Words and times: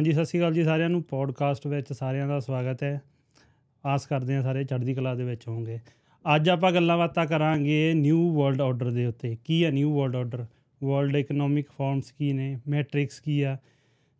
ਹਾਂਜੀ, 0.00 0.12
ਸਤਿ 0.12 0.24
ਸ਼੍ਰੀ 0.24 0.40
ਅਕਾਲ 0.40 0.54
ਜੀ 0.54 0.64
ਸਾਰਿਆਂ 0.64 0.90
ਨੂੰ। 0.90 1.02
ਪੋਡਕਾਸਟ 1.02 1.66
ਵਿੱਚ 1.66 1.92
ਸਾਰਿਆਂ 1.92 2.28
ਦਾ 2.28 2.40
ਸਵਾਗਤ 2.40 2.82
ਹੈ। 2.82 3.02
ਆਸ 3.86 4.06
ਕਰਦੇ 4.06 4.34
ਹਾਂ 4.34 4.42
ਸਾਰੇ 4.42 4.64
ਚੜ੍ਹਦੀ 4.64 4.94
ਕਲਾ 4.94 5.14
ਦੇ 5.14 5.24
ਵਿੱਚ 5.24 5.48
ਹੋਵੋਗੇ। 5.48 5.78
ਅੱਜ 6.36 6.48
ਆਪਾਂ 6.48 6.72
ਗੱਲਾਂ 6.72 6.98
ਬਾਤਾਂ 6.98 7.26
ਕਰਾਂਗੇ 7.26 7.92
ਨਿਊ 7.94 8.34
ਵਰਲਡ 8.34 8.60
ਆਰਡਰ 8.60 8.90
ਦੇ 8.90 9.06
ਉੱਤੇ। 9.06 9.36
ਕੀ 9.44 9.64
ਹੈ 9.64 9.70
new 9.70 9.98
world 9.98 10.16
order 10.16 10.46
world 10.84 11.16
economic 11.16 11.66
forums 11.78 12.12
ਕੀ 12.12 12.32
ਨੇ? 12.32 12.58
ਮੈਟ੍ਰਿਕਸ 12.68 13.20
ਕੀ 13.20 13.42
ਆ? 13.42 13.56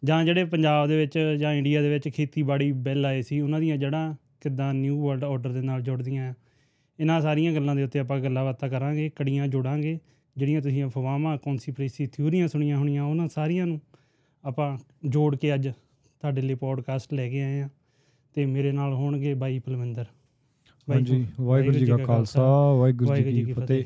ਜਾਂ 0.05 0.25
ਜਿਹੜੇ 0.25 0.45
ਪੰਜਾਬ 0.45 0.89
ਦੇ 0.89 0.97
ਵਿੱਚ 0.97 1.19
ਜਾਂ 1.39 1.53
ਇੰਡੀਆ 1.53 1.83
ਦੇ 1.83 1.89
ਵਿੱਚ 1.89 2.09
ਖੇਤੀਬਾੜੀ 2.09 2.73
ਬਿੱਲ 2.73 3.07
ਆਏ 3.07 3.23
ਸੀ, 3.23 3.41
ਉਹਨਾਂ 3.41 3.61
ਦੀਆਂ 3.61 3.77
ਜੜ੍ਹਾਂ 3.77 4.15
ਕਿੱਦਾਂ 4.41 4.75
ਨਿਊ 4.75 5.07
ਵਰਲਡ 5.07 5.25
ਆਰਡਰ 5.25 5.53
ਦੇ 5.53 5.61
ਨਾਲ 5.61 5.83
ਜੁੜਦੀਆਂ 5.83 6.31
ਆ? 6.31 6.35
ਇਹਨਾਂ 7.01 7.21
ਸਾਰੀਆਂ 7.21 7.53
ਗੱਲਾਂ 7.53 7.77
ਦੇ 7.77 7.83
ਉੱਤੇ 7.85 7.99
ਆਪਾਂ 7.99 8.21
ਗੱਲਾਂ 8.21 8.45
ਬਾਤਾਂ 8.45 8.69
ਕਰਾਂਗੇ, 8.69 9.11
ਕੜੀਆਂ 9.17 9.49
ਜੋੜਾਂਗੇ। 9.49 9.99
ਜਿਹੜੀਆਂ 10.37 10.61
ਤੁਸੀਂ 10.61 10.85
ਅਫਵਾਹਾਂ 10.85 11.39
ਕਨਸਪੀਰੇਸੀ 11.39 12.07
ਥਿਊਰੀਆਂ 12.07 12.49
ਸੁਣੀਆਂ 12.49 12.77
ਹੋਣੀਆਂ, 12.77 13.05
ਉਹਨਾਂ 13.05 13.29
ਸਾਰੀਆਂ 13.29 13.67
ਨੂੰ 13.67 13.81
ਆਪਾਂ 14.45 14.79
ਜੋੜ 15.09 15.37
ਕੇ 15.37 15.55
ਅੱਜ 15.55 15.69
ਤੁਹਾਡੇ 15.69 16.41
ਲਈ 16.41 16.55
ਪੋਡਕਾਸਟ 16.55 17.15
ਲੈ 17.15 17.29
ਕੇ 17.29 17.43
ਆਏ 17.43 17.61
ਆ 17.61 17.69
ਤੇ 18.35 18.47
ਮੇਰੇ 18.47 18.73
ਨਾਲ 18.73 18.95
ਹੋਣਗੇ 18.95 19.35
ਬਾਈ 19.35 19.59
ਪਲਵਿੰਦਰ। 19.59 20.05
ਹਾਂਜੀ 20.89 21.27
ਵਾਹਿਗੁਰੂ 21.41 21.79
ਜੀ 21.79 21.87
ਕਾ 21.87 21.97
ਖਾਲਸਾ 21.97 22.43
ਵਾਹਿਗੁਰੂ 22.73 23.17
ਜੀ 23.17 23.45
ਕੀ 23.45 23.53
ਫਤਿਹ। 23.53 23.85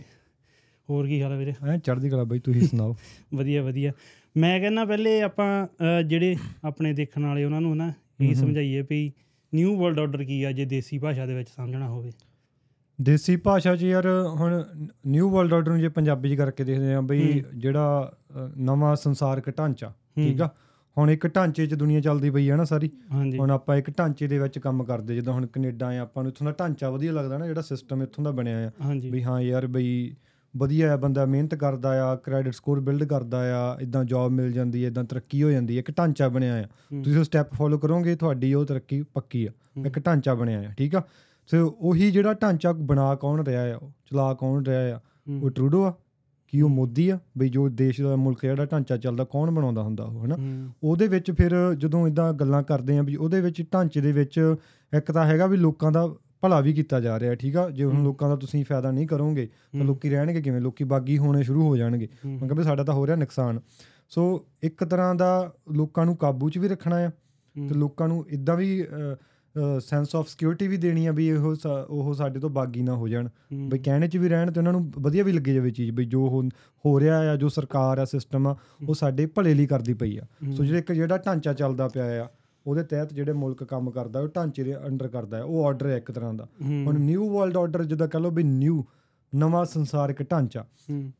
ਹੋਰ 0.90 1.06
ਕੀ 1.06 1.22
ਹਾਲ 1.22 1.32
ਹੈ 1.32 1.38
ਵੀਰੇ? 1.38 1.54
ਐ 1.68 1.76
ਚੜ੍ਹਦੀ 1.78 2.08
ਕਲਾ 2.08 2.24
ਬਾਈ 2.24 2.38
ਤੁਸੀਂ 2.38 2.62
ਸੁਣਾਓ? 2.62 2.96
ਵਧੀਆ 3.34 3.62
ਵਧੀਆ। 3.62 3.92
ਮੈਂ 4.36 4.60
ਕਹਿੰਦਾ 4.60 4.84
ਪਹਿਲੇ 4.84 5.20
ਆਪਾਂ 5.22 5.66
ਜਿਹੜੇ 6.02 6.36
ਆਪਣੇ 6.64 6.92
ਦੇਖਣ 6.92 7.26
ਵਾਲੇ 7.26 7.44
ਉਹਨਾਂ 7.44 7.60
ਨੂੰ 7.60 7.76
ਨਾ 7.76 7.92
ਇਹ। 8.20 8.34
ਸਮਝਾਈਏ 8.34 8.82
ਵੀ 8.82 9.12
ਨਿਊ 9.54 9.76
ਵਰਲਡ 9.76 9.98
ਆਰਡਰ 10.00 10.24
ਕੀ 10.24 10.42
ਆ 10.42 10.52
ਜੇ 10.52 10.64
ਦੇਸੀ 10.64 10.98
ਭਾਸ਼ਾ 10.98 11.26
ਦੇ 11.26 11.34
ਵਿੱਚ 11.34 11.48
ਸਮਝਣਾ 11.48 11.88
ਹੋਵੇ। 11.88 12.10
ਦੇਸੀ 12.98 13.36
ਭਾਸ਼ਾ 13.36 13.74
'ਚ 13.76 13.82
ਯਾਰ 13.82 14.06
ਹੁਣ 14.40 14.62
ਨਿਊ 15.06 15.30
ਵਰਲਡ 15.30 15.54
ਆਰਡਰ 15.54 15.70
ਨੂੰ 15.70 15.80
ਜੇ 15.80 15.88
ਪੰਜਾਬੀ 15.88 16.30
'ਚ 16.30 16.38
ਕਰਕੇ 16.38 16.64
ਦੇਖਦੇ 16.64 16.94
ਆ 16.94 17.00
ਬਈ 17.00 17.42
ਜਿਹੜਾ 17.54 18.12
ਨਵਾਂ 18.56 18.94
ਸੰਸਾਰਕ 18.96 19.50
ਢਾਂਚਾ 19.50 19.92
ਠੀਕ 20.16 20.40
ਆ? 20.42 20.48
ਹੁਣ 20.96 21.10
ਇੱਕ 21.10 21.26
ਢਾਂਚੇ 21.26 21.66
'ਚ 21.66 21.74
ਦੁਨੀਆ 21.74 22.00
ਚੱਲਦੀ 22.00 22.30
ਪਈ 22.30 22.50
ਹੈ 22.50 22.56
ਨਾ 22.56 22.64
ਸਾਰੀ। 22.64 22.90
ਹੁਣ 23.38 23.50
ਆਪਾਂ 23.50 23.76
ਇੱਕ 23.76 23.90
ਢਾਂਚੇ 23.98 24.26
ਦੇ 24.26 24.38
ਵਿੱਚ 24.38 24.58
ਕੰਮ 24.58 24.84
ਕਰਦੇ 24.84 25.14
ਜਿੱਦਾਂ 25.14 25.32
ਹੁਣ 25.32 25.46
ਕੈਨੇਡਾ 25.46 25.86
ਆ 25.88 26.00
ਆਪਾਂ 26.00 26.22
ਨੂੰ 26.22 26.32
ਇੱਥੋਂ 26.32 26.44
ਦਾ 26.46 26.52
ਢਾਂਚਾ 26.58 26.90
ਵਧੀਆ 26.90 27.12
ਲੱਗਦਾ 27.12 27.38
ਨਾ 27.38 27.46
ਜਿਹੜਾ 27.46 27.60
ਸਿਸਟਮ 27.60 28.02
ਇੱਥੋਂ 28.02 28.24
ਦਾ 28.24 28.30
ਬਣਿਆ 28.30 28.58
ਆ। 28.58 28.70
ਵੀ 29.10 29.22
ਹਾਂ 29.22 29.40
ਯਾਰ 29.40 29.66
ਬਈ 29.66 30.14
ਵਧੀਆ 30.54 30.92
ਆ 30.92 30.96
ਬੰਦਾ 30.96 31.24
ਮਿਹਨਤ 31.26 31.54
ਕਰਦਾ 31.54 31.90
ਆ 32.04 32.14
ਕ੍ਰੈਡਿਟ 32.16 32.54
ਸਕੋਰ 32.54 32.80
ਬਿਲਡ 32.80 33.04
ਕਰਦਾ 33.04 33.38
ਆ 33.56 33.76
ਇਦਾਂ 33.80 34.04
ਜੌਬ 34.04 34.32
ਮਿਲ 34.32 34.52
ਜਾਂਦੀ 34.52 34.82
ਹੈ 34.84 34.88
ਇਦਾਂ 34.88 35.04
ਤਰੱਕੀ 35.04 35.42
ਹੋ 35.42 35.50
ਜਾਂਦੀ 35.50 35.74
ਹੈ 35.74 35.78
ਇੱਕ 35.78 35.90
ਢਾਂਚਾ 35.98 36.28
ਬਣਿਆ 36.28 36.54
ਆ। 36.56 36.66
ਤੁਸੀਂ 37.04 37.18
ਉਹ 37.18 37.24
ਸਟੈਪ 37.24 37.54
ਫੋਲੋ 37.54 37.78
ਕਰੋਗੇ 37.78 38.14
ਤੁਹਾਡੀ 38.16 38.52
ਉਹ 38.54 38.64
ਤਰੱਕੀ 38.66 39.02
ਪੱਕੀ 39.14 39.44
ਆ। 39.46 39.50
ਇੱਕ 39.86 39.98
ਢਾਂਚਾ 39.98 40.34
ਬਣਿਆ 40.34 40.58
ਆ 40.60 40.72
ਠੀਕ 40.78 40.94
ਆ? 40.96 41.02
ਸੋ 41.46 41.76
ਉਹੀ 41.80 42.10
ਜਿਹੜਾ 42.10 42.34
ਢਾਂਚਾ 42.34 42.72
ਬਣਾ 42.72 43.14
ਕੌਣ 43.14 43.44
ਰਿਹਾ 43.44 43.62
ਆ 43.76 43.78
ਚਲਾ 44.04 44.34
ਕੌਣ 44.34 44.64
ਰਿਹਾ 44.64 44.96
ਆ 44.96 45.00
ਉਹ 45.42 45.50
ਟਰੂਡੋ 45.50 45.84
ਆ 45.84 45.94
ਕੀ 46.48 46.60
ਉਹ 46.60 46.68
ਮੋਦੀ 46.68 47.08
ਆ 47.08 47.18
ਬਈ 47.38 47.48
ਜੋ 47.48 47.68
ਦੇਸ਼ 47.68 48.02
ਦਾ 48.02 48.16
ਮੁਲਕ 48.16 48.38
ਜਿਹੜਾ 48.42 48.64
ਢਾਂਚਾ 48.64 48.96
ਚੱਲਦਾ 48.96 49.24
ਕੌਣ 49.24 49.50
ਬਣਾਉਂਦਾ 49.50 49.82
ਹੁੰਦਾ 49.82 50.04
ਉਹ 50.04 50.24
ਹਨਾ? 50.24 50.36
ਉਹਦੇ 50.82 51.08
ਵਿੱਚ 51.08 51.30
ਫਿਰ 51.30 51.74
ਜਦੋਂ 51.74 52.08
ਇਦਾਂ 52.08 52.32
ਗੱਲਾਂ 52.32 52.62
ਕਰਦੇ 52.62 52.98
ਆ 52.98 53.02
ਵੀ 53.02 53.16
ਉਹਦੇ 53.16 53.40
ਵਿੱਚ 53.40 53.62
ਢਾਂਚੇ 53.74 54.00
ਦੇ 54.00 54.12
ਵਿੱਚ 54.12 54.56
ਇੱਕ 54.96 55.12
ਤਾਂ 55.12 55.24
ਹੈਗਾ 55.26 55.46
ਵੀ 55.46 55.56
ਲੋਕਾਂ 55.56 55.92
ਦਾ 55.92 56.14
ਭਲਾ 56.40 56.60
ਵੀ 56.60 56.72
ਕੀਤਾ 56.72 57.00
ਜਾ 57.00 57.20
ਰਿਹਾ 57.20 57.34
ਠੀਕ 57.34 57.56
ਆ? 57.56 57.70
ਜੇ 57.70 57.84
ਹੁਣ। 57.84 58.02
ਲੋਕਾਂ 58.04 58.28
ਦਾ 58.28 58.36
ਤੁਸੀਂ 58.36 58.64
ਫਾਇਦਾ 58.64 58.90
ਨਹੀਂ 58.90 59.06
ਕਰੋਗੇ 59.06 59.46
ਤਾਂ 59.46 59.84
ਲੋਕੀ 59.84 60.10
ਰਹਿਣਗੇ 60.10 60.42
ਕਿਵੇਂ? 60.42 60.60
ਲੋਕੀ 60.60 60.84
ਬਾਗੀ 60.84 61.18
ਹੋਣੇ 61.18 61.42
ਸ਼ੁਰੂ 61.42 61.62
ਹੋ 61.62 61.76
ਜਾਣਗੇ। 61.76 62.08
ਮੈਂ 62.26 62.38
ਕਿਹਾ 62.38 62.54
ਵੀ 62.54 62.62
ਸਾਡਾ 62.62 62.84
ਤਾਂ 62.84 62.94
ਹੋ 62.94 63.06
ਰਿਹਾ 63.06 63.16
ਨੁਕਸਾਨ। 63.16 63.60
ਸੋ 64.08 64.46
ਇੱਕ 64.62 64.84
ਤਰ੍ਹਾਂ 64.84 65.14
ਦਾ 65.14 65.52
ਲੋਕਾਂ 65.72 66.06
ਨੂੰ 66.06 66.16
ਕਾਬੂ 66.16 66.50
'ਚ 66.50 66.58
ਵੀ 66.58 66.68
ਰੱਖਣਾ 66.68 66.96
ਆ 66.96 67.10
ਤੇ 67.68 67.74
ਲੋਕਾਂ 67.74 68.08
ਨੂੰ 68.08 68.24
ਇਦਾਂ 68.28 68.56
ਵੀ 68.56 68.84
ਸੈਂਸ 69.80 70.16
ਆਫ 70.16 70.28
ਸਿਕਿਉਰਿਟੀ 70.28 70.68
ਵੀ 70.68 70.76
ਦੇਣੀ 70.76 71.06
ਆ 71.06 71.12
ਵੀ 71.12 71.28
ਇਹੋ 71.28 71.54
ਸਾ- 71.54 71.86
ਉਹ 71.90 72.14
ਸਾਡੇ 72.14 72.40
ਤੋਂ 72.40 72.50
ਬਾਗੀ 72.50 72.82
ਨਾ 72.82 72.94
ਹੋ 72.94 73.08
ਜਾਣ। 73.08 73.28
ਬਈ 73.68 73.78
ਕਹਿਣੇ 73.78 74.08
'ਚ 74.08 74.16
ਵੀ 74.16 74.28
ਰਹਿਣ 74.28 74.50
ਤੇ 74.50 74.60
ਉਹਨਾਂ 74.60 74.72
ਨੂੰ 74.72 74.92
ਵਧੀਆ 74.98 75.24
ਵੀ 75.24 75.32
ਲੱਗੇ 75.32 75.54
ਜਾਵੇ 75.54 75.70
ਚੀਜ਼ 75.70 75.90
ਬਈ 75.90 76.04
ਜੋ 76.04 76.48
ਹੋ- 76.84 77.00
ਰਿਹਾ 77.00 77.18
ਆ 77.32 77.36
ਜੋ 77.36 77.48
ਸਰਕਾਰ 77.48 77.98
ਆ 77.98 78.04
ਸਿਸਟਮ 78.04 78.46
ਆ 78.46 78.56
ਉਹ 78.88 78.94
ਸਾਡੇ 78.94 79.26
ਭਲੇ 79.26 79.54
ਲਈ 79.54 79.66
ਕਰਦੀ 79.66 79.94
ਪਈ 79.94 80.16
ਆ। 80.18 80.22
ਸੋ 80.52 80.64
ਜਿਹੜਾ 80.64 80.78
ਇੱਕ 80.78 80.92
ਜਿਹੜਾ 80.92 81.16
ਢਾਂਚਾ 81.18 81.52
ਚੱਲਦਾ 81.52 81.88
ਪਿਆ 81.88 82.24
ਆ 82.24 82.28
ਉਹਦੇ 82.66 82.82
ਤਹਿਤ 82.82 83.12
ਜਿਹੜੇ 83.14 83.32
ਮੁਲਕ 83.32 83.64
ਕੰਮ 83.64 83.90
ਕਰਦਾ 83.90 84.20
ਉਹ 84.20 84.28
ਢਾਂਚੇ 84.36 84.62
ਦੇ 84.62 84.76
ਅੰਡਰ 84.86 85.08
ਕਰਦਾ 85.08 85.36
ਹੈ 85.36 85.42
ਉਹ 85.42 85.64
ਆਰਡਰ 85.66 85.86
ਹੈ 85.86 85.96
ਇੱਕ 85.96 86.10
ਤਰ੍ਹਾਂ 86.12 86.34
ਦਾ। 86.34 86.46
ਹੁਣ 86.86 86.98
ਨਿਊ 86.98 87.38
ਵਰਲਡ 87.38 87.56
ਆਰਡਰ 87.56 87.84
ਜਿੱਦਾਂ 87.84 88.08
ਕਹ 88.08 88.18
ਲਓ 88.18 88.30
ਵੀ 88.30 88.42
ਨਿਊ 88.42 88.82
ਨਵਾਂ 89.34 89.64
ਸੰਸਾਰਿਕ 89.64 90.22
ਢਾਂਚਾ। 90.22 90.64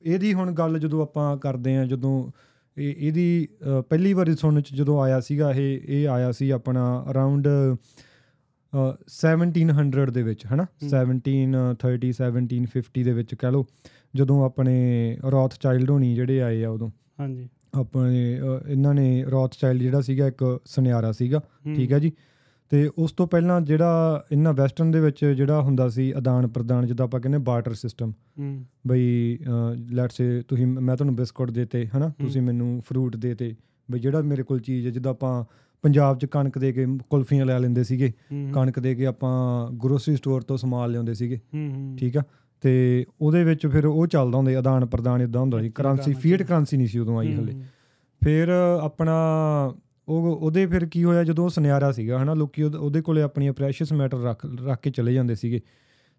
ਇਹਦੀ 0.03 0.35
ਹੁਣ 0.35 0.53
ਗੱਲ 0.53 0.79
ਜਦੋਂ 0.79 1.03
ਆਪਾਂ 1.03 1.37
ਕਰਦੇ 1.37 1.77
ਆ 1.77 1.85
ਜਦੋਂ 1.85 2.31
ਇਹ 2.79 2.95
ਇਹਦੀ 2.99 3.49
ਪਹਿਲੀ 3.89 4.13
ਵਾਰੀ 4.13 4.35
ਸੁਣਨ 4.37 4.61
ਚ 4.61 4.75
ਜਦੋਂ 4.75 5.03
ਆਇਆ 5.03 5.21
ਸੀਗਾ 5.21 5.53
ਇਹ 5.53 5.81
ਇਹ 5.89 6.09
ਆਇਆ 6.09 6.33
ਸੀ 6.33 6.51
ਆਪਣਾ 6.51 7.05
ਅਰਾਊਂਡ 7.11 7.49
1700 9.09 10.11
ਦੇ 10.11 10.23
ਵਿੱਚ 10.23 10.47
ਹਨਾ? 10.47 10.63
ਹਮ। 10.63 10.89
1730 10.89 12.11
1750 12.11 13.03
ਦੇ 13.05 13.13
ਵਿੱਚ 13.13 13.35
ਕਹ 13.35 13.47
ਲਓ 13.47 13.67
ਜਦੋਂ 14.17 14.45
ਆਪਣੇ 14.45 14.77
ਰੌਥ 15.31 15.55
ਚਾਈਲਡ 15.61 15.91
ਹੋਣੀ 15.91 16.15
ਜਿਹੜੇ 16.15 16.43
ਆਏ 16.43 16.65
ਆ 16.65 16.71
ਉਦੋਂ। 16.71 16.91
ਹਾਂਜੀ। 17.21 17.49
ਆਪਣੇ 17.75 18.41
ਇਹਨਾਂ 18.69 18.95
ਨੇ 18.95 19.25
ਰੌਥ 19.31 19.55
ਚਾਈਲਡ 19.61 19.83
ਜਿਹੜਾ 19.83 20.01
ਸੀਗਾ 20.01 20.27
ਇੱਕ 20.27 20.61
ਸੁਨਿਆਰਾ 20.65 21.13
ਸੀਗਾ 21.13 21.41
ਠੀਕ 21.77 21.93
ਹੈ 21.93 21.99
ਜੀ? 21.99 22.13
ਤੇ 22.71 22.91
ਉਸ 22.99 23.13
ਤੋਂ 23.13 23.27
ਪਹਿਲਾਂ 23.27 23.61
ਜਿਹੜਾ 23.61 24.25
ਇਹਨਾਂ 24.33 24.53
ਵੈਸਟਰਨ 24.53 24.91
ਦੇ 24.91 25.01
ਵਿੱਚ 25.01 25.25
ਜਿਹੜਾ 25.25 25.61
ਹੁੰਦਾ 25.63 25.89
ਸੀ 25.89 26.11
ਆਦਾਨ 26.11 26.47
ਪ੍ਰਦਾਨ 26.47 26.87
ਜਿੱਦਾਂ 26.87 27.07
ਆਪਾਂ 27.07 27.21
ਕਹਿੰਦੇ 27.21 27.39
ਬਾਰਟਰ 27.39 27.75
ਸਿਸਟਮ 27.75 28.13
ਬਈ 28.87 29.39
ਲੈਟਸ 29.91 30.17
ਸੇ 30.17 30.43
ਤੁਸੀਂ 30.49 30.67
ਮੈਂ 30.67 30.97
ਤੁਹਾਨੂੰ 30.97 31.17
ਬਿਸਕੁਟ 31.17 31.51
ਦੇਤੇ 31.51 31.87
ਹਨਾ? 31.87 32.09
ਤੁਸੀਂ 32.09 32.43
ਮੈਨੂੰ 32.43 32.83
ਫਰੂਟ 32.89 33.17
ਦੇਤੇ 33.17 33.55
ਬਈ 33.91 33.99
ਜਿਹੜਾ 33.99 34.21
ਮੇਰੇ 34.21 34.43
ਕੋਲ 34.43 34.61
ਚੀਜ਼ 34.61 34.87
ਹੈ 34.87 34.93
ਜਿੱਦਾਂ 34.93 35.13
ਆਪਾਂ 35.13 35.45
ਪੰਜਾਬ 35.85 36.19
'ਚ 36.19 36.27
ਕਣਕ 36.27 36.59
ਦੇ 36.59 36.73
ਕੇ 36.73 36.87
ਕੁਲਫੀਆਂ 37.11 37.47
ਲੈ 37.47 37.59
ਲੈਂਦੇ 37.59 37.85
ਸੀਗੇ। 37.85 38.13
ਕਣਕ 38.53 38.81
ਦੇ 38.81 38.95
ਕੇ 38.95 39.07
ਆਪਾਂ 39.07 39.71
ਗਰੋਸਰੀ 39.73 40.17
ਸਟੋਰ 40.17 40.43
ਤੋਂ 40.43 40.57
ਸਮਾਨ 40.57 40.91
ਲਿਆਉਂਦੇ 40.91 41.15
ਸੀਗੇ। 41.15 41.41
ਠੀਕ 41.99 42.17
ਆ? 42.17 42.23
ਤੇ 42.61 43.05
ਉਹਦੇ 43.21 43.45
ਵਿੱਚ 43.45 43.67
ਫਿਰ 43.67 43.87
ਉਹ 43.87 44.07
ਚੱਲਦਾ 44.07 44.39
ਹੁੰਦਾ 44.39 44.59
ਆਦਾਨ 44.59 44.87
ਪ੍ਰਦਾਨ 44.87 45.23
ਇਦਾਂ 45.23 45.41
ਹੁੰਦਾ 45.41 45.61
ਸੀ। 45.61 45.71
Currency 45.71 46.15
feet. 46.15 46.43
ਕਰੰਸੀ 46.43 46.77
ਨਹੀਂ 46.77 46.87
ਸੀ 46.87 46.99
ਉਦੋਂ 46.99 47.19
ਆਈ 47.19 47.35
ਹਲੇ। 47.35 47.53
ਫਿਰ 48.25 48.49
ਆਪਣਾ 48.83 49.17
ਉਹ 50.09 50.37
ਉਹਦੇ 50.37 50.67
ਫਿਰ 50.67 50.87
ਕੀ 50.87 51.05
ਹੋਇਆ 51.05 51.25
ਜਦੋਂ 51.25 51.49
ਸੁਨਿਆਰਾ 51.49 51.93
ਸੀਗਾ 51.93 52.23
ਹਨਾ? 52.23 52.35
ਲੋਕੀ 52.35 52.63
ਉਹਦੇ 52.63 53.01
ਕੋਲੇ 53.01 53.23
ਆਪਣੀਆਂ 53.23 53.53
ਪ੍ਰੈਸ਼ੀਅਸ 53.53 53.93
ਮੈਟਰ 53.93 54.23
ਰੱਖ 54.23 54.47
ਰੱਖ 54.67 54.81
ਕੇ 54.81 54.91
ਚਲੇ 54.91 55.15
ਜਾਂਦੇ 55.15 55.35
ਸੀਗੇ। 55.35 55.61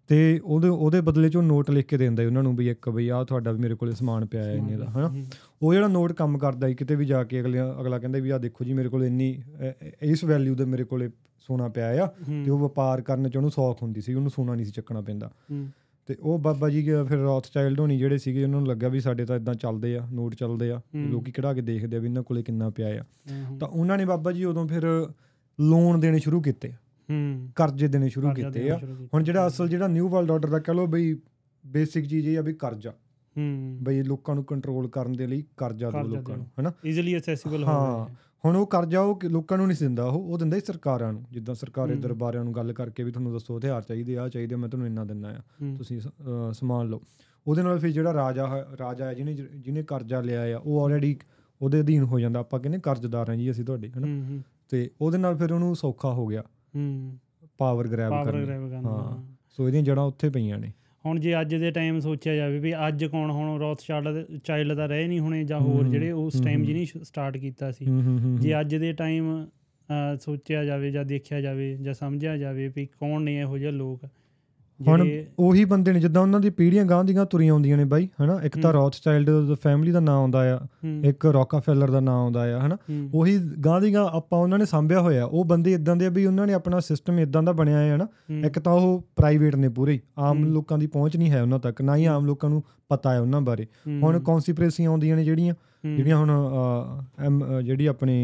ਤੇ 0.08 0.40
ਉਹਦੇ 0.44 0.68
ਉਹਦੇ 0.68 1.00
ਬਦਲੇ 1.00 1.28
'ਚ 1.28 1.36
ਉਹ 1.36 1.42
ਨੋਟ 1.42 1.70
ਲਿਖ 1.70 1.86
ਕੇ 1.86 1.96
ਦਿੰਦਾ 1.96 2.22
ਸੀ 2.22 2.26
ਉਹਨਾਂ 2.26 2.42
ਨੂੰ 2.42 2.56
ਵੀ 2.56 2.68
ਇੱਕ 2.70 2.90
ਬਈ 2.90 3.08
ਆਹ 3.08 3.24
ਤੁਹਾਡਾ 3.24 3.52
ਵੀ 3.52 3.58
ਮੇਰੇ 3.58 3.74
ਕੋਲੇ 3.74 3.92
ਸਮਾਨ 3.92 4.26
ਪਿਆ 4.26 4.44
ਹੈ 4.44 4.54
ਇੰਨੇ 4.54 4.76
ਦਾ 4.76 4.86
ਹਨਾ? 4.86 5.14
ਉਹ 5.62 5.74
ਜਿਹੜਾ 5.74 5.88
ਨੋਟ 5.88 6.12
ਕੰਮ 6.12 6.38
ਕਰਦਾ 6.38 6.68
ਸੀ 6.68 6.74
ਕਿਤੇ 6.74 6.94
ਵੀ 6.94 7.04
ਜਾ 7.04 7.24
ਕੇ 7.24 7.40
ਅਗਲੇ 7.40 7.60
ਅਗਲਾ 7.62 7.98
ਕਹਿੰਦਾ 7.98 8.18
ਵੀ 8.18 8.30
ਆਹ 8.30 8.38
ਦੇਖੋ 8.38 8.64
ਜੀ 8.64 8.72
ਮੇਰੇ 8.72 8.88
ਕੋਲ 8.88 9.04
ਇੰਨੀ 9.04 9.42
ਇਸ 10.02 10.24
ਵੈਲਿਊ 10.24 10.54
ਦੇ 10.54 10.64
ਮੇਰੇ 10.64 10.84
ਕੋਲੇ 10.84 11.10
ਸੋਨਾ 11.38 11.68
ਪਿਆ 11.68 12.04
ਆ 12.04 12.06
ਤੇ 12.44 12.50
ਉਹ 12.50 12.58
ਵਪਾਰ 12.58 13.00
ਕਰਨ 13.00 13.30
'ਚ 13.30 13.36
ਉਹਨੂੰ 13.36 13.50
ਸੌਖ 13.50 13.82
ਹੁੰਦੀ 13.82 14.00
ਸੀ 14.00 14.14
ਉਹਨੂੰ 14.14 14.30
ਸੋਨਾ 14.30 14.54
ਨਹੀਂ 14.54 14.66
ਸੀ 14.66 14.72
ਚੱਕਣਾ 14.72 15.00
ਪੈਂਦਾ। 15.00 15.30
ਤੇ 16.06 16.16
ਉਹ 16.20 16.38
ਬਾਬਾ 16.38 16.68
ਜੀ 16.68 16.82
ਫਿਰ 16.82 17.18
ਰੌਥ 17.18 17.46
ਚਾਈਲਡ 17.54 17.80
ਹੋਣੀ 17.80 17.98
ਜਿਹੜੇ 17.98 18.18
ਸੀਗੇ 18.18 18.44
ਉਹਨਾਂ 18.44 18.60
ਨੂੰ 18.60 18.68
ਲੱਗਾ 18.68 18.88
ਵੀ 18.88 19.00
ਸਾਡੇ 19.00 19.24
ਤਾਂ 19.24 19.36
ਇਦਾਂ 19.36 19.54
ਚੱਲਦੇ 19.54 19.96
ਆ 19.96 20.08
ਨੋਟ 20.12 20.34
ਚੱਲਦੇ 20.34 20.70
ਆ 20.70 20.78
ਹੂੰ। 20.78 21.08
ਲੋਕੀ 21.10 21.32
ਕਢਾ 21.32 21.54
ਕੇ 21.54 21.60
ਦੇਖਦੇ 21.60 21.96
ਆ 21.96 22.00
ਵੀ 22.00 22.06
ਇਹਨਾਂ 22.06 22.22
ਕੋਲੇ 22.22 22.42
ਕਿੰਨਾ 22.42 22.70
ਪਿਆ 22.70 22.88
ਆ। 22.88 23.04
ਤਾਂ 23.60 23.68
ਉਹਨਾਂ 23.68 23.98
ਨੇ 23.98 24.04
ਬਾਬਾ 24.04 24.32
ਜੀ 24.32 24.44
ਉਦੋਂ 24.44 24.66
ਫਿਰ 24.68 25.06
ਲੋਨ 25.60 26.00
ਦੇਣੇ 26.00 26.18
ਸ਼ੁਰੂ 26.18 26.40
ਕੀਤੇ। 26.40 26.72
ਕਰਜ਼ੇ 27.54 27.88
ਦੇਣੇ 27.88 28.08
ਸ਼ੁਰੂ 28.08 28.30
ਕੀਤੇ 28.34 28.70
ਆ। 28.70 28.80
ਹੁਣ 29.14 29.22
ਜਿਹੜਾ 29.22 29.46
ਅਸਲ 29.46 29.68
ਜਿਹੜਾ 29.68 29.88
ਨਿਊ 29.88 30.08
ਵਰਲਡ 30.08 30.30
ਆਰਡਰ 30.30 30.48
ਦਾ 30.48 30.58
ਕਹ 30.58 30.72
ਲਓ 30.72 30.86
ਬਈ 30.86 31.16
ਬੇਸਿਕ 31.66 32.06
ਚੀਜ਼ 32.06 32.28
ਇਹ 32.28 32.38
ਆ 32.38 32.42
ਵੀ 32.42 32.54
ਕਰਜ਼ਾ। 32.54 32.92
ਹਮ 33.38 33.78
ਬਈ 33.82 34.02
ਲੋਕਾਂ 34.02 34.34
ਨੂੰ 34.34 34.44
ਕੰਟਰੋਲ 34.44 34.88
ਕਰਨ 34.88 35.12
ਦੇ 35.12 35.26
ਲਈ 35.26 35.44
ਕਰਜ਼ਾ 35.56 35.90
ਕਰਜ਼ਾ 35.90 36.16
ਲੋਕਾਂ 36.16 36.36
ਨੂੰ। 36.36 36.46
ਹਨਾ? 36.60 36.72
ਈਜ਼ੀਲੀ 36.86 37.16
ਅਸੈਸਿਬਲ 37.16 37.64
ਹੋ 37.64 37.68
ਹਾਂ। 37.68 38.06
ਗਿਆ 38.06 38.16
ਹੁਣ 38.44 38.56
ਉਹ 38.56 38.66
ਕਰਜ਼ਾ 38.66 39.00
ਉਹ 39.00 39.20
ਲੋਕਾਂ 39.24 39.58
ਨੂੰ 39.58 39.66
ਨਹੀਂ 39.66 39.76
ਦਿੰਦਾ 39.80 40.04
ਉਹ 40.04 40.20
ਉਹ 40.20 40.38
ਦਿੰਦਾ 40.38 40.56
ਹੀ 40.56 40.62
ਸਰਕਾਰਾਂ 40.66 41.12
ਨੂੰ। 41.12 41.24
ਜਿੱਦਾਂ 41.32 41.54
ਸਰਕਾਰੀ 41.54 41.92
ਹੂੰ। 41.92 42.00
ਦਰਬਾਰਿਆਂ 42.00 42.44
ਨੂੰ 42.44 42.54
ਗੱਲ 42.54 42.72
ਕਰਕੇ 42.72 43.02
ਵੀ 43.02 43.10
ਤੁਹਾਨੂੰ 43.10 43.32
ਦੱਸੋ 43.32 43.58
ਹਥਿਆਰ 43.58 43.82
ਚਾਹੀਦੇ 43.82 44.18
ਆ 44.18 44.28
ਚਾਹੀਦੇ 44.28 44.56
ਮੈਂ 44.56 44.68
ਤੁਹਾਨੂੰ 44.68 44.86
ਇੰਨਾ 44.86 45.04
ਦਿੰਦਾ 45.04 45.28
ਆ। 45.28 45.40
ਤੁਸੀਂ 45.78 46.00
ਸਮਾਨ 46.52 46.86
ਲਓ। 46.86 47.00
ਉਹਦੇ 47.46 47.62
ਨਾਲ 47.62 47.78
ਫਿਰ 47.78 47.90
ਜਿਹੜਾ 47.90 48.12
ਰਾਜਾ 48.12 48.46
ਹੈ- 48.46 48.78
ਰਾਜਾ 48.78 49.04
ਹੈ 49.04 49.14
ਜਿਹਨੇ 49.14 49.34
ਜਿਹਨੇ 49.34 49.82
ਕਰਜ਼ਾ 49.82 50.20
ਲਿਆ 50.20 50.56
ਆ 50.56 50.60
ਉਹ 50.64 50.84
ਆਲਰੇਡੀ 50.84 51.16
ਉਹਦੇ 51.62 51.80
ਅਧੀਨ 51.80 52.02
ਹੋ 52.02 52.20
ਜਾਂਦਾ। 52.20 52.40
ਆਪਾਂ 52.40 52.60
ਕਹਿੰਦੇ 52.60 52.78
ਕਰਜ਼ਦਾਰ 52.82 53.28
ਹਾਂ 53.28 53.36
ਜੀ 53.36 53.50
ਅਸੀਂ 53.50 53.64
ਤੁਹਾਡੇ 53.64 53.90
ਹਨਾ? 53.90 54.38
ਤੇ 54.68 54.90
ਉਹਦੇ 55.00 55.18
ਨਾਲ 55.18 55.36
ਫਿਰ 55.36 55.52
ਉਹਨੂੰ 55.52 55.76
ਸੌਖਾ 55.76 56.12
ਹੋ 56.12 56.26
ਗਿਆ। 56.26 56.42
ਹਮ 56.76 57.18
ਪਾਵਰ 57.58 57.88
ਗ੍ਰੈਬ 57.88 58.10
ਪਾਵਰ 58.10 58.44
ਗ੍ਰੈਬ 58.44 58.70
ਕਰਨਾ 58.70 58.88
ਹਾਂ। 58.88 59.34
ਸੋ 59.50 59.68
ਇਹਦੀਆਂ 59.68 59.82
ਜੜਾਂ 59.82 60.04
ਉੱਥੇ 60.04 60.30
ਪਈਆਂ 60.30 60.58
ਨੇ। 60.58 60.72
ਹੁਣ 61.06 61.20
ਜੇ 61.20 61.40
ਅੱਜ 61.40 61.54
ਦੇ 61.54 61.70
ਟਾਈਮ 61.70 62.00
ਸੋਚਿਆ 62.00 62.34
ਜਾਵੇ 62.34 62.58
ਵੀ 62.58 62.74
ਅੱਜ 62.88 63.04
ਕੌਣ 63.04 63.30
ਹੁਣ 63.30 63.60
ਰੌਥ 63.60 63.80
ਚਾਈਲਡ 64.44 64.76
ਦਾ 64.76 64.86
ਰਹੇ 64.86 65.06
ਨਹੀਂ 65.06 65.20
ਹੋਣੇ 65.20 65.44
ਜਾਂ 65.44 65.60
ਹੋਰ 65.60 65.88
ਜਿਹੜੇ 65.88 66.12
ਉਸ 66.12 66.40
ਟਾਈਮ। 66.44 66.64
ਜਿਹਨੇ 66.64 66.86
ਸਟਾਰਟ 67.02 67.36
ਕੀਤਾ 67.36 67.72
ਸੀ। 67.72 67.86
ਹੂੰ 67.86 68.02
ਹੂੰ 68.02 68.18
ਹੂੰ 68.18 68.36
ਜੇ 68.40 68.60
ਅੱਜ 68.60 68.76
ਦੇ 68.76 68.92
ਟਾਈਮ 68.92 69.46
ਸੋਚਿਆ 70.20 70.64
ਜਾਵੇ 70.64 70.90
ਜਾਂ 70.90 71.04
ਦੇਖਿਆ 71.04 71.40
ਜਾਵੇ 71.40 71.76
ਜਾਂ 71.76 71.94
ਸਮਝਿਆ 71.94 72.36
ਜਾਵੇ 72.36 72.68
ਵੀ 72.76 72.86
ਕੌਣ 72.86 73.22
ਨੇ 73.22 73.40
ਇਹੋ 73.40 73.58
ਜਿਹੇ 73.58 73.70
ਲੋਕ। 73.70 74.08
ਹੁਣ 74.80 75.02
ਉਹੀ 75.38 75.64
ਬੰਦੇ 75.64 75.92
ਨੇ 75.92 76.00
ਜਿੱਦਾਂ 76.00 76.22
ਉਹਨਾਂ 76.22 76.40
ਦੀ 76.40 76.50
ਪੀੜ੍ਹੀਆਂ 76.50 76.84
ਗਾਂ 76.84 77.04
ਦੀਆਂ 77.04 77.24
ਤੁਰੀਆਂ 77.26 77.52
ਆਉਂਦੀਆਂ 77.52 77.76
ਨੇ 77.76 77.84
ਬਾਈ 77.84 78.08
ਹਨਾ? 78.22 78.40
ਇੱਕ 78.44 78.58
ਤਾਂ 78.58 78.72
ਹੂੰ। 78.72 78.80
ਰੌਥ 78.80 78.96
ਚਾਈਲਡ 79.04 79.54
ਫੈਮਿਲੀ 79.62 79.92
ਦਾ 79.92 80.00
ਨਾਂ 80.00 80.14
ਆਉਂਦਾ 80.14 80.56
ਆ 80.56 80.58
ਇੱਕ 81.04 81.26
ਰੌਕਾਫੈਲਰ 81.26 81.90
ਦਾ 81.90 82.00
ਨਾਂ 82.00 82.14
ਆਉਂਦਾ 82.14 82.56
ਆ 82.56 82.60
ਹਨਾ? 82.66 82.76
ਉਹੀ 83.14 83.38
ਗਾਂ 83.64 83.80
ਦੀਆਂ 83.80 84.04
ਆਪਾਂ 84.08 84.38
ਉਹਨਾਂ 84.38 84.58
ਨੇ 84.58 84.64
ਸਾਂਭਿਆ 84.66 85.00
ਹੋਇਆ। 85.00 85.24
ਉਹ 85.24 85.44
ਬੰਦੇ 85.44 85.72
ਇਦਾਂ 85.72 85.96
ਦੇ 85.96 86.06
ਆ 86.06 86.08
ਵੀ 86.08 86.26
ਉਹਨਾਂ 86.26 86.46
ਨੇ 86.46 86.52
ਆਪਣਾ 86.52 86.80
ਸਿਸਟਮ 86.80 87.18
ਇਦਾਂ 87.18 87.42
ਦਾ 87.42 87.52
ਬਣਿਆ 87.52 87.78
ਹੈ 87.78 87.96
ਨਾ 87.96 88.04
ਹਮ, 88.04 88.44
ਇੱਕ 88.44 88.58
ਤਾਂ 88.58 88.72
ਉਹ 88.72 89.04
ਪ੍ਰਾਈਵੇਟ 89.16 89.56
ਨੇ 89.56 89.68
ਪੂਰੇ। 89.68 89.98
ਆਮ। 90.18 90.44
ਲੋਕਾਂ 90.44 90.78
ਦੀ 90.78 90.86
ਪਹੁੰਚ 90.86 91.16
ਨਹੀਂ 91.16 91.30
ਹੈ 91.30 91.42
ਉਹਨਾਂ 91.42 91.58
ਤੱਕ 91.58 91.82
ਨਾ 91.82 91.96
ਹੀ 91.96 92.04
ਆਮ 92.04 92.26
ਲੋਕਾਂ 92.26 92.50
ਨੂੰ 92.50 92.62
ਪਤਾ 92.88 93.12
ਹੈ 93.12 93.20
ਉਹਨਾਂ 93.20 93.40
ਬਾਰੇ। 93.40 93.66
ਹੁਣ 94.02 94.18
ਕੌਨਸਪੀਰੇਸੀਆਂ 94.20 94.90
ਆਉਂਦੀਆਂ 94.90 95.16
ਨੇ 95.16 95.24
ਜਿਹੜੀਆਂ 95.24 95.54
ਜਿਹੜੀਆਂ 95.96 96.16
ਹੁਣ 96.16 96.30
ਜਿਹੜੀ 97.64 97.86
ਆਪਣੇ 97.86 98.16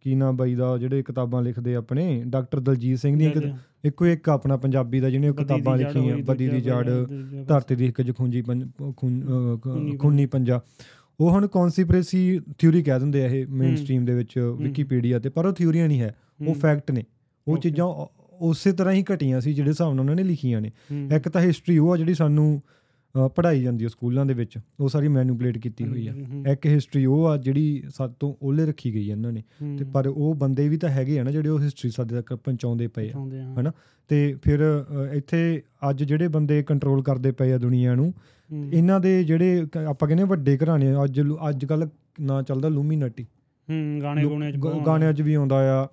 ਕੀ 0.00 0.14
ਨਾ 0.14 0.30
ਬਾਈ 0.32 0.54
ਦਾ 0.54 0.78
ਜਿਹੜੇ 0.78 1.02
ਕਿਤਾਬਾਂ 1.02 1.42
ਲਿਖਦੇ 1.42 1.74
ਆਪਣੇ 1.74 2.22
ਡਾਕਟਰ 2.26 2.60
ਦਲਜੀਤ 2.60 2.98
ਸਿੰਘ 2.98 3.18
ਦੀਆਂ 3.18 3.30
ਇੱਕ- 3.84 4.06
ਇੱਕੋ 4.06 4.32
ਆਪਣਾ 4.32 4.56
ਪੰਜਾਬੀ 4.56 5.00
ਦਾ 5.00 5.10
ਜਿਹਨੇ 5.10 5.32
ਕਿਤਾਬਾਂ 5.32 5.78
ਲਿਖੀਆਂ 5.78 6.16
ਬਦੀ 6.16 6.48
ਦੀ 6.48 6.60
ਜੜ 6.60 6.90
ਧਰਤੀ 7.48 7.74
ਦੀ 7.74 7.86
ਇੱਕ 7.86 8.02
ਜਖੂੰਜੀ 8.02 8.42
ਖੂਨ- 8.42 9.24
ਪੰਜਾ। 10.26 10.60
ਉਹ 11.20 11.30
ਹੁਣ 11.30 11.46
ਕਨਸਪੀਰੇਸੀ 11.46 12.40
ਥਿਊਰੀ 12.58 12.82
ਕਹਿ 12.82 13.00
ਦਿੰਦੇ 13.00 13.22
ਆ 13.24 13.26
ਇਹ 13.26 13.46
ਮੇਨ। 13.46 13.76
ਸਟ੍ਰੀਮ 13.76 14.04
ਦੇ 14.04 14.14
ਵਿੱਚ 14.14 14.38
ਵਿਕੀਪੀਡੀਆ 14.62 15.18
ਤੇ 15.18 15.28
ਪਰ 15.28 15.46
ਉਹ 15.46 15.52
ਥਿਊਰੀਆਂ 15.52 15.88
ਨਹੀਂ 15.88 16.00
ਹੈ। 16.00 16.16
ਉਹ 16.48 16.54
ਫੈਕਟ 16.54 16.90
ਨੇ। 16.90 17.04
ਉਹ. 17.48 17.58
ਚੀਜ਼ਾਂ 17.58 18.06
ਉਸੇ 18.40 18.72
ਤਰ੍ਹਾਂ 18.72 18.94
ਹੀ 18.94 19.04
ਘਟੀਆਂ 19.14 19.40
ਸੀ 19.40 19.54
ਜਿਹੜੇ 19.54 19.70
ਹਿਸਾਬ 19.70 19.92
ਨਾਲ 19.92 20.00
ਉਹਨਾਂ 20.00 20.16
ਨੇ 20.16 20.22
ਲਿਖੀਆਂ 20.22 20.60
ਨੇ। 20.60 20.72
ਇੱਕ 21.16 21.28
ਤਾਂ 21.28 21.40
ਹਿਸਟਰੀ 21.40 21.78
ਉਹ 21.78 21.92
ਆ 21.92 21.96
ਜਿਹੜੀ 21.96 22.14
ਸਾਨੂੰ 22.14 22.62
ਅ, 23.14 23.28
ਪੜ੍ਹਾਈ 23.28 23.62
ਜਾਂਦੀ 23.62 23.84
ਹੈ 23.84 23.88
ਸਕੂਲਾਂ 23.88 24.26
ਦੇ 24.26 24.34
ਵਿੱਚ 24.34 24.58
ਉਹ 24.80 24.88
ਸਾਰੀ 24.88 25.08
ਮੈਨੂਪਲੇਟ 25.08 25.58
ਕੀਤੀ 25.58 25.86
ਹੋਈ 25.86 26.06
ਆ। 26.08 26.12
ਇੱਕ 26.52 26.66
ਹਿਸਟਰੀ 26.66 27.04
ਉਹ 27.04 27.26
ਆ 27.26 27.36
ਜਿਹੜੀ 27.36 27.82
ਸਾਡੇ 27.88 28.14
ਤੋਂ 28.20 28.34
ਉਹਲੇ 28.42 28.66
ਰੱਖੀ 28.66 28.94
ਗਈ 28.94 29.06
ਹੈ 29.08 29.12
ਇਹਨਾਂ 29.12 29.32
ਨੇ। 29.32 29.42
ਤੇ 29.78 29.84
ਪਰ 29.84 30.06
ਉਹ 30.06 30.34
ਬੰਦੇ 30.34 30.68
ਵੀ 30.68 30.76
ਤਾਂ 30.76 30.88
ਹੈਗੇ 30.90 31.18
ਆ 31.18 31.22
ਨਾ 31.22 31.30
ਜਿਹੜੇ 31.30 31.48
ਉਹ 31.48 31.60
ਹਿਸਟਰੀ 31.60 31.90
ਸਾਡੇ 31.90 32.14
ਤੱਕ 32.14 32.34
ਪਹੁੰਚਾਉਂਦੇ 32.34 32.86
ਪਏ 32.88 33.10
ਆ। 33.10 33.18
ਹਨਾ? 33.60 33.72
ਤੇ 34.08 34.36
ਫਿਰ 34.42 34.60
ਇੱਥੇ 35.12 35.62
ਅੱਜ 35.90 36.04
ਜਿਹੜੇ 36.04 36.28
ਬੰਦੇ 36.28 36.62
ਕੰਟਰੋਲ 36.62 37.02
ਕਰਦੇ 37.02 37.32
ਪਏ 37.32 37.52
ਆ 37.52 37.58
ਦੁਨੀਆ 37.58 37.94
ਨੂੰ 37.94 38.14
ਇਹਨਾਂ 38.72 39.00
ਦੇ 39.00 39.24
ਜਿਹੜੇ 39.24 39.66
ਆਪਾਂ 39.86 40.08
ਕਹਿੰਦੇ 40.08 40.24
ਵੱਡੇ 40.24 40.56
ਘਰਾਣੇ 40.56 41.04
ਅੱਜ 41.04 41.20
ਅੱਜ 41.48 41.64
ਕੱਲ 41.64 41.88
ਨਾਂ 42.20 42.42
ਚੱਲਦਾ 42.42 42.68
ਲੂਮੀਨਾਟੀ 42.68 43.26
ਹੂੰ 43.70 44.00
ਗਾਣੇ 44.02 44.22
ਲੋਕ- 44.22 44.34
ਗੋਣੇ 44.34 44.52
ਚ 44.52 44.56
ਬਹੁਤ 44.56 44.74
ਗਾਣਿਆਂ 44.86 45.12
'ਚ 45.12 45.22
ਵੀ 45.22 45.34
ਆਉਂਦਾ 45.34 45.82
ਆ। 45.82 45.86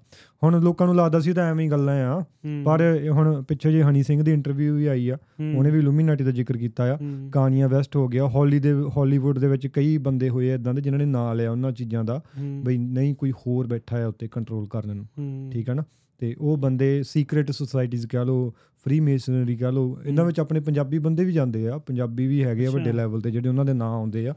ਹੁਣ 0.43 0.61
ਲੋਕਾਂ 0.61 0.87
ਨੂੰ 0.87 0.95
ਲੱਗਦਾ 0.95 1.19
ਸੀ 1.19 1.33
ਤਾਂ 1.33 1.43
ਐਵੇਂ 1.43 1.65
ਹੀ 1.65 1.71
ਗੱਲਾਂ 1.71 1.95
ਆ। 2.05 2.23
ਪਰ 2.65 2.99
ਹੁਣ 3.11 3.43
ਪਿੱਛੇ 3.43 3.71
ਜੇ 3.71 3.83
ਹਨੀ 3.83 4.03
ਸਿੰਘ 4.03 4.23
ਦੀ 4.23 4.31
ਇੰਟਰਵਿਊ 4.31 4.75
ਵੀ 4.75 4.85
ਆਈ 4.85 5.09
ਆ। 5.09 5.17
ਉਹਨੇ 5.57 5.71
ਵੀ 5.71 5.81
ਲੂਮੀਨਾਟੀ 5.81 6.23
ਦਾ 6.23 6.31
ਜ਼ਿਕਰ 6.31 6.57
ਕੀਤਾ 6.57 6.93
ਆ। 6.93 6.97
ਕਾਨੀਆ 7.31 7.67
ਵੈਸਟ 7.67 7.95
ਹੋ 7.95 8.07
ਗਿਆ। 8.07 8.27
ਹਾਲੀ 8.27 8.59
ਦੇ 8.59 8.73
ਹਾਲੀਵੁੱਡ 8.97 9.39
ਦੇ 9.39 9.47
ਵਿੱਚ 9.47 9.67
ਕਈ 9.67 9.97
ਬੰਦੇ 9.97 10.29
ਹੋਏ 10.29 10.53
ਇਦਾਂ 10.53 10.73
ਦੇ 10.73 10.81
ਜਿਨ੍ਹਾਂ 10.81 10.99
ਨੇ 10.99 11.05
ਨਾਂ 11.05 11.35
ਲਿਆ 11.35 11.51
ਉਹਨਾਂ 11.51 11.71
ਚੀਜ਼ਾਂ 11.71 12.03
ਦਾ। 12.03 12.21
ਬਈ 12.63 12.77
ਨਹੀਂ 12.77 13.15
ਕੋਈ 13.15 13.31
ਹੋਰ 13.31 13.67
ਬੈਠਾ 13.67 13.97
ਹੈ 13.97 14.07
ਉੱਤੇ 14.07 14.27
ਕੰਟਰੋਲ 14.27 14.67
ਕਰਨ 14.67 14.95
ਨੂੰ। 14.95 15.05
ਠੀਕ 15.51 15.69
ਹੈ 15.69 15.73
ਨਾ? 15.73 15.83
ਤੇ 16.17 16.35
ਉਹ 16.39 16.57
ਬੰਦੇ 16.57 17.03
ਸੀਕ੍ਰੀਟ 17.03 17.51
ਸੁਸਾਇਟੀਜ਼ 17.51 18.07
ਕਹ 18.07 18.17
ਲੋ 18.17 18.53
ਫ੍ਰੀ 18.85 18.99
ਮੇਸਨਰੀ 18.99 19.55
ਕਹ 19.55 19.65
ਲੋ 19.65 19.97
ਇਹਨਾਂ। 20.05 20.25
ਵਿੱਚ 20.25 20.39
ਆਪਣੇ 20.39 20.59
ਪੰਜਾਬੀ 20.59 20.99
ਬੰਦੇ 20.99 21.25
ਵੀ 21.25 21.33
ਜਾਂਦੇ 21.33 21.67
ਆ। 21.67 21.77
ਪੰਜਾਬੀ 21.77 22.27
ਵੀ 22.27 22.43
ਹੈਗੇ 22.43 22.67
ਆ 22.67 22.71
ਵੱਡੇ। 22.71 22.91
ਲੈਵਲ 22.91 23.21
ਤੇ 23.21 23.31
ਜਿਹੜੇ 23.31 23.49
ਉਹਨਾਂ 23.49 23.65
ਦੇ 23.65 23.73
ਨਾਂ 23.73 23.87
ਆਉਂਦੇ 23.87 24.27
ਆ। 24.27 24.33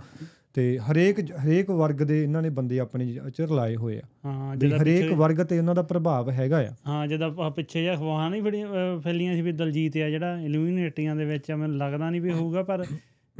ਤੇ 0.55 0.79
ਹਰੇਕ 0.79 1.21
ਹਰੇਕ 1.21 1.71
ਵਰਗ 1.71 1.97
ਦੇ 1.97 2.23
ਇਹਨਾਂ 2.23 2.43
ਨੇ 2.43 2.51
ਬੰਦੇ 2.51 2.79
ਆਪਣੇ 2.81 3.19
ਚ 3.35 3.41
ਰਲਾਏ 3.41 3.77
ਹੋਏ 3.77 3.99
ਆ। 3.99 4.03
ਹਾਂ 4.25 4.53
ਵੀ 4.53 4.59
ਜਿਹਦਾ 4.59 4.77
ਹਰੇਕ 4.77 5.13
ਵਰਗ 5.13 5.43
ਤੇ 5.43 5.59
ਉਹਨਾਂ 5.59 5.75
ਦਾ 5.75 5.83
ਪ੍ਰਭਾਵ 5.83 6.31
ਹੈਗਾ 6.31 6.59
ਆ। 6.59 6.75
ਹਾਂ 6.87 7.09
ਆਹ 7.41 7.51
ਪਿੱਛੇ 7.51 7.83
ਜਿਹਾ 7.83 7.95
ਅਖਬਾਰਾਂ 7.95 8.31
ਨਹੀਂ 8.31 8.43
ਫੜੀ 8.43 8.65
ਅਹ 8.65 9.01
ਫੈਲੀਆਂ 9.01 9.35
ਸੀ 9.35 9.43
ਵੀ 9.43 9.53
ਦਲਜੀਤ 9.53 9.97
ਆ 9.97 10.11
ਜਿਹੜਾ 10.11 10.41
ਇਲੂਮੀਨੇਟੀਆਂ 10.41 11.17
ਦੇ 11.17 11.25
ਵਿੱਚ 11.25 11.51
ਮੈਨੂੰ 11.51 11.77
ਲੱਗਦਾ 11.77 12.11
ਨਹੀਂ 12.11 12.21
ਵੀ 12.21 12.33
ਹੋਊਗਾ 12.33 12.63
ਪਰ 12.63 12.85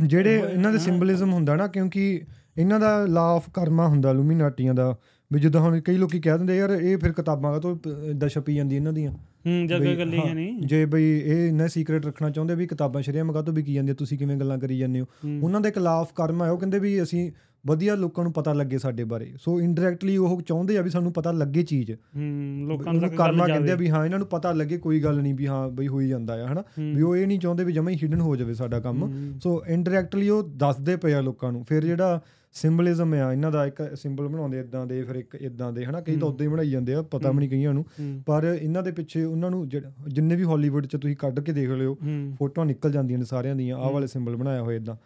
ਜਿਹੜੇ 0.05 0.43
ਇਹਨਾਂ 0.53 0.73
ਦੇ। 0.73 0.79
ਸਿੰਬਲਿਜ਼ਮ 0.79 1.33
ਹੁੰਦਾ 1.33 1.57
ਨਾ 1.57 1.67
ਕਿਉਂਕਿ 1.67 2.23
ਇਹਨਾਂ 2.59 2.81
ਦਾ 2.81 3.07
ਲਾ 3.07 3.21
ਆਫ 3.21 3.51
ਕਰਮਾ 3.51 3.89
ਹੁੰਦਾ 3.89 4.13
ਲੂਮੀਨਾਟੀਆਂ 4.13 4.75
ਦਾ 4.75 4.97
ਵੀ 5.33 5.41
ਜਦੋਂ 5.41 5.61
ਹੁਣ 5.61 5.81
ਕਈ 5.81 5.97
ਲੋਕੀ 5.97 6.21
ਕਹਿ 6.21 6.39
ਦਿੰਦੇ 6.39 6.57
ਯਾਰ 6.57 6.71
ਇਹ 6.71 6.99
ਫਿਰ 6.99 7.13
ਕਿਤਾਬਾਂ 7.13 7.61
ਤੋਂ 7.61 7.77
ਇਦਾਂ 8.11 8.29
ਛਪੀ 8.29 8.55
ਜਾਂਦੀ 8.55 8.77
ਇਹਨਾਂ 8.77 8.93
ਦੀਆਂ। 8.93 9.13
ਹੂੰ 9.47 9.67
ਜਗ੍ਹਾ 9.67 9.79
ਬਈ, 9.79 9.97
ਗੱਲੀ 9.97 10.19
ਹਾਂ, 10.19 10.27
ਹੈ 10.27 10.35
ਨਹੀਂ 10.35 10.61
ਜੇ 10.63 10.85
ਬਈ 10.87 11.05
ਇਹ 11.21 11.49
ਇੰਨਾ 11.49 11.67
ਸੀਕ੍ਰੀਟ 11.67 12.07
ਰੱਖਣਾ 12.07 12.31
ਚਾਹੁੰਦੇ 12.31 12.55
ਵੀ 12.55 12.67
ਕਿਤਾਬਾਂ 12.67 13.03
ਸ਼ਰੀਆਂ 13.03 13.25
ਮਗਾ 13.25 13.43
ਤੋਂ 13.43 13.55
ਵਿਕੀ 13.55 13.75
ਜਾਂਦੀਆਂ 13.75 13.95
ਤੁਸੀਂ 13.95 14.19
ਕਿਵੇਂ 14.19 14.37
ਗੱਲਾਂ 14.37 14.59
ਕਰੀ 14.59 14.79
ਜਾਂਦੇ 14.79 15.01
ਹੋ? 15.01 15.07
ਉਹਨਾਂ 15.43 15.61
ਦੇ 15.61 15.71
ਖਿਲਾਫ 15.71 16.13
ਕਰਮ 16.15 16.43
ਹੈ 16.43 16.51
ਉਹ 16.51 16.59
ਕਹਿੰਦੇ 16.59 16.79
ਵੀ 16.79 17.03
ਅਸੀਂ 17.03 17.31
ਵਧੀਆ 17.67 17.95
ਲੋਕਾਂ 17.95 18.25
ਨੂੰ 18.25 18.33
ਪਤਾ 18.33 18.53
ਲੱਗੇ 18.53 18.79
ਸਾਡੇ 18.79 19.05
ਬਾਰੇ। 19.05 19.33
ਸੋ 19.41 19.61
ਇਨਡਾਇਰੈਕਟਲੀ 19.61 20.17
ਉਹ 20.17 20.41
ਚਾਹੁੰਦੇ 20.43 20.79
ਆ 20.79 20.83
ਵੀ 20.83 20.91
ਸਾਨੂੰ 20.91 21.13
ਪਤਾ 21.13 21.33
ਲੱਗੇ 21.33 21.63
ਚੀਜ਼। 21.63 21.93
ਹੂੰ 21.93 22.67
ਲੋਕਾਂ 22.69 22.95
ਕਰਮਾ 22.95 23.09
ਗੱਲ 23.19 23.47
ਕਹਿੰਦੇ 23.47 23.73
ਆ 23.73 23.75
ਵੀ 23.75 23.89
ਹਾਂ 23.91 24.05
ਇਹਨਾਂ 24.05 24.19
ਨੂੰ 24.19 24.27
ਪਤਾ 24.27 24.53
ਲੱਗੇ 24.53 24.79
ਕੋਈ 24.79 25.01
ਗੱਲ 25.01 25.21
ਨਹੀਂ 25.23 25.35
ਵੀ 25.35 25.47
ਹਾਂ 25.47 25.69
ਬਈ 25.69 25.89
ਹੋਈ 25.89 26.09
ਜਾਂਦਾ 26.09 26.35
ਆ 26.45 26.53
ਹਨਾ? 26.53 26.65
ਵੀ 26.95 27.03
ਉਹ 27.03 27.17
ਇਹ 27.17 27.27
ਨਹੀਂ 27.27 27.39
ਚਾਹੁੰਦੇ 27.39 27.65
ਵੀ 27.65 27.73
ਜਮਾ 27.73 27.91
ਹੀ 27.91 27.97
ਹਿਡਨ 28.03 28.21
ਹੋ 28.21 28.37
ਜਾਵੇ 28.37 28.55
ਸਾਡਾ 28.55 28.81
ਕੰਮ। 28.81 29.11
ਸੋ 29.43 29.63
ਇਨਡਾਇਰੈਕਟਲੀ 29.69 30.29
ਉਹ 30.29 30.43
ਦੱਸਦੇ 30.57 30.97
ਪਏ 30.97 31.13
ਆ 31.13 31.21
ਲੋਕਾਂ 31.21 31.53
ਨੂੰ। 31.53 31.65
ਫਿਰ 31.65 31.85
ਜਿਹੜਾ 31.85 32.21
ਸਿੰਬਲਿਜ਼ਮ 32.53 33.15
ਆ 33.15 33.33
ਇਹਨਾਂ 33.33 33.51
ਦਾ 33.53 33.67
ਇੱਕ 33.67 33.83
ਸਿੰਬਲ 33.95 34.29
ਬਣਾਉਂਦੇ 34.29 34.61
ਇਦਾਂ 34.61 34.87
ਦੇ 34.87 35.03
ਫਿਰ 35.03 35.15
ਇੱਕ 35.15 35.35
ਇਦਾਂ 35.35 35.73
ਦੇ 35.73 35.85
ਹਨਾ 35.85 36.01
ਕਈ 36.01 36.17
ਤਾਂ। 36.17 36.29
ਉਦਾਂ 36.29 36.47
ਹੀ 36.47 36.51
ਬਣਾਈ 36.53 36.71
ਜਾਂਦੇ 36.71 36.95
ਆ 36.95 37.03
ਪਤਾ 37.03 37.31
ਵੀ 37.31 37.39
ਨਹੀਂ 37.39 37.49
ਕਈਆਂ 37.51 37.75
ਨੂੰ 37.75 37.85
ਪਰ 38.27 38.59
ਇਹਨਾਂ 38.63 38.83
ਦੇ 38.83 38.91
ਪਿੱਛੇ 38.93 39.25
ਉਹਨਾਂ 39.25 39.51
ਨੂੰ 39.51 39.69
ਜਿੰਨੇ 40.09 40.37
ਵੀ 40.37 40.45
ਹਾਲੀਵੁੱਡ 40.45 40.87
'ਚ 40.87 40.97
ਤੁਸੀਂ 40.97 41.17
ਕੱਢ 41.17 41.41
ਕੇ 41.41 41.53
ਦੇਖ 41.53 41.71
ਲਿਓ 41.71 41.97
ਫੋਟੋਆਂ 42.39 42.67
ਨਿਕਲ 42.67 42.93
ਜਾਂਦੀਆਂ 42.93 43.19
ਨੇ 43.19 43.25
ਸਾਰਿਆਂ 43.25 43.57
ਦੀਆਂ 43.57 43.77
ਆਹ। 43.77 43.91
ਵਾਲੇ 43.93 44.07
ਸਿੰਬਲ 44.07 44.37
ਬਣਾਇਆ 44.37 44.63
ਹੋਇਆ 44.63 44.77
ਇਦਾਂ। 44.77 44.97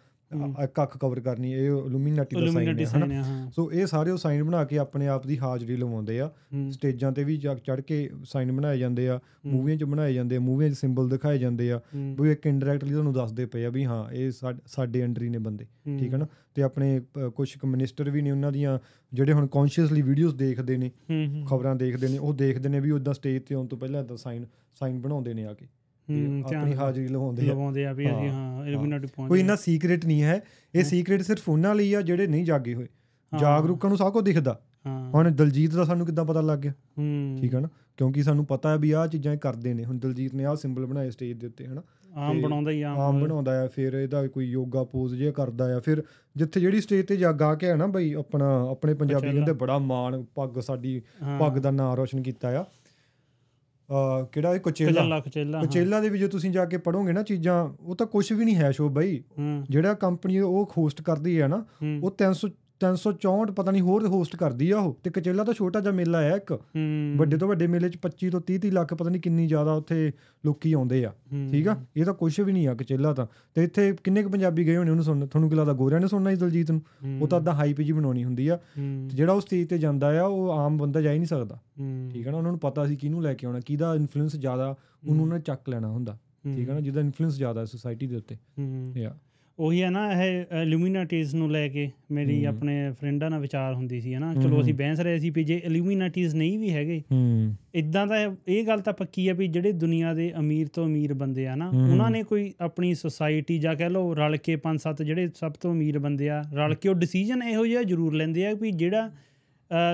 ਇੱਕ 0.63 0.81
ਅੱਖ 0.83 0.97
ਕਵਰ 0.97 1.19
ਕਰਨੀ 1.19 1.53
ਇਹ 1.53 1.67
ਇਲੂਮੀਨਾਟੀ 1.67 2.35
ਦਾ 2.35 2.51
ਸਾਈਨ 2.51 3.11
ਹੈ 3.11 3.21
ਹਾਂ। 3.23 3.51
ਸੋ 3.51 3.71
ਇਹ 3.71 3.85
ਸਾਰੇ 3.85 4.11
ਉਹ 4.11 4.17
ਸਾਈਨ 4.17 4.43
ਬਣਾ 4.43 4.63
ਕੇ 4.63 4.77
ਆਪਣੇ 4.77 5.07
ਆਪ 5.07 5.27
ਦੀ 5.27 5.37
ਹਾਜ਼ਰੀ 5.39 5.75
ਲਵਾਉਂਦੇ 5.77 6.19
ਆ। 6.19 6.29
ਸਟੇਜਾਂ 6.71 7.11
ਤੇ 7.11 7.23
ਵੀ 7.23 7.37
ਚੜ 7.37 7.81
ਕੇ 7.81 8.09
ਸਾਈਨ 8.23 8.51
ਬਣਾਏ 8.51 8.77
ਜਾਂਦੇ 8.77 9.09
ਆ 9.09 9.19
ਮੂਵੀਆਂ 9.45 9.77
'ਚ 9.77 9.83
ਬਣਾਏ 9.83 10.13
ਜਾਂਦੇ 10.13 10.35
ਆ 10.35 10.39
ਮੂਵੀਆਂ 10.39 10.69
'ਚ 10.71 10.73
ਸਿੰਬਲ 10.73 11.09
ਦਿਖਾਏ 11.09 11.37
ਜਾਂਦੇ 11.37 11.71
ਆ। 11.71 11.79
ਵੀ 11.93 12.31
ਇੱਕ 12.31 12.45
ਇਨਡਾਇਰੈਕਟਲੀ 12.45 12.89
ਤੁਹਾਨੂੰ 12.89 13.13
ਦੱਸਦੇ 13.13 13.45
ਪਏ 13.45 13.65
ਆ 13.65 13.69
ਵੀ 13.69 13.85
ਹਾਂ 13.85 14.11
ਇਹ 14.11 14.31
ਸਾਡ- 14.31 15.03
ਅੰਡਰ 15.03 15.21
ਹੀ 15.21 15.29
ਨੇ 15.29 15.37
ਬੰਦੇ 15.37 15.65
ਠੀਕ 15.99 16.13
ਹੈ 16.13 16.17
ਨਾ? 16.17 16.27
ਤੇ 16.55 16.63
ਆਪਣੇ 16.63 17.01
ਕੁਝ 17.35 17.57
ਕਮਿਨਿਸਟਰ 17.57 18.09
ਵੀ 18.09 18.21
ਨੇ 18.21 18.31
ਉਹਨਾਂ 18.31 18.51
ਦੀਆਂ 18.51 18.79
ਜਿਹੜੇ 19.13 19.33
ਹੁਣ 19.33 19.47
ਕੌਨਸ਼ੀਅਸਲੀ 19.47 20.01
ਵੀਡੀਓਜ਼ 20.01 20.35
ਦੇਖਦੇ 20.35 20.77
ਨੇ 20.77 20.91
ਖਬਰਾਂ 21.47 21.75
ਦੇਖਦੇ 21.75 22.07
ਨੇ 22.07 22.17
ਉਹ 22.17 22.33
ਦੇਖਦੇ 22.33 22.69
ਨੇ 22.69 22.79
ਵੀ 22.79 22.91
ਉਦਾਂ 22.91 23.13
ਸਟੇਜ 23.13 23.41
ਤੇ 23.41 23.55
ਆਉਣ 23.55 23.67
ਤੋਂ 23.67 23.77
ਪਹਿਲਾਂ 23.77 24.03
ਇਦਾਂ 24.03 24.17
ਸਾਈਨ 24.17 24.45
ਸਾਈਨ 24.75 24.99
ਬਣਾਉਂਦੇ 24.99 25.33
ਨੇ 25.33 25.45
ਆ 25.45 25.53
ਕੇ। 25.53 25.67
ਆਪਣੀ 26.11 26.73
ਹਾਜ਼ਰੀ 26.73 27.07
ਲਵਾਉਂਦੇ 27.07 27.41
ਆ। 27.41 27.45
ਲਵਾਉਂਦੇ 27.45 27.85
ਆ 27.85 27.93
ਵੀ 27.93 28.07
ਅਸੀਂ 28.07 28.29
ਹਾਂ, 28.29 28.65
ਇਲੂਮੀਨਾਟੀ 28.65 29.07
ਪਹੁੰਚ 29.15 29.29
ਕੋਈ। 29.29 29.39
ਇੰਨਾ 29.39 29.55
ਸੀਕ੍ਰੀਟ 29.55 30.05
ਨਹੀਂ 30.05 30.23
ਹੈ। 30.23 30.41
ਇਹ। 30.75 30.83
ਸੀਕ੍ਰੀਟ 30.83 31.21
ਸਿਰਫ 31.21 31.49
ਉਹਨਾਂ 31.49 31.75
ਲਈ 31.75 31.93
ਆ 31.93 32.01
ਜਿਹੜੇ 32.01 32.27
ਨਹੀਂ 32.27 32.45
ਜਾਗੇ 32.45 32.73
ਹੋਏ। 32.73 32.87
ਜਾਗਰੂਕਾਂ 33.39 33.89
ਨੂੰ 33.89 33.97
ਸਭ 33.97 34.13
ਕੁਝ 34.13 34.25
ਦਿਖਦਾ। 34.25 34.61
ਹੁਣ 34.87 35.31
ਦਲਜੀਤ 35.31 35.75
ਦਾ 35.75 35.83
ਸਾਨੂੰ 35.83 36.05
ਕਿੱਦਾਂ 36.05 36.25
ਪਤਾ 36.25 36.41
ਲੱਗ 36.41 36.59
ਗਿਆ? 36.59 36.71
ਹੂੰ, 36.71 37.37
ਠੀਕ 37.41 37.55
ਹੈ 37.55 37.59
ਨਾ? 37.59 37.69
ਕਿਉਂਕਿ 37.97 38.23
ਸਾਨੂੰ 38.23 38.45
ਪਤਾ 38.45 38.69
ਹੈ 38.69 38.77
ਵੀ 38.77 38.91
ਆਹ 38.91 39.07
ਚੀਜ਼ਾਂ 39.07 39.33
ਇਹ 39.33 39.37
ਕਰਦੇ 39.37 39.73
ਨੇ। 39.73 39.85
ਹੁਣ 39.85 39.99
ਦਲਜੀਤ 39.99 40.35
ਨੇ 40.35 40.45
ਆਹ 40.45 40.55
ਸਿੰਬਲ 40.55 40.85
ਬਣਾਏ 40.85 41.09
ਸਟੇਜ 41.09 41.37
ਦੇ 41.37 41.47
ਉੱਤੇ 41.47 41.65
ਹਨਾ? 41.65 41.81
ਆਮ 42.15 42.41
ਬਣਾਉਂਦਾ 42.41 42.71
ਹੀ 42.71 42.81
ਆਮ 42.81 42.99
ਆਮ 42.99 43.19
ਬਣਾਉਂਦਾ। 43.19 43.63
ਆ 43.63 43.67
ਫਿਰ 43.67 43.93
ਇਹਦਾ 43.93 44.27
ਕੋਈ 44.27 44.45
ਯੋਗਾ 44.45 44.83
ਪੋਜ਼ 44.83 45.15
ਜਿਹਾ 45.15 45.31
ਕਰਦਾ 45.31 45.77
ਆ। 45.77 45.79
ਫਿਰ 45.79 46.03
ਜਿੱਥੇ 46.35 46.59
ਜਿਹੜੀ 46.59 46.81
ਸਟੇਜ 46.81 47.05
ਤੇ 47.05 47.15
ਜਾਗਾ 47.15 47.55
ਕੇ 47.55 47.67
ਹੈ 47.67 47.75
ਨਾ 47.75 47.87
ਬਈ 47.87 48.13
ਆਪਣਾ 48.13 48.67
ਆਪਣੇ 48.71 48.93
ਪੰਜਾਬੀ। 48.93 49.31
ਕਹਿੰਦੇ 49.31 49.53
ਬੜਾ 49.53 49.77
ਮਾਣ 49.77 50.23
ਪੱਗ 50.35 50.59
ਸਾਡੀ 50.59 51.01
ਪੱਗ 51.39 51.51
ਦਾ 51.51 51.71
ਨਾਂ 51.71 51.97
ਰੋਸ਼ਨ 51.97 52.21
ਕੀਤਾ 52.21 52.61
ਆ। 52.61 52.65
ਕਿਹੜਾ 54.31 54.55
ਇਹ 54.55 54.59
ਕੋਚੇਲਾ? 54.59 55.19
ਕਚੇਲਾ 55.19 55.61
ਕਚੇਲਾ 55.63 56.01
ਦੇ 56.01 56.09
ਵੀ 56.09 56.19
ਜੇ 56.19 56.27
ਤੁਸੀਂ 56.27 56.51
ਜਾ 56.51 56.65
ਕੇ 56.65 56.77
ਪੜੋਗੇ 56.77 57.13
ਨਾ 57.13 57.23
ਚੀਜ਼ਾਂ 57.23 57.69
ਉਹ 57.79 57.95
ਤਾਂ 57.95 58.07
ਕੁਝ 58.07 58.33
ਵੀ 58.33 58.45
ਨਹੀਂ 58.45 58.55
ਹੈ 58.55 58.71
ਸ਼ੋ 58.71 58.89
ਬਈ 58.89 59.23
ਜਿਹੜਾ 59.69 59.93
ਕੰਪਨੀ 59.93 60.39
ਉਹ 60.39 60.71
ਹੋਸਟ 60.77 61.01
ਕਰਦੀ 61.01 61.41
ਹੈ 61.41 61.47
ਨਾ 61.47 61.65
ਉਹ 62.03 62.15
300 62.23 62.49
364 62.81 63.51
ਪਤਾ 63.55 63.71
ਨਹੀਂ 63.71 63.81
ਹੋਰ 63.81 64.05
ਹੋਸਟ 64.07 64.35
ਕਰਦੀ 64.35 64.69
ਆ 64.71 64.79
ਉਹ 64.79 64.93
ਤੇ 65.03 65.09
ਕਚੇਲਾ 65.09 65.43
ਤਾਂ 65.43 65.53
ਛੋਟਾ 65.53 65.79
ਜਿਹਾ 65.79 65.93
ਮੇਲਾ 65.93 66.21
ਹੈ 66.21 66.35
ਇੱਕ। 66.35 66.51
ਵੱਡੇ 67.17 67.37
ਤੋਂ 67.37 67.47
ਵੱਡੇ 67.47 67.67
ਮੇਲੇ 67.67 67.89
'ਚ 67.89 67.97
25 68.03 68.29
ਤੋਂ 68.29 68.41
30 68.49 68.57
30 68.65 68.71
ਲੱਖ 68.71 68.93
ਪਤਾ 68.93 69.09
ਨਹੀਂ 69.09 69.21
ਕਿੰਨੀ 69.21 69.47
ਜ਼ਿਆਦਾ 69.47 69.73
ਉੱਥੇ 69.73 70.11
ਲੋਕੀ 70.45 70.73
ਆਉਂਦੇ 70.73 71.03
ਆ 71.05 71.11
ਠੀਕ 71.51 71.67
ਆ? 71.67 71.75
ਇਹ 71.97 72.05
ਤਾਂ 72.05 72.13
ਕੁਝ 72.13 72.39
ਵੀ 72.41 72.51
ਨਹੀਂ 72.53 72.67
ਆ 72.67 72.73
ਕਚੇਲਾ 72.75 73.13
ਤਾਂ। 73.13 73.25
ਤੇ 73.55 73.63
ਇੱਥੇ 73.63 73.91
ਕਿੰਨੇ 74.03 74.23
ਕੁ 74.23 74.29
ਪੰਜਾਬੀ 74.29 74.65
ਗਏ 74.67 74.77
ਹੋਣੇ 74.77 74.89
ਉਹਨੂੰ 74.91 75.03
ਸੁਣਨ 75.03 75.25
ਤੁਹਾਨੂੰ 75.27 75.49
ਕੀ 75.49 75.55
ਲੱਗਦਾ 75.55 75.73
ਗੋਰਿਆਂ 75.73 75.99
ਨੇ 76.01 76.07
ਸੁਣਨਾ 76.07 76.29
ਸੀ 76.29 76.35
ਦਲਜੀਤ 76.35 76.71
ਨੂੰ? 76.71 76.81
ਉਹ 77.21 77.27
ਤਾਂ 77.27 77.39
ਅੱਧਾ 77.39 77.53
ਹਾਈਪ 77.53 77.81
ਜੀ 77.81 77.91
ਬਣਾਉਣੀ 77.91 78.23
ਹੁੰਦੀ 78.23 78.47
ਆ। 78.47 78.59
ਜਿਹੜਾ 79.07 79.33
ਉਹ 79.33 79.41
ਸਟੇਜ 79.41 79.67
ਤੇ 79.69 79.77
ਜਾਂਦਾ 79.77 80.19
ਆ 80.21 80.25
ਉਹ 80.25 80.51
ਆਮ 80.51 80.77
ਬੰਦਾ 80.77 81.01
ਜਾ 81.01 81.11
ਹੀ 81.11 81.17
ਨਹੀਂ 81.17 81.27
ਸਕਦਾ। 81.27 81.59
ਠੀਕ 82.11 82.27
ਹੈ 82.27 82.31
ਨਾ 82.31 82.37
ਉਹਨਾਂ 82.37 82.51
ਨੂੰ 82.51 82.59
ਪਤਾ 82.59 82.85
ਸੀ 82.85 82.95
ਕਿਹਨੂੰ 82.95 83.23
ਲੈ 83.23 83.33
ਕੇ 83.33 83.47
ਆਉਣਾ 83.47 83.59
ਕਿਹਦਾ 83.59 83.93
ਇਨਫਲੂਐਂਸ 83.95 84.35
ਜ਼ਿਆਦਾ 84.35 84.75
ਉਹਨੂੰ 85.07 85.23
ਉਹਨਾਂ 85.23 85.37
ਨੇ 85.37 85.43
ਚੱਕ 85.43 85.69
ਲੈਣਾ 85.69 85.87
ਹੁੰਦਾ। 85.87 86.17
ਠੀਕ 86.55 86.69
ਹੈ 86.69 86.73
ਨਾ 86.73 86.79
ਜਿਹਦਾ 86.79 87.01
ਇਨਫਲੂਐਂਸ 87.01 87.35
ਜ਼ਿਆਦਾ 87.35 87.59
ਹੈ 87.61 87.65
ਸੋਸਾਇਟੀ 87.65 88.07
ਦੇ 88.07 88.15
ਉੱਤੇ। 88.15 88.37
ਯਾ 88.99 89.15
ਉਹੀ 89.59 89.81
ਹੈ 89.83 89.89
ਨਾ 89.89 90.01
ਇਹ 90.13 90.61
ਇਲੂਮੀਨਾਟੀਜ਼ 90.61 91.33
ਨੂੰ 91.35 91.49
ਲੈ 91.51 91.67
ਕੇ 91.67 91.89
ਮੇਰੀ। 92.11 92.43
ਆਪਣੇ 92.45 92.73
ਫਰੈਂਡਾਂ 92.99 93.29
ਨਾਲ 93.29 93.39
ਵਿਚਾਰ 93.39 93.73
ਹੁੰਦੀ 93.73 93.99
ਸੀ 94.01 94.13
ਹਨਾ 94.15 94.33
ਚਲੋ 94.35 94.61
ਅਸੀਂ। 94.61 94.73
ਬਹਿਸ 94.73 94.99
ਰਹੇ 94.99 95.19
ਸੀ 95.19 95.29
ਵੀ 95.29 95.43
ਜੇ 95.43 95.61
ਇਲੂਮੀਨਾਟੀਜ਼ 95.65 96.35
ਨਹੀਂ 96.35 96.57
ਵੀ 96.59 96.69
ਹੈਗੇ 96.73 97.01
ਹੂੰ 97.11 97.55
ਇਦਾਂ 97.75 98.05
ਦਾ 98.07 98.15
ਇਹ 98.47 98.63
ਗੱਲ 98.67 98.79
ਤਾਂ 98.79 98.93
ਪੱਕੀ 98.93 99.27
ਆ 99.27 99.33
ਵੀ 99.33 99.47
ਜਿਹੜੇ 99.47 99.71
ਦੁਨੀਆ 99.71 100.13
ਦੇ 100.13 100.31
ਅਮੀਰ 100.39 100.67
ਤੋਂ 100.67 100.85
ਅਮੀਰ 100.85 101.13
ਬੰਦੇ 101.13 101.47
ਆ 101.47 101.55
ਨਾ। 101.55 101.69
ਉਹਨਾਂ 101.69 102.09
ਨੇ 102.11 102.23
ਕੋਈ 102.23 102.53
ਆਪਣੀ 102.61 102.93
ਸੁਸਾਇਟੀ 102.93 103.57
ਜਾਂ 103.59 103.75
ਕਹਿ 103.75 103.89
ਲਓ 103.89 104.13
ਰਲ 104.15 104.37
ਕੇ 104.37 104.55
ਪੰਜ 104.55 104.79
ਸੱਤ 104.79 105.01
ਜਿਹੜੇ 105.01 105.29
ਸਭ 105.35 105.51
ਤੋਂ 105.51 105.71
ਅਮੀਰ 105.73 105.99
ਬੰਦੇ 105.99 106.29
ਆ 106.29 106.43
ਰਲ 106.53 106.75
ਕੇ 106.75 106.89
ਉਹ 106.89 106.95
ਡਿਸੀਜਨ 106.95 107.43
ਇਹੋ 107.43 107.65
ਜਿਹਾ 107.65 107.83
ਜ਼ਰੂਰ 107.83 108.13
ਲੈਂਦੇ 108.13 108.45
ਆ 108.47 108.53
ਵੀ 108.53 108.71
ਜਿਹੜਾ 108.71 109.09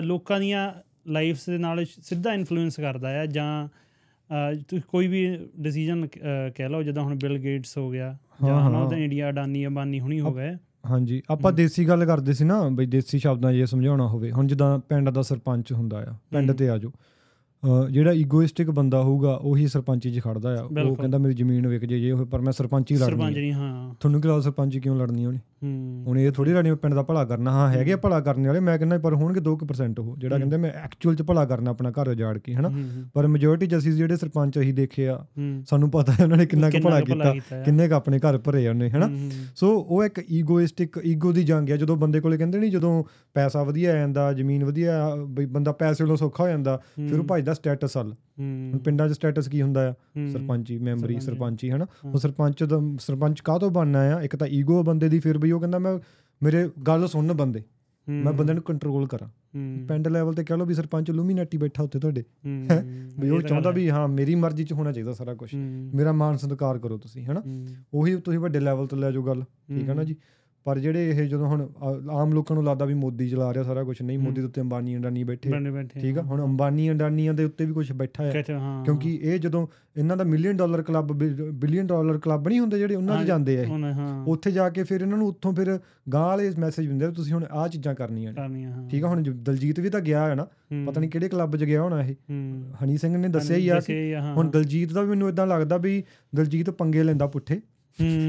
ਲੋਕਾਂ 0.03 0.39
ਦੀਆਂ 0.39 0.71
ਲਾਈਫਸ 1.11 1.49
ਦੇ 1.49 1.57
ਨਾਲ 1.57 1.85
ਸਿੱਧਾ 1.85 2.33
ਇਨਫਲੂਐਂਸ 2.33 2.75
ਕਰਦਾ 2.75 3.21
ਆ 3.21 3.25
ਜਾਂ 3.25 3.67
ਤੁਸੀਂ 4.59 4.81
ਕੋਈ 4.89 5.07
ਵੀ 5.07 5.25
ਡਿਸੀਜਨ 5.59 6.05
ਕਹਿ 6.55 6.69
ਲਓ 6.69 6.83
ਜਿੱਦਾਂ 6.83 7.03
ਹੁਣ 7.03 7.15
ਬਿਲ 7.15 7.37
ਗੇਟਸ 7.37 7.77
ਹੋ 7.77 7.89
ਗਿਆ 7.91 8.15
ਜਾਂ 8.45 8.59
ਹਨਾ। 8.61 8.79
ਉਹਦਾ 8.79 8.97
ਇੰਡੀਆ 8.97 9.29
ਅਡਾਨੀ 9.29 9.65
ਅੰਬਾਨੀ 9.67 9.99
ਹੁਣੀ 9.99 10.19
ਹੋ 10.19 10.33
ਗਏ 10.33 10.53
ਹਾਂਜੀ 10.83 11.21
ਆਪਾਂ। 11.29 11.51
ਦੇਸੀ 11.53 11.87
ਗੱਲ 11.87 12.05
ਕਰਦੇ 12.05 12.33
ਸੀ 12.33 12.43
ਨਾ 12.45 12.61
ਬਈ 12.69 12.85
ਦੇਸੀ 12.85 13.19
ਸ਼ਬਦਾਂ 13.19 13.51
ਇਹ 13.51 13.65
ਸਮਝਾਉਣਾ 13.65 14.07
ਹੋਵੇ 14.07 14.31
ਹੁਣ 14.31 14.47
ਜਿੱਦਾਂ 14.47 14.77
ਪਿੰਡ 14.79 15.09
ਦਾ 15.09 15.21
ਸਰਪੰਚ 15.21 15.71
ਹੁੰਦਾ 15.73 16.03
ਆ 16.09 16.15
ਪਿੰਡ। 16.31 16.51
ਤੇ 16.51 16.69
ਆਜੋ 16.69 16.91
ਜਿਹੜਾ 17.91 18.11
ਈਗੋਇਸਟਿਕ 18.11 18.69
ਬੰਦਾ 18.71 19.01
ਹੋਊਗਾ 19.01 19.33
ਉਹੀ 19.41 19.67
ਸਰਪੰਚੀ 19.67 20.11
'ਚ 20.11 20.19
ਖੜਦਾ 20.23 20.55
ਆ 20.55 20.63
ਉਹ। 20.63 20.95
ਕਹਿੰਦਾ 20.95 21.17
ਮੇਰੀ 21.17 21.33
ਜ਼ਮੀਨ 21.33 21.67
ਵਿਕ 21.67 21.85
ਜੇ 21.85 21.99
ਜੇ 21.99 22.11
ਉਹ 22.11 22.25
ਪਰ 22.25 22.41
ਮੈਂ 22.41 22.51
ਸਰਪੰਚੀ 22.53 22.95
ਸਰਪੰਚ 22.95 23.21
ਲੜਨੀ 23.21 23.37
ਆ। 23.37 23.41
ਨਹੀਂ 23.41 23.53
ਹਾਂ 23.53 23.93
ਤੁਹਾਨੂੰ 23.99 24.21
ਕੀ 24.21 24.27
ਲੱਗਦਾ 24.27 24.41
ਸਰਪੰਚੀ 24.41 24.79
ਕਿਉਂ 24.79 24.95
ਲੜਨੀ 24.97 25.25
ਉਹਨੇ 25.25 25.39
ਹੁਣ 25.63 26.19
ਇਹ 26.19 26.31
ਥੋੜੀ 26.31 26.53
ਵੀ 26.53 26.73
ਪਿੰਡ 26.75 26.93
ਦਾ 26.93 27.03
ਭਲਾ 27.03 27.23
ਕਰਨਾ। 27.25 27.51
ਹਾਂ 27.51 27.69
ਹੈਗੇ 27.71 27.95
ਭਲਾ 27.95 28.19
ਕਰਨ 28.19 28.47
ਵਾਲੇ 28.47 28.59
ਮੈਂ 28.59 28.77
ਕਹਿੰਦਾ 28.77 28.97
ਪਰ 28.97 29.13
ਹੋਣਗੇ 29.13 29.39
2% 29.39 29.99
ਉਹ 29.99 30.15
ਜਿਹੜਾ। 30.17 30.37
ਕਹਿੰਦੇ 30.37 30.57
ਮੈਂ 30.57 30.71
ਐਕਚੁਅਲ 30.71 31.15
'ਚ 31.15 31.21
ਭਲਾ 31.21 31.45
ਕਰਨਾ 31.45 31.71
ਆਪਣਾ 31.71 31.91
ਘਰ 31.91 32.07
ਉਜਾੜ 32.07 32.37
ਕੇ 32.37 32.53
ਹਨਾ? 32.53 32.71
ਪਰ 33.13 33.27
ਮੈਜੋਰਿਟੀ 33.27 33.67
'ਚ 33.67 33.77
ਅਸੀਂ 33.77 33.93
ਜਿਹੜੇ 33.93 34.15
ਸਰਪੰਚ 34.15 34.59
ਅਸੀਂ 34.59 34.73
ਦੇਖੇ 34.73 35.07
ਆ 35.07 35.25
ਸਾਨੂੰ 35.69 35.89
ਪਤਾ 35.91 36.13
ਹੈ 36.13 36.23
ਉਹਨਾਂ 36.23 36.37
ਨੇ 36.37 36.45
ਕਿੰਨਾ 36.45 36.69
ਕੁ 36.69 36.81
ਭਲਾ 36.83 36.99
ਕੀਤਾ। 37.01 37.33
ਕਿੰਨੇ 37.65 37.87
ਕੁ 37.87 37.95
ਆਪਣੇ 37.95 38.19
ਘਰ 38.19 38.37
ਭਰੇ 38.37 38.67
ਉਹਨੇ 38.67 38.89
ਹਨਾ? 38.89 39.09
ਸੋ 39.55 39.71
ਉਹ 39.79 40.03
ਇੱਕ 40.03 40.19
ਈਗੋਇਸਟਿਕ 40.31 40.99
ਈਗੋ 41.05 41.31
ਦੀ 41.31 41.43
ਜੰਗ 41.43 41.69
ਹੈ 41.69 41.77
ਜਦੋਂ 41.77 41.97
ਬੰਦੇ 41.97 42.19
ਕੋਲੇ 42.19 42.37
ਕਹਿੰਦੇ 42.37 42.59
ਨਹੀਂ 42.59 42.71
ਜਦੋਂ 42.71 43.03
ਪੈਸਾ 43.33 43.63
ਵਧੀਆ 43.63 43.93
ਆ 43.93 43.95
ਜਾਂਦਾ 43.95 44.33
ਜ਼ਮੀਨ 44.33 44.63
ਵਧੀਆ 44.63 45.15
ਬਈ 45.27 45.45
ਬੰਦਾ 45.45 45.71
ਪੈਸੇ 45.71 46.03
ਵੱਲੋਂ 46.03 46.17
ਸੌਖਾ 46.17 46.43
ਹੋ 46.43 46.49
ਜਾਂਦਾ 46.49 46.77
ਫਿਰ 47.09 47.19
ਉਹ 47.19 47.25
ਭਜਦਾ 47.31 47.53
ਸਟੇਟਸ 47.53 47.97
ਵੱਲ 47.97 48.15
ਹੁਣ 48.39 48.71
ਹੂੰ, 48.73 48.79
ਪਿੰਡਾਂ 48.79 49.09
'ਚ 49.09 49.11
ਸਟੇਟਸ 49.11 49.47
ਕੀ 49.47 49.61
ਹੁੰਦਾ 49.61 49.89
ਆ? 49.89 49.93
ਸਰਪੰਚੀ 50.27 50.77
ਮੈਂਬਰੀ 50.77 51.19
ਸਰਪੰਚੀ। 51.19 51.71
ਹਨਾ। 51.71 51.87
ਉਹ 52.13 52.17
ਸਰਪੰਚ 52.17 52.63
ਦਾ 52.63 52.79
ਸਰਪੰਚ 52.99 53.41
ਕਾਹ 53.41 53.59
ਤੋਂ 53.59 53.71
ਬਣਨਾ 53.71 53.99
ਆ? 53.99 54.21
ਇੱਕ 54.21 54.35
ਤਾਂ 54.35 54.47
ਈਗੋ 54.47 54.83
ਬੰਦੇ 54.83 55.09
ਦੀ 55.09 55.19
ਫਿਰ 55.19 55.37
ਬਈ 55.37 55.51
ਉਹ 55.51 55.59
ਕਹਿੰਦਾ 55.59 55.79
ਮੈਂ 55.79 55.99
ਮੇਰੇ 56.43 56.69
ਗੱਲ 56.87 57.07
ਸੁਣਨ 57.07 57.33
ਬੰਦੇ। 57.33 57.63
ਮੈਂ 58.09 58.33
ਬੰਦੇ 58.33 58.53
ਨੂੰ 58.53 58.63
ਕੰਟਰੋਲ 58.63 59.07
ਕਰਾਂ। 59.07 59.29
ਪਿੰਡ 59.87 60.07
ਲੈਵਲ 60.07 60.33
ਤੇ 60.33 60.43
ਕਹ 60.43 60.53
ਲਓ 60.53 60.65
ਵੀ 60.65 60.73
ਸਰਪੰਚ 60.73 61.11
ਲੂਮੀਨਾਟੀ 61.11 61.57
ਬੈਠਾ 61.57 61.83
ਉੱਤੇ 61.83 61.99
ਤੁਹਾਡੇ। 61.99 62.23
ਵੀ 63.19 63.29
ਉਹ 63.29 63.41
ਚਾਹੁੰਦਾ 63.41 63.71
ਵੀ 63.71 63.89
ਹਾਂ 63.89 64.07
ਮੇਰੀ 64.07 64.35
ਮਰਜ਼ੀ 64.35 64.63
'ਚ 64.63 64.73
ਹੋਣਾ 64.73 64.91
ਚਾਹੀਦਾ 64.91 65.13
ਸਾਰਾ 65.13 65.33
ਕੁਝ 65.33 65.55
ਮੇਰਾ 65.93 66.11
ਮਾਨ 66.11 66.37
ਸਤਿਕਾਰ 66.37 66.79
ਕਰੋ 66.79 66.97
ਤੁਸੀਂ 66.97 67.25
ਹਨਾ? 67.25 67.43
ਉਹੀ 67.93 68.15
ਤੁਸੀਂ 68.15 68.39
ਵੱਡੇ 68.39 68.59
ਲੈਵਲ 68.59 68.87
ਤੇ 68.87 68.95
ਲੈ 68.95 69.11
ਜਾਓ 69.11 69.23
ਗੱਲ। 69.23 69.41
ਠੀਕ 69.41 69.89
ਹੈ 69.89 69.93
ਨਾ 69.93 70.03
ਜੀ? 70.03 70.15
ਪਰ 70.65 70.79
ਜਿਹੜੇ 70.79 71.09
ਇਹ 71.09 71.27
ਜਦੋਂ 71.27 71.47
ਹੁਣ 71.47 71.67
ਆਮ 72.11 72.33
ਲੋਕਾਂ 72.33 72.55
ਨੂੰ 72.55 72.63
ਲੱਗਦਾ 72.63 72.85
ਵੀ 72.85 72.93
ਮੋਦੀ 72.93 73.29
ਚਲਾ 73.29 73.53
ਰਿਹਾ 73.53 73.63
ਸਾਰਾ 73.63 73.83
ਕੁਝ 73.83 74.01
ਨਹੀਂ 74.01 74.19
ਮੋਦੀ 74.19 74.41
ਦੇ 74.41 74.47
ਉੱਤੇ 74.47 74.61
ਅੰਬਾਨੀ 74.61 74.95
ਅੰਡਾਨੀ 74.95 75.23
ਬੈਠੇ। 75.23 75.49
ਠੀਕ 76.01 76.17
ਆ 76.17 76.21
ਹੁਣ 76.21 76.43
ਅੰਬਾਨੀ 76.43 76.89
ਅੰਡਾਨੀਆਂ 76.91 77.33
ਦੇ 77.33 77.43
ਉੱਤੇ 77.43 77.65
ਵੀ 77.65 77.73
ਕੁਝ 77.73 77.91
ਬੈਠਾ 77.91 78.23
ਹੈ। 78.23 78.31
ਕਿਉਂਕਿ 78.83 79.19
ਇਹ 79.23 79.39
ਜਦੋਂ 79.39 79.67
ਇਹਨਾਂ 79.97 80.17
ਦਾ 80.17 80.23
million 80.23 80.57
dollar 80.57 80.81
club 80.81 81.11
billion 81.53 81.87
dollar 81.87 82.17
club 82.17 82.47
ਨਹੀਂ 82.47 82.59
ਹੁੰਦੇ 82.59 82.77
ਜਿਹੜੇ 82.77 82.95
ਉਹਨਾਂ 82.95 83.17
'ਚ 83.23 83.27
ਜਾਂਦੇ 83.27 83.57
ਆ 83.59 83.65
ਉੱਥੇ 84.27 84.51
ਜਾ 84.51 84.69
ਕੇ 84.69 84.83
ਫਿਰ 84.83 85.01
ਇਹਨਾਂ 85.01 85.17
ਨੂੰ 85.17 85.27
ਉੱਥੋਂ 85.27 85.53
ਫਿਰ 85.53 85.79
ਗਾਂ 86.13 86.21
ਵਾਲੇ 86.27 86.49
ਮੈਸੇਜ 86.59 86.87
ਦਿੰਦੇ 86.87 87.11
ਤੁਸੀਂ 87.11 87.33
ਹੁਣ 87.33 87.45
ਆਹ 87.51 87.67
ਚੀਜ਼ਾਂ 87.67 87.95
ਕਰਨੀਆਂ 87.95 88.33
ਨੇ। 88.33 88.41
ਠੀਕ 88.89 89.03
ਆ 89.03 89.07
ਹੁਣ 89.07 89.23
ਦਲਜੀਤ 89.23 89.79
ਵੀ 89.79 89.89
ਤਾਂ 89.89 90.01
ਗਿਆ 90.01 90.25
ਹੈ 90.29 90.35
ਨਾ 90.35 90.47
ਪਤਾ 90.85 90.99
ਨਹੀਂ 90.99 91.09
ਕਿਹੜੇ 91.09 91.29
ਕਲੱਬ 91.29 91.57
'ਚ 91.57 91.63
ਗਿਆ 91.63 91.81
ਹੋਣਾ 91.81 92.01
ਇਹ। 92.03 92.15
ਹਨੀ 92.83 92.97
ਸਿੰਘ 92.97 93.17
ਨੇ 93.17 93.27
ਦੱਸਿਆ 93.27 93.57
ਹੀ 93.57 93.67
ਆ 93.67 93.79
ਹੁਣ 94.33 94.49
ਦਲਜੀਤ 94.49 94.93
ਦਾ 94.93 95.01
ਵੀ 95.01 95.09
ਮੈਨੂੰ 95.09 95.29
ਇਦਾਂ 95.29 95.47
ਲੱਗਦਾ 95.47 95.77
ਵੀ 95.77 96.03
ਦਲਜੀਤ 96.35 96.69
ਪੰਗੇ 96.69 97.03
ਲੈਂਦਾ 97.03 97.27
ਪੁੱਠੇ। 97.27 97.61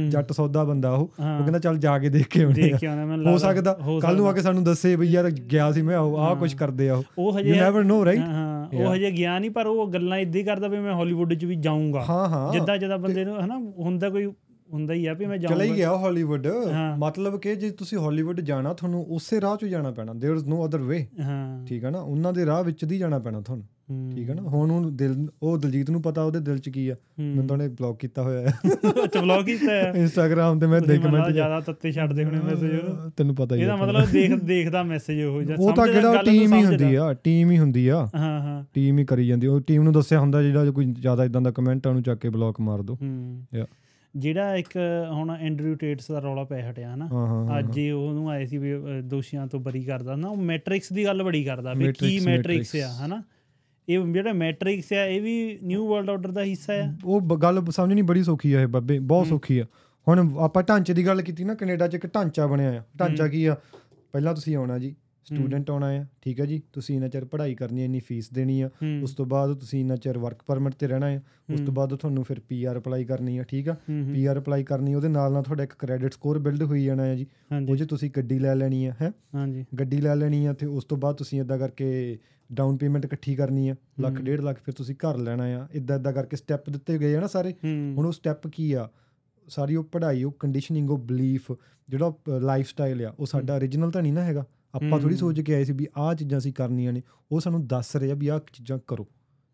ਜੱਟ 0.09 0.31
ਸੌਦਾ 0.31 0.63
ਬੰਦਾ 0.63 0.91
ਉਹ 0.91 1.09
ਹਾਂ, 1.19 1.33
ਉਹ 1.33 1.41
ਕਹਿੰਦਾ 1.41 1.59
ਚੱਲ 1.59 1.77
ਜਾ 1.77 1.97
ਕੇ 1.99 2.09
ਦੇਖ 2.09 2.27
ਕੇ 2.27 2.43
ਆਉਣੇ 2.43 2.53
ਦੇਖ 2.53 2.73
ਆ 2.73 2.77
ਕੇ 2.77 2.87
ਆਉਣਾ 2.87 3.05
ਮੈਨੂੰ 3.05 3.25
ਹੋ 3.25 3.31
ਲੱਗਦਾ- 3.31 3.49
ਸਕਦਾ 3.49 3.77
ਹੋ 3.81 3.99
ਕੱਲ 3.99 4.15
ਨੂੰ 4.15 4.25
ਆ 4.25 4.29
ਸਕਦਾ। 4.29 4.33
ਕੇ 4.33 4.41
ਸਾਨੂੰ 4.41 4.63
ਦੱਸੇ 4.63 4.95
ਵੀ 4.95 5.07
ਯਾਰ 5.07 5.29
ਗਿਆ 5.51 5.71
ਸੀ 5.71 5.81
ਮੈਂ 5.81 5.95
ਆਹ 5.97 6.17
ਹਾਂ। 6.17 6.35
ਕੁਝ 6.35 6.53
ਕਰਦੇ 6.53 6.89
ਆ 6.89 6.95
ਉਹ 6.95 7.03
ਉਹ 7.17 7.31
ਯੂ 7.31 7.39
ਹਜੇ 7.39 7.59
ਨੈਵਰ 7.59 7.83
ਨੋ 7.83 8.03
ਰਾਈਟ 8.05 8.19
ਹਾਂ, 8.19 8.27
ਹਾਂ 8.27 8.67
ਉਹ 8.67 8.79
Yeah. 8.79 8.95
ਹਜੇ 8.95 9.11
ਗਿਆ 9.11 9.37
ਨਹੀਂ 9.39 9.51
ਪਰ 9.51 9.67
ਉਹ 9.67 9.87
ਗੱਲਾਂ 9.87 10.17
ਇਦਾਂ 10.17 10.39
ਹੀ 10.39 10.43
ਕਰਦਾ 10.45 10.67
ਵੀ 10.67 10.79
ਮੈਂ 10.79 10.93
ਹਾਲੀਵੁੱਡ 10.93 11.33
'ਚ 11.33 11.45
ਵੀ 11.45 11.55
ਜਾਊਂਗਾ 11.55 12.03
ਹਾਂ 12.09 12.27
ਹਾਂ 12.29 12.51
ਜਿੱਦਾਂ 12.53 12.77
ਜਿੱਦਾਂ 12.77 12.97
ਬੰਦੇ 12.97 13.25
ਨੂੰ 13.25 13.39
ਹਨਾ 13.45 13.57
ਹੁੰਦਾ 13.77 14.09
ਕੋਈ 14.09 14.25
ਹੁੰਦਾ 14.69 14.93
ਹੀ 14.93 15.05
ਆ 15.05 15.13
ਵੀ 15.13 15.25
ਮੈਂ 15.25 15.37
ਚਲਾ 15.37 15.47
ਜਾਊਂਗਾ 15.49 15.63
ਹੀ 15.63 15.75
ਗਿਆ 15.77 15.95
ਹਾਲੀਵੁੱਡ 15.97 16.47
ਹਾਂ। 16.47 16.97
ਮਤਲਬ 16.97 17.39
ਕਿ 17.39 17.55
ਜੇ 17.55 17.69
ਤੁਸੀਂ 17.69 17.97
ਹਾਲੀਵੁੱਡ 17.97 18.39
ਜਾਣਾ 18.41 18.73
ਤੁਹਾਨੂੰ 18.73 19.05
ਉਸੇ 19.09 19.41
ਰਾਹ 19.41 19.55
'ਚ 19.57 19.65
ਜਾਣਾ 19.65 19.91
ਪੈਣਾ 19.91 20.11
there 20.15 20.37
is 20.37 20.49
no 20.49 20.65
other 20.65 20.81
way 20.81 21.05
ਹਾਂ 21.21 21.65
ਠੀਕ 21.65 21.83
ਹੈ 21.85 21.89
ਨਾ 21.89 21.99
ਉਹਨਾਂ 21.99 22.33
ਦੇ 22.33 22.45
ਰਾਹ 22.45 22.63
ਵਿੱਚ 22.63 22.85
ਦੀ 22.85 22.97
ਜਾਣਾ 22.97 23.19
ਪੈਣਾ 23.19 23.41
ਤੁਹਾਨੂੰ 23.41 23.63
ਹੂੰ, 23.63 23.69
ਠੀਕ 23.88 24.28
ਹੈ 24.30 24.34
ਨਾ? 24.34 24.42
ਹੁਣ 24.42 24.70
ਉਹਨੂੰ 24.70 24.96
ਦਿਲ 24.96 25.26
ਉਹ 25.42 25.58
ਦਲਜੀਤ 25.58 25.90
ਨੂੰ 25.90 26.02
ਪਤਾ 26.02 26.22
ਉਹਦੇ 26.22 26.40
ਦਿਲ 26.40 26.58
'ਚ 26.58 26.68
ਕੀ 26.68 26.88
ਆ। 26.88 26.94
ਮੈਨੂੰ 27.20 27.46
ਤਾਂ 27.46 27.56
ਉਹਨੇ 27.56 27.68
ਬਲੌਕ 27.68 27.98
ਕੀਤਾ 27.98 28.22
ਹੋਇਆ 28.22 28.40
ਹੈ। 28.40 28.52
ਅੱਛਾ 29.04 29.20
ਵਲੌਗ 29.20 29.44
ਕੀਤਾ 29.44 29.72
ਹੈ? 29.72 29.92
ਇੰਸਟਾਗ੍ਰਾਮ 29.96 30.58
ਤੇ 30.60 30.66
ਮੈਂ 30.66 30.80
ਦੇਖ 30.80 31.02
ਕਮੈਂਟ 31.02 31.28
ਜ਼ਿਆਦਾ 31.28 31.60
ਤੱਤੇ 31.60 31.92
ਛੱਡਦੇ 31.92 32.24
ਹੋਣੇ 32.24 32.40
ਮੈਸੇਜ 32.40 32.74
ਉਹਨੂੰ 32.74 33.10
ਤੈਨੂੰ 33.16 33.34
ਪਤਾ 33.34 33.56
ਹੀ 33.56 33.60
ਇਹਦਾ 33.60 33.76
ਮਤਲਬ 33.76 34.10
ਦੇਖ 34.10 34.34
ਦੇਖਦਾ 34.34 34.82
ਮੈਸੇਜ 34.82 35.22
ਉਹ 35.22 35.42
ਜਾਂ 35.42 35.56
ਉਹ 35.56 35.72
ਤਾਂ 35.72 35.86
ਕਿਹੜਾ 35.86 36.12
ਨੂੰ 36.12 36.24
ਟੀਮ 36.24 36.54
ਹੀ। 36.54 36.64
ਹੁੰਦੀ 36.64 36.94
ਆ 36.94 37.12
ਟੀਮ 37.14 37.50
ਹੀ 37.50 37.58
ਹੁੰਦੀ 37.58 37.88
ਆ। 37.88 38.06
ਹਾਂ 38.14 38.40
ਹਾਂ। 38.40 38.64
ਟੀਮ 38.74 38.98
ਹੀ 38.98 39.04
ਕਰੀ 39.04 39.26
ਜਾਂਦੀ 39.26 39.46
ਉਹ 39.46 39.60
ਟੀਮ 39.60 39.82
ਨੂੰ 39.82 39.92
ਦੱਸਿਆ 39.92 40.20
ਹੁੰਦਾ 40.20 40.42
ਜਿਹੜਾ 40.42 40.70
ਕੋਈ 40.70 40.84
ਜ਼ਿਆਦਾ 40.92 41.24
ਇਦਾਂ 41.24 41.40
ਦਾ 41.40 41.50
ਕਮੈਂਟ 41.50 41.86
ਉਹਨੂੰ 41.86 42.02
ਚੱਕ 42.02 42.20
ਕੇ 42.20 42.28
ਬਲੌਕ 42.28 42.60
ਮਾਰ 42.60 42.82
ਦੋ। 42.82 42.98
Yeah. 43.58 43.66
ਜਿਹੜਾ 44.14 44.56
ਇੱਕ 44.56 44.68
ਹੁਣ 45.12 45.30
ਐਂਡਰਿਊ 45.40 45.74
ਟੇਟਸ 45.74 46.10
ਦਾ 46.10 46.18
ਰੌਲਾ 46.18 46.44
ਪੈ 46.44 46.70
ਹਟਿਆ 46.70 46.94
ਹਨਾ 46.94 47.08
ਅੱਜ 47.58 47.78
ਹੀ। 47.78 47.90
ਉਹਨੂੰ 47.90 48.30
ਆਏ 48.30 48.46
ਸੀ 48.46 48.58
ਵੀ 48.58 48.72
ਦੋਸ਼ੀਆਂ 49.02 49.46
ਤੋਂ 49.46 49.60
ਬਰੀ 49.60 49.82
ਕਰਦਾ। 49.84 50.16
ਨਾ 50.16 50.28
ਉਹ 50.28 50.36
ਮੈਟ੍ਰਿਕਸ 50.36 50.92
ਦੀ 50.92 51.04
ਗੱਲ 51.04 51.22
ਬੜੀ 51.22 51.44
ਕਰਦਾ 51.44 51.72
ਵੀ 51.72 51.92
ਕੀ 51.92 52.20
ਮੈਟ੍ਰਿਕਸ 52.26 52.76
ਆ। 52.76 53.06
ਹਨਾ? 53.06 53.22
ਇਹ 53.88 54.04
ਜਿਹੜਾ 54.12 54.32
ਮੈਟ੍ਰਿਕਸ 54.32 54.92
ਆ 54.92 55.04
ਇਹ 55.04 55.20
ਵੀ 55.22 55.58
ਨਿਊ 55.62 55.86
ਵਰਲਡ 55.88 56.10
ਆਰਡਰ 56.10 56.30
ਦਾ 56.30 56.44
ਹਿੱਸਾ 56.44 56.72
ਆ? 56.74 56.92
ਉਹ 57.04 57.20
ਗੱਲ 57.38 57.62
ਸਮਝਣੀ 57.70 58.02
ਬੜੀ 58.02 58.22
ਸੌਖੀ 58.22 58.52
ਆ 58.52 58.60
ਇਹ 58.62 58.66
ਬੱਬੇ 58.66 58.98
ਬਹੁਤ 58.98 59.26
ਸੌਖੀ 59.26 59.58
ਆ। 59.58 59.64
ਹੁਣ 60.08 60.30
ਆਪਾਂ 60.38 60.62
ਢਾਂਚੇ 60.62 60.94
ਦੀ 60.94 61.06
ਗੱਲ 61.06 61.22
ਕੀਤੀ 61.22 61.44
ਨਾ 61.44 61.54
ਕੈਨੇਡਾ 61.54 61.88
'ਚ 61.88 61.94
ਇੱਕ 61.94 62.06
ਢਾਂਚਾ 62.06 62.46
ਬਣਿਆ 62.46 62.70
ਆ। 62.78 62.82
ਢਾਂਚਾ 63.00 63.28
ਕੀ 63.28 63.44
ਆ? 63.44 63.56
ਪਹਿਲਾਂ 64.12 64.34
ਤੁਸੀਂ 64.34 64.56
ਆਉਣਾ 64.56 64.78
ਜੀ 64.78 64.94
ਸਟੂਡੈਂਟ 65.24 65.70
ਆਉਣਾ 65.70 65.86
ਆ 65.86 66.04
ਠੀਕ 66.22 66.40
ਹੈ 66.40 66.46
ਜੀ? 66.46 66.60
ਤੁਸੀਂ 66.72 66.94
ਇੰਨਾ 66.96 67.08
ਚਿਰ 67.08 67.24
ਪੜ੍ਹਾਈ 67.24 67.54
ਕਰਨੀ 67.54 67.80
ਹੈ 67.80 67.84
ਇੰਨੀ 67.84 68.00
ਫੀਸ 68.00 68.28
ਦੇਣੀ 68.32 68.60
ਆ। 68.60 68.70
ਉਸ 69.02 69.14
ਤੋਂ 69.14 69.26
ਬਾਅਦ 69.26 69.54
ਤੁਸੀਂ 69.54 69.80
ਇੰਨਾ 69.80 69.96
ਚਿਰ 69.96 70.18
ਵਰਕ 70.18 70.42
ਪਰਮਿਟ 70.46 70.74
ਤੇ 70.74 70.86
ਰਹਿਣਾ 70.86 71.06
ਆ। 71.06 71.20
ਉਸ। 71.52 71.60
ਤੋਂ 71.60 71.74
ਬਾਅਦ 71.74 71.94
ਤੁਹਾਨੂੰ 71.94 72.24
ਫਿਰ 72.24 72.40
ਪੀਆਰ 72.40 72.78
ਅਪਲਾਈ 72.78 73.04
ਕਰਨੀ 73.04 73.38
ਆ 73.38 73.42
ਠੀਕ 73.42 73.68
ਆ? 73.68 73.76
ਪੀਆਰ 74.12 74.38
ਅਪਲਾਈ 74.38 74.64
ਕਰਨੀ 74.64 74.94
ਉਹਦੇ 74.94 75.08
ਨਾਲ 75.08 75.32
ਨਾਲ 75.32 75.42
ਤੁਹਾਡਾ 75.42 75.62
ਇੱਕ 75.62 75.72
ਕ੍ਰੈਡਿਟ 75.78 76.12
ਸਕੋਰ 76.12 76.38
ਬਿਲਡ 76.38 76.62
ਹੋਈ 76.62 76.84
ਜਾਣਾ 76.84 77.04
ਹੈ 77.04 77.14
ਜੀ। 77.16 77.26
ਉਹ 77.68 77.76
'ਚ 77.76 77.82
ਤੁਸੀਂ 77.82 78.10
ਗੱਡੀ 78.16 78.38
ਲੈ 78.38 78.54
ਲੈਣੀ 78.54 78.86
ਆ 78.86 78.92
ਹੈ? 79.02 79.12
ਹਾਂਜੀ। 79.34 79.64
ਗੱਡੀ 79.80 80.00
ਲੈ 80.00 80.14
ਲੈਣੀ 80.14 80.46
ਆ 80.46 80.52
ਤੇ 80.52 80.66
ਉਸ 80.66 80.84
ਤੋਂ 80.84 80.98
ਬਾਅਦ 80.98 81.16
ਤੁਸੀਂ 81.16 81.40
ਇਦਾਂ 81.40 81.58
ਕਰਕੇ 81.58 82.18
ਡਾਊਨ 82.52 82.76
ਪੇਮੈਂਟ 82.76 83.04
ਇਕੱਠੀ 83.04 83.34
ਕਰਨੀ 83.34 83.68
ਆ 83.68 83.74
ਲੱਖ। 84.00 84.14
ਡੇਢ 84.14 84.40
ਲੱਖ 84.40 84.58
ਫਿਰ 84.64 84.74
ਤੁਸੀਂ 84.74 84.94
ਘਰ 84.94 85.16
ਲੈਣਾ 85.16 85.44
ਆ 85.44 85.68
ਇਦਾਂ 85.72 85.98
ਇਦਾਂ 85.98 86.12
ਕਰਕੇ 86.12 86.36
ਸਟੈਪ 86.36 86.70
ਦਿੱਤੇ 86.70 86.98
ਗਏ 86.98 87.14
ਆ 87.16 87.20
ਨਾ 87.20 87.26
ਸਾਰੇ। 87.26 87.54
ਹੁਣ 87.96 88.06
ਉਹ 88.06 88.12
ਸਟੈਪ 88.12 88.46
ਕੀ 88.46 88.72
ਆ? 88.72 88.88
ਸਾਰੀ 89.48 89.76
ਉਹ 89.76 89.84
ਪੜ੍ਹਾਈ 89.84 90.24
ਉਹ 90.24 90.32
ਕੰਡੀਸ਼ਨਿੰਗ 90.32 90.90
ਉਹ 90.90 90.98
ਬਲੀਫ 90.98 91.52
ਜਿਹੜਾ 91.88 92.12
ਲਾਈਫ 92.40 92.68
ਸਟਾਈਲ 92.68 93.06
ਆ 93.06 93.14
ਉਹ 93.18 93.26
ਸਾਡਾ 93.26 93.58
origignal 93.58 93.90
ਤਾਂ 93.90 94.02
ਨਹੀਂ 94.02 94.12
ਨਾ 94.12 94.22
ਹੈਗਾ। 94.22 94.44
ਆਪਾਂ 94.74 95.00
ਥੋੜੀ। 95.00 95.16
ਸੋਚ 95.16 95.40
ਕੇ 95.40 95.54
ਆਏ 95.54 95.64
ਸੀ 95.64 95.72
ਵੀ 95.72 95.86
ਆਹ 95.96 96.14
ਚੀਜ਼ਾਂ 96.14 96.38
ਅਸੀਂ 96.38 96.52
ਕਰਨੀਆਂ 96.52 96.92
ਨੇ 96.92 97.02
ਉਹ 97.32 97.40
ਸਾਨੂੰ 97.40 97.66
ਦੱਸ 97.66 97.96
ਰਹੇ 97.96 98.10
ਆ 98.10 98.14
ਵੀ 98.14 98.28
ਆਹ 98.28 98.38
ਚੀਜ਼ਾਂ 98.52 98.78
ਕਰੋ। 98.86 99.06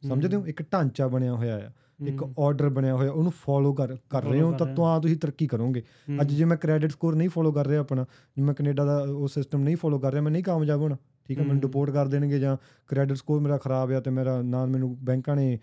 ਸਮਝਦੇ 0.08 0.36
ਹੋ? 0.36 0.46
ਇੱਕ 0.46 0.62
ਢਾਂਚਾ 0.72 1.08
ਬਣਿਆ 1.08 1.34
ਹੋਇਆ 1.34 1.56
ਆ 1.56 1.70
ਇੱਕ 2.06 2.22
ਆਰਡਰ 2.38 2.68
ਬਣਿਆ 2.68 2.94
ਹੋਇਆ 2.94 3.10
ਉਹਨੂੰ 3.10 3.32
ਫੋਲੋ 3.32 3.72
ਕਰ 3.72 3.96
ਕਰ 4.10 4.24
ਰਹੇ 4.24 4.40
ਹੋ 4.40 4.52
ਤਾਂ 4.52 4.66
ਰਹੇ 4.66 4.74
ਹੋ। 4.74 4.76
ਤਾਂ 4.76 5.00
ਤੁਸੀਂ 5.00 5.16
ਤਰੱਕੀ 5.16 5.46
ਕਰੋਗੇ। 5.46 5.82
ਅੱਜ 6.20 6.34
ਜੇ 6.34 6.44
ਮੈਂ 6.44 6.56
ਕ੍ਰੈਡਿਟ 6.56 6.90
ਸਕੋਰ 6.90 7.14
ਨਹੀਂ 7.14 7.28
ਫੋਲੋ 7.28 7.52
ਕਰ 7.52 7.66
ਰਿਹਾ 7.66 7.80
ਆਪਣਾ 7.80 8.06
ਜੇ 8.36 8.42
ਮੈਂ 8.42 8.54
ਕੈਨੇਡਾ 8.54 8.84
ਦਾ 8.84 8.98
ਉਹ 8.98 9.28
ਸਿਸਟਮ 9.28 9.62
ਨਹੀਂ 9.62 9.76
ਫੋਲੋ 9.76 9.98
ਕਰ 9.98 10.10
ਰਿਹਾ 10.10 10.22
ਮੈਂ 10.22 10.32
ਨਹੀਂ 10.32 10.44
ਕਾਮਯਾਬ 10.44 10.80
ਹੋਣਾ। 10.80 10.96
ਠੀਕ 11.30 11.38
ਹੈ 11.38 11.44
ਮੈਨੂੰ। 11.44 11.60
ਡਿਪੋਰਟ 11.60 11.90
ਕਰ 11.90 12.06
ਦੇਣਗੇ 12.06 12.38
ਜਾਂ 12.38 12.56
ਕ੍ਰੈਡਿਟ 12.88 13.16
ਸਕੋਰ 13.16 13.40
ਮੇਰਾ 13.40 13.56
ਖਰਾਬ 13.56 13.90
ਆ 13.92 14.00
ਤੇ 14.00 14.10
ਮੇਰਾ 14.10 14.40
ਨਾ 14.42 14.64
ਮੈਨੂੰ 14.66 14.96
ਬੈਂਕਾਂ 15.04 15.36
ਨੇ 15.36 15.58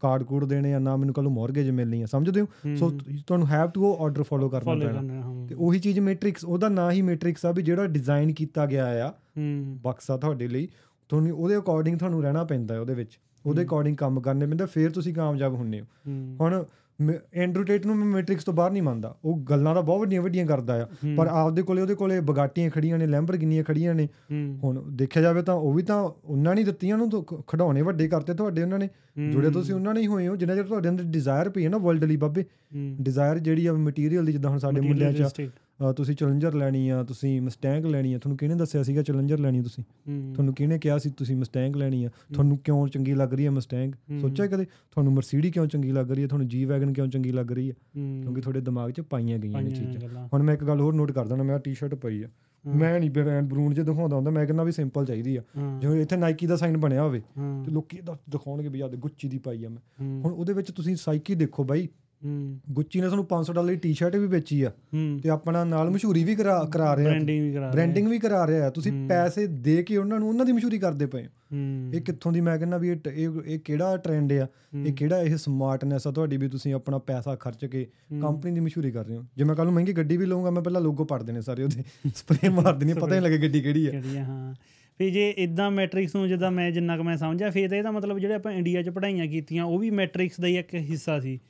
ਕਾਰਡ 0.00 0.22
ਕੋਡ 0.22 0.44
ਦੇਣੇ 0.44 0.72
ਆ 0.74 0.78
ਨਾ 0.78 0.96
ਮੈਨੂੰ 0.96 1.14
ਕੱਲ 1.14 1.28
ਮਾਰਗੇਜ 1.28 1.70
ਮਿਲਣੀ 1.70 2.02
ਆ। 2.02 2.06
ਸਮਝਦੇ 2.06 2.40
ਹੋ? 2.40 2.46
ਸੋ 2.76 2.90
ਤੁਹਾਨੂੰ 3.26 3.46
ਹੈਵ 3.46 3.70
ਟੂ 3.70 3.84
ਉਹ 3.86 4.04
ਆਰਡਰ 4.04 4.22
ਫੋਲੋ 4.22 4.48
ਕਰਨਾ 4.48 4.74
ਪੈਣਾ। 4.76 5.46
ਤੇ 5.48 5.54
ਉਹੀ 5.54 5.78
ਚੀਜ਼ 5.78 6.00
ਮੈਟ੍ਰਿਕਸ 6.00 6.44
ਉਹਦਾ 6.44 6.68
ਨਾਂ 6.68 6.90
ਹੀ 6.92 7.02
ਮੈਟ੍ਰਿਕਸ 7.02 7.46
ਆ 7.46 7.52
ਵੀ 7.52 7.62
ਜਿਹੜਾ 7.62 7.86
ਡਿਜ਼ਾਈਨ 7.86 8.32
ਕੀਤਾ 8.32 8.66
ਗਿਆ 8.66 8.86
ਆ 9.06 9.12
ਬਕਸਾ 9.84 10.16
ਤੁਹਾਡੇ 10.16 10.48
ਲਈ 10.48 10.68
ਤੁਹਾਨੂੰ 11.10 11.36
ਉਹਦੇ 11.36 11.56
ਅਕੋਰਡਿੰਗ 11.56 11.98
ਤੁਹਾਨੂੰ 11.98 12.22
ਰਹਿਣਾ 12.22 12.44
ਪੈਂਦਾ 12.44 12.80
ਉਹਦੇ 12.80 12.94
ਵਿੱਚ। 12.94 13.18
ਉਹਦੇ। 13.44 13.64
ਅਕੋਰਡਿੰਗ 13.64 13.96
ਕੰਮ 13.96 14.20
ਕਰਨੇ 14.20 14.46
ਪੈਂਦਾ 14.46 14.66
ਫਿਰ 14.66 14.90
ਤੁਸੀਂ 14.90 15.14
ਕਾਮਯਾਬ 15.14 15.54
ਹੁੰਨੇ 15.54 15.80
ਹੂੰ, 15.80 16.36
ਹੁਣ 16.40 16.64
ਐਂਡਰੂ 17.34 17.62
ਟੇਟ 17.64 17.86
ਨੂੰ 17.86 17.96
ਮੈਂ 17.96 18.06
ਮੈਟ੍ਰਿਕਸ 18.06 18.44
ਤੋਂ 18.44 18.54
ਬਾਹਰ 18.54 18.70
ਨਹੀਂ 18.70 18.82
ਮੰਨਦਾ। 18.82 19.16
ਉਹ 19.24 19.38
ਗੱਲਾਂ 19.40 19.74
ਤਾਂ 19.74 19.82
ਬਹੁਤ 19.82 20.00
ਵੱਡੀਆਂ 20.00 20.22
ਵੱਡੀਆਂ 20.22 20.46
ਕਰਦਾ 20.46 20.82
ਆ। 20.82 20.86
ਪਰ 21.16 21.26
ਆਪਦੇ 21.26 21.62
ਕੋਲੇ 21.62 21.82
ਉਹਦੇ 21.82 21.94
ਕੋਲੇ 21.94 22.20
ਬਗਾਟੀਆਂ 22.20 22.70
ਖੜੀਆਂ 22.70 22.98
ਨੇ 22.98 23.06
ਲੈਂਬਰਗਿਨੀਆਂ 23.06 23.64
ਖੜੀਆਂ 23.64 23.94
ਨੇ। 23.94 24.08
ਹੁਣ 24.62 24.82
ਦੇਖਿਆ 24.92 25.22
ਜਾਵੇ 25.22 25.42
ਤਾਂ 25.42 25.54
ਉਹ 25.54 25.72
ਵੀ 25.72 25.82
ਤਾਂ 25.82 26.02
ਉਹਨਾਂ 26.24 26.54
ਨੇ 26.54 26.64
ਦਿੱਤੀਆਂ 26.64 26.98
ਨੂੰ 26.98 27.24
ਖਡਾਉਣੇ 27.46 27.82
ਵੱਡੇ 27.82 28.08
ਕਰਤੇ 28.08 28.34
ਤੁਹਾਡੇ 28.34 28.62
ਉਹਨਾਂ 28.62 28.78
ਨੇ। 28.78 28.88
ਜੁੜੇ 29.32 29.50
ਤੁਸੀਂ 29.50 29.74
ਉਹਨਾਂ 29.74 29.94
ਨੇ 29.94 30.00
ਹੀ 30.00 30.06
ਹੋਏ 30.06 30.28
ਹੋ 30.28 30.36
ਜਿੰਨਾ 30.36 30.54
ਚਿਰ 30.54 30.64
ਤੁਹਾਡੇ 30.64 30.88
ਅੰਦਰ 30.88 31.04
ਡਿਜ਼ਾਇਰ 31.04 31.48
ਪਈ 31.48 31.64
ਹੈ 31.64 31.70
ਨਾ 31.70 31.78
ਵਰਲਡ 31.78 32.04
ਲਈ 32.04 32.16
ਬਾਬੇ 32.16 32.44
ਡਿਜ਼ਾਇਰ 33.00 33.38
ਜਿਹੜੀ 33.38 33.66
ਆ 33.66 33.72
ਮਟੀਰੀਅਲ 33.72 34.26
ਦੀ 34.26 34.32
ਜਿੱਦਾਂ 34.32 34.50
ਹੁਣ 34.50 34.58
ਸਾਡੇ 34.58 34.80
ਮੁੰਡਿਆਂ 34.80 35.12
'ਚ 35.12 35.22
ਤੁਸੀਂ 35.96 36.16
ਚੈਲੰਜਰ 36.16 36.54
ਲੈਣੀ 36.54 36.88
ਆ 36.88 37.02
ਤੁਸੀਂ 37.02 37.42
ਮਸਟੈਂਗ 37.42 37.84
ਲੈਣੀ 37.84 38.14
ਆ। 38.14 38.18
ਤੁਹਾਨੂੰ 38.18 38.36
ਕਿਹਨੇ 38.36 38.54
ਦੱਸਿਆ 38.54 38.82
ਸੀਗਾ 38.82 39.02
ਚੈਲੰਜਰ 39.02 39.38
ਲੈਣੀ 39.38 39.62
ਤੁਸੀਂ? 39.62 39.84
ਤੁਹਾਨੂੰ 40.34 40.54
ਕਿਹਨੇ 40.54 40.78
ਕਿਹਾ 40.78 40.98
ਸੀ 40.98 41.10
ਤੁਸੀਂ 41.10 41.36
ਮਸਟੈਂਗ 41.36 41.76
ਲੈਣੀ 41.76 42.04
ਆ? 42.04 42.08
ਤੁਹਾਨੂੰ 42.34 42.58
ਕਿਉਂ 42.58 42.88
ਚੰਗੀ 42.88 43.14
ਲੱਗ 43.14 43.34
ਰਹੀ 43.34 43.44
ਹੈ। 43.44 43.50
ਮਸਟੈਂਗ। 43.50 43.92
ਸੋਚਿਆ 44.20 44.46
ਕਦੇ? 44.46 44.64
ਤੁਹਾਨੂੰ 44.64 45.12
ਮਰਸੀਡੀ 45.12 45.50
ਕਿਉਂ 45.50 45.66
ਚੰਗੀ 45.66 45.92
ਲੱਗ 45.92 46.12
ਰਹੀ 46.12 46.22
ਹੈ 46.22 46.26
ਤੁਹਾਨੂੰ 46.28 46.48
ਜੀ 46.48 46.64
ਵੈਗਨ 46.64 46.92
ਕਿਉਂ 46.92 47.06
ਚੰਗੀ 47.06 47.32
ਲੱਗ 47.32 47.52
ਰਹੀ 47.52 47.70
ਹੈ। 47.70 47.74
ਕਿਉਂਕਿ 48.22 48.40
ਤੁਹਾਡੇ 48.40 48.60
ਦਿਮਾਗ 48.60 48.90
'ਚ 48.90 49.00
ਪਾਈਆਂ 49.00 49.38
ਗਈਆਂ 49.38 49.62
ਨੇ 49.62 49.70
ਚੀਜ਼ਾਂ। 49.70 50.00
ਹੁਣ 50.34 50.42
ਮੈਂ 50.42 50.54
ਇੱਕ 50.54 50.64
ਗੱਲ 50.64 50.80
ਹੋਰ 50.80 50.94
ਨੋਟ 50.94 51.12
ਕਰ 51.12 51.28
ਦਣਾ 51.28 51.42
ਮੈਂ 51.42 51.58
ਟੀ-ਸ਼ਰਟ 51.58 51.94
ਪਈ 51.94 52.22
ਆ। 52.22 52.28
ਮੈਂ 52.76 53.00
ਨਹੀਂ 53.00 53.10
ਬ੍ਰਾਂਡ 53.10 53.48
ਬਰੂਨ 53.48 53.74
ਜੇ 53.74 53.82
ਦਿਖਾਉਂਦਾ 53.82 54.16
ਹੁੰਦਾ 54.16 54.30
ਮੈਂ 54.30 54.46
ਕਹਿੰਦਾ 54.46 54.64
ਵੀ 54.64 54.72
ਸਿੰਪਲ 54.72 55.04
ਚਾਹੀਦੀ 55.04 55.36
ਆ। 55.36 55.42
ਜਿਵੇਂ 55.80 56.00
ਇੱਥੇ 56.00 56.16
ਨਾਈਕੀ 56.16 56.46
ਦਾ 56.46 56.56
ਸਾਈਨ 56.56 56.76
ਬਣਿਆ 56.76 57.02
ਹੋਵੇ 57.02 57.22
ਤੇ 57.64 57.70
ਲੋਕੀ 57.70 57.96
ਇਹਦਾ 57.96 58.18
ਦਿਖਾਉਣਗੇ 58.30 58.68
ਵੀ 58.68 58.80
ਆ 58.80 58.88
ਦੇ 58.88 58.96
ਗੁੱਚੀ 58.96 59.28
ਦੀ 59.28 59.38
ਪਾਈ 59.38 59.64
ਆ 59.64 59.68
ਮੈਂ। 59.68 60.20
ਹੁਣ 60.22 60.32
ਉਹਦੇ 60.32 60.52
ਵਿੱਚ 60.52 60.72
ਤੁਸੀਂ 60.72 60.96
ਸਾਈਕੀ 60.96 61.34
ਦੇਖੋ 61.34 61.64
ਬਾਈ। 61.64 61.88
ਹੂੰ, 62.26 62.60
ਗੁੱਚੀ 62.70 63.00
ਨੇ 63.00 63.06
ਤੁਹਾਨੂੰ 63.06 63.24
500 63.24 63.52
ਡਾਲਰ 63.52 63.68
ਦੀ 63.68 63.76
ਟੀ-ਸ਼ਰਟ 63.76 64.16
ਵੀ 64.16 64.26
ਵੇਚੀ 64.26 64.62
ਆ। 64.62 64.72
ਤੇ 65.22 65.28
ਆਪਣਾ 65.28 65.64
ਨਾਲ 65.64 65.90
ਮਸ਼ਹੂਰੀ 65.90 66.24
ਵੀ 66.24 66.34
ਕਰਾ 66.34 66.68
ਕਰਾ 66.72 66.96
ਰਿਹਾ 66.96 67.06
branding 67.06 67.42
ਵੀ 67.42 67.52
ਕਰਾ 67.52 67.62
ਰਹੇ। 67.62 67.72
ਬ੍ਰਾਂਡਿੰਗ 67.72 68.08
ਵੀ 68.08 68.18
ਕਰਾ 68.18 68.46
ਰਿਹਾ। 68.46 68.70
ਤੁਸੀਂ। 68.70 69.08
ਪੈਸੇ 69.08 69.46
ਦੇ 69.46 69.82
ਕੇ 69.82 69.96
ਉਹਨਾਂ 69.96 70.18
ਨੂੰ 70.18 70.28
ਉਹਨਾਂ 70.28 70.46
ਦੀ 70.46 70.52
ਮਸ਼ਹੂਰੀ 70.52 70.78
ਕਰਦੇ 70.78 71.06
ਪਏ 71.06 71.26
ਇਹ 71.94 72.00
ਕਿੱਥੋਂ 72.00 72.32
ਦੀ 72.32 72.40
ਮੈਂ 72.40 72.58
ਕਹਿੰਦਾ 72.58 72.78
ਵੀ 72.78 72.88
ਇਹ 73.12 73.28
ਇਹ 73.46 73.58
ਕਿਹੜਾ 73.58 73.96
ਟ੍ਰੈਂਡ 73.96 74.32
ਆ? 74.32 74.46
ਇਹ 74.86 74.92
ਕਿਹੜਾ 74.92 75.20
ਇਹ 75.20 75.36
ਸਮਾਰਟਨੈਸ 75.36 76.06
ਆ 76.06 76.10
ਤੁਹਾਡੀ 76.10 76.36
ਵੀ 76.36 76.48
ਤੁਸੀਂ 76.48 76.74
ਆਪਣਾ 76.74 76.98
ਪੈਸਾ 76.98 77.34
ਖਰਚ 77.34 77.64
ਕੇ 77.64 77.86
ਕੰਪਨੀ 78.20 78.52
ਦੀ 78.52 78.60
ਮਸ਼ਹੂਰੀ 78.60 78.90
ਕਰ 78.90 79.06
ਰਹੇ 79.06 79.16
ਹੋ? 79.16 79.24
ਜੇ 79.36 79.44
ਮੈਂ 79.44 79.54
ਕੱਲ 79.54 79.64
ਨੂੰ 79.64 79.74
ਮਹਿੰਗੀ 79.74 79.92
ਗੱਡੀ 79.92 80.16
ਵੀ 80.16 80.26
ਲਵਾਂਗਾ 80.26 80.50
ਮੈਂ 80.50 80.62
ਪਹਿਲਾਂ 80.62 80.80
ਲੋਗੋ 80.80 81.04
ਪੜ 81.04 81.22
ਦੇਣੇ 81.22 81.40
ਸਾਰੇ 81.40 81.62
ਉਹਦੇ। 81.62 81.82
ਸਪਰੇ 82.14 82.48
ਮਾਰ 82.48 82.74
ਦੇਣੀ 82.74 82.94
ਪਤਾ 82.94 83.06
ਨਹੀਂ 83.06 83.20
ਲੱਗੇ 83.20 83.38
ਗੱਡੀ 83.38 83.60
ਕਿਹੜੀ 83.60 83.86
ਆ। 83.86 84.02
ਹਾਂ। 84.16 84.54
ਫਿਰ 84.98 85.10
ਜੇ 85.10 85.30
ਇਦਾਂ 85.30 85.70
ਮੈਟ੍ਰਿਕਸ 85.70 86.14
ਨੂੰ 86.14 86.28
ਜਿੱਦਾਂ 86.28 86.50
ਮੈਂ 86.50 86.70
ਜਿੰਨਾ 86.70 86.96
ਕੁ 86.96 87.02
ਮੈਂ 87.02 87.16
ਸਮਝਿਆ 87.16 87.50
ਫਿਰ 87.50 87.70
ਤਾਂ 87.70 87.78
ਇਹਦਾ 87.78 87.90
ਮਤਲਬ 87.90 88.18
ਜਿਹੜੇ 88.18 88.34
ਆਪਾਂ 88.34 88.52
ਇੰਡੀਆ 88.52 88.82
'ਚ 88.82 88.88
ਪੜ੍ਹਾਈਆਂ 88.88 89.26
ਕੀਤੀਆਂ 89.26 89.64
ਉਹ 89.64 89.78
ਵੀ 89.78 89.90
ਮੈਟ੍ਰਿਕਸ 89.90 90.40
ਦਾ 90.40 90.46
ਹੀ 90.46 90.56
ਇੱਕ 90.56 90.74
ਹਿੱਸਾ 90.74 91.20
ਸੀ। 91.20 91.40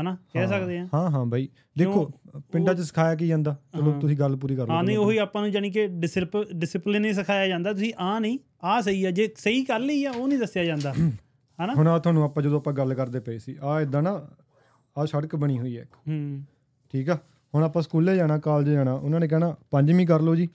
ਹਨਾ? 0.00 0.16
ਕਹਿ 0.32 0.48
ਸਕਦੇ 0.48 0.78
ਆ। 0.78 0.88
ਹਾਂ 0.94 1.10
ਹਾਂ 1.10 1.26
ਬਾਈ। 1.26 1.48
ਦੇਖੋ 1.78 2.10
ਪਿੰਡਾਂ 2.52 2.74
'ਚ 2.74 2.80
ਸਿਖਾਇਆ 2.80 3.14
ਕੀ 3.14 3.28
ਜਾਂਦਾ? 3.28 3.56
ਚਲੋ। 3.76 4.00
ਤੁਸੀਂ 4.00 4.16
ਗੱਲ 4.16 4.36
ਪੂਰੀ 4.36 4.56
ਕਰ 4.56 4.70
ਹਾਂ 4.70 4.84
ਨਹੀਂ। 4.84 4.98
ਉਹੀ 4.98 5.18
ਆਪਾਂ 5.18 5.42
ਨੂੰ 5.42 5.50
ਜਾਨੀ 5.50 5.70
ਕਿ 5.70 5.86
ਡਿਸਪਲਿਨ 6.54 7.04
ਹੀ 7.04 7.12
ਸਿਖਾਇਆ 7.12 7.48
ਜਾਂਦਾ। 7.48 7.72
ਤੁਸੀਂ 7.72 7.92
ਆ 7.98 8.18
ਨਹੀਂ 8.18 8.38
ਆ 8.64 8.80
ਸਹੀ 8.80 9.04
ਆ। 9.04 9.10
ਜੇ 9.10 9.34
ਸਹੀ 9.38 9.64
ਕਰ 9.64 9.78
ਲਈ 9.78 10.04
ਆ 10.04 10.10
ਉਹ 10.10 10.28
ਨਹੀਂ 10.28 10.38
ਦੱਸਿਆ 10.38 10.64
ਜਾਂਦਾ। 10.64 10.92
ਹਨਾ? 11.64 11.74
ਹੁਣ 11.74 11.88
ਆ 11.88 11.98
ਤੁਹਾਨੂੰ 11.98 12.22
ਆਪਾਂ 12.22 12.42
ਜਦੋਂ 12.42 12.58
ਆਪਾਂ 12.58 12.72
ਗੱਲ 12.72 12.94
ਕਰਦੇ 12.94 13.20
ਪਏ 13.20 13.38
ਸੀ 13.38 13.56
ਆ 13.62 13.80
ਇਦਾਂ 13.80 14.02
ਨਾ 14.02 14.26
ਆ 14.98 15.04
ਸੜਕ 15.04 15.36
ਬਣੀ 15.36 15.58
ਹੋਈ 15.58 15.76
ਹੈ 15.76 15.82
ਇੱਕ। 15.82 15.94
ਹੂੰ। 16.08 16.42
ਠੀਕ 16.92 17.10
ਆ? 17.10 17.18
ਹੁਣ 17.54 17.62
ਆਪਾਂ 17.62 17.82
ਸਕੂਲੇ 17.82 18.16
ਜਾਣਾ 18.16 18.38
ਕਾਲਜ 18.38 18.68
ਜਾਣਾ 18.70 18.92
ਉਹਨਾਂ 18.92 19.20
ਨੇ 19.20 19.28
ਕਹਿਣਾ 19.28 19.56
ਪੰਜਵੀਂ 19.70 20.06
ਕਰ 20.06 20.20
ਲਓ 20.20 20.34
ਜੀ। 20.34 20.48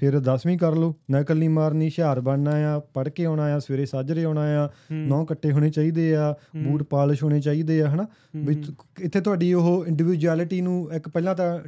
ਫਿਰ 0.00 0.18
10ਵੀਂ 0.18 0.58
ਕਰ 0.58 0.74
ਲਓ। 0.74 0.94
ਨਕਲ 1.10 1.38
ਨਹੀਂ 1.38 1.48
ਮਾਰਨੀ 1.50 1.84
ਹੁਸ਼ਿਆਰ 1.84 2.20
ਬਣਨਾ 2.20 2.50
ਆ 2.68 2.78
ਪੜ੍ਹ 2.94 3.08
ਕੇ 3.10 3.24
ਆਉਣਾ 3.24 3.42
ਆ 3.54 3.58
ਸਵੇਰੇ 3.58 3.86
ਸਾਜਰੇ 3.86 4.24
ਆਉਣਾ 4.24 4.42
ਆ 4.64 4.68
ਨੌ 4.92 5.24
ਕੱਟੇ 5.24 5.52
ਹੋਣੇ 5.52 5.70
ਚਾਹੀਦੇ 5.70 6.14
ਆ 6.16 6.34
ਬੂਟ 6.56 6.82
ਪਾਲਿਸ਼ 6.82 7.24
ਹੋਣੇ 7.24 7.40
ਚਾਹੀਦੇ 7.40 7.80
ਆ 7.82 7.88
ਹਨਾ? 7.88 8.06
ਵੀ 8.36 8.62
ਇੱਥੇ 9.00 9.20
ਤੁਹਾਡੀ 9.20 9.52
ਉਹ 9.54 9.86
ਇੰਡੀਵਿਜੂਅਲਿਟੀ 9.86 10.60
ਨੂੰ 10.60 10.92
ਇੱਕ 10.92 11.08
ਪਹਿਲਾਂ 11.08 11.34
ਤਾਂ 11.34 11.58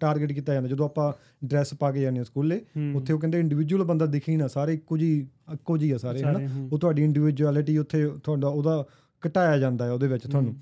ਟਾਰਗੇਟ 0.00 0.32
ਕੀਤਾ 0.32 0.54
ਜਾਂਦਾ। 0.54 0.68
ਜਦੋਂ 0.68 0.86
ਆਪਾਂ 0.86 1.12
ਡਰੈਸ 1.46 1.74
ਪਾ 1.74 1.90
ਕੇ 1.92 2.00
ਜਾਂਦੇ 2.00 2.18
ਹਾਂ 2.18 2.24
ਸਕੂਲੇ 2.24 2.60
ਉੱਥੇ 2.96 3.12
ਉਹ 3.12 3.18
ਕਹਿੰਦੇ 3.18 3.40
ਇੰਡੀਵਿਜੂਅਲ 3.40 3.84
ਬੰਦਾ 3.84 4.06
ਦਿਖੇ 4.06 4.32
ਹੀ 4.32 4.36
ਨਾ 4.36 4.46
ਸਾਰੇ 4.48 4.74
ਇੱਕੋ 4.74 4.96
ਜੀ 4.96 5.26
ਇੱਕੋ 5.54 5.76
ਜੀ 5.78 5.90
ਆ 5.90 5.98
ਸਾਰੇ 5.98 6.22
ਹਨਾ? 6.22 6.40
ਉਹ 6.72 6.78
ਤੁਹਾਡੀ 6.78 7.04
ਇੰਡੀਵਿਜੂਅਲਿਟੀ 7.04 7.78
ਉੱਥੇ 7.78 8.10
ਤੁਹਾਡਾ 8.24 8.48
ਉਹਦਾ 8.48 8.84
ਘਟਾਇਆ 9.22 9.58
ਜਾਂਦਾ 9.58 9.84
ਹੈ 9.86 9.90
ਉਹਦੇ 9.92 10.06
ਵਿੱਚ 10.06 10.26
ਤੁਹਾਨੂੰ। 10.26 10.54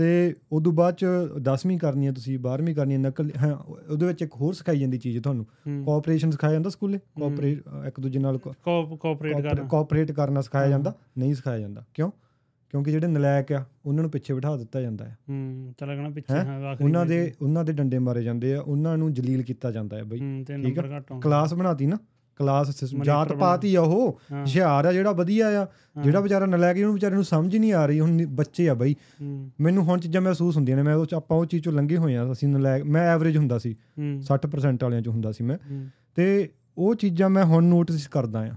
ਤੇ 0.00 0.34
ਉਦੋਂ 0.52 0.72
ਬਾਅਦ 0.72 0.94
ਚ 0.94 1.06
10ਵੀਂ 1.38 1.78
ਕਰਨੀ 1.78 2.06
ਹੈ 2.06 2.12
ਤੁਸੀਂ 2.12 2.38
12ਵੀਂ 2.38 2.74
ਕਰਨੀ 2.74 2.94
ਹੈ 2.94 2.98
ਨਕਲ 2.98 3.30
ਹਾਂ 3.42 3.56
ਉਹਦੇ 3.92 4.06
ਵਿੱਚ 4.06 4.22
ਇੱਕ 4.22 4.34
ਹੋਰ 4.34 4.54
ਸਿਖਾਈ 4.54 4.78
ਜਾਂਦੀ 4.80 4.98
ਚੀਜ਼ 4.98 5.18
ਤੁਹਾਨੂੰ। 5.22 5.46
ਹੂੰ, 5.66 5.84
ਕੋਆਪਰੇਸ਼ਨ 5.84 6.30
ਸਿਖਾਇਆ 6.30 6.52
ਜਾਂਦਾ 6.52 6.70
ਸਕੂਲੇ? 6.70 6.98
ਕੋਆਪਰੇਟ 6.98 7.62
ਇੱਕ 7.86 8.00
ਦੂਜੇ 8.00 8.18
ਨਾਲ 8.18 8.38
ਕੋਆਪਰੇਟ 8.38 9.40
ਕਰਨਾ। 9.40 9.66
ਕੋਆਪਰੇਟ 9.66 10.12
ਕਰਨਾ 10.12 10.40
ਸਿਖਾਇਆ 10.40 10.64
ਹਾਂ। 10.64 10.70
ਜਾਂਦਾ 10.70 10.94
ਨਹੀਂ 11.18 11.34
ਸਿਖਾਇਆ 11.34 11.58
ਜਾਂਦਾ। 11.58 11.84
ਕਿਉਂ? 11.94 12.10
ਕਿਉਂਕਿ 12.70 12.90
ਜਿਹੜੇ 12.90 13.06
ਨਲਾਇਕ 13.06 13.52
ਆ 13.52 13.64
ਉਹਨਾਂ 13.86 14.02
ਨੂੰ 14.02 14.10
ਪਿੱਛੇ 14.10 14.34
ਬਿਠਾ 14.34 14.56
ਦਿੱਤਾ 14.56 14.80
ਜਾਂਦਾ 14.80 15.04
ਹੈ 15.04 15.18
ਹੂੰ 15.28 15.74
ਚੱਲ 15.78 15.88
ਲੱਗਣਾ 15.88 16.10
ਪਿੱਛੇ 16.10 16.34
ਹੈਂ? 16.34 16.44
ਹਾਂ 16.44 16.64
ਆਖਰੀ 16.64 16.84
ਉਹਨਾਂ 16.84 17.06
ਦੇ। 17.06 17.32
ਉਹਨਾਂ 17.42 17.64
ਦੇ 17.64 17.72
ਡੰਡੇ 17.72 17.98
ਮਾਰੇ 17.98 18.22
ਜਾਂਦੇ 18.22 18.54
ਆ 18.54 18.60
ਉਹਨਾਂ 18.60 18.98
ਨੂੰ 18.98 19.14
ਜਲੀਲ 19.14 19.42
ਕੀਤਾ 19.42 19.70
ਜਾਂਦਾ 19.70 19.96
ਹੈ 19.96 20.04
ਬਈ। 20.04 20.20
ਹੂੰ 20.20 20.44
ਠੀਕ 20.62 20.78
ਆਉਂਦੇ 20.78 21.20
ਕਲਾਸ 21.20 21.54
ਬਣਾਤੀ 21.54 21.86
ਨਾ। 21.86 21.96
ਕਲਾਸ 22.40 22.70
ਸਿਸ- 22.70 22.92
Monitor 22.92 23.04
ਜਾਤ 23.04 23.32
ਪਾਤ 23.32 23.60
ਆ 23.76 23.80
ਉਹ 23.80 24.18
ਹੁਸ਼ਿਆਰ 24.32 24.84
ਆ 24.84 24.92
ਜਿਹੜਾ 24.92 25.12
ਵਧੀਆ 25.12 25.62
ਆ 25.62 25.66
ਜਿਹੜਾ 26.02 26.20
ਵਿਚਾਰਾ 26.20 26.46
ਨਲਾਇਕ 26.46 26.78
ਉਹਨੂੰ 26.78 26.94
ਵਿਚਾਰੇ 26.94 27.14
ਨੂੰ 27.14 27.24
ਸਮਝ 27.24 27.56
ਨਹੀਂ 27.56 27.72
ਆ 27.72 27.86
ਰਹੀ 27.86 28.00
ਹੁਣ 28.00 28.26
ਬੱਚੇ 28.26 28.68
ਆ 28.68 28.74
ਬਈ। 28.74 28.94
ਮੈਨੂੰ 29.60 29.84
ਹੁਣ 29.84 29.98
ਚੀਜ਼ਾਂ 30.00 30.22
ਮਹਿਸੂਸ 30.22 30.56
ਹੁੰਦੀਆਂ 30.56 30.76
ਨੇ 30.76 30.82
ਮੈਂ 30.82 30.94
ਉਹ 30.94 31.06
ਆਪਾਂ 31.14 31.38
ਉਹ 31.38 31.46
ਚੀਜ਼ 31.46 31.64
ਚੋਂ 31.64 31.72
ਲੰਘੇ 31.72 31.96
ਹੋਏ 31.96 32.16
ਆ 32.16 32.32
ਅਸੀਂ 32.32 32.48
ਨਲਾਇਕ 32.48 32.84
ਮੈਂ 32.84 33.02
ਐਵਰੇਜ 33.02 33.36
ਹੁੰਦਾ 33.36 33.58
ਸੀ 33.58 33.76
ਹੂੰ। 33.98 34.20
60% 34.22 34.78
ਵਾਲਿਆਂ 34.82 35.02
ਚ 35.02 35.08
ਹੁੰਦਾ 35.08 35.32
ਸੀ 35.32 35.44
ਮੈਂ। 35.44 35.58
ਤੇ 36.14 36.48
ਉਹ 36.78 36.94
ਚੀਜ਼ਾਂ 36.94 37.30
ਮੈਂ 37.30 37.44
ਹੁਣ 37.44 37.64
ਨੋਟਿਸ 37.64 38.08
ਕਰਦਾ 38.08 38.40
ਆ। 38.40 38.54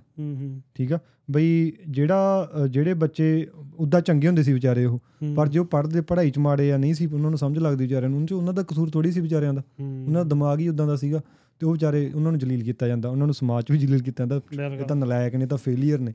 ਠੀਕ 0.75 0.93
ਆ? 0.93 0.99
ਬਈ 1.31 1.73
ਜਿਹੜਾ 1.89 2.49
ਜਿਹੜੇ 2.69 2.93
ਬੱਚੇ 2.93 3.47
ਉਦਾਂ 3.79 4.01
ਚੰਗੇ 4.01 4.27
ਹੁੰਦੇ 4.27 4.43
ਸੀ 4.43 4.53
ਵਿਚਾਰੇ 4.53 4.85
ਉਹ 4.85 4.99
ਪਰ 5.35 5.47
ਜੋ 5.47 5.63
ਪੜ੍ਹਦੇ 5.63 6.01
ਪੜ੍ਹਾਈ 6.01 6.31
ਚ 6.31 6.37
ਮਾੜੇ 6.37 6.73
ਆ 6.73 6.77
ਨਹੀਂ 6.77 6.93
ਸੀ 6.93 7.05
ਉਹਨਾਂ 7.05 7.29
ਨੂੰ 7.29 7.39
ਸਮਝ 7.39 7.57
ਲੱਗਦੀ 7.57 7.83
ਵਿਚਾਰਿਆਂ 7.83 8.09
ਨੂੰ 8.09 8.27
ਉਹਨਾਂ 8.33 8.53
ਦਾ 8.53 8.63
ਕਸੂਰ 8.63 8.89
ਥੋੜੀ 8.89 9.11
ਸੀ 9.11 9.19
ਵਿਚਾਰਿਆਂ 9.21 9.53
ਦਾ। 9.53 9.61
ਉਹਨਾਂ 9.79 10.13
ਦਾ 10.13 10.23
ਦਿਮਾਗ 10.23 10.59
ਹੀ 10.59 10.67
ਉਦਾਂ 10.69 10.87
ਦਾ 10.87 10.95
ਸੀਗਾ। 10.95 11.21
ਤੇ 11.60 11.65
ਉਹ 11.65 11.74
ਵਿਚਾਰੇ 11.74 12.12
ਉਹਨਾਂ 12.15 12.31
ਨੂੰ 12.31 12.39
ਜਲੀਲ 12.39 12.63
ਕੀਤਾ 12.63 12.88
ਜਾਂਦਾ 12.88 13.10
ਉਹਨਾਂ 13.10 13.27
ਨੂੰ 13.27 13.33
ਸਮਾਜ 13.33 13.63
'ਚ 13.63 13.72
ਵੀ 13.72 13.77
ਜਲੀਲ 13.77 14.01
ਕੀਤਾ 14.01 14.25
ਜਾਂਦਾ 14.25 14.41
ਇਹ 14.65 14.86
ਤਾਂ 14.88 14.95
ਨਲਾਇਕ 14.95 15.36
ਨੇ 15.36 15.45
ਤਾਂ 15.45 15.57
ਫੇਲੀਅਰ 15.57 16.00
ਨੇ। 16.00 16.13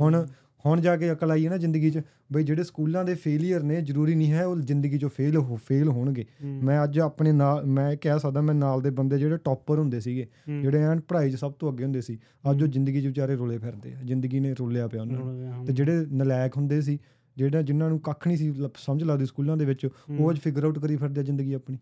ਹੁਣ 0.00 0.26
ਹੁਣ 0.66 0.80
ਜਾ 0.80 0.96
ਕੇ 0.96 1.12
ਅਕਲ 1.12 1.30
ਆਈ 1.30 1.44
ਹੈ 1.44 1.50
ਨਾ 1.50 1.56
ਜ਼ਿੰਦਗੀ 1.56 1.90
'ਚ 1.90 2.00
ਬਈ 2.32 2.42
ਜਿਹੜੇ 2.44 2.62
ਸਕੂਲਾਂ 2.62 3.04
ਦੇ 3.04 3.14
ਫੇਲੀਅਰ 3.14 3.62
ਨੇ 3.62 3.80
ਜ਼ਰੂਰੀ 3.80 4.14
ਨਹੀਂ 4.14 4.32
ਹੈ 4.32 4.46
ਉਹ 4.46 4.56
ਜ਼ਿੰਦਗੀ 4.56 4.96
'ਚੋਂ 4.96 5.10
ਫੇਲ 5.10 5.36
ਹੋ 5.36 5.58
ਫੇਲ 5.68 5.88
ਹੋਣਗੇ। 5.88 6.24
ਮੈਂ 6.62 6.84
ਅੱਜ 6.84 6.98
ਆਪਣੇ 6.98 7.32
ਨਾਲ 7.32 7.66
ਮੈਂ 7.66 7.96
ਕਹਿ 7.96 8.18
ਸਕਦਾ 8.18 8.40
ਮੈਂ 8.40 8.54
ਨਾਲ 8.54 8.80
ਦੇ 8.80 8.90
ਬੰਦੇ 8.90 9.18
ਜਿਹੜੇ 9.18 9.36
ਟੌਪਰ 9.36 9.78
ਹੁੰਦੇ 9.78 10.00
ਸੀਗੇ 10.00 10.26
ਜਿਹੜੇ 10.62 10.78
ਐਨ 10.78 11.00
ਪੜ੍ਹਾਈ 11.00 11.30
'ਚ 11.30 11.34
ਸਭ 11.34 11.52
ਤੋਂ 11.52 11.72
ਅੱਗੇ 11.72 11.84
ਹੁੰਦੇ 11.84 12.00
ਸੀ 12.00 12.18
ਅੱਜ 12.50 12.62
ਉਹ 12.62 12.68
ਜ਼ਿੰਦਗੀ 12.68 13.02
'ਚ 13.02 13.06
ਵਿਚਾਰੇ 13.06 13.36
ਰੋਲੇ 13.36 13.58
ਫਿਰਦੇ 13.58 13.94
ਆ 13.94 13.96
ਜ਼ਿੰਦਗੀ 14.04 14.40
ਨੇ 14.40 14.54
ਰੋਲਿਆ 14.54 14.88
ਪਿਆ 14.88 15.00
ਉਹਨਾਂ 15.00 15.18
ਨੂੰ। 15.18 15.66
ਤੇ 15.66 15.72
ਜਿਹੜੇ 15.72 16.06
ਨਲਾਇਕ 16.12 16.56
ਹੁੰਦੇ 16.56 16.80
ਸੀ 16.80 16.98
ਜਿਹੜਾ 17.36 17.62
ਜਿਨ੍ਹਾਂ 17.62 17.88
ਨੂੰ 17.88 18.00
ਕੱਖ 18.00 18.26
ਨਹੀਂ 18.26 18.36
ਸੀ 18.36 18.54
ਸਮਝ 18.76 19.04
ਲੱਗਦੀ 19.04 19.26
ਸਕੂਲਾਂ 19.26 19.56
ਦੇ 19.56 19.64
ਵਿੱਚ 19.64 19.88
ਉਹ 20.18 20.30
ਅੱਜ 20.30 20.38
ਫਿਗਰ 20.38 20.64
ਆਊਟ 20.64 20.78
ਕਰੀ 20.78 20.96
ਫਿਰਦੇ 20.96 21.20
ਆ 21.20 21.24
ਜ਼ਿੰਦਗੀ 21.24 21.52
ਆਪਣੀ। 21.52 21.76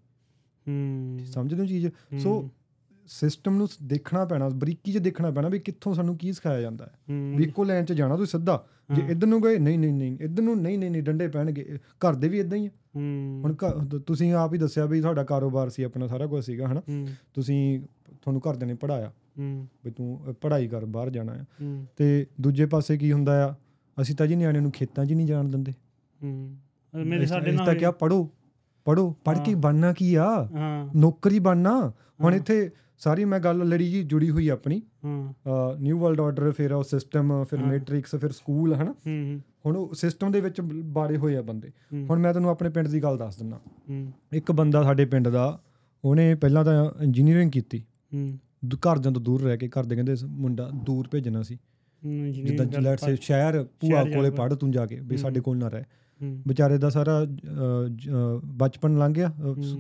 ਹੂੰ। 0.69 1.19
ਸਮਝਦੇ 1.27 1.61
ਹੋ 1.61 1.67
ਚੀਜ਼? 1.67 1.87
ਸੋ 2.19 2.50
ਸਿਸਟਮ 3.09 3.57
ਨੂੰ 3.57 3.69
ਦੇਖਣਾ 3.83 4.25
ਪੈਣਾ 4.25 4.49
ਬਰੀਕੀ 4.49 4.93
'ਚ 4.93 4.99
ਦੇਖਣਾ 4.99 5.31
ਪੈਣਾ 5.31 5.49
ਵੀ 5.49 5.59
ਕਿੱਥੋਂ 5.59 5.95
ਸਾਨੂੰ 5.95 6.17
ਕੀ 6.17 6.33
ਸਿਖਾਇਆ 6.33 6.61
ਜਾਂਦਾ 6.61 6.87
ਹੈ। 6.87 6.93
ਵੀ 7.37 7.45
ਇੱਕੋ 7.45 7.65
ਲਾਈਨ 7.65 7.85
'ਚ 7.85 7.93
ਜਾਣਾ 7.93 8.17
ਤੁਸੀਂ 8.17 8.38
ਸਿੱਧਾ 8.38 8.67
ਜੇ। 8.95 9.03
ਇੱਧਰ 9.11 9.27
ਨੂੰ 9.27 9.43
ਗਏ 9.43 9.59
ਨਹੀਂ 9.59 9.79
ਨਹੀਂ 9.79 9.93
ਨਹੀਂ 9.93 10.19
ਇੱਧਰ 10.21 10.43
ਨੂੰ 10.43 10.61
ਨਹੀਂ 10.62 10.79
ਨਹੀਂ 10.79 10.91
ਨਹੀਂ 10.91 11.03
ਡੰਡੇ 11.03 11.29
ਪੈਣਗੇ 11.29 11.79
ਘਰ 11.91 12.15
ਦੇ 12.15 12.29
ਵੀ 12.29 12.38
ਇਦਾਂ 12.38 12.59
ਹੀ 12.59 12.67
ਆ। 12.67 12.71
ਹੁਣ 13.45 13.55
ਘਰ- 13.55 13.99
ਤੁਸੀਂ 13.99 14.33
ਆਪ 14.33 14.53
ਹੀ 14.55 14.59
ਦੱਸਿਆ 14.59 14.87
ਵੀ 14.87 15.00
ਤੁਹਾਡਾ 15.00 15.25
ਕਾਰੋਬਾਰ 15.25 15.69
ਸੀ 15.69 15.83
ਆਪਣਾ 15.83 16.07
ਸਾਰਾ 16.07 16.27
ਕੁਝ 16.27 16.45
ਸੀਗਾ 16.45 16.69
ਹਨਾ। 16.69 16.83
ਤੁਸੀਂ 17.35 17.81
ਤੁਹਾਨੂੰ 18.23 18.43
ਘਰਦਿਆਂ 18.50 18.67
ਨੇ 18.67 18.75
ਪੜਾਇਆ 18.75 19.12
ਵੀ 19.85 19.91
ਤੂੰ 19.91 20.35
ਪੜ੍ਹਾਈ 20.41 20.69
ਕਰ 20.69 20.85
ਬਾਹਰ 20.85 21.11
ਜਾਣਾ 21.11 21.33
ਆ। 21.33 21.45
ਹੂੰ, 21.62 21.87
ਤੇ 21.97 22.27
ਦੂਜੇ 22.41 22.67
ਪਾਸੇ 22.67 22.97
ਕੀ 22.99 23.12
ਹੁੰਦਾ 23.12 23.49
ਆ 23.49 23.55
ਅਸੀਂ 24.00 24.15
ਤਾਂ 24.17 24.27
ਜੀ 24.27 24.37
ਨਿਆਣਿਆਂ 24.37 24.62
ਨੂੰ 24.62 24.71
ਖੇਤਾਂ 24.71 25.05
'ਚ 25.05 25.12
ਨਹੀਂ 25.12 25.27
ਜਾਣ 25.27 25.45
ਦਿੰਦੇ। 25.49 25.73
ਹੂੰ। 26.25 26.57
ਮੇਰੇ 26.95 27.27
ਸਾਡੇ 27.27 27.53
ਨਾਲ 27.53 27.67
ਤਾਂ 27.67 27.75
ਕਿਹਾ 27.75 27.91
ਪੜੋ 27.91 28.31
ਪੜੋ 28.88 29.16
ਪੜ 29.25 29.38
ਕੇ। 29.38 29.54
ਬਣਨਾ 29.54 29.92
ਕੀ 29.92 30.14
ਆ? 30.14 30.49
ਨੌਕਰੀ 30.97 31.38
ਬਣਨਾ। 31.38 31.92
ਹੁਣ। 32.23 32.35
ਇੱਥੇ 32.35 32.71
ਸਾਰੀ 32.99 33.25
ਮੈਂ 33.25 33.40
ਗੱਲ 33.40 33.59
ਲੜੀ 33.59 33.90
ਜੀ 33.90 34.02
ਜੁੜੀ 34.02 34.30
ਹੋਈ 34.30 34.49
ਆਪਣੀ। 34.49 34.83
ਹਾਂ। 35.04 35.33
ਨਿਊ 35.83 35.99
ਵਰਲਡ 35.99 36.21
ਆਰਡਰ 36.21 36.50
ਫਿਰ 36.50 36.73
ਉਹ 36.73 36.85
ਸਿਸਟਮ 36.85 37.45
ਫਿਰ। 37.45 37.59
ਮੈਟ੍ਰਿਕਸ 37.64 38.14
ਫਿਰ 38.14 38.33
ਸਕੂਲ 38.33 38.75
ਹਨਾ? 38.75 38.95
ਹੁਣ 39.66 39.76
ਉਹ 39.76 39.95
ਸਿਸਟਮ 39.95 40.33
ਦੇ 40.33 40.40
ਵਿੱਚ 40.40 40.61
ਬਾੜੇ 40.85 41.16
ਹੋਏ 41.16 41.37
ਆ 41.37 41.42
ਬੰਦੇ। 41.42 41.68
ਹੁਣ 42.11 42.18
ਮੈਂ 42.18 42.35
ਤੈਨੂੰ 42.35 42.50
ਆਪਣੇ 42.50 42.71
ਪਿੰਡ 42.71 42.88
ਦੀ 42.88 43.02
ਗੱਲ 43.02 43.18
ਦੱਸ 43.18 43.38
ਦਿੰਦਾ। 43.38 43.61
ਇੱਕ 44.33 44.52
ਬੰਦਾ 44.52 44.83
ਸਾਡੇ 44.83 45.04
ਪਿੰਡ 45.04 45.28
ਦਾ 45.28 45.61
ਉਹਨੇ 46.04 46.35
ਪਹਿਲਾਂ 46.35 46.64
ਤਾਂ 46.64 46.90
ਇੰਜੀਨੀਅਰਿੰਗ 47.02 47.50
ਕੀਤੀ। 47.50 47.85
ਹੂੰ। 48.14 48.38
ਦੂ- 48.64 48.80
ਘਰਦਿਆਂ 48.80 49.14
ਤੋਂ 49.14 49.23
ਦੂਰ 49.23 49.42
ਰਹਿ 49.42 49.57
ਕੇ 49.57 49.68
ਘਰਦੇ 49.68 49.95
ਕਹਿੰਦੇ 49.95 50.16
ਸ- 50.16 50.25
ਮੁੰਡਾ 50.25 50.71
ਦੂਰ 50.75 51.09
ਭੇਜਣਾ 51.11 51.42
ਸੀ। 51.42 51.59
ਜਿੱਦਾਂ 52.30 52.66
ਗੱਲ 52.66 52.83
ਲੈਟ 52.83 52.99
ਸੇ 52.99 53.16
ਸ਼ਹਿਰ 53.16 53.54
ਜਾ 53.62 54.04
ਕੋਲੇ 54.04 54.30
ਪੜ 54.30 54.54
ਤੂੰ 54.54 54.71
ਜਾ 54.71 54.87
ਕੇ 54.87 55.00
ਵੀ। 55.02 55.16
ਸਾਡੇ 55.16 55.40
ਕੋਲ 55.40 55.59
ਨਾ 55.59 55.68
ਰਹਿ। 55.68 55.85
ਵਿਚਾਰੇ 56.23 56.79
ਦਾ 56.79 56.89
ਸਾਰਾ 56.89 57.27
ਬਚਪਨ 58.45 58.99
ਲੰਘ 58.99 59.15
ਗਿਆ। 59.15 59.33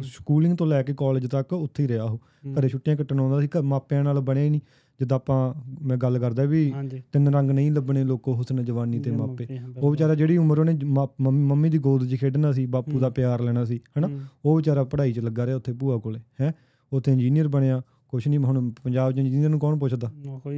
ਸਕੂਲਿੰਗ 0.02 0.56
ਤੋਂ 0.56 0.66
ਲੈ 0.66 0.82
ਕੇ 0.82 0.94
ਕਾਲਜ 0.96 1.26
ਤੱਕ 1.26 1.52
ਉੱਥੇ 1.52 1.82
ਹੀ 1.82 1.88
ਰਿਹਾ 1.88 2.04
ਉਹ। 2.04 2.18
ਘਰੇ 2.60 2.68
ਛੁੱਟੀਆਂ 2.68 2.96
ਕੱਟਣ 2.96 3.20
ਆਉਂਦਾ 3.20 3.40
ਸੀ 3.40 3.48
ਮਾਪਿਆਂ 3.62 4.04
ਨਾਲ 4.04 4.20
ਬਣਿਆ 4.20 4.44
ਹੀ 4.44 4.50
ਨਹੀਂ। 4.50 4.60
ਜਿੱਦਾਂ 5.00 5.16
ਆਪਾਂ 5.16 5.54
ਮੈਂ 5.82 5.96
ਗੱਲ 5.96 6.18
ਕਰਦਾ 6.18 6.44
ਵੀ 6.44 6.72
ਤਿੰਨ 7.12 7.34
ਰੰਗ 7.34 7.50
ਨਹੀਂ 7.50 7.72
ਲੱਭਣੇ 7.72 8.04
ਲੋਕੋ 8.04 8.34
ਹੁਸਨ 8.34 8.64
ਜਵਾਨੀ 8.64 8.98
ਤੇ 8.98 9.10
ਮਾਪੇ। 9.10 9.46
ਉਹ। 9.78 9.90
ਵਿਚਾਰਾ 9.90 10.14
ਜਿਹੜੀ 10.14 10.36
ਉਮਰ 10.36 10.58
ਉਹਨੇ 10.58 10.78
ਮੰਮੀ 11.20 11.70
ਦੀ 11.70 11.78
ਗੋਦ 11.78 12.06
'ਚ 12.06 12.16
ਖੇਡਣਾ 12.16 12.52
ਸੀ 12.52 12.66
ਬਾਪੂ 12.66 12.98
ਦਾ। 12.98 13.10
ਪਿਆਰ 13.10 13.40
ਲੈਣਾ 13.40 13.64
ਸੀ 13.64 13.80
ਹਨਾ? 13.98 14.08
ਉਹ 14.44 14.56
ਵਿਚਾਰਾ 14.56 14.84
ਪੜ੍ਹਾਈ 14.84 15.12
'ਚ 15.12 15.18
ਲੱਗਾ 15.18 15.46
ਰਿਹਾ 15.46 15.56
ਉੱਥੇ 15.56 15.72
ਭੂਆ 15.72 15.96
ਕੋਲੇ 15.96 16.20
ਹੈ? 16.40 16.52
ਉੱਥੇ 16.92 17.12
ਇੰਜੀਨੀਅਰ 17.12 17.48
ਬਣਿਆ 17.48 17.82
ਕੁਛ 18.08 18.28
ਨਹੀਂ 18.28 18.38
ਹੁਣ 18.38 18.70
ਪੰਜਾਬ 18.70 19.12
'ਚ 19.12 19.18
ਇੰਜੀਨੀਅਰ 19.18 19.48
ਨੂੰ 19.48 19.60
ਕੌਣ 19.60 19.78
ਪੁੱਛਦਾ? 19.78 20.12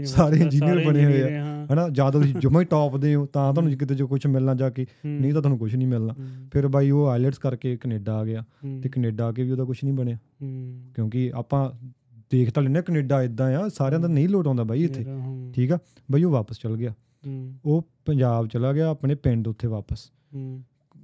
ਸਾਰੇ 0.05 0.51
ਸਾਰੇ 0.51 0.87
ਬਣੇ 0.87 1.05
ਹੋਏ 1.05 1.37
ਆ। 1.37 1.67
ਹਨਾ 1.73 1.89
ਜਾਂ 1.89 2.13
ਤਾਂ 2.13 2.21
ਤੁਸੀਂ 2.21 2.35
ਜਮਾ 2.35 2.61
ਹੀ 2.61 2.65
ਟੌਪ 2.65 2.97
ਦੇ 2.97 3.15
ਹੋ 3.15 3.27
ਤਾਂ 3.27 3.53
ਤੁਹਾਨੂੰ 3.53 3.79
ਕਿਤੇ 3.79 3.95
ਜੋ 3.95 4.07
ਕੁਝ 4.07 4.27
ਮਿਲਣਾ 4.27 4.55
ਜਾ 4.55 4.71
ਕੇ 4.71 4.87
ਨਹੀਂ 5.07 5.33
ਤਾਂ 5.33 5.43
ਤੁਹਾਨੂੰ 5.43 5.59
ਕੁਝ 5.59 5.77
ਨਹੀਂ 5.77 5.89
ਮਿਲਣਾ। 5.89 6.15
ਫਿਰ 6.53 6.69
ਬਾਈ 6.69 6.91
ਉਹ 6.91 7.09
ਆਈਲੈਟਸ 7.09 7.39
ਕਰਕੇ 7.39 7.77
ਕੈਨੇਡਾ 7.77 8.15
ਆ 8.15 8.25
ਗਿਆ 8.25 8.45
ਤੇ 8.83 8.89
ਕੈਨੇਡਾ 8.89 9.27
ਆ 9.27 9.33
ਕੇ 9.33 9.43
ਵੀ 9.43 9.51
ਉਹਦਾ 9.51 9.65
ਕੁਝ 9.65 9.85
ਨਹੀਂ 9.85 9.95
ਬਣਿਆ। 9.95 10.19
ਕਿਉਂਕਿ 10.95 11.33
ਆਪਾਂ 11.35 11.71
ਦੇਖ 12.31 12.51
ਤਾਂ 12.51 12.63
ਲੈਨੇ 12.63 12.83
ਕੈਨੇਡਾ 12.83 13.23
ਇਦਾਂ 13.23 13.57
ਆ 13.57 13.69
ਸਾਰਿਆਂ 13.69 14.01
ਦਾ 14.01 14.09
ਨਹੀਂ 14.09 14.29
ਲੋਟ 14.29 14.47
ਆਉਂਦਾ 14.47 14.65
ਬਾਈ 14.65 14.85
ਇੱਥੇ। 14.85 15.07
ਠੀਕ 15.55 15.73
ਆ? 15.73 15.79
ਬਈ 16.11 16.23
ਉਹ 16.23 16.33
ਵਾਪਸ 16.33 16.59
ਚਲ 16.59 16.77
ਗਿਆ। 16.77 16.95
ਉਹ 17.65 17.89
ਪੰਜਾਬ 18.07 18.47
ਚਲਾ 18.47 18.73
ਗਿਆ 18.73 18.89
ਆਪਣੇ 18.89 19.15
ਪਿੰਡ 19.15 19.49
ਉੱਥੇ 19.49 19.69
ਵਾਪਸ। 19.69 20.13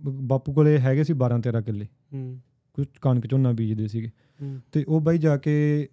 ਬਾਪੂ 0.03 0.53
ਕੋਲੇ 0.53 0.79
ਹੈਗੇ 0.79 1.05
ਸੀ 1.05 1.13
12 1.13 1.39
13 1.39 1.61
ਕਿੱਲੇ। 1.61 1.87
ਕੁਝ 2.75 2.87
ਕਣਕ 3.01 3.27
ਝੋਨਾ 3.27 3.53
ਬੀਜਦੇ 3.53 3.89
ਸੀਗੇ। 3.89 4.11
ਤੇ 4.73 4.85
ਉਹ 4.89 5.01
ਬਾਈ 5.01 5.19
ਜਾ 5.19 5.37
ਕੇ 5.37 5.89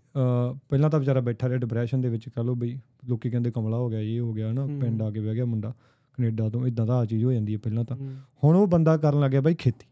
ਪਹਿਲਾਂ 0.70 0.90
ਤਾਂ 0.90 1.00
ਵਿਚਾਰਾ 1.00 1.20
ਬੈਠਾ 1.22 1.50
ਰਿਹਾ 1.50 1.58
ਡਿਪਰੈਸ਼ਨ 1.60 2.02
ਦੇ 2.02 2.10
ਵਿੱਚ 2.10 2.30
ਕਹ 2.30 2.42
ਲਓ 2.42 2.56
ਬਈ 2.56 2.80
ਲੋਕੀ 3.10 3.30
ਕਹਿੰਦੇ 3.30 3.52
ਕਮਲਾ 3.52 3.78
ਹੋ 3.78 3.90
ਗਿਆ 3.90 4.00
ਇਹ 4.00 4.20
ਹੋ 4.20 4.34
ਗਿਆ 4.34 4.52
ਨਾ 4.54 4.66
ਹੂੰ। 4.66 4.80
ਪਿੰਡ 4.80 5.02
ਆ 5.02 5.12
ਕੇ 5.12 5.20
ਬਹਿ 5.20 5.36
ਗਿਆ 5.36 5.46
ਮੁੰਡਾ 5.46 5.74
ਕੈਨੇਡਾ 6.18 6.50
ਤੋਂ 6.50 6.68
ਇਦਾਂ 6.68 6.86
ਦਾ 6.86 6.94
ਆ 6.94 7.06
ਚੀਜ਼ 7.06 7.26
ਹੋ 7.26 7.32
ਜਾਂਦੀ 7.32 7.54
ਹੈ 7.54 7.58
ਪਹਿਲਾਂ 7.58 7.84
ਤਾਂ। 7.84 7.98
ਹੁਣ 8.44 8.56
ਉਹ 8.56 8.68
ਬੰਦਾ 8.68 8.98
ਕਰਨ 8.98 9.20
ਲੱਗਿਆ 9.20 9.42
ਬਾਈ 9.42 9.54
ਖੇਤੀ। 9.54 9.86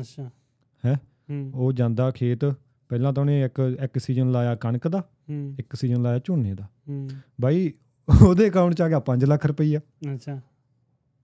ਅੱਛਾ। 0.00 0.30
ਹੈਂ? 0.84 0.96
ਉਹ 1.54 1.72
ਜਾਂਦਾ 1.72 2.10
ਖੇਤ 2.10 2.44
ਪਹਿਲਾਂ 2.88 3.12
ਤਾਂ 3.12 3.22
ਉਹਨੇ 3.22 3.42
ਇੱਕ 3.42 3.76
ਇੱਕ 3.82 3.98
ਸੀਜ਼ਨ 3.98 4.30
ਲਾਇਆ 4.30 4.54
ਕਣਕ 4.54 4.88
ਦਾ 4.88 5.02
ਇੱਕ 5.58 5.74
ਸੀਜ਼ਨ 5.76 6.02
ਲਾਇਆ 6.02 6.20
ਝੋਨੇ 6.24 6.54
ਦਾ। 6.54 6.68
ਬਾਈ 7.40 7.72
ਉਹਦੇ 8.26 8.48
ਅਕਾਊਂਟ 8.48 8.74
'ਚ 8.74 8.82
ਆ 8.82 8.88
ਗਿਆ 8.88 9.00
5 9.00 9.24
ਲੱਖ 9.24 9.46
ਰੁਪਈਆ। 9.46 9.80
ਅੱਛਾ। 10.14 10.40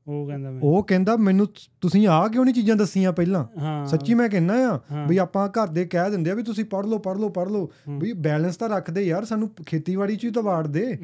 ਉਹ 0.08 0.26
ਕਹਿੰਦਾ 0.26 0.50
ਮੈਂ 0.50 0.60
ਉਹ 0.62 0.82
ਕਹਿੰਦਾ 0.82 1.16
ਮੈਨੂੰ 1.16 1.46
ਤੁਸੀਂ 1.80 2.08
ਆ 2.08 2.28
ਕਿਉਂ 2.28 2.44
ਨਹੀਂ 2.44 2.54
ਚੀਜ਼ਾਂ 2.54 2.76
ਦੱਸੀਆਂ 2.76 3.12
ਪਹਿਲਾਂ? 3.12 3.44
ਸੱਚੀ 3.86 4.14
ਮੈਂ 4.14 4.28
ਕਹਿੰਦਾ 4.28 4.54
ਆ 4.70 4.78
ਵੀ 5.08 5.16
ਆਪਾਂ 5.18 5.48
ਘਰ 5.48 5.68
ਦੇ 5.68 5.84
ਕਹਿ 5.84 6.10
ਦਿੰਦੇ 6.10 6.30
ਆ 6.30 6.34
ਵੀ 6.34 6.42
ਤੁਸੀਂ 6.42 6.64
ਪੜ੍ਹ 6.64 6.86
ਲਓ 6.88 6.98
ਪੜ੍ਹ 6.98 7.18
ਲਓ 7.18 7.28
ਪੜ੍ਹ 7.28 7.50
ਲਓ। 7.50 7.70
ਵੀ 7.98 8.12
ਬੈਲੈਂਸ 8.12 8.56
ਤਾਂ 8.56 8.68
ਰੱਖਦੇ 8.68 9.02
ਯਾਰ 9.02 9.24
ਸਾਨੂੰ 9.24 9.50
ਖੇਤੀਬਾੜੀ 9.66 10.16
'ਚ 10.16 10.24
ਹੀ 10.24 10.30
ਤਾਂ 10.30 10.42
ਵਾੜ 10.42 10.66
ਦੇ। 10.66 10.98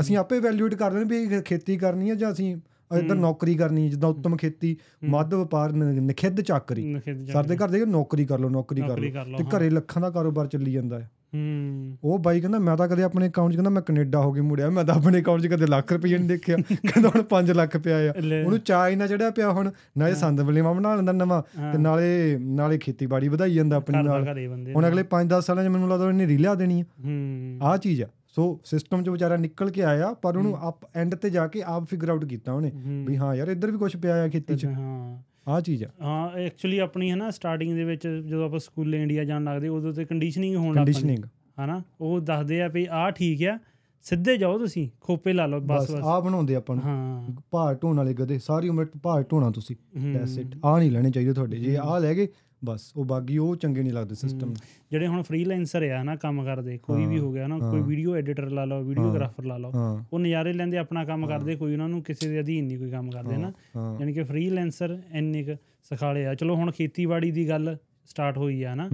ਅਸੀਂ 0.00 0.16
ਆਪੇ 0.16 0.38
ਵੈਲਿਊਏਟ 0.40 0.74
ਕਰਦੇ 0.74 1.04
ਨੇ 1.04 1.04
ਵੀ 1.04 1.40
ਖੇਤੀ 1.42 1.76
ਕਰਨੀ 1.76 2.10
ਹੈ 2.10 2.14
ਜਾਂ 2.14 2.32
ਅਸੀਂ 2.32 2.56
ਇੱਧਰ। 2.96 3.14
ਨੌਕਰੀ 3.14 3.54
ਕਰਨੀ 3.54 3.88
ਜਿੱਦਾਂ 3.90 4.08
ਉੱਤਮ 4.08 4.36
ਖੇਤੀ 4.36 4.76
ਮੱਧ 5.04 5.34
ਵਪਾਰ 5.34 5.72
ਨਖਿੱਧ 5.72 6.40
ਚਾਕਰੀ। 6.40 6.94
ਕੇ, 6.94 7.56
ਘਰ 7.56 7.68
ਦੇ 7.68 7.84
ਨੌਕਰੀ 7.86 8.24
ਕਰ 8.24 8.38
ਲਓ 8.38 8.48
ਨੌਕਰੀ 8.48 8.80
ਕਰ 8.80 8.98
ਲਓ। 8.98 9.10
ਕਰ 9.10 9.26
ਤੇ। 9.38 9.56
ਘਰੇ 9.56 9.70
ਲੱਖਾਂ 9.70 10.02
ਦਾ 10.02 10.10
ਕਾਰੋਬਾਰ 10.10 10.46
ਚੱਲੀ 10.46 10.72
ਜਾਂਦਾ 10.72 10.98
ਹੈ। 10.98 11.10
ਹੂੰ। 11.34 11.98
ਉਹ 12.04 12.18
ਬਾਈ 12.18 12.40
ਕਹਿੰਦਾ 12.40 12.58
ਮੈਂ 12.58 12.76
ਤਾਂ 12.76 12.88
ਕਦੇ 12.88 13.02
ਆਪਣੇ 13.02 13.28
ਅਕਾਊਂਟ 13.28 13.52
'ਚ 13.52 13.54
ਕਹਿੰਦਾ 13.54 13.70
ਮੈਂ 13.70 13.82
ਕੈਨੇਡਾ 13.82 14.20
ਹੋ 14.20 14.32
ਕੇ 14.32 14.40
ਮੁੜਿਆ। 14.40 14.70
ਮੈਂ 14.70 14.84
ਤਾਂ 14.84 14.94
ਆਪਣੇ 14.94 15.20
ਅਕਾਊਂਟ 15.20 15.40
'ਚ 15.40 15.46
ਕਦੇ 15.46 15.66
ਲੱਖ 15.66 15.92
ਰੁਪਏ 15.92 16.18
ਨਹੀਂ 16.18 16.28
ਦੇਖਿਆ। 16.28 16.56
ਕਹਿੰਦਾ 16.72 17.08
ਹੁਣ 17.08 17.22
5 17.22 17.50
ਲੱਖ 17.50 17.76
ਪਿਆ 17.76 17.96
ਆ। 17.96 18.12
ਉਹਨੂੰ 18.44 18.58
ਚਾਅ 18.58 18.88
ਇੰਨਾ 18.88 19.06
ਚੜਿਆ 19.06 19.30
ਪਿਆ 19.30 19.50
ਹੁਣ। 19.50 19.70
ਨਾਲੇ 19.98 20.12
ਹਾਂ। 20.12 20.18
ਸੰਦ 20.18 20.40
ਵਲੇਵਾ 20.40 20.72
ਬਣਾ 20.72 20.94
ਲੈਂਦਾ 20.94 21.12
ਨਵਾਂ। 21.12 21.42
ਹਾਂ, 21.58 21.72
ਤੇ 21.72 21.78
ਨਾਲੇ 21.78 22.38
ਨਾਲੇ 22.40 22.78
ਖੇਤੀਬਾੜੀ 22.78 23.28
ਵਧਾਈ 23.28 23.54
ਜਾਂਦਾ 23.54 23.76
ਆਪਣੀ 23.76 24.02
ਨਾਲ। 24.02 24.38
ਹੁਣ। 24.76 24.88
ਅਗਲੇ 24.88 25.02
5-10 25.02 25.46
ਸਾਲਾਂ 25.46 25.64
'ਚ 25.64 25.68
ਮੈਨੂੰ 25.68 25.88
ਲੱਗਦਾ 25.88 26.06
ਉਹਨੇ 26.06 26.26
ਰੀਲਿਆ 26.26 26.54
ਦੇਣੀ 26.54 26.80
ਆ 26.80 26.84
ਹੂੰ। 27.04 27.58
ਆਹ 27.62 27.78
ਚੀਜ਼ 27.78 28.02
ਆ। 28.02 28.06
ਸੋ 28.28 28.60
ਸਿਸਟਮ 28.64 29.02
'ਚ 29.02 29.08
ਵਿਚਾਰਾ 29.08 29.36
ਨਿਕਲ 29.36 29.70
ਕੇ 29.70 29.82
ਆਇਆ 29.82 30.12
ਪਰ 30.12 30.36
ਉਹਨੂੰ 30.36 30.56
ਆਪ 30.56 30.96
ਐਂਡ 30.96 31.14
ਤੇ 31.14 31.30
ਜਾ 31.30 31.46
ਕੇ 31.46 31.62
ਆਪ 31.62 31.84
ਫਿਗਰ 31.84 32.08
ਆਊਟ 32.08 32.24
ਕੀਤਾ 32.24 32.52
ਉਹਨੇ। 32.52 32.70
ਹੂੰ, 32.70 33.04
ਵੀ 33.08 33.16
ਹਾਂ 33.16 33.34
ਯਾਰ 33.34 33.48
ਇੱਧਰ 33.48 33.70
ਵੀ 33.70 33.78
ਕੁਝ 33.78 33.96
ਪਿਆ 33.96 34.24
ਆ 34.24 34.28
ਖੇਤੀ 34.28 34.56
'ਚ। 34.56 34.66
ਹਾਂ। 34.66 35.31
ਆਹ 35.48 35.60
ਚੀਜ਼ 35.60 35.84
ਆ। 35.84 35.88
ਹਾਂ 36.02 36.30
ਐਕਚੁਅਲੀ 36.38 36.78
ਆਪਣੀ 36.78 37.10
ਹੈ 37.10 37.16
ਨਾ 37.16 37.30
ਸਟਾਰਟਿੰਗ 37.30 37.74
ਦੇ 37.74 37.84
ਵਿੱਚ 37.84 38.06
ਜਦੋਂ 38.08 38.44
ਆਪਾਂ 38.44 38.58
ਸਕੂਲੇ 38.58 39.02
ਇੰਡੀਆ 39.02 39.24
ਜਾਣ 39.24 39.44
ਲੱਗਦੇ 39.44 39.68
ਉਦੋਂ 39.68 39.92
ਤੇ 39.92 40.04
ਕੰਡੀਸ਼ਨਿੰਗ 40.04 40.56
ਹੋਣ 40.56 40.68
ਲੱਗ 40.68 40.74
ਪੈਂਦੀ। 40.74 40.92
ਕੰਡੀਸ਼ਨਿੰਗ 40.92 41.24
ਹਨਾ? 41.64 41.82
ਉਹ 42.00 42.20
ਦੱਸਦੇ 42.20 42.62
ਆ 42.62 42.68
ਵੀ 42.68 42.86
ਆਹ 42.90 43.10
ਠੀਕ 43.10 43.44
ਆ 43.44 43.58
ਸਿੱਧੇ 44.02 44.36
ਜਾਓ 44.36 44.58
ਤੁਸੀਂ 44.58 44.88
ਖੋਪੇ 45.00 45.32
ਲਾ 45.32 45.46
ਲਓ 45.46 45.60
ਬਸ 45.60 45.90
ਬਸ 45.90 46.00
ਆਹ 46.04 46.20
ਬਣਾਉਂਦੇ 46.20 46.54
ਆਪਾਂ 46.54 46.76
ਨੂੰ। 46.76 46.84
ਹਾਂ। 46.84 47.32
ਭਾਰ 47.50 47.74
ਢੋਣ 47.74 47.96
ਵਾਲੇ 47.96 48.14
ਗਧੇ 48.14 48.38
ਸਾਰੀ 48.38 48.68
ਉਮਰ 48.68 48.86
ਭਾਰ 49.02 49.22
ਢੋਣਾ 49.22 49.50
ਤੁਸੀਂ। 49.50 49.76
ਦੈਟਸ 50.12 50.38
ਇਟ 50.38 50.46
ਆਹ 50.64 50.78
ਨਹੀਂ 50.78 50.90
ਲੈਣੇ 50.90 51.10
ਚਾਹੀਦੇ 51.10 51.32
ਤੁਹਾਡੇ। 51.32 51.58
ਜੇ 51.58 51.76
ਆਹ 51.76 52.00
ਲੈ 52.00 52.14
ਗਏ 52.14 52.28
ਬਸ 52.64 52.92
ਉਹ 52.96 53.04
ਬਾਗੀ 53.04 53.38
ਉਹ 53.38 53.54
ਚੰਗੇ 53.56 53.82
ਨਹੀਂ 53.82 53.92
ਲੱਗਦੇ 53.92 54.14
ਸਿਸਟਮ 54.14 54.54
ਜਿਹੜੇ 54.90 55.06
ਹੁਣ 55.06 55.22
ਫ੍ਰੀਲੈਂਸਰ 55.22 55.82
ਆ 55.90 56.02
ਨਾ 56.02 56.16
ਕੰਮ 56.16 56.44
ਕਰਦੇ 56.44 56.78
ਕੋਈ 56.78 57.06
ਵੀ 57.06 57.18
ਹਾਂ, 57.20 57.32
ਗਿਆ 57.32 57.46
ਨਾ 57.46 57.58
ਕੋਈ। 57.58 57.80
ਵੀਡੀਓ 57.82 58.14
ਐਡੀਟਰ 58.16 58.50
ਲਾ 58.50 58.64
ਲਓ 58.64 58.82
ਵੀਡੀਓਗ੍ਰਾਫਰ 58.82 59.44
ਲਾ 59.44 59.56
ਲਓ 59.56 59.72
ਉਹ 60.12 60.18
ਨਜ਼ਾਰੇ 60.18 60.52
ਲੈਂਦੇ 60.52 60.78
ਆਪਣਾ 60.78 61.04
ਕੰਮ 61.04 61.26
ਕਰਦੇ 61.26 61.56
ਕੋਈ 61.56 61.72
ਉਹਨਾਂ 61.72 61.88
ਨੂੰ 61.88 62.02
ਕਿਸੇ 62.02 62.28
ਦੇ 62.28 62.40
ਅਧੀਨ 62.40 62.64
ਨਹੀਂ 62.64 62.78
ਕੋਈ 62.78 62.90
ਕੰਮ 62.90 63.10
ਕਰਦੇ 63.10 63.36
ਨਾ। 63.36 63.52
ਯਾਨੀ 63.76 64.12
ਕਿ 64.12 64.22
ਫ੍ਰੀਲੈਂਸਰ 64.22 64.98
ਇੰਨੇ 65.12 65.42
ਕੁ 65.42 65.56
ਸਿਖਾਲੇ 65.82 66.26
ਆ। 66.26 66.34
ਚਲੋ 66.34 66.54
ਹੁਣ 66.54 66.70
ਖੇਤੀਬਾੜੀ 66.70 67.30
ਦੀ 67.30 67.48
ਗੱਲ 67.48 67.76
ਸਟਾਰਟ 68.06 68.38
ਹੋਈ 68.38 68.62
ਆ 68.62 68.74
ਨਾ। 68.74 68.88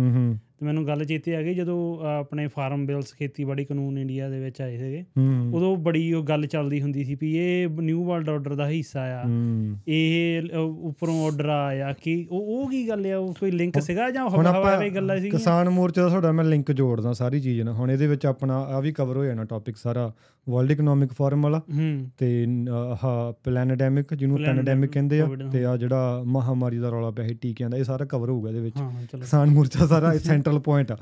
ਤੇ 0.60 0.66
ਮੈਨੂੰ 0.66 0.86
ਗੱਲ 0.86 1.04
ਚੇਤੇ 1.04 1.36
ਆ 1.36 1.42
ਗਈ 1.42 1.54
ਜਦੋਂ 1.54 1.98
ਆਪਣੇ 2.04 2.46
ਫਾਰਮ 2.46 2.86
ਬਿਲਸ 2.86 3.14
ਖੇਤੀਬਾੜੀ 3.14 3.64
ਕਾਨੂੰਨ 3.64 3.98
ਇੰਡੀਆ 3.98 4.28
ਦੇ 4.28 4.40
ਵਿੱਚ 4.40 4.60
ਆਏ 4.60 4.76
ਸੀਗੇ 4.76 5.04
ਹੂੰ। 5.18 5.52
ਉਦੋਂ 5.54 5.76
ਬੜੀ 5.76 6.12
ਉਹ 6.12 6.22
ਗੱਲ 6.22 6.46
ਚੱਲਦੀ 6.46 6.80
ਹੁੰਦੀ 6.82 7.04
ਸੀ 7.04 7.14
ਵੀ 7.14 7.34
ਇਹ 7.36 7.68
ਨਿਊ 7.68 8.04
ਵਰਲਡ 8.04 8.28
ਆਰਡਰ 8.28 8.54
ਦਾ 8.54 8.68
ਹਿੱਸਾ 8.68 9.00
ਆ। 9.00 9.22
ਹੂੰ। 9.24 9.76
ਇਹ 9.88 10.42
ਉੱਪਰੋਂ 10.58 11.24
ਆਰਡਰ 11.26 11.48
ਆਇਆ 11.48 11.94
ਕਿ 12.02 12.26
ਉਹ 12.30 12.40
ਉਹ 12.40 12.70
ਕੀ 12.70 12.88
ਗੱਲ 12.88 13.06
ਆ? 13.06 13.16
ਉਹ 13.18 13.34
ਕੋਈ 13.40 13.50
ਲਿੰਕ 13.50 13.80
ਸੀਗਾ 13.80 14.10
ਜਾਂ 14.10 14.28
ਹੁਣ 14.28 14.46
ਹਵਾ 14.46 14.58
ਆਪਾਂ 14.58 14.76
ਹਵਾਈ 14.76 14.90
ਗੱਲਾਂ 14.90 15.18
ਸੀ 15.18 15.30
ਕਿਸਾਨ 15.30 15.68
ਮੋਰਚੇ 15.68 16.00
ਦਾ 16.00 16.08
ਤੁਹਾਡਾ 16.08 16.32
ਮੈਂ 16.32 16.44
ਲਿੰਕ 16.44 16.72
ਜੋੜਦਾ 16.72 17.12
ਸਾਰੀ 17.12 17.40
ਚੀਜ਼ 17.40 17.60
ਨਾਲ। 17.62 17.74
ਹੁਣ 17.74 17.90
ਇਹਦੇ 17.90 18.06
ਵਿੱਚ 18.06 18.26
ਆਪਣਾ 18.26 18.58
ਆ 18.58 18.80
ਵੀ 18.80 18.92
ਕਵਰ 18.92 19.16
ਹੋ 19.16 19.24
ਜਾਣਾ 19.24 19.44
ਟੌਪਿਕ 19.44 19.76
ਸਾਰਾ 19.76 20.12
ਵਰਲਡ 20.48 20.70
ਇਕਨੋਮਿਕ 20.70 21.12
ਫੋਰਮ 21.12 21.42
ਵਾਲਾ। 21.42 21.58
ਹੂੰ। 21.58 22.10
ਤੇ 22.18 22.46
ਆਹ 22.70 23.32
ਪਲੈਨੇਡੈਮਿਕ 23.44 24.14
ਜਿਹਨੂੰ 24.14 24.38
ਪੈਨੇਡੈਮਿਕ 24.38 24.90
ਕਹਿੰਦੇ 24.92 25.20
ਆ 25.20 25.28
ਤੇ 25.52 25.64
ਆ 25.64 25.76
ਜਿਹੜਾ 25.76 26.22
ਮਹਾਮਾਰੀ 26.26 26.78
ਦਾ 26.78 26.90
ਰੌਲਾ 26.90 27.10
ਪਿਆ 27.10 27.26
ਸੀ 27.26 27.34
ਟੀਕਿਆਂ 27.34 27.70
ਦਾ 27.70 27.76
ਇਹ 27.76 27.84
ਸਾਰਾ 27.84 28.04
ਕਵਰ 28.04 28.30
ਹੋਊਗਾ 28.30 28.48
ਇਹਦੇ 28.48 28.60
ਵਿੱਚ। 28.60 28.76
ਹਾਂ 28.76 28.90
ਹਾਂ, 28.90 29.02
ਕਿਸਾਨ 29.18 29.50
ਮੋਰਚਾ 29.50 29.86
ਸਾਰਾ 29.86 30.12
ਸੈਂਟਰਲ 30.48 30.60
ਪੁਆਇੰਟ 30.60 30.92
ਆ। 30.92 30.96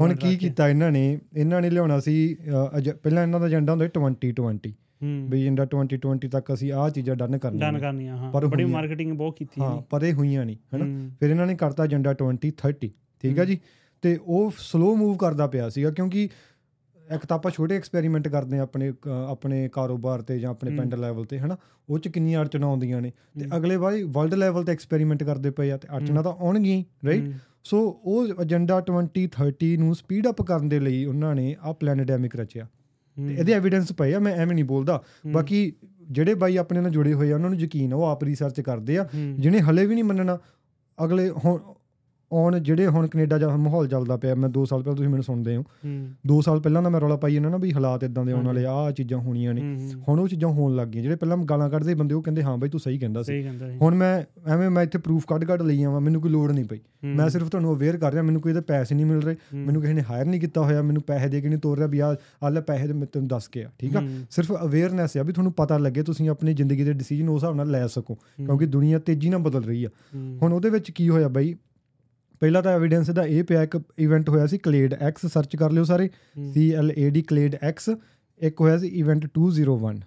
ਹੁਣ 0.00 0.14
ਕੀ 0.14 0.36
ਕੀਤਾ 0.36 0.68
ਇਹਨਾਂ 0.68 0.90
ਨੇ 0.90 1.18
ਇਹਨਾਂ 1.36 1.60
ਨੇ 1.60 1.70
ਲਿਆਉਣਾ 1.70 2.00
ਸੀ 2.00 2.36
ਪਹਿਲਾਂ 3.02 3.22
ਇਹਨਾਂ 3.22 3.40
ਦਾ 3.40 3.46
ਏਜੰਡਾ 3.46 3.72
ਹੁੰਦਾ 3.72 3.86
ਸੀ 3.86 3.90
2020 4.00 4.70
ਹੂੰ। 5.02 5.26
ਵੀ 5.30 5.42
ਏਜੰਡਾ 5.42 5.64
2020 5.64 6.28
ਤੱਕ 6.28 6.54
ਅਸੀਂ 6.54 6.72
ਆਹ 6.72 6.90
ਚੀਜ਼ਾਂ 6.90 7.16
ਡਨ 7.16 7.38
ਕਰਨੀਆਂ 7.38 7.72
ਡਨ। 7.72 7.78
ਕਰਨੀਆਂ 7.78 8.16
ਹਾਂ। 8.16 8.32
ਬੜੀ 8.32 8.64
ਮਾਰਕੀਟਿੰਗ 8.64 9.12
ਬਹੁਤ 9.12 9.36
ਕੀਤੀ 9.38 9.60
ਹਾਂ 9.60 9.82
ਪਰ 9.90 10.02
ਇਹ 10.02 10.12
ਹੋਈਆਂ 10.12 10.46
ਨਹੀਂ 10.46 10.56
ਹਨਾ? 10.76 11.10
ਫਿਰ 11.20 11.30
ਇਹਨਾਂ 11.30 11.46
ਨੇ 11.46 11.54
ਕਰਤਾ 11.54 11.84
ਏਜੰਡਾ 11.84 12.14
2030 12.22 12.88
ਠੀਕ 13.22 13.38
ਹੈ। 13.38 13.44
ਜੀ? 13.44 13.58
ਤੇ 14.02 14.18
ਉਹ 14.26 14.52
ਸਲੋ 14.58 14.96
ਮੂਵ 14.96 15.16
ਕਰਦਾ 15.16 15.46
ਪਿਆ 15.46 15.68
ਸੀਗਾ 15.68 15.90
ਕਿਉਂਕਿ 15.90 16.28
ਇੱਕ 17.14 17.26
ਤਾਂ 17.26 17.36
ਆਪਾਂ 17.36 17.50
ਛੋਟੇ 17.50 17.76
ਐਕਸਪੈਰੀਮੈਂਟ 17.76 18.28
ਕਰਦੇ 18.28 18.58
ਆ 18.58 18.62
ਆਪਣੇ 18.62 18.92
ਆਪਣੇ 19.28 19.68
ਕਾਰੋਬਾਰ 19.72 20.22
ਤੇ 20.22 20.38
ਜਾਂ 20.38 20.50
ਆਪਣੇ। 20.50 20.76
ਪਿੰਡ 20.76 20.94
ਲੈਵਲ 20.94 21.24
ਤੇ 21.24 21.38
ਹਨਾ? 21.38 21.56
ਉਹ 21.88 21.98
ਚ 21.98 22.08
ਕਿੰਨੀਆਂ 22.08 22.40
ਅੜਚਣਾਂ 22.40 22.68
ਆਉਂਦੀਆਂ 22.68 23.00
ਨੇ। 23.00 23.12
ਤੇ। 23.40 23.46
ਅਗਲੇ 23.56 23.76
ਵਾਰੀ 23.76 24.02
ਵਰਲਡ 24.02 24.34
ਲੈਵਲ 24.34 24.64
ਤੇ 24.64 24.72
ਐਕਸਪੈਰੀਮੈਂਟ 24.72 25.24
ਕਰਦੇ 25.24 25.50
ਪਏ 25.50 25.70
ਆ 25.70 25.76
ਤੇ 25.76 25.88
ਅੜਚਣਾਂ 25.96 26.22
ਤਾਂ 26.22 26.32
ਆਉਣਗੀਆਂ 26.32 26.84
ਰਾਈਟ 27.06 27.24
ਸੋ 27.68 28.00
ਉਹ 28.04 28.26
ਏਜੰਡਾ 28.42 28.84
2030 28.90 29.76
ਨੂੰ 29.76 29.94
ਸਪੀਡ 29.94 30.28
ਅਪ 30.28 30.42
ਕਰਨ 30.42 30.68
ਦੇ 30.68 30.80
ਲਈ 30.80 31.04
ਉਹਨਾਂ 31.04 31.34
ਨੇ 31.34 31.56
ਆ 31.62 31.72
ਪਲੈਨੇਡੈਮਿਕ 31.72 32.36
ਰਚਿਆ। 32.36 32.66
ਤੇ 33.16 33.34
ਇਹਦੇ 33.34 33.52
ਐਵੀਡੈਂਸ 33.52 33.92
ਪਏ 33.92 34.14
ਆ 34.14 34.18
ਮੈਂ 34.18 34.32
ਐਵੇਂ 34.32 34.54
ਨਹੀਂ 34.54 34.64
ਬੋਲਦਾ। 34.64 35.02
ਬਾਕੀ 35.26 35.72
ਜਿਹੜੇ 36.02 36.34
ਬਾਈ 36.34 36.56
ਆਪਣੇ 36.56 36.80
ਨਾਲ 36.80 36.90
ਜੁੜੇ 36.90 37.14
ਹੋਏ 37.14 37.32
ਆ 37.32 37.34
ਉਹਨਾਂ 37.34 37.50
ਨੂੰ 37.50 37.58
ਯਕੀਨ 37.58 37.92
ਆ 37.92 37.96
ਉਹ 37.96 38.02
ਆਪ 38.02 38.24
ਰਿਸਰਚ 38.24 38.60
ਕਰਦੇ 38.60 38.98
ਆ। 38.98 39.08
ਜਿਹਨੇ 39.38 39.60
ਹਲੇ 39.60 39.86
ਵੀ 39.86 39.94
ਨਹੀਂ 39.94 40.04
ਮੰਨਣਾ 40.04 40.38
ਅਗਲੇ 41.04 41.28
ਹੁਣ 41.30 41.58
ਆਉਣ 42.32 42.58
ਜਿਹੜੇ 42.58 42.86
ਹੁਣ 42.86 43.06
ਕੈਨੇਡਾ 43.06 43.38
ਦਾ 43.38 43.56
ਮਾਹੌਲ 43.56 43.88
ਚੱਲਦਾ 43.88 44.16
ਪਿਆ 44.16 44.34
ਮੈਂ 44.34 44.48
2 44.48 44.64
ਸਾਲ 44.64 44.82
ਪਹਿਲਾਂ 44.82 44.96
ਤੁਸੀਂ 44.96 45.08
ਮੈਨੂੰ 45.08 45.24
ਸੁਣਦੇ 45.24 45.56
ਹੋ। 45.56 45.62
ਹੂੰ, 45.62 46.08
2 46.28 46.40
ਸਾਲ 46.40 46.60
ਪਹਿਲਾਂ 46.60 46.82
ਦਾ 46.82 46.88
ਮੈਂ 46.88 47.00
ਰੌਲਾ 47.00 47.16
ਪਾਈ 47.16 47.36
ਇਹਨਾਂ 47.36 47.50
ਨਾ 47.50 47.56
ਵੀ 47.56 47.72
ਹਾਲਾਤ 47.72 48.04
ਇਦਾਂ 48.04 48.24
ਦੇ 48.24 48.32
ਆਉਣ 48.32 48.46
ਵਾਲੇ 48.46 48.64
ਆ 48.66 48.90
ਚੀਜ਼ਾਂ 48.90 49.18
ਹੋਣੀਆਂ 49.18 49.54
ਨੇ। 49.54 49.62
ਹੁਣ 50.08 50.20
ਉਹ 50.20 50.28
ਚੀਜ਼ਾਂ 50.28 50.48
ਹੋਣ 50.48 50.74
ਲੱਗ 50.76 50.88
ਗਈਆਂ 50.88 51.02
ਜਿਹੜੇ 51.02 51.16
ਪਹਿਲਾਂ 51.16 51.36
ਗਾਲਾਂ 51.36 51.70
ਕੱਢਦੇ 51.70 51.94
ਬੰਦੇ 51.94 52.14
ਉਹ 52.14 52.22
ਕਹਿੰਦੇ 52.22 52.42
ਹਾਂ 52.42 52.56
ਬਾਈ 52.58 52.68
ਤੂੰ 52.68 52.80
ਸਹੀ 52.80 52.98
ਕਹਿੰਦਾ 52.98 53.22
ਸੀ। 53.22 53.42
ਹੁਣ 53.82 53.94
ਮੈਂ 53.94 54.22
ਐਵੇਂ 54.46 54.70
ਮੈਂ 54.70 54.82
ਇੱਥੇ 54.82 54.98
ਪ੍ਰੂਫ 54.98 55.26
ਕੱਢ 55.26 55.44
ਕੱਢ 55.44 55.62
ਲਈ 55.62 55.82
ਆਵਾਂ 55.82 56.00
ਮੈਨੂੰ 56.00 56.22
ਕੋਈ 56.22 56.30
ਲੋੜ 56.30 56.50
ਨਹੀਂ 56.52 56.64
ਪਈ। 56.64 56.80
ਮੈਂ 57.06 57.28
ਸਿਰਫ 57.28 57.48
ਤੁਹਾਨੂੰ 57.48 57.74
ਅਵੇਅਰ 57.76 57.96
ਕਰ 57.96 58.12
ਰਿਹਾ 58.12 58.22
ਮੈਨੂੰ 58.22 58.40
ਕੋਈ 58.40 58.52
ਇਹਦੇ 58.52 58.60
ਪੈਸੇ 58.60 58.94
ਨਹੀਂ 58.94 59.06
ਮਿਲ 59.06 59.20
ਰਹੇ 59.22 59.36
ਮੈਨੂੰ 59.54 59.82
ਕਿਸੇ 59.82 59.92
ਨੇ 59.94 60.02
ਹਾਇਰ 60.10 60.26
ਨਹੀਂ 60.26 60.40
ਕੀਤਾ 60.40 60.62
ਹੋਇਆ 60.62 60.82
ਮੈਨੂੰ 60.82 61.02
ਪੈਸੇ 61.02 61.28
ਦੇ 61.28 61.40
ਕੇ 61.40 61.48
ਨਹੀਂ 61.48 61.58
ਤੋਰ 61.58 61.76
ਰਿਹਾ 61.78 61.88
ਵੀ 61.88 61.98
ਆ 61.98 62.14
ਆ 62.44 62.48
ਲੈ 62.48 62.60
ਪੈਸੇ 62.60 62.86
ਦੇ 62.86 62.92
ਮੈਂ 62.92 63.06
ਤੈਨੂੰ 63.06 63.28
ਦੱਸ 63.28 63.48
ਕੇ 63.48 63.64
ਆ 63.64 63.70
ਠੀਕ 63.78 63.96
ਆ? 63.96 64.02
ਸਿਰਫ 64.30 64.52
ਅਵੇਅਰਨੈਸ 64.52 65.16
ਆ 65.16 65.22
ਵੀ 65.22 65.32
ਤੁਹਾਨੂੰ 65.32 65.52
ਪਤਾ 65.52 65.78
ਲੱਗੇ 65.78 66.02
ਤੁਸੀਂ 66.02 66.28
ਆਪਣੀ 66.30 66.54
ਜ਼ਿੰਦਗੀ 66.54 66.84
ਦੇ 66.84 66.92
ਡਿਸੀਜਨ 66.92 67.28
ਉਸ 67.28 67.42
ਹਿਸਾਬ 67.42 67.56
ਨਾਲ 67.56 67.70
ਲੈ 67.70 67.86
ਸਕੋ 67.86 68.14
ਕਿਉਂਕਿ 68.14 68.66
ਦੁਨੀਆ 68.66 68.98
ਤੇਜ਼ੀ 68.98 69.30
ਨਾਲ 69.30 69.40
ਬਦਲ 69.40 69.64
ਰਹੀ 69.64 69.84
ਆ। 69.84 69.88
ਹੁਣ 70.42 70.52
ਉਹਦੇ 70.52 70.70
ਵਿੱਚ 70.70 70.90
ਕੀ 70.90 71.08
ਹੋਇਆ 71.08 71.28
ਬਾਈ? 71.28 71.54
ਪਹਿਲਾ 72.40 72.60
ਤਾਂ 72.60 72.72
ਐਵੀਡੈਂਸ 72.72 73.10
ਦਾ 73.10 73.24
ਇਹ 73.26 73.44
ਪਿਆ 73.44 73.62
ਇੱਕ 73.62 73.80
ਇਵੈਂਟ 73.98 74.28
ਹੋਇਆ 74.28 74.46
ਸੀ 74.46 74.58
ਕਲੇਡ 74.58 74.94
ਐਕਸ 74.94 75.26
ਸਰਚ 75.26 75.56
ਕਰ 75.56 75.70
ਲਿਓ 75.70 75.84
ਸਾਰੇ 75.84 76.08
C 76.48 76.68
L 76.82 76.92
A 76.98 77.10
D 77.16 77.22
clade 77.28 77.56
X 77.62 77.90
ਇੱਕ 78.40 78.60
ਹੋਇਆ 78.60 78.78
ਸੀ 78.78 78.88
ਇਵੈਂਟ 78.88 79.26
201 79.38 80.00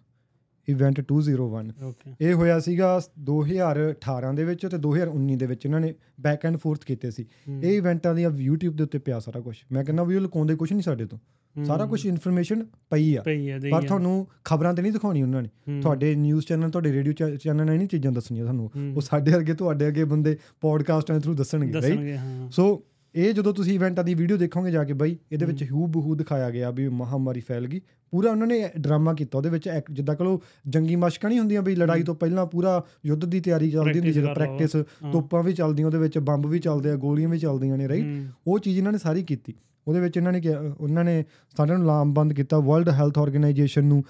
ਇਵੈਂਟ 0.72 1.02
201 1.14 1.70
ਓਕੇ 1.84 2.14
ਇਹ 2.22 2.34
ਹੋਇਆ 2.34 2.60
ਸੀਗਾ 2.60 3.02
2018 3.32 4.36
ਦੇ 4.36 4.44
ਵਿੱਚ 4.44 4.68
ਤੇ 4.68 4.78
2019 4.78 5.36
ਦੇ 5.36 5.46
ਵਿੱਚ 5.46 5.66
ਇਹਨਾਂ 5.66 5.80
ਨੇ 5.80 5.94
ਬੈਕ 6.22 6.46
ਐਂਡ 6.46 6.58
ਫੋਰਥ 6.58 6.86
ਕੀਤੇ 6.86 7.12
ਸੀ। 7.12 7.26
ਇਹ 7.64 7.78
ਇਵੈਂਟਾਂ 7.78 8.16
ਦੀਆਂ 8.16 8.30
YouTube 8.30 8.74
ਦੇ 8.74 8.84
ਉੱਤੇ 8.84 9.00
ਪਿਆ 9.00 9.20
ਸਾਰਾ 9.20 9.40
ਕੁਝ 9.40 9.58
ਮੈਂ 9.72 9.84
ਕਹਿੰਦਾ 9.84 10.04
ਵੀ 10.04 10.16
ਉਹ 10.16 10.22
ਲੁਕਾਉਂਦੇ 10.22 10.56
ਕੁਝ 10.56 10.74
ਨਹੀਂ 10.74 10.84
ਸਾਡੇ 10.84 11.06
ਤੋਂ। 11.06 11.20
ਸਾਰਾ 11.66 11.86
ਕੁਝ 11.86 12.06
ਇਨਫੋਰਮੇਸ਼ਨ 12.06 12.66
ਪਈ 12.90 13.16
ਆ। 13.16 13.24
ਪਰ। 13.72 13.82
ਤੁਹਾਨੂੰ 13.82 14.28
ਖਬਰਾਂ 14.44 14.74
ਤੇ 14.74 14.82
ਨਹੀਂ 14.82 14.92
ਦਿਖਾਉਣੀ 14.92 15.22
ਉਹਨਾਂ 15.22 15.42
ਨੇ। 15.42 15.50
ਤੁਹਾਡੇ 15.82 16.16
ਨਿਊਜ਼ 16.16 16.46
ਚੈਨਲ 16.46 16.70
ਤੁਹਾਡੇ 16.70 16.94
ਰੇਡੀਓ 16.94 17.14
ਚੈਨਲ 17.14 17.66
ਨੇ 17.66 17.78
ਨਹੀਂ 17.78 17.88
ਚੀਜ਼ਾਂ 17.88 18.12
ਦੱਸਣੀਆਂ 18.12 18.44
ਤੁਹਾਨੂੰ 18.44 18.72
ਉਹ 18.96 19.02
ਸਾਡੇ 19.02 19.32
ਵਰਗੇ 19.32 19.54
ਤੁਹਾਡੇ 19.54 19.88
ਅੱਗੇ 19.88 20.04
ਬੰਦੇ 20.04 20.38
ਪੋਡਕਾਸਟਾਂ 20.62 21.16
ਦੇ 21.16 21.22
ਥਰੂ 21.22 21.34
ਦੱਸਣਗੇ 21.34 21.74
ਰਾਈਟ 21.74 22.20
ਸੋ 22.52 22.86
ਇਹ 23.15 23.34
ਜਦੋਂ 23.34 23.54
ਤੁਸੀਂ 23.54 23.74
ਇਵੈਂਟਾਂ 23.74 24.04
ਦੀ 24.04 24.13
ਵੀਡੀਓ 24.13 24.38
ਦੇਖੋਗੇ 24.38 24.71
ਜਾ 24.71 24.84
ਕੇ 24.84 24.93
ਬਾਈ 24.93 25.15
ਇਹਦੇ 25.32 25.45
ਵਿੱਚ 25.45 25.63
ਹੂ। 25.71 25.88
ਬਹੂ 25.88 26.15
ਦਿਖਾਇਆ 26.15 26.50
ਗਿਆ 26.50 26.69
ਵੀ 26.71 26.88
ਮਹਾਮਾਰੀ 26.89 27.39
ਫੈਲ 27.39 27.67
ਗਈ। 27.67 27.82
ਪੂਰਾ 28.13 28.32
ਉਹਨਾਂ 28.32 28.47
ਨੇ 28.47 28.69
ਡਰਾਮਾ 28.80 29.13
ਕੀਤਾ 29.13 29.38
ਉਹਦੇ 29.38 29.50
ਵਿੱਚ 29.50 29.69
ਜਿੱਦਾਂ 29.91 30.15
ਕਹੋ 30.15 30.41
ਜੰਗੀ 30.67 30.95
ਮਸ਼ਕਾਂ 30.95 31.30
ਨਹੀਂ 31.30 31.39
ਹੁੰਦੀਆਂ 31.39 31.62
ਵੀ 31.62 31.76
ਲੜਾਈ 31.76 32.04
ਤੋਂ 32.04 32.15
ਪਹਿਲਾਂ 32.15 32.45
ਪੂਰਾ 32.45 32.82
ਯੁੱਧ 33.06 33.26
ਦੀ 33.26 33.39
ਤਿਆਰੀ 33.39 33.69
ਚੱਲਦੀ 33.71 34.00
ਹੁੰਦੀ 34.00 34.12
ਜਦੋਂ। 34.12 34.34
ਪ੍ਰੈਕਟਿਸ 34.36 34.71
ਤੋਪਾਂ 35.12 35.43
ਵੀ 35.43 35.54
ਚੱਲਦੀਆਂ 35.54 35.88
ਉਹਦੇ 35.88 35.97
ਵਿੱਚ 35.97 36.17
ਬੰਬ 36.19 36.45
ਵੀ 36.45 36.60
ਚੱਲਦੇ 36.60 36.91
ਆ 36.91 36.95
ਗੋਲੀਆਂ 36.95 37.30
ਵੀ 37.30 37.38
ਚੱਲਦੀਆਂ 37.39 37.78
ਨੇ 37.78 37.88
ਰਾਈਟ 37.88 38.06
ਉਹ 38.47 38.60
ਚੀਜ਼ 38.60 38.78
ਇਹਨਾਂ 38.78 38.91
ਨੇ 38.91 38.97
ਸਾਰੀ 38.97 39.24
ਕੀਤੀ। 39.24 39.54
ਉਹਦੇ 39.88 40.00
ਵਿੱਚ 40.00 40.17
ਇਹਨਾਂ 40.17 40.32
ਨੇ 40.32 40.41
ਉਹਨਾਂ 40.80 41.04
ਨੇ 41.04 41.24
ਸਾਰਿਆਂ 41.58 41.78
ਨੂੰ 41.78 41.88
ਲਾਮਬੰਦ 41.88 42.34
ਕੀਤਾ 42.34 42.60
ਵਰਲਡ 42.60 42.89
ਹੈਲਥ 42.89 43.17
ਆਰਗੇਨਾਈਜੇਸ਼ਨ 43.17 43.84
ਨੂੰ 43.86 44.04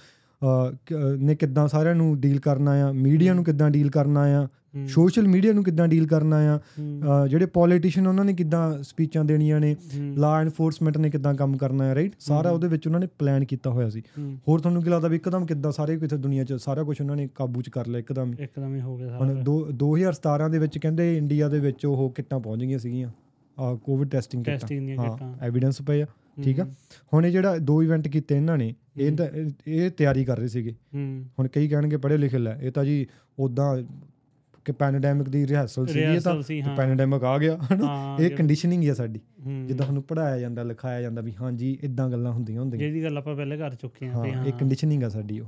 ਕ- 0.86 1.18
ਨੇ 1.20 1.36
ਕਿੱਦਾਂ 1.36 1.68
ਸਾਰਿਆਂ 1.68 1.96
ਨੂੰ 1.96 2.20
ਡੀਲ 2.20 2.40
ਕਰਨਾ 2.40 2.72
ਆ 2.84 2.92
ਮੀਡੀਆ 2.92 3.34
ਨੂੰ 3.34 3.44
ਕਿੱਦਾਂ 3.44 3.70
ਡੀਲ 3.72 3.90
ਕਰਨਾ 3.90 4.22
ਆ 4.42 4.48
ਸੋਸ਼ਲ 4.88 5.28
ਮੀਡੀਆ 5.28 5.54
ਨੂੰ 5.54 5.64
ਕਿੱਦਾਂ 5.64 5.88
ਡੀਲ 5.88 6.08
ਕਰਨਾ 6.08 6.38
ਆ? 6.38 6.60
ਜਿਹੜੇ 7.28 7.46
ਪੋਲੀਟੀਸ਼ੀਅਨ 7.46 8.08
ਉਹਨਾਂ 8.08 8.26
ਨੇ 8.26 8.34
ਕਿੱਦਾਂ 8.34 8.84
ਸਪੀਚਾਂ 8.84 9.26
ਦੇਣੀਆਂ 9.26 9.60
ਨੇ? 9.60 9.76
ਲਾ 10.16 10.42
ਐਨਫੋਰਸਮੈਂਟ 10.42 10.98
ਨੇ 10.98 11.10
ਕਿੱਦਾਂ 11.10 11.34
ਕੰਮ 11.34 11.58
ਕਰਨਾ 11.58 11.86
ਹੈ 11.86 11.96
ਰਾਈਟ 11.96 12.12
ਸਾਰਾ। 12.20 12.50
ਉਹਦੇ 12.50 12.68
ਵਿੱਚ 12.68 12.88
ਉਹਨਾਂ 12.88 13.00
ਨੇ 13.00 13.08
ਪਲਾਨ 13.20 13.46
ਕੀਤਾ 13.46 13.70
ਹੋਇਆ 13.70 13.90
ਸੀ। 13.90 14.04
ਹੋਰ 14.48 14.60
ਤੁਹਾਨੂੰ 14.60 14.84
ਕੀ 14.84 14.90
ਲੱਗਦਾ 14.90 15.08
ਵੀ 15.08 15.16
ਇੱਕਦਮ 15.16 15.46
ਕਿੱਦਾਂ 15.46 15.72
ਸਾਰੇ 15.72 15.98
ਕਿਤੇ 15.98 16.18
ਦੁਨੀਆ 16.18 16.44
'ਚ 16.44 16.54
ਸਾਰਾ 16.54 16.84
ਕੁਝ 16.84 17.02
ਉਹਨਾਂ 17.02 17.16
ਨੇ 17.16 17.30
ਕਾਬੂ 17.36 17.62
'ਚ 17.62 17.70
ਕਰ 17.70 17.88
ਲਿਆ 17.88 18.00
ਇੱਕਦਮ? 18.00 18.34
ਹੀ? 18.34 18.44
ਇੱਕਦਮ 18.44 18.76
ਹੀ 18.76 18.82
ਹੋ 18.82 18.98
ਗਿਆ 18.98 19.18
ਹੁਣ 19.18 19.28
ਸਾਰਾ। 19.28 19.42
ਦੋ- 19.42 19.68
2017 19.72 20.50
ਦੇ 20.50 20.60
ਵਿੱਚ 20.60 20.78
ਕਹਿੰਦੇ 20.78 21.18
ਇੰਡੀਆ 21.18 21.50
ਦੇ 21.50 21.60
ਵਿੱਚ 21.60 21.86
ਉਹ 21.86 22.12
ਕਿੱਟਾਂ 22.16 22.40
ਪਹੁੰਚ 22.40 22.62
ਗਈਆਂ 22.62 22.80
ਸੀਗੀਆਂ। 22.80 23.10
ਆ 23.60 23.74
ਕੋਵਿਡ 23.76 24.10
ਟੈਸਟਿੰਗ 24.10 24.44
ਕਿੱਟਾਂ। 24.44 24.68
ਹਾਂ 25.22 25.34
ਐਵੀਡੈਂਸ 25.42 25.82
ਪਏ 25.82 26.02
ਆ 26.02 26.06
ਠੀਕ 26.44 26.60
ਆ? 26.60 26.68
ਹੁਣ 27.14 27.26
ਇਹ 27.26 27.32
ਜਿਹੜਾ 27.32 27.58
ਦੋ 27.58 27.84
ਇਵੈਂਟ 27.84 28.08
ਕੀਤੇ 28.08 28.36
ਇਹਨਾਂ 28.36 28.58
ਨੇ 28.58 28.74
ਇਹ 28.98 29.12
ਇਹ- 29.68 29.92
ਤਿਆਰੀ 29.98 30.26
ਕਰ 30.26 30.38
ਰਹੇ 30.38 30.48
ਸੀਗੇ। 30.48 30.74
ਹੁਣ 31.40 31.48
ਕਈ 31.48 31.68
ਕਹਿਣਗੇ 31.68 31.98
ਪੜ੍ਹੇ 31.98 32.18
ਲਿਖੇ 32.18 32.38
ਲੈ 32.38 32.56
ਇਹ 32.62 32.72
ਤਾਂ 32.72 32.86
ਜੀ 32.86 33.08
ਉਦਾਂ 33.40 33.82
ਕਿ 34.66 34.72
ਪੈਂਡੈਮਿਕ 34.72 35.30
ਦੀ 35.30 35.48
ਰਿਹਰਸਲ 35.48 35.88
ਸੀਗੀ 35.88 36.06
ਇਹ 36.06 36.22
ਤਾਂ 36.22 36.42
ਸੀ 36.42 36.62
ਹਾਂ। 36.62 36.76
ਪੈਂਡੈਮਿਕ 36.76 37.24
ਆ 37.24 37.38
ਗਿਆ 37.38 37.58
ਇਹ 38.20 38.30
ਕੰਡੀਸ਼ਨਿੰਗ 38.30 38.84
ਹੀ 38.84 38.88
ਆ 38.88 38.94
ਸਾਡੀ। 38.94 39.20
ਜਿੱਦਾਂ 39.66 39.86
ਤੁਹਾਨੂੰ 39.86 40.04
ਪੜਾਇਆ 40.04 40.40
ਜਾਂਦਾ 40.40 40.64
ਲਿਖਾਇਆ 40.64 41.02
ਜਾਂਦਾ 41.02 41.22
ਵੀ 41.22 41.34
ਹਾਂਜੀ 41.42 41.80
ਇਦਾਂ 41.84 42.10
ਗੱਲਾਂ 42.10 42.32
ਹੁੰਦੀਆਂ 42.32 42.62
ਹੁੰਦੀਆਂ। 42.62 42.84
ਜਿਹਦੀ 42.84 43.04
ਗੱਲ 43.04 43.18
ਆਪਾਂ 43.18 43.36
ਪਹਿਲੇ 43.36 43.58
ਕਰ 43.58 43.76
ਚੁੱਕੇ 43.76 44.08
ਹਾਂ 44.08 44.36
ਹਾਂ 44.36 44.46
ਇਹ 44.46 44.54
ਕੰਡੀਸ਼ਨਿੰਗ 44.54 45.04
ਆ 45.04 45.10
ਸਾਡੀ 45.10 45.40
ਉਹ। 45.40 45.46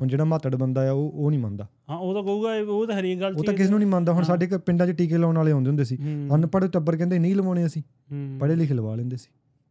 ਹੁਣ 0.00 0.08
ਜਿਹੜਾ 0.08 0.24
ਮਾਤੜ 0.24 0.56
ਬੰਦਾ 0.56 0.88
ਆ 0.88 0.92
ਉਹ 0.92 1.12
ਉਹ 1.14 1.30
ਨਹੀਂ 1.30 1.40
ਮੰਨਦਾ। 1.40 1.68
ਹਾਂ 1.90 1.98
ਉਹ 1.98 2.14
ਤਾਂ 2.14 2.22
ਕਹੂਗਾ 2.22 2.56
ਇਹ- 2.56 2.66
ਉਹ 2.66 2.86
ਤਾਂ 2.86 3.00
ਹਰੇਕ 3.00 3.20
ਗੱਲ 3.20 3.34
ਉਹ 3.36 3.44
ਤਾਂ 3.44 3.54
ਕਿਸ 3.54 3.70
ਨੂੰ 3.70 3.78
ਨਹੀਂ 3.78 3.88
ਮੰਨਦਾ। 3.88 4.12
ਹੁਣ। 4.12 4.22
ਸਾਡੇ 4.22 4.48
ਪਿੰਡਾਂ 4.66 4.86
'ਚ 4.86 4.90
ਟੀਕੇ 4.90 5.18
ਲਾਉਣ 5.18 5.36
ਵਾਲੇ 5.36 5.52
ਆਉਂਦੇ 5.52 5.68
ਹੁੰਦੇ 5.68 5.84
ਸੀ। 5.84 5.98
ਅਨਪੜ੍ਹ 6.34 6.66
ਟੱਬਰ 6.66 6.96
ਕਹਿੰਦੇ 6.96 7.18
ਨਹੀਂ 7.18 7.34
ਲਵਾਉਣੇ 7.36 7.66
ਅਸੀਂ। 7.66 7.82
ਪੜ੍ਹੇ 8.40 8.56
ਲਿਖੇ 8.56 8.74
ਲਵਾ 8.74 8.94
ਲੈਂਦੇ 8.94 9.16
ਸੀ। 9.16 9.28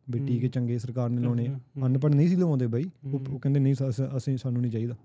ਵੀ। 0.09 0.19
ਟੀਕੇ 0.19 0.47
ਚੰਗੇ 0.47 0.77
ਸਰਕਾਰ 0.77 1.09
ਨੇ 1.09 1.21
ਲਾਉਣੇ 1.21 1.47
ਅਨਪੜ੍ਹ 1.85 2.15
ਨਹੀਂ 2.15 2.27
ਸੀ 2.27 2.35
ਲਵਾਉਂਦੇ 2.35 2.67
ਬਾਈ। 2.67 2.89
ਉਹ 3.13 3.39
ਕਹਿੰਦੇ 3.39 3.59
ਨਹੀਂ 3.59 3.75
ਸ- 3.75 4.17
ਅਸ- 4.17 4.37
ਸਾਨੂੰ 4.37 4.61
ਨਹੀਂ 4.61 4.71
ਚਾਹੀਦਾ। 4.71 4.95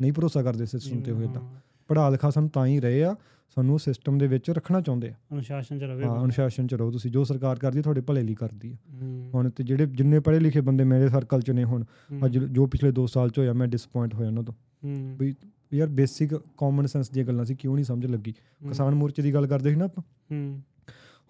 ਨਹੀਂ 0.00 0.12
ਭਰੋਸਾ 0.12 0.42
ਕਰਦੇ 0.42 0.66
ਸਿਸਟਮ 0.66 1.00
ਤੇ 1.00 1.12
ਹੋਏ 1.12 1.26
ਤਾਂ। 1.34 1.42
ਹਾਂ, 1.84 1.88
ਪੜ੍ਹਾ 1.88 2.08
ਲਿਖਾ 2.08 2.30
ਸਾਨੂੰ 2.30 2.50
ਤਾਂ 2.50 2.66
ਹੀ 2.66 2.80
ਰਹੇ 2.80 3.02
ਆ 3.04 3.14
ਸਾਨੂੰ 3.56 3.78
ਸਿਸਟਮ 3.78 4.18
ਦੇ 4.18 4.26
ਵਿੱਚ 4.26 4.50
ਰੱਖਣਾ 4.50 4.80
ਚਾਹੁੰਦੇ 4.80 5.08
ਆ। 5.08 5.14
ਅਨੁਸ਼ਾਸਨ 5.32 5.78
ਚ 5.78 5.82
ਰਵੇ 5.82 6.04
ਹਾਂ 6.04 6.22
ਅਨੁਸ਼ਾਸਨ 6.22 6.66
ਚ 6.66 6.74
ਰਹੋ 6.74 6.90
ਤੁਸੀਂ 6.90 7.10
ਜੋ 7.10 7.24
ਸਰਕਾਰ 7.24 7.58
ਕਰਦੀ 7.58 7.78
ਹੈ 7.78 7.82
ਤੁਹਾਡੇ 7.82 8.00
ਭਲੇ 8.00 8.22
ਲਈ 8.22 8.34
ਕਰਦੀ 8.34 8.72
ਹੈ 8.72 8.76
ਹੂੰ, 9.00 9.30
ਹੁਣ 9.34 9.50
ਤੇ 9.50 9.64
ਜਿਹੜੇ 9.64 9.86
ਜਿੰਨੇ 9.86 10.20
ਪੜ੍ਹੇ 10.20 10.40
ਲਿਖੇ 10.40 10.60
ਬੰਦੇ 10.60 10.84
ਮੇਰੇ 10.84 11.08
ਸਰਕਲ 11.08 11.40
ਚ 11.40 11.50
ਨੇ 11.50 11.64
ਹੁਣ 11.64 11.84
ਅੱਜ 12.26 12.38
ਜੋ 12.38 12.66
ਪਿਛਲੇ 12.66 12.90
2 12.92 13.06
ਸਾਲ 13.06 13.30
ਚ 13.30 13.38
ਹੋਇਆ 13.38 13.52
ਮੈਂ 13.52 13.66
ਡਿਸਪਾਇੰਟ 13.68 14.14
ਹੋਇਆ 14.14 14.28
ਉਹਨਾਂ 14.28 14.42
ਤੋਂ। 14.42 14.54
ਵੀ 15.18 15.34
ਯਾਰ 15.74 15.88
ਬੇਸਿਕ 15.88 16.34
ਕਾਮਨ 16.58 16.86
ਸੈਂਸ 16.86 17.10
ਦੀਆਂ 17.10 17.24
ਗੱਲਾਂ 17.24 17.44
ਸੀ 17.44 17.54
ਕਿਉਂ 17.54 17.74
ਨਹੀਂ 17.74 17.84
ਸਮਝ 17.84 18.06
ਲੱਗੀ? 18.06 18.32
ਕਿਸਾਨ 18.68 18.94
ਮੋਰਚੇ 18.94 19.22
ਦੀ 19.22 19.32
ਗੱਲ 19.34 19.46
ਕਰਦੇ 19.46 19.70
ਸੀ 19.70 19.76
ਨਾ 19.76 19.84
ਆਪਾਂ। 19.84 20.02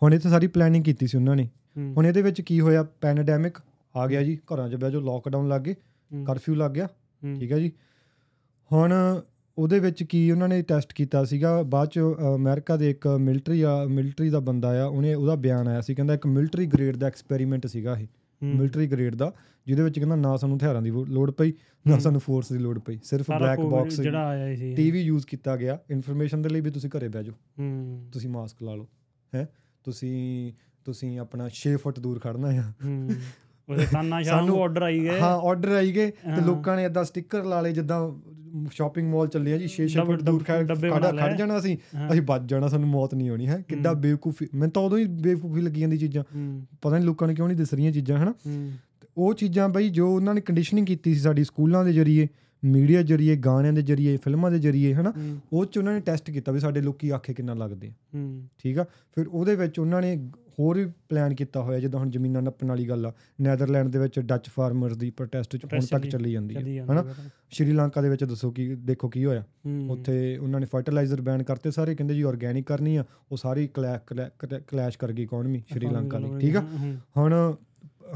ਹੁਣ 0.03 0.15
ਇੱਥੇ 0.15 0.29
ਸਾਰੀ 0.29 0.47
ਪਲੈਨਿੰਗ 0.47 0.85
ਕੀਤੀ 0.85 1.07
ਸੀ 1.07 1.17
ਉਹਨਾਂ 1.17 1.37
ਨੇ। 1.37 1.49
ਹੁਣ 1.97 2.07
ਇਹਦੇ 2.07 2.23
ਵਿੱਚ 2.23 2.41
ਕੀ 2.41 2.61
ਹੋਇਆ? 2.61 2.83
ਪੈਂਡੈਮਿਕ 3.01 3.59
ਆ 3.95 4.07
ਗਿਆ 4.07 4.23
ਜੀ 4.23 4.39
ਘਰਾਂ 4.55 4.69
'ਚ 4.69 4.75
ਬਹਿ 4.75 4.91
ਜੋ 4.91 5.01
ਲੋਕਡਾਊਨ 5.01 5.49
ਲੱਗ 5.49 5.61
ਗਏ 5.61 5.75
ਕਰਫਿਊ 6.11 6.55
ਲੱਗ 6.55 6.71
ਗਿਆ 6.71 6.89
ਠੀਕ 7.23 7.53
ਹੈ 7.53 7.59
ਜੀ। 7.59 7.73
ਹੁਣ 8.71 8.93
ਉਹਦੇ 9.59 9.79
ਵਿੱਚ 9.79 10.03
ਕੀ 10.03 10.31
ਉਹਨਾਂ 10.31 10.49
ਨੇ 10.49 10.63
ਟੈਸਟ 10.63 10.93
ਕੀਤਾ 10.93 11.25
ਸੀਗਾ? 11.25 11.63
ਬਾਅਦ 11.63 11.89
ਚ 11.89 11.99
ਅਮਰੀਕਾ 12.35 12.77
ਦੇ 12.77 12.91
ਇੱਕ 12.91 13.07
ਮਿਲਟਰੀ 13.09 13.65
ਮਿਲਟਰੀ 13.89 14.31
ਦਾ 14.31 14.41
ਬੰਦਾ 14.41 14.83
ਆ 14.83 14.87
ਉਹਨੇ 14.87 15.15
ਉਹਦਾ 15.15 15.35
ਬਿਆਨ 15.35 15.69
ਆਇਆ 15.69 15.81
ਸੀ 15.81 15.95
ਕਹਿੰਦਾ 15.95 16.15
ਇੱਕ 16.15 16.27
ਮਿਲਟਰੀ 16.27 16.67
ਗ੍ਰੇਡ 16.67 16.97
ਦਾ 16.97 17.07
ਐਕਸਪੈਰੀਮੈਂਟ 17.07 17.67
ਸੀਗਾ 17.67 17.97
ਇਹ 17.99 18.07
ਮਿਲਟਰੀ 18.43 18.87
ਗ੍ਰੇਡ 18.87 19.15
ਦਾ 19.15 19.33
ਜਿਹਦੇ 19.67 19.83
ਵਿੱਚ 19.83 19.99
ਕਹਿੰਦਾ 19.99 20.17
ਨਾ 20.17 20.37
ਸਾਨੂੰ 20.37 20.57
ਹਥਿਆਰਾਂ 20.57 20.83
ਦੀ 20.83 20.91
ਲੋੜ 20.91 21.31
ਪਈ 21.31 21.53
ਨਾ। 21.87 21.99
ਸਾਨੂੰ 21.99 22.21
ਫੋਰਸ 22.21 22.53
ਦੀ 22.53 22.59
ਲੋੜ 22.59 22.79
ਪਈ 22.79 22.99
ਸਿਰਫ 23.05 23.27
ਸਾਰਾ 23.27 23.39
ਬਲੈਕ 23.39 23.61
ਬਾਕਸ 23.61 24.01
ਜਿਹੜਾ 24.01 24.27
ਆਇਆ 24.29 24.57
ਸੀ 24.57 24.75
ਟੀਵੀ 24.75 25.01
ਯੂਜ਼ 25.01 25.27
ਕੀਤਾ 25.27 25.57
ਗਿਆ 25.57 25.79
ਇਨਫੋਰਮੇਸ਼ਨ 25.91 26.43
ਦੇ 26.43 26.49
ਲਈ 26.49 26.61
ਵੀ 26.61 26.71
ਤੁਸੀਂ 26.71 26.91
ਘਰੇ 26.99 27.09
ਬਹਿ 27.09 27.25
ਜਾਓ। 27.25 27.35
ਤੁਸੀਂ 28.13 28.31
ਮਾਸਕ 28.31 28.63
ਲਾ 28.63 28.75
ਲਓ 28.75 28.89
ਹੈ? 29.35 29.49
ਤੁਸੀਂ 29.85 30.53
ਤੁਸੀਂ 30.85 31.19
ਆਪਣਾ 31.19 31.49
6 31.49 31.77
ਫੁੱਟ 31.77 32.01
ਦੂਰ 32.01 32.19
ਖੜਨਾ 32.19 32.49
ਆ। 32.49 32.73
ਹੂੰ। 32.85 33.11
ਉਹਦੇ 33.69 33.87
ਤਾਨਾ 33.93 34.23
ਸ਼ਾਮ 34.23 34.37
ਸਾਨੂੰ- 34.39 34.55
ਨੂੰ 34.55 34.63
ਆਰਡਰ 34.63 34.83
ਆਈ 34.83 35.01
ਗਏ। 35.01 35.19
ਹਾਂ 35.21 35.37
ਆਰਡਰ 35.41 35.69
ਆਈ 35.69 35.93
ਗਏ 35.93 36.11
ਤੇ। 36.11 36.45
ਲੋਕਾਂ 36.47 36.77
ਨੇ 36.77 36.85
ਇਦਾਂ 36.85 37.05
ਸਟicker 37.05 37.45
ਲਾ 37.45 37.61
ਲਏ 37.61 37.73
ਜਿੱਦਾਂ 37.73 38.01
ਸ਼ਾਪਿੰਗ 38.73 39.13
ਮਾਲ 39.13 39.27
ਚੱਲੇ 39.29 39.53
ਆ 39.53 39.59
ਜੀ 39.59 39.69
6-6 39.69 39.95
ਡੱਬੇ- 39.95 40.17
ਫੁੱਟ 40.17 40.23
ਦੂਰ 40.23 40.43
ਖੜ 40.45 40.67
ਖੜਾ। 41.29 41.37
ਜਾਣਾ 41.37 41.61
ਹਾਂ, 41.97 42.11
ਅਸੀਂ 42.13 42.23
ਬਚ 42.23 42.43
ਜਾਣਾ 42.43 42.69
ਸਾਨੂੰ 42.69 42.89
ਮੌਤ 42.89 43.15
ਨਹੀਂ 43.15 43.31
ਹੋਣੀ 43.31 43.47
ਹੈ? 43.49 43.65
ਕਿੱਡਾ। 43.69 43.93
ਬੇਵਕੂਫੀ 43.93 44.47
ਮੈਨੂੰ 44.55 44.71
ਤਾਂ 44.73 44.83
ਉਦੋਂ 44.83 44.99
ਹੀ 44.99 45.05
ਬੇਵਕੂਫੀ 45.05 45.61
ਲੱਗੀ 45.61 45.81
ਜਾਂਦੀ 45.81 45.99
ਚੀਜ਼ਾਂ। 45.99 46.25
ਪਤਾ 46.83 46.97
ਨਹੀਂ 46.97 47.07
ਲੋਕਾਂ 47.07 47.29
ਨੂੰ 47.29 47.37
ਕਿਉਂ 47.37 47.49
ਨਹੀਂ 47.49 47.57
ਦਿਸ 47.59 47.75
ਰਹੀਆਂ 47.75 47.93
ਚੀਜ਼ਾਂ 47.93 48.19
ਹਨਾ? 48.19 48.35
ਉਹ 49.17 49.35
ਚੀਜ਼ਾਂ 49.35 49.69
ਬਈ 49.69 49.89
ਜੋ 49.89 50.15
ਉਹਨਾਂ 50.15 50.35
ਨੇ 50.35 50.41
ਕੰਡੀਸ਼ਨਿੰਗ 50.41 50.87
ਕੀਤੀ 50.87 51.15
ਸੀ 51.15 51.21
ਸਾਡੀ 51.21 51.45
ਸਕੂਲਾਂ 51.45 51.85
ਦੇ 51.85 51.93
ਜ਼ਰੀਏ 51.93 52.27
ਮੀਡੀਆ 52.65 53.03
ਜ਼ਰੀਏ 53.03 53.37
ਗਾਣਿਆਂ 53.37 53.73
ਦੇ 53.73 53.83
ਜ਼ਰੀਏ 53.83 54.17
ਫਿਲਮਾਂ 54.17 54.51
ਦੇ 54.51 54.59
ਜ਼ਰੀਏ 54.59 54.95
ਹਨਾ? 54.95 55.13
ਉਹ 55.53 55.67
ਚ 55.67 55.79
ਉਹਨਾਂ 55.79 55.93
ਨੇ 55.93 56.01
ਟੈਸਟ 56.01 56.31
ਕੀਤਾ 56.31 56.53
ਵੀ 56.53 56.61
ਸਾਡੇ 56.61 56.81
ਲੋਕੀ 56.81 57.11
ਆਖੇ 57.11 57.35
ਕਿੰਨਾ 57.35 57.55
ਲੱਗਦੇ 57.55 57.89
ਆ। 57.89 57.93
ਠੀਕ 58.59 58.79
ਆ? 58.79 58.85
ਫਿਰ 59.15 59.27
ਉਹਦੇ 59.29 59.57
ਵਿੱਚ 59.57 59.79
ਉਹਨਾਂ 59.79 60.03
ਨੇ 60.03 60.31
ਹੋਰ 60.59 60.77
ਵੀ 60.77 60.87
ਪਲਾਨ 61.09 61.35
ਕੀਤਾ 61.35 61.63
ਹੋਇਆ 61.63 61.79
ਜਿੱਦਾਂ 61.81 62.01
ਹੁਣ 62.01 62.11
ਜ਼ਮੀਨਾਂ 62.11 62.43
ਨੱਪਣ 62.43 62.69
ਵਾਲੀ 62.69 62.89
ਗੱਲ 62.89 63.07
ਆ 63.07 63.13
ਨੈਦਰਲੈਂਡ 63.41 63.89
ਦੇ 63.89 63.99
ਵਿੱਚ 63.99 64.21
ਡੱਚ 64.21 64.49
ਫਾਰਮਰਸ 64.49 64.97
ਦੀ 64.97 65.11
ਪ੍ਰੋਟੈਸਟ 65.11 65.55
ਹੁਣ 65.55 65.69
Protest 65.69 65.89
ਤੱਕ 65.91 66.07
ਚੱਲੀ- 66.07 66.33
ਜਾਂਦੀ 66.33 66.79
ਹੈ 66.79 66.85
ਹਨਾ। 66.85 67.05
ਸ਼੍ਰੀਲੰਕਾ 67.51 68.01
ਦੇ 68.03 68.09
ਵਿੱਚ 68.09 68.25
ਦੱਸੋ 68.25 68.51
ਕੀ 68.51 68.75
ਦੇਖੋ 68.75 69.09
ਕੀ 69.09 69.25
ਹੋਇਆ। 69.25 69.45
ਉੱਥੇ 69.89 70.37
ਉਹਨਾਂ 70.39 70.61
ਨੇ 70.61 70.67
ਫਰਟੀਲਾਈਜ਼ਰ 70.67 71.21
ਬੈਨ 71.21 71.43
ਕਰਤੇ 71.43 71.71
ਸਾਰੇ 71.71 71.95
ਕਹਿੰਦੇ 71.95 72.15
ਜੀ 72.15 72.23
ਆਰਗੈਨਿਕ 72.23 72.67
ਕਰਨੀ 72.67 72.97
ਆ 72.97 73.05
ਉਹ 73.33 73.37
ਸਾਰੀ 73.37 73.67
ਕਲੈਸ਼ 73.75 74.99
ਕਰ 74.99 75.13
ਗਈ 75.13 75.23
ਇਕਨੋਮੀ 75.23 75.63
ਸ਼੍ਰੀਲੰਕਾ 75.73 76.19
ਦੀ 76.19 76.39
ਠੀਕ 76.41 76.57
ਆ। 76.57 76.65
ਹੁਣ 77.17 77.55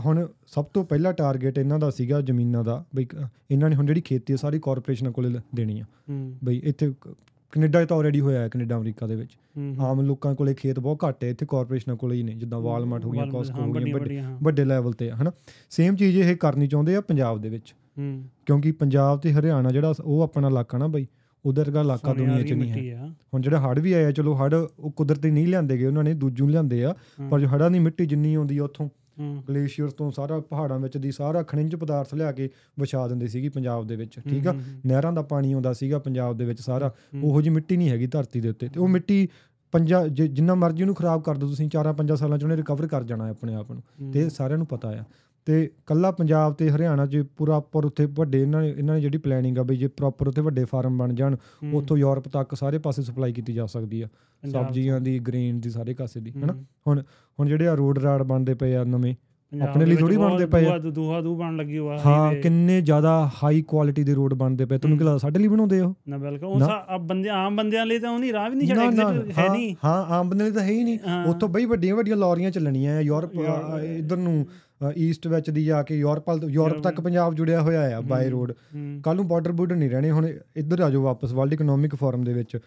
ਹੁਣ 0.07 0.27
ਸਭ 0.47 0.65
ਤੋਂ 0.65 0.85
ਪਹਿਲਾ 0.85 1.13
ਟਾਰਗੇਟ 1.13 1.59
ਇਹਨਾਂ 1.59 1.79
ਦਾ 1.79 1.91
ਸੀਗਾ 1.91 2.21
ਜ਼ਮੀਨਾਂ 2.21 2.65
ਦਾ 2.65 2.85
ਬਈ 2.95 3.07
ਇਹਨਾਂ 3.51 3.71
ਨੇ 3.71 3.77
ਹੁਣ 3.77 3.87
ਜਿਹੜੀ 3.87 4.01
ਖੇਤੀ 4.01 4.33
ਹੈ 4.33 4.37
ਸਾਰੀ 4.37 4.59
ਕਾਰਪੋਰੇਸ਼ਨਾਂ 4.59 5.13
ਕੋਲੇ 5.13 5.41
ਦੇਣੀ 5.55 5.81
ਆ 5.81 5.85
ਬਈ 6.45 6.61
ਇੱਥੇ 6.65 6.93
ਕੈਨੇਡਾ 7.53 7.85
ਤਾਂ 7.85 7.97
ਆਲਰੇਡੀ 7.97 8.21
ਹੋਇਆ 8.21 8.41
ਹੈ 8.41 8.49
ਕੈਨੇਡਾ 8.49 8.77
ਅਮਰੀਕਾ 8.77 9.07
ਦੇ 9.07 9.15
ਵਿੱਚ। 9.17 9.37
ਆਮ 9.81 10.01
ਲੋਕਾਂ 10.01 10.35
ਕੋਲੇ 10.35 10.55
ਖੇਤ 10.55 10.79
ਬਹੁਤ 10.79 11.05
ਘੱਟ 11.05 11.25
ਹੈ 11.25 11.29
ਇੱਥੇ 11.29 11.47
ਕਾਰਪੋਰੇਸ਼ਨਾਂ 11.47 11.97
ਕੋਲੇ 11.97 12.17
ਹੀ 12.17 12.23
ਨੇ 12.23 12.35
ਜਿੱਦਾਂ 12.35 12.61
ਵਾਲਮਾਰਟ 12.61 13.05
ਹੋ 13.05 13.11
ਗਈਆਂ 13.11 13.27
ਕਾਸਕੋ 13.27 13.61
ਹਾਂ, 13.61 13.69
ਗਈਆਂ 14.07 14.37
ਵੱਡੇ 14.43 14.65
ਲੈਵਲ 14.65 14.93
ਤੇ 14.93 15.11
ਹਨਾ 15.13 15.33
ਸੇਮ 15.71 15.97
ਚੀਜ਼ 15.97 16.19
ਇਹ 16.19 16.37
ਕਰਨੀ 16.37 16.67
ਚਾਹੁੰਦੇ 16.67 16.97
ਆ 16.97 17.01
ਪੰਜਾਬ 17.01 17.41
ਦੇ 17.41 17.49
ਵਿੱਚ। 17.49 17.75
ਕਿਉਂਕਿ 18.47 18.73
ਪੰਜਾਬ 18.73 19.21
ਤੇ 19.21 19.33
ਹਰਿਆਣਾ 19.33 19.71
ਜਿਹੜਾ 19.71 19.95
ਉਹ 20.05 20.23
ਆਪਣਾ 20.23 20.49
ਇਲਾਕਾ 20.49 20.79
ਨਾ 20.79 20.87
ਬਈ 20.87 21.07
ਉਧਰ 21.45 21.71
ਦਾ 21.71 21.81
ਇਲਾਕਾ 21.81 22.13
ਦੁਨੀਆ 22.15 22.43
'ਚ 22.43 22.53
ਨਹੀਂ 22.53 22.91
ਹੈ। 22.91 23.09
ਹੁਣ 23.35 23.41
ਜਿਹੜਾ 23.41 23.61
ਹੜ 23.61 23.79
ਵੀ 23.79 23.93
ਆਇਆ 23.93 24.11
ਚਲੋ 24.13 24.35
ਹੜ 24.37 24.53
ਉਹ 24.55 24.91
ਕੁਦਰਤੀ 24.91 25.31
ਨਹੀਂ 25.31 25.47
ਲਿਆਂਦੇ 25.47 25.79
ਗਏ 25.79 25.87
ਉਹਨਾਂ 25.87 26.05
ਨੇ 26.05 26.15
ਦੂਜੂ 26.15 26.49
ਲਿਆਂਦੇ 26.49 26.85
ਆ। 26.85 26.95
ਪਰ 27.31 27.41
ਜੋ 27.41 27.47
ਹੜਾਂ 27.47 27.71
ਦੀ 27.71 27.79
ਮਿੱਟੀ 27.79 28.07
ਜਿੰਨੀ 28.07 28.35
ਆਉਂਦੀ 28.35 28.59
ਆ 28.59 28.65
ਉੱਥੋਂ 28.65 28.89
ਗਲੇਸ਼ੀਅਰ 29.49 29.89
ਤੋਂ 29.89 30.11
ਸਾਰਾ 30.11 30.41
ਪਹਾੜਾਂ 30.41 30.79
ਵਿੱਚ 30.79 30.97
ਦੀ 30.97 31.13
ਸਾਰਾ 31.13 31.43
ਖਣਿਜ 31.43 31.77
ਪਦਾਰਥ 31.77 32.15
ਲਿਆ 32.15 32.33
ਕੇ 32.33 32.51
ਵਿਛਾ 32.81 33.09
ਦਿੰਦੇ 33.09 33.27
ਸੀਗੀ 33.29 33.49
ਪੰਜਾਬ 33.49 33.87
ਦੇ 33.87 33.97
ਵਿੱਚ 33.97 34.21
ਠੀਕ 34.21 34.47
ਆ 34.47 34.55
ਨਹਿਰਾਂ 34.87 35.13
ਦਾ 35.13 35.23
ਪਾਣੀ 35.23 35.53
ਆਉਂਦਾ 35.53 35.73
ਸੀਗਾ 35.73 35.99
ਪੰਜਾਬ 35.99 36.37
ਦੇ 36.37 36.45
ਵਿੱਚ 36.45 36.61
ਸਾਰਾ। 36.61 36.95
ਉਹੋ 37.23 37.43
ਜੀ 37.43 37.51
ਮਿੱਟੀ 37.51 37.77
ਨਹੀਂ 37.77 37.91
ਹੈਗੀ 37.91 38.07
ਧਰਤੀ 38.07 38.41
ਦੇ 38.41 38.49
ਉੱਤੇ 38.49 38.69
ਤੇ 38.69 38.81
ਉਹ 38.81 38.89
ਮਿੱਟੀ 38.89 39.29
ਪੰਜਾ 39.73 40.07
ਜਿੰਨਾ 40.07 40.55
ਮਰਜ਼ੀ 40.55 40.83
ਉਹਨੂੰ 40.83 40.95
ਖਰਾਬ 40.95 41.23
ਕਰ 41.23 41.37
ਦਿਓ 41.37 41.49
ਤੁਸੀਂ 41.49 41.69
4-5 41.77 42.17
ਸਾਲਾਂ 42.17 42.39
ਚ 42.39 42.45
ਉਹਨੇ 42.45 42.57
ਰਿਕਵਰ 42.57 42.87
ਕਰ 42.87 43.05
ਜਾਣਾ 43.05 43.25
ਹੈ 43.25 43.31
ਆਪਣੇ 43.31 43.55
ਆਪ 43.55 43.73
ਨੂੰ। 43.73 44.13
ਤੇ 44.13 44.29
ਸਾਰਿਆਂ 44.29 44.59
ਨੂੰ 44.59 44.67
ਪਤਾ 44.67 44.89
ਆ 44.89 45.05
ਤੇ 45.47 45.69
ਕੱਲਾ 45.87 46.11
ਪੰਜਾਬ 46.11 46.55
ਤੇ 46.55 46.69
ਹਰਿਆਣਾ 46.71 47.07
'ਚ 47.07 47.23
ਪ੍ਰੋਪਰ 47.37 47.85
ਉੱਥੇ 47.85 48.07
ਵੱਡੇ 48.07 48.41
ਇਹਨਾਂ 48.43 48.61
ਨੇ 48.63 48.69
ਇਹਨਾਂ 48.71 48.95
ਨੇ 48.95 49.01
ਜਿਹੜੀ 49.01 49.19
ਪਲੈਨਿੰਗ 49.19 49.59
ਆ 49.59 49.63
ਬਈ 49.63 49.77
ਜੇ 49.77 49.89
ਪ੍ਰੋਪਰ 49.89 50.29
ਉੱਥੇ 50.29 50.41
ਵੱਡੇ 50.41 50.65
ਫਾਰਮ 50.65 50.99
ਬਣ 50.99 51.13
ਜਾਣ। 51.15 51.37
ਉੱਥੋਂ 51.73 51.97
ਯੂਰਪ 51.97 52.29
ਤੱਕ 52.29 52.55
ਸਾਰੇ 52.55 52.79
ਪਾਸੇ 52.79 53.03
ਸਪਲਾਈ 53.03 53.33
ਕੀਤੀ 53.33 53.53
ਜਾ 53.53 53.67
ਸਕਦੀ 53.67 54.03
ਆ 54.03 54.09
ਸਬਜ਼ੀਆਂ 54.43 55.01
ਦੀ 55.01 55.19
ਗ੍ਰੇਨ 55.19 55.61
ਦੀ 55.61 55.71
ਸਾਰੇ 55.71 55.95
ਕਾਸੇ 55.95 56.21
ਦੀ 56.21 56.33
ਹਨਾ। 56.35 56.55
ਹੁਣ 56.87 57.03
ਹੁਣ 57.39 57.49
ਜਿਹੜੇ 57.49 57.67
ਆ 57.69 57.75
ਰੋਡ 57.75 57.99
ਰਾਡ 57.99 58.23
ਬਣਦੇ 58.23 58.55
ਪਏ 58.55 58.75
ਆ 58.75 58.85
ਨਵੇਂ 58.85 59.15
ਆਪਣੇ 59.53 59.85
ਲਈ 59.87 59.97
ਬਹੁਤ 59.97 60.13
ਬਣਦੇ 60.15 60.47
ਪਏ 60.47 60.67
ਆ। 60.67 60.77
ਦੂਹਾ 60.79 61.21
ਦੂ 61.21 61.35
ਬਣ 61.37 61.57
ਲੱਗੀ 61.57 61.79
ਹੋਆ 61.79 61.97
ਹਾਂ 61.99 62.35
ਕਿੰਨੇ 62.35 62.81
ਜ਼ਿਆਦਾ 62.83 63.13
ਹਾਈ 63.43 63.63
ਕੁਆਲਿਟੀ 63.63 64.03
ਦੇ 64.05 64.15
ਰੋਡ 64.15 64.35
ਬਣਦੇ 64.35 64.65
ਪਏ 64.65 64.79
ਤੁਹਾਨੂੰ 64.79 64.99
ਕੀ 64.99 65.05
ਲੱਗਦਾ 65.05 65.19
ਸਾਡੇ 65.19 65.39
ਲਈ 65.39 65.49
ਬਣਾਉਂਦੇ 65.49 65.79
ਆ 65.81 65.85
ਉਹ 65.85 65.95
ਨਾ 66.09 66.19
ਬਿਲਕੁਲ 66.19 66.49
ਉਹ। 66.49 66.59
ਸਾ- 66.61 66.85
ਆ 66.89 66.99
ਬੰਦੇ 66.99 67.29
ਆਮ 67.29 67.57
ਬੰਦਿਆਂ 67.57 67.87
ਲਈ 67.87 67.99
ਤਾਂ 67.99 68.11
ਉਹ 68.11 68.19
ਨਹੀਂ 68.19 68.33
ਰਾਹ 68.33 68.51
ਵੀ 68.51 68.57
ਨਹੀਂ 68.57 68.69
ਛੱਡ 68.69 68.79
ਐਗਜ਼ਿਟ 69.01 69.39
ਹੈ 69.39 69.49
ਨਹੀਂ 69.49 69.75
ਹਾਂ 69.85 70.05
ਆਮ 70.11 70.29
ਬੰਦੇ 70.31 70.45
ਲਈ 70.45 70.51
ਤਾਂ 70.51 70.63
ਹੈ 70.63 70.71
ਹੀ 70.71 70.85
ਨਹੀਂ। 70.85 70.99
ਉੱਥੋਂ 71.29 71.49
ਬਈ 71.49 71.65
ਵੱਡੀਆਂ 71.65 71.97
ਵੱਡੀਆਂ 71.97 72.17
ਲੌਰੀਆਂ 72.17 72.51
ਚੱਲਣੀਆਂ 72.51 72.97
ਆ 72.97 73.01
ਯੂਰਪ- 73.01 73.81
ਇਧਰ 73.89 74.17
ਨੂੰ 74.17 74.47
ਈਸਟ 74.97 75.27
ਵਿੱਚ 75.27 75.51
ਦੀ 75.51 75.65
ਜਾ 75.65 75.83
ਕੇ 75.83 75.97
ਯੂਰਪ 75.97 76.45
ਯੂਰਪ 76.49 76.83
ਤੱਕ 76.83 77.01
ਪੰਜਾਬ 77.01 77.35
ਜੁੜਿਆ 77.35 77.61
ਹੋਇਆ 77.63 77.99
ਆ 77.99 78.01
ਬਾਈ 78.01 78.29
ਰੋਡ 78.29 78.53
ਕੱਲ 79.03 79.17
ਨੂੰ 79.17 79.29
ਬਾਰਡਰ 79.29 79.53
ਬੂਰਡਰ 79.53 79.77
ਨਹੀਂ 79.77 79.91
ਰਹਿਣੇ 79.91 80.11
ਹੁਣ 80.11 80.27
ਇੱਧਰ 80.57 80.81
ਆ 80.81 80.91
ਜਾਓ 80.91 81.03
ਵਾਪਸ 81.03 81.33
ਵਰਲਡ 81.33 81.53
ਇਕਨੋਮਿਕ 81.53 81.95
ਫੋਰਮ 81.95 82.25
ਦੇ 82.25 82.33
ਵਿੱਚ। 82.33 82.59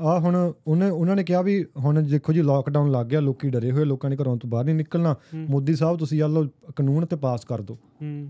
ਆ 0.00 0.18
ਹੁਣ 0.18 0.52
ਉਹਨੇ 0.66 0.90
ਉਹਨਾਂ 0.90 1.16
ਨੇ 1.16 1.24
ਕਿਹਾ 1.24 1.42
ਵੀ 1.42 1.64
ਹੁਣ 1.76 2.02
ਦੇਖੋ 2.02 2.32
ਜੀ 2.32 2.42
ਲੋਕਡਾਊਨ 2.42 2.90
ਲੱਗ 2.90 3.06
ਗਿਆ 3.06 3.20
ਲੋਕੀ 3.20 3.50
ਡਰੇ 3.50 3.70
ਹੋਏ 3.72 3.84
ਲੋਕਾਂ 3.84 4.10
ਨੇ 4.10 4.16
ਘਰੋਂ 4.16 4.36
ਤੋਂ 4.36 4.50
ਬਾਹਰ 4.50 4.64
ਨਹੀਂ 4.64 4.74
ਨਿਕਲਣਾ। 4.74 5.14
ਮੋਦੀ 5.34 5.74
ਸਾਹਿਬ 5.74 5.98
ਤੁਸੀਂ 5.98 6.22
ਆ 6.22 6.26
ਲਓ 6.26 6.46
ਕਾਨੂੰਨ 6.76 7.06
ਤੇ 7.06 7.16
ਪਾਸ 7.16 7.44
ਕਰ 7.44 7.60
ਦਿਓ। 7.60 7.78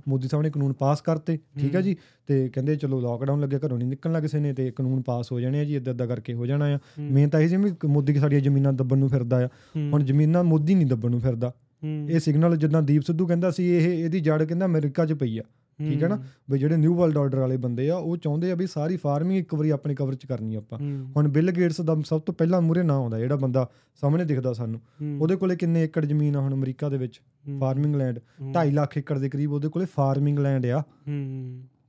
ਮੋਦੀ 0.09 0.29
ਸਾਹਿਬ 0.29 0.43
ਨੇ 0.43 0.51
ਕਾਨੂੰਨ 0.51 0.73
ਪਾਸ 0.73 1.01
ਕਰਤੇ 1.01 1.39
ਠੀਕ 1.59 1.75
ਹੈ। 1.75 1.81
ਜੀ? 1.81 1.97
ਤੇ 2.27 2.49
ਕਹਿੰਦੇ 2.49 2.77
ਚਲੋ 2.77 3.01
ਲੋਕਡਾਊਨ 3.01 3.41
ਲੱਗਿਆ 3.41 3.59
ਘਰੋਂ 3.67 3.79
ਨਹੀਂ 3.79 3.89
ਨਿਕਲਣਾ 3.89 4.21
ਕਿਸੇ 4.21 4.41
ਨੇ 4.41 4.53
ਤੇ 4.53 4.71
ਕਾਨੂੰਨ 4.71 5.03
ਪਾਸ 5.03 5.33
ਹੋ 5.33 5.41
ਜਾਣੇ 5.41 5.61
ਆ 5.61 5.65
ਜੀ 5.65 5.77
ਇਦਾਂ 5.77 5.95
ਇਦਾਂ 5.95 6.07
ਕਰਕੇ 6.07 6.35
ਹੋ 6.35 6.47
ਜਾਣਾ 6.47 6.65
ਆ। 6.65 6.79
ਮੇਨ 7.01 7.29
ਤਾਂ 7.29 7.41
ਇਹ 7.41 7.49
ਸੀ 7.49 7.57
ਵੀ 7.57 7.73
ਮੋਦੀ 7.87 8.15
ਸਾਡੀਆਂ 8.15 8.41
ਜ਼ਮੀਨਾਂ 8.41 8.73
ਦੱਬਣ 8.73 8.99
ਨੂੰ 8.99 9.09
ਫਿਰਦਾ 9.09 9.45
ਆ। 9.45 9.49
ਹੁਣ 9.77 10.05
ਜ਼ਮੀਨਾਂ 10.05 10.45
ਮੋਦੀ 10.45 10.75
ਨਹੀਂ 10.75 10.87
ਦੱਬਣ 10.87 11.11
ਨੂੰ 11.11 11.21
ਫਿਰਦਾ। 11.21 11.53
ਇਹ 11.83 12.21
ਸਿਗਨਲ 12.21 12.57
ਜਿੱਦਾਂ 12.57 12.83
ਦੀਪ 12.83 13.03
ਸਿੱਧੂ 13.03 13.27
ਕਹਿੰਦਾ 13.27 13.51
ਸੀ 13.51 13.69
ਇਹ 13.69 13.89
ਇਹਦੀ 14.05 14.21
ਜੜ 14.21 14.43
ਕਹਿੰਦਾ 14.43 14.67
ਅਮਰੀਕਾ 14.67 15.07
'ਚ 15.07 15.13
ਪਈ 15.13 15.39
ਆ 15.39 15.43
ਠੀਕ 15.79 16.03
ਹੈ 16.03 16.09
ਨਾ? 16.09 16.19
ਵੀ 16.51 16.59
ਜਿਹੜੇ 16.59 16.77
ਨਿਊ 16.77 16.95
ਵਰਲਡ 16.95 17.19
ਆਰਡਰ 17.19 17.39
ਵਾਲੇ 17.39 17.57
ਬੰਦੇ 17.57 17.89
ਆ 17.91 17.97
ਉਹ 17.97 18.17
ਚਾਹੁੰਦੇ 18.17 18.51
ਆ 18.51 18.55
ਵੀ 18.55 18.67
ਸਾਰੀ 18.67 18.97
ਫਾਰਮਿੰਗ 18.97 19.39
ਇੱਕ 19.39 19.55
ਵਾਰੀ 19.55 19.71
ਆਪਣੇ 19.71 19.95
ਕਵਰ 19.95 20.15
'ਚ 20.15 20.27
ਕਰਨੀ 20.27 20.55
ਆਪਾਂ। 20.55 20.79
ਹੁਣ 21.17 21.29
ਬਿੱਲ 21.29 21.51
ਗੇਟਸ 21.51 21.81
ਦਾ 21.81 21.97
ਸਭ 22.07 22.21
ਤੋਂ 22.21 22.35
ਪਹਿਲਾਂ 22.35 22.61
ਮੂਰੇ 22.63 22.83
ਨਾਂ 22.83 22.95
ਆਉਂਦਾ 22.97 23.19
ਜਿਹੜਾ 23.19 23.37
ਬੰਦਾ 23.37 23.69
ਸਾਹਮਣੇ 24.03 24.25
ਦਿਖਦਾ 24.25 24.53
ਸਾਨੂੰ। 24.53 24.81
ਉਹਦੇ 25.21 25.37
ਕੋਲੇ 25.37 25.57
ਕਿੰਨੇ 25.57 25.83
ਏਕੜ 25.85 26.05
ਜ਼ਮੀਨ 26.05 26.37
ਆ 26.37 26.41
ਹੁਣ 26.41 26.55
ਅਮਰੀਕਾ 26.55 26.89
ਦੇ 26.89 26.99
ਵਿੱਚ? 26.99 27.21
ਫਾਰਮਿੰਗ 27.61 27.97
ਲੈਂਡ 27.97 28.19
ਹੂੰ, 28.19 28.53
2.5 28.53 28.73
ਲੱਖ 28.75 28.97
ਏਕੜ 28.99 29.19
ਦੇ 29.19 29.29
ਕਰੀਬ 29.29 29.53
ਉਹਦੇ 29.53 29.69
ਕੋਲੇ 29.69 29.87
ਫਾਰਮਿੰਗ 29.87 30.39
ਲੈਂਡ 30.39 30.67
ਆ। 30.67 30.83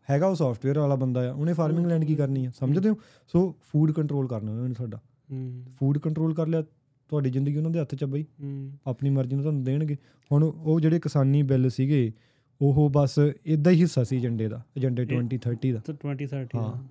ਹੈਗਾ 0.10 0.28
ਉਹ 0.28 0.36
ਸੌਫਟਵੇਅਰ 0.36 0.80
ਵਾਲਾ 0.80 0.96
ਬੰਦਾ 0.96 1.30
ਆ 1.30 1.34
ਉਹਨੇ 1.34 1.54
ਫਾਰਮਿੰਗ 1.54 1.86
ਲੈਂਡ 1.88 2.04
ਕੀ 2.04 2.16
ਕਰਨੀ 2.16 2.46
ਆ 2.46 2.52
ਸਮਝਦੇ 2.60 2.90
ਹੋ? 2.90 2.96
ਸੋ 3.28 3.56
ਫੂਡ 3.72 3.92
ਕੰਟਰੋਲ 3.92 4.28
ਕਰਨਾ 4.28 4.52
ਉਹਨਾਂ 4.52 4.74
ਸਾਡਾ। 4.74 5.00
ਫੂਡ 5.76 5.98
ਕੰਟਰੋਲ 5.98 6.34
ਕਰ 6.34 6.48
ਲਿਆ 6.48 6.64
ਤੁਹਾਡੀ 7.10 7.30
ਜ਼ਿੰਦਗੀ 7.30 7.58
ਉਹਨਾਂ 7.58 7.72
ਦੇ 7.72 7.80
ਹੱਥ 7.80 7.96
'ਚ 7.96 8.04
ਆ 8.04 8.08
ਬਈ। 8.08 8.26
ਆਪਣੀ 8.88 9.10
ਮਰਜ਼ੀ 9.10 9.36
ਨਾਲ 9.36 9.44
ਤੁਹਾਨੂੰ 9.44 9.64
ਦੇਣਗੇ। 9.64 9.98
ਹੁਣ 10.32 10.44
ਉਹ 10.44 10.80
ਜਿਹੜੇ 10.80 11.00
ਕਿਸਾਨੀ 11.00 11.44
ਬਿੱਲ 11.44 11.70
ਸੀਗੇ 11.70 12.14
ਉਹ 12.62 12.90
ਬਸ 12.90 13.20
ਇਦਾਂ 13.46 13.72
ਹੀ 13.72 13.82
ਹਿੱਸਾ 13.82 14.04
ਸੀ 14.04 14.16
ਏਜੰਡੇ 14.16 14.48
ਦਾ 14.48 14.66
ਏਜੰਡੇ 14.78 15.04
ਇਹ- 15.04 15.10
2030 15.10 15.72
ਦਾ। 15.72 15.80
ਤੇ 15.80 15.94
2030 15.94 16.58
ਹਾਂ। 16.58 16.84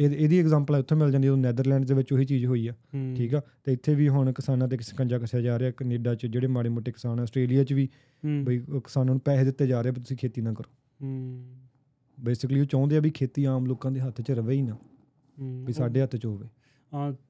ਇਹ 0.00 0.10
ਇਹਦੀ 0.10 0.38
ਐਗਜ਼ਾਮਪਲ 0.38 0.76
ਉੱਥੇ 0.76 0.94
ਮਿਲ 0.94 1.10
ਜਾਂਦੀ 1.10 1.28
ਉਹ 1.28 1.36
ਨੈਦਰਲੈਂਡ 1.36 1.84
ਦੇ 1.84 1.94
ਵਿੱਚ 1.94 2.12
ਉਹੀ 2.12 2.24
ਚੀਜ਼ 2.24 2.46
ਹੋਈ 2.46 2.68
ਆ। 2.68 2.72
ਠੀਕ 3.16 3.34
ਆ? 3.34 3.42
ਤੇ 3.64 3.72
ਇੱਥੇ 3.72 3.94
ਵੀ 3.94 4.08
ਹੁਣ 4.08 4.32
ਕਿਸਾਨਾਂ 4.32 4.68
ਤੇ 4.68 4.76
ਸਕੰਜਾ 4.80 5.18
ਕੱਸਿਆ 5.18 5.40
ਜਾ 5.40 5.58
ਰਿਹਾ 5.58 5.70
ਕੈਨੇਡਾ 5.70 6.14
'ਚ 6.14 6.26
ਜਿਹੜੇ 6.26 6.46
ਮਾੜੇ 6.46 6.68
ਮੋਟੇ 6.68 6.92
ਕਿਸਾਨ 6.92 7.20
ਆ 7.20 7.22
ਆਸਟ੍ਰੇਲੀਆ 7.22 7.64
'ਚ 7.64 7.72
ਵੀ 7.72 7.88
ਬਈ 8.44 8.58
ਕਿਸਾਨਾਂ 8.58 9.14
ਨੂੰ 9.14 9.20
ਪੈਸੇ 9.20 9.44
ਦਿੱਤੇ 9.44 9.66
ਜਾ 9.66 9.80
ਰਹੇ 9.82 9.90
ਵੀ 9.90 10.00
ਤੁਸੀਂ 10.00 10.16
ਖੇਤੀ 10.16 10.40
ਨਾ 10.40 10.52
ਕਰੋ। 10.52 10.70
ਬੇਸਿਕਲੀ 12.20 12.60
ਉਹ 12.60 12.64
ਚਾਹੁੰਦੇ 12.64 12.96
ਆ 12.96 13.00
ਵੀ 13.00 13.10
ਖੇਤੀ 13.10 13.44
ਆਮ 13.44 13.66
ਲੋਕਾਂ 13.66 13.90
ਦੇ 13.90 14.00
ਹੱਥ 14.00 14.20
'ਚ 14.20 14.30
ਰਵੇ 14.30 14.54
ਹੀ 14.54 14.62
ਨਾ। 14.62 14.76
ਵੀ 15.64 15.72
ਸਾਡੇ 15.72 16.02
ਹੱਥ 16.02 16.16
'ਚ 16.16 16.26
ਹੋਵੇ। 16.26 16.48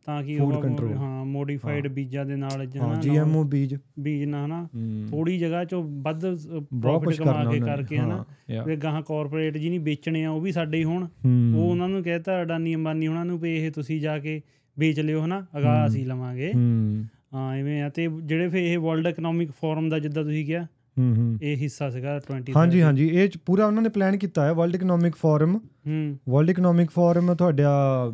ਤਾਂ 0.07 0.23
ਕਿ 0.23 0.39
ਉਹ। 0.39 0.53
ਹਾਂ 0.97 1.25
ਮੋਡੀਫਾਈਡ। 1.25 1.89
ਬੀਜਾਂ 1.89 2.25
ਦੇ 2.27 2.37
ਨਾਲ 2.37 2.57
ਹਾਂ 2.57 2.65
ਜਨਾ 2.65 2.95
ਜੀਐਮਓ 3.01 3.45
ਬੀਜ। 3.45 3.77
ਬੀਜ 4.01 4.25
ਨਾ 4.25 4.47
ਹਨਾ? 4.47 4.69
ਥੋੜੀ 5.11 5.39
ਜਗ੍ਹਾ 5.39 5.65
ਚੋਂ 5.65 5.85
ਵੱਧ 6.03 6.21
ਪ੍ਰੋਫਿਟ 6.61 7.19
ਕਮਾ 7.19 7.53
ਕੇ 7.53 7.61
ਕਰਕੇ 7.61 7.99
ਹਨਾ? 7.99 8.25
ਵੀ 8.67 8.77
ਗਾਹਾਂ 8.77 9.03
ਕਾਰਪੋਰੇਟ 9.03 9.57
ਜੀ 9.57 9.69
ਨਹੀਂ 9.69 9.81
ਵੇਚਣੇ 9.81 10.25
ਆ 10.25 10.31
ਉਹ 10.31 10.41
ਵੀ 10.41 10.53
ਸਾਡੇ 10.53 10.79
ਹੀ 10.79 10.85
ਹੋਣ। 10.85 11.09
ਉਹ 11.57 11.71
ਉਹਨਾਂ 11.71 11.89
ਨੂੰ 11.89 12.03
ਕਹਿਤਾ 12.03 12.43
ਅਡਾਨੀ 12.43 12.75
ਅੰਬਾਨੀ 12.75 13.07
ਉਹਨਾਂ 13.07 13.25
ਨੂੰ 13.25 13.39
ਵੀ 13.39 13.57
ਇਹ 13.57 13.71
ਤੁਸੀਂ 13.71 14.01
ਜਾ 14.01 14.19
ਕੇ 14.19 14.43
ਵੇਚ 14.79 15.01
ਲਿਓ 15.01 15.25
ਹਨਾ? 15.25 15.47
ਅਗਾ। 15.59 15.87
ਅਸੀਂ 15.87 16.07
ਲਵਾਂਗੇ। 16.07 16.53
ਹੂੰ। 16.55 17.05
ਹਾਂ 17.35 17.55
ਐਵੇਂ 17.55 17.83
ਆ। 17.83 17.89
ਤੇ 17.89 18.09
ਜਿਹੜੇ 18.25 18.49
ਫੇ 18.49 18.73
ਇਹ 18.73 18.79
ਵਰਲਡ 18.79 19.07
ਇਕਨੋਮਿਕ 19.07 19.51
ਫੋਰਮ 19.51 19.89
ਦਾ 19.89 19.99
ਜਿੱਦਾਂ 19.99 20.25
ਤੁਸੀਂ 20.25 20.47
ਕਿਹਾ 20.47 20.67
ਹੂੰ 20.97 21.39
ਇਹ 21.43 21.57
ਹਿੱਸਾ 21.57 21.89
ਸੀਗਾ 21.91 22.17
20 22.29 22.53
ਹਾਂਜੀ 22.57 22.81
ਹਾਂਜੀ 22.83 23.09
ਇਹ 23.15 23.29
ਪੂਰਾ 23.47 23.67
ਉਹਨਾਂ 23.67 23.83
ਨੇ 23.83 23.89
ਪਲਾਨ 23.89 24.17
ਕੀਤਾ 24.19 24.45
ਹੈ 24.45 24.53
ਵਰਲਡ 24.53 24.75
ਇਕਨੋਮਿਕ 24.75 25.15
ਫੋਰਮ 25.17 25.55
ਹੂੰ। 25.57 26.17
ਵਰਲਡ 26.29 26.51
ਇਕਨੋਮਿਕ 26.51 26.91
ਫੋਰਮ 26.91 27.35
ਤੁਹਾਡਾ 27.35 27.71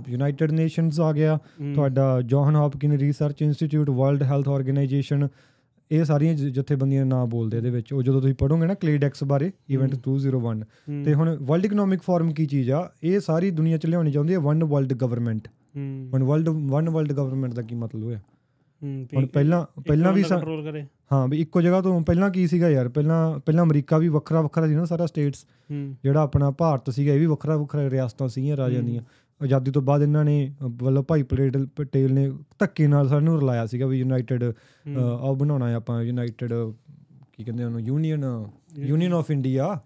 ਯੂਨਾਈਟਿਡ 0.08 0.52
ਨੇਸ਼ਨਸ 0.52 1.00
ਆ 1.00 1.12
ਗਿਆ 1.12 1.38
ਤੁਹਾਡਾ 1.74 2.20
John 2.26 2.56
Hopkin 2.56 2.92
research 2.98 3.42
institute 3.42 3.90
world 3.92 4.22
health 4.22 4.48
organisation 4.48 5.28
ਇਹ 5.90 6.04
ਸਾਰੀਆਂ 6.04 6.34
ਜਥੇਬੰਦੀਆਂ 6.34 7.04
ਨਾਂ 7.06 7.24
ਬੋਲਦੇ 7.26 7.56
ਇਹਦੇ 7.56 7.70
ਵਿੱਚ। 7.70 7.92
ਉਹ 7.92 8.02
ਜਦੋਂ 8.02 8.20
ਤੁਸੀਂ 8.20 8.34
ਪੜੋਗੇ 8.34 8.66
ਨਾ 8.66 8.74
ਕਲੇਡੈਕਸ 8.74 9.24
ਬਾਰੇ 9.24 9.50
ਇਵੈਂਟ 9.70 9.94
201 9.98 10.62
ਹੂੰ, 10.88 11.02
ਤੇ 11.04 11.14
ਹੁਣ 11.14 11.36
ਵਰਲਡ 11.40 11.64
ਇਕਨੋਮਿਕ 11.64 12.02
ਫੋਰਮ 12.02 12.32
ਕੀ 12.32 12.46
ਚੀਜ਼ 12.46 12.70
ਆ? 12.70 12.88
ਇਹ 13.02 13.18
ਸਾਰੀ 13.20 13.50
ਦੁਨੀਆ 13.52 13.78
ਚ 13.78 13.86
ਲਿਆਉਣੀ 13.86 14.12
ਚਾਹੁੰਦੀ 14.12 14.34
ਹੈ 14.34 14.38
ਵਨ 14.40 14.64
ਵਰਲਡ 14.64 14.92
ਗਵਰਨਮੈਂਟ 14.94 15.48
ਹੂੰ, 15.48 16.08
ਹੁਣ 16.12 16.22
ਵਰਲਡ 16.24 16.48
ਵਨ 16.48 16.88
ਵਰਲਡ 16.90 17.12
ਗਵਰਨਮੈਂਟ 17.12 17.54
ਦਾ 17.54 17.62
ਕੀ 17.62 17.74
ਮਤਲਬ 17.76 18.02
ਹੋਇਆ? 18.04 18.20
ਹੁਣ 18.82 19.26
ਪਹਿਲਾਂ 19.26 19.64
ਪਹਿਲਾਂ 19.82 20.12
ਵੀ 20.12 20.22
ਕੰਟਰੋਲ 20.22 20.62
ਕਰੇ। 20.64 20.84
ਹਾਂ 21.12 21.26
ਵੀ 21.28 21.40
ਇੱਕੋ 21.40 21.60
ਜਗ੍ਹਾ 21.62 21.80
ਤੋਂ 21.80 22.00
ਪਹਿਲਾਂ 22.00 22.30
ਕੀ 22.30 22.46
ਸੀਗਾ 22.46 22.68
ਯਾਰ? 22.68 22.88
ਪਹਿਲਾਂ 22.88 23.38
ਪਹਿਲਾਂ 23.38 23.64
ਅਮਰੀਕਾ 23.64 23.98
ਵੀ 23.98 24.08
ਵੱਖਰਾ 24.08 24.40
ਵੱਖਰਾ 24.40 24.66
ਸੀ 24.66 24.74
ਨਾ 24.74 24.84
ਸਾਰਾ 24.84 25.06
ਸਟੇਟਸ 25.06 25.46
ਜਿਹੜਾ 26.04 26.22
ਆਪਣਾ 26.22 26.50
ਭਾਰਤ 26.50 26.90
ਸੀਗਾ 26.90 27.12
ਇਹ 27.14 27.20
ਵੀ 27.20 27.26
ਵੱਖਰਾ 27.26 27.56
ਵੱਖਰਾ 27.56 27.90
ਰਿਆਸਤਾਂ 27.90 28.28
ਸੀਗੀਆਂ 28.28 28.56
ਰਾਜਾਂ। 28.56 28.82
ਦੀਆਂ। 28.82 29.02
ਆਜ਼ਾਦੀ 29.40 29.70
ਤੋਂ 29.70 29.82
ਬਾਅਦ 29.82 30.02
ਇਹਨਾਂ 30.02 30.24
ਨੇ 30.24 30.52
ਅ, 30.66 30.68
ਵੱਲਭ 30.82 31.04
ਭਾਈ 31.04 31.22
ਪਟੇਲ 31.22 31.66
ਪਟੇਲ 31.76 32.12
ਨੇ 32.14 32.30
ਧੱਕੇ 32.58 32.86
ਨਾਲ 32.86 33.08
ਸਾਨੂੰ 33.08 33.40
ਰਲਾਇਆ 33.40 33.66
ਸੀਗਾ 33.66 33.86
ਵੀ 33.86 33.98
ਯੂਨਾਈਟਿਡ 33.98 34.44
ਉਹ 35.20 35.36
ਬਣਾਉਣਾ 35.36 35.68
ਹੈ 35.68 35.74
ਆਪਾਂ 35.74 36.02
ਯੂਨਾਈਟਿਡ 36.02 36.52
ਕੀ 37.32 37.44
ਕਹਿੰਦੇ 37.44 37.64
ਉਹਨੂੰ 37.64 37.80
union 37.80 38.24
union 38.78 39.12
of 39.12 39.30
India 39.30 39.80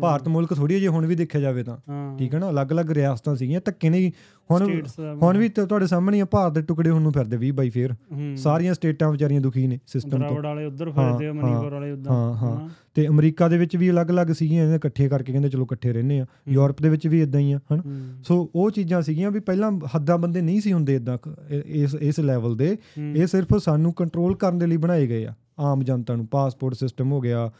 Bharat 0.00 0.28
ਮੁਲਕ 0.28 0.54
ਥੋੜੀ 0.54 0.74
ਜਿਹੀ 0.74 0.86
ਹੁਣ 0.86 1.06
ਵੀ 1.06 1.14
ਦੇਖਿਆ 1.14 1.40
ਜਾਵੇ 1.40 1.62
ਤਾਂ। 1.62 1.78
ਠੀਕ 2.18 2.34
ਹੈ 2.34 2.38
ਨਾ? 2.38 2.50
ਅਲੱਗ-ਅਲੱਗ 2.50 2.90
ਰਿਆਸਤਾਂ 2.90 3.36
ਸੀਗੀਆਂ 3.36 3.60
ਧੱਕੇ 3.64 3.90
ਨਹੀਂ। 3.90 4.12
ਹੁਣ 4.50 4.82
ਹੁਣ 5.22 5.38
ਵੀ 5.38 5.48
ਤੁਹਾਡੇ 5.48 5.86
ਸਾਹਮਣੇ 5.86 6.24
ਭਾਰਤ 6.24 6.52
ਦੇ 6.52 6.62
ਟੁਕੜੇ 6.62 6.90
ਹੁਣ 6.90 7.02
ਨੂੰ 7.02 7.12
ਫਿਰਦੇ 7.12 7.36
20 7.36 7.50
ਬਾਈ 7.50 7.70
ਫੇਰ। 7.70 7.94
ਸਾਰੀਆਂ 8.36 8.74
ਸਟੇਟਾਂ 8.74 9.10
ਵਿਚਾਰੀਆਂ 9.10 9.40
ਦੁਖੀ 9.40 9.66
ਨੇ 9.66 9.78
ਸਿਸਟਮ 9.86 10.22
ਤੋਂ। 10.22 10.42
ਵਾਲੇ 10.42 10.64
ਉਧਰ 10.64 10.90
ਫਿਰਦੇ 10.90 11.28
ਆ 11.28 11.32
ਮਨੀਪੁਰ 11.32 11.72
ਵਾਲੇ 11.72 11.90
ਉਧਰ। 11.92 12.10
ਹਾਂ, 12.10 12.34
ਹਾਂ। 12.34 12.68
ਤੇ 12.94 13.06
ਅਮਰੀਕਾ 13.06 13.48
ਦੇ 13.48 13.58
ਵਿੱਚ 13.58 13.76
ਵੀ 13.76 13.90
ਅਲੱਗ-ਅਲੱਗ 13.90 14.26
ਸੀਗੀਆਂ 14.26 14.64
ਇਹਨਾਂ 14.64 14.76
ਇਕੱਠੇ 14.76 15.08
ਕਰਕੇ 15.08 15.32
ਕਹਿੰਦੇ 15.32 15.48
ਚਲੋ 15.48 15.64
ਇਕੱਠੇ 15.64 15.92
ਰਹਿੰਦੇ 15.92 16.20
ਆ। 16.20 16.26
ਯੂਰਪ 16.48 16.82
ਦੇ 16.82 16.88
ਵਿੱਚ 16.88 17.06
ਵੀ 17.06 17.22
ਇਦਾਂ 17.22 17.40
ਹੀ 17.40 17.52
ਆ 17.52 17.60
ਹਨ? 17.72 17.82
ਸੋ 18.24 18.50
ਉਹ 18.54 18.70
ਚੀਜ਼ਾਂ 18.70 19.02
ਸੀਗੀਆਂ 19.02 19.30
ਵੀ 19.30 19.40
ਪਹਿਲਾਂ 19.40 19.72
ਹੱਦਾਂ 19.96 20.18
ਬੰਦੇ 20.18 20.40
ਨਹੀਂ 20.40 20.60
ਸੀ 20.60 20.72
ਹੁੰਦੇ 20.72 20.96
ਇਦਾਂ 20.96 21.18
ਇਸ 21.66 21.94
ਇਸ 21.94 22.20
ਲੈਵਲ 22.20 22.56
ਦੇ। 22.56 22.76
ਇਹ 22.98 23.26
ਸਿਰਫ 23.26 23.56
ਸਾਨੂੰ 23.56 23.92
ਕੰਟਰੋਲ 23.92 24.36
ਕਰਨ 24.36 24.58
ਦੇ 24.58 24.66
ਲਈ 24.66 24.76
ਬਣਾਏ 24.76 25.06
ਗਏ 25.06 25.24
ਆ 25.26 25.34
ਆਮ 25.58 25.82
ਜਨਤਾ 25.82 26.16
ਨੂੰ। 26.16 26.26
ਪਾਸਪੋਰਟ 26.26 26.74
ਸਿਸਟਮ 26.74 27.12
ਹੋ 27.12 27.20
ਗਿਆ 27.20 27.50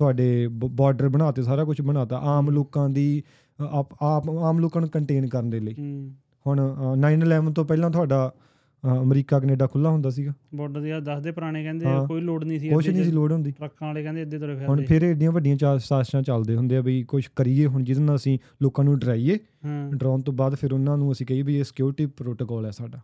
ਤੁਹਾਡੇ 0.00 0.48
ਬਾਰਡਰ 0.52 1.08
ਬਣਾਤੇ 1.08 1.42
ਸਾਰਾ 1.42 1.64
ਕੁਝ 1.64 1.80
ਬਣਾਤਾ 1.80 2.18
ਆਮ 2.18 2.50
ਲੋਕਾਂ 2.50 2.88
ਦੀ 2.88 3.22
ਆਪ 4.02 4.30
ਆਮ 4.30 4.58
ਲੋਕਾਂ 4.58 4.80
ਨੂੰ 4.80 4.90
ਕੰਟੇਨ 4.90 5.26
ਕਰਨ 5.26 5.50
ਦੇ 5.50 5.60
ਲਈ। 5.60 5.74
ਹੁਣ 6.46 6.76
ਅ, 6.92 6.96
9/11 6.96 7.52
ਤੋਂ 7.52 7.64
ਪਹਿਲਾਂ 7.64 7.90
ਤੁਹਾਡਾ 7.90 8.32
ਅਮਰੀਕਾ 9.02 9.40
ਕੈਨੇਡਾ 9.40 9.66
ਖੁੱਲਾ 9.66 9.90
ਹੁੰਦਾ 9.90 10.10
ਸੀਗਾ। 10.10 10.32
ਬਾਰਡਰ 10.54 10.80
ਦੀ 10.80 10.90
ਆ 10.90 11.00
ਦੱਸਦੇ 11.00 11.30
ਪੁਰਾਣੇ 11.32 11.64
ਕਹਿੰਦੇ। 11.64 11.86
ਕੋਈ 12.08 12.20
ਲੋਡ 12.20 12.44
ਨਹੀਂ 12.44 12.60
ਸੀ 12.60 12.76
ਅੱਡੇ 12.76 12.92
ਨਹੀਂ 12.92 13.04
ਸੀ। 13.04 13.10
ਲੋੜ 13.10 13.32
ਹੁੰਦੀ। 13.32 13.50
ਟਰੱਕਾਂ 13.50 13.88
ਵਾਲੇ 13.88 14.02
ਕਹਿੰਦੇ 14.02 14.22
ਇੱਦੇ 14.22 14.38
ਤੁਰੇ 14.38 14.66
ਹੁਣ 14.66 14.82
ਫਿਰਦੇ। 14.82 14.84
ਫਿਰ 14.84 15.02
ਏਡੀਆਂ 15.02 15.32
ਵੱਡੀਆਂ 15.32 15.56
ਚਾ- 15.56 15.78
ਸਾਜ਼ਿਸ਼ਾਂ 15.84 16.22
ਚੱਲਦੇ 16.22 16.56
ਹੁੰਦੇ 16.56 16.76
ਆ 16.76 16.80
ਵੀ 16.80 17.02
ਕੁਝ 17.02 17.26
ਕਰੀਏ 17.36 17.66
ਹੁਣ 17.66 17.84
ਜਿਹਦੇ 17.84 18.02
ਨਾਲ 18.02 18.16
ਅਸੀਂ 18.16 18.38
ਲੋਕਾਂ 18.62 18.84
ਨੂੰ 18.84 18.98
ਡਰਾਈਏ। 18.98 19.38
ਡਰਾਉਣ 19.88 20.20
ਤੋਂ 20.20 20.34
ਬਾਅਦ 20.34 20.54
ਫਿਰ 20.54 20.72
ਉਹਨਾਂ 20.72 20.98
ਨੂੰ 20.98 21.12
ਅਸੀਂ 21.12 21.26
ਕਹੀਏ 21.26 21.42
ਵੀ 21.42 21.58
ਇਹ 21.58 21.64
ਸਿਕਿਉਰਿਟੀ 21.64 22.06
ਪ੍ਰੋਟੋਕਾਲ 22.06 22.64
ਹੈ 22.64 22.70
ਸਾਡਾ। 22.70 22.98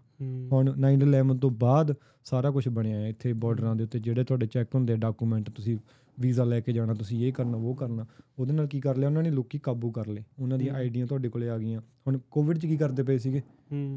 ਹੁਣ 0.53 0.73
9/11 0.77 1.39
ਤੋਂ 1.39 1.51
ਬਾਅਦ 1.51 1.95
ਸਾਰਾ 2.25 2.51
ਕੁਝ 2.51 2.69
ਬਣਿਆ 2.69 3.01
ਹੈ 3.01 3.09
ਇੱਥੇ 3.09 3.33
ਬਾਰਡਰਾਂ 3.33 3.77
ਦੇ 3.77 3.85
ਉੱਤੇ 3.85 3.99
ਜਿਹੜੇ 3.99 4.25
ਤੁਹਾਡੇ 4.25 4.47
ਚੈੱਕ 4.47 4.75
ਹੁੰਦੇ 4.75 4.97
ਡਾਕੂਮੈਂਟ 4.97 5.51
ਤੁਸੀਂ 5.51 5.79
ਵੀਜ਼ਾ 6.21 6.45
ਲੈ 6.45 6.61
ਕੇ 6.61 6.73
ਜਾਣਾ 6.73 6.95
ਤੁਸੀਂ 6.95 7.27
ਇਹ 7.27 7.33
ਕਰਨਾ 7.33 7.57
ਉਹ 7.57 7.75
ਕਰਨਾ 7.75 8.07
ਉਹਦੇ 8.39 8.53
ਨਾਲ 8.53 8.67
ਕੀ 8.67 8.81
ਕਰ 8.81 8.97
ਲਿਆ 8.97 9.09
ਉਹਨਾਂ 9.09 9.23
ਨੇ? 9.23 9.31
ਲੋਕੀ 9.31 9.59
ਕਾਬੂ 9.59 9.91
ਕਰ 9.91 10.07
ਲਏ। 10.07 10.23
ਉਹਨਾਂ 10.39 10.59
ਦੀਆਂ। 10.59 10.75
ਆਈਡੀਆਂ 10.75 11.07
ਤੁਹਾਡੇ 11.07 11.29
ਕੋਲੇ 11.29 11.49
ਆ 11.49 11.59
ਗਈਆਂ। 11.59 11.81
ਹੁਣ 11.81 12.19
ਕੋਵਿਡ 12.31 12.59
'ਚ 12.59 12.67
ਕੀ 12.67 12.77
ਕਰਦੇ 12.77 13.03
ਪਏ 13.03 13.19
ਸੀਗੇ? 13.19 13.41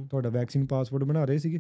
ਤੁਹਾਡਾ 0.10 0.30
ਵੈਕਸੀਨ 0.30 0.66
ਪਾਸਪੋਰਟ 0.66 1.04
ਬਣਾ 1.04 1.26
ਰਹੇ 1.26 1.38
ਸੀਗੇ? 1.38 1.60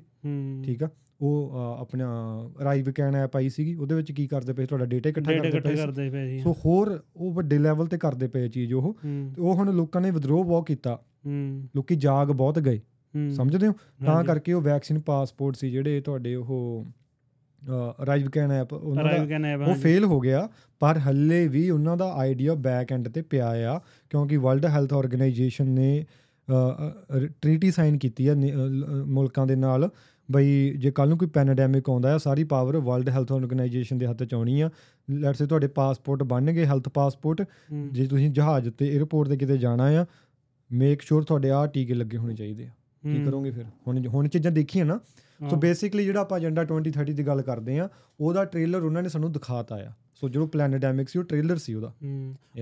ਠੀਕ 0.64 0.84
ਆ? 0.84 0.90
ਉਹ 1.22 1.52
ਆਪਣਾ 1.78 2.40
ਅਰਾਈਵ 2.62 2.92
ਕੈਨ 2.92 3.16
ਐਪ 3.16 3.36
ਆਈ 3.36 3.50
ਸੀਗੀ। 3.50 3.76
ਉਹਦੇ 3.76 3.96
ਵਿੱਚ 3.96 4.12
ਕੀ 4.12 4.28
ਕਰਦੇ 4.28 4.54
ਪਏ? 4.54 4.66
ਤੁਹਾਡਾ 4.66 4.86
ਡੇਟਾ 4.86 5.10
ਇਕੱਠਾ 5.10 5.32
ਕਰਦੇ 5.32 6.10
ਪਏ 6.10 6.38
ਸੀ। 6.38 6.40
ਸੀ। 6.40 6.54
ਹੋਰ 6.66 7.04
ਉਹ 7.16 7.34
ਵੱਡੇ 7.34 7.58
ਲੈਵਲ 7.58 7.88
ਤੇ 7.88 7.98
ਕਰਦੇ 7.98 8.28
ਪਏ 8.28 8.48
ਚੀਜ਼ 8.48 8.74
ਉਹ। 8.74 8.98
ਤੇ 9.04 9.42
ਉਹ 9.42 9.56
ਹੁਣ 9.56 9.74
ਲੋਕਾਂ 9.74 10.02
ਨੇ 10.02 10.12
ਵਿਦਰੋਹ 10.12 10.46
ਬਹੁਤ 10.46 10.68
ਕੀਤਾ। 10.68 11.02
ਲੋਕੀ 11.76 11.96
ਜਾਗ 11.96 12.28
ਬਹੁਤ 12.28 12.60
ਗਏ। 12.60 12.82
ਸਮਝਦੇ 13.36 13.68
ਹੋ? 13.68 13.74
ਤਾਂ। 14.06 14.24
ਕਰਕੇ 14.24 14.54
ਉਹ 14.54 14.62
ਵੈਕਸੀਨ 14.62 15.00
ਪਾਸਪੋਰਟ 15.00 15.56
ਸੀ 15.56 15.72
ਜਿਹੜੇ 15.72 16.02
ਤੁਹਾਡੇ 16.02 16.36
ਉਹ 16.36 16.86
ਅਰਾਈਵ 18.04 18.30
ਕੈਨ 18.30 18.52
ਐਪ 18.52 18.74
ਉਹਨਾਂ 18.74 19.04
ਦਾ 19.04 19.10
ਉਹ 19.68 19.76
ਫੇਲ 19.76 20.06
ਹੋ 20.06 20.20
ਗਿਆ 20.20 20.48
ਪਰ 20.80 20.98
ਹੱਲੇ 20.98 21.48
ਵੀ 21.48 21.70
ਉਹਨਾਂ 21.70 21.98
ਦਾ 21.98 22.12
ਆਈਡੀਆ 22.14 22.54
ਬੈਕ 22.56 22.92
ਐਂਡ 22.92 23.08
ਤੇ 23.08 23.22
ਪਿਆ 23.22 23.48
ਆ 23.74 23.80
ਕਿਉਂਕਿ 24.10 24.38
ਵਰਲਡ 24.38 24.66
ਹੈਲਥ 24.66 24.94
ਆਰਗੇਨਾਈਜੇਸ਼ਨ 24.94 25.68
ਨੇ 25.70 26.06
ਟ੍ਰੀਟੀ 27.42 27.72
ਸਾਈਨ 27.72 27.98
ਕੀਤੀ 27.98 28.28
ਆ 28.28 28.36
ਮੁਲਕਾਂ 29.06 29.48
ਦੇ 29.48 29.56
ਨਾਲ 29.56 29.90
ਬਈ 30.30 30.74
ਜੇ 30.78 30.92
ਕੱਲ 30.92 31.10
ਨੂੰ 31.10 31.18
ਕੋਈ 31.18 31.28
ਪੈਂਡੈਮਿਕ 31.28 31.90
ਆਉਂਦਾ 31.90 32.14
ਆ 32.14 32.18
ਸਾਰੀ 32.18 32.44
ਪਾਵਰ 32.44 32.78
ਵਰਲਡ 32.78 33.10
ਹੈਲਥ 33.10 33.32
ਆਰਗੇਨਾਈਜੇਸ਼ਨ 33.32 33.98
ਦੇ 33.98 34.08
ਹੱਥ 34.08 34.24
ਚ 34.24 34.34
ਆਉਣੀ 34.34 34.60
ਆ। 34.62 34.70
ਲੈਟਸ 35.10 35.38
ਸੇ 35.38 35.46
ਤੁਹਾਡੇ 35.46 35.68
ਪਾਸਪੋਰਟ 35.68 36.24
ਬਣ 36.24 36.52
ਗਏ 36.52 36.66
ਹੈਲਥ 36.66 36.90
ਪਾਸਪੋਰਟ 36.90 37.42
ਜੇ 37.92 38.06
ਤੁਸੀਂ 38.08 38.30
ਜਹਾਜ਼ 38.32 38.70
ਤੇ 38.70 38.90
에ਅਰਪੋਰਟ 38.98 39.30
ਤੇ 39.30 39.38
ਕਿਤੇ 39.38 39.58
ਜਾਣਾ 39.58 39.88
ਆ 40.02 40.06
ਮੇਕ 40.72 41.02
ਸ਼ੋਰ 41.02 41.24
ਤੁਹਾਡੇ 41.24 41.50
ਆ 41.52 41.66
ਟੀਕੇ 41.66 41.94
ਲੱਗੇ 41.94 42.18
ਹੋਣੇ 42.18 42.36
ਚਾਹੀਦੇ 42.36 42.66
ਆ। 42.66 42.70
ਕੀ 43.04 43.24
ਕਰੋਗੇ 43.26 43.52
ਫਿਰ? 43.52 43.66
ਹੁਣ 43.88 44.06
ਹੁਣ 44.08 44.28
ਚੀਜ਼ਾਂ 44.28 44.52
ਦੇਖੀਆਂ 44.52 44.86
ਨਾ 44.86 45.00
ਸੋ 45.50 45.56
ਬੇਸਿਕਲੀ 45.56 46.06
ਜਿਹੜਾ 46.06 46.20
ਆਪਾਂ 46.22 46.38
ਏਜੰਡਾ 46.40 46.64
2030 46.64 47.14
ਦੀ 47.14 47.24
ਗੱਲ 47.28 47.42
ਕਰਦੇ 47.42 47.80
ਆ 47.80 47.90
ਉਹਦਾ 48.20 48.44
ਟ੍ਰੇਲਰ 48.46 48.84
ਉਹਨਾਂ 48.84 49.04
ਨੇ 49.04 49.10
ਸਾਨੂੰ 49.10 49.32
ਦਿਖਾਤਾ 49.32 49.76
ਆ। 49.76 49.92
ਸੋ 50.14 50.30
ਜਿਹੜਾ 50.30 50.46
ਪਲੈਨੇਡੈਮਿਕ 50.46 51.10
ਸੀ 51.10 51.20
ਉਹ 51.20 51.24
ਟ੍ਰੇਲਰ 51.24 51.58
ਸੀ 51.58 51.74
ਉਹਦਾ. 51.74 51.92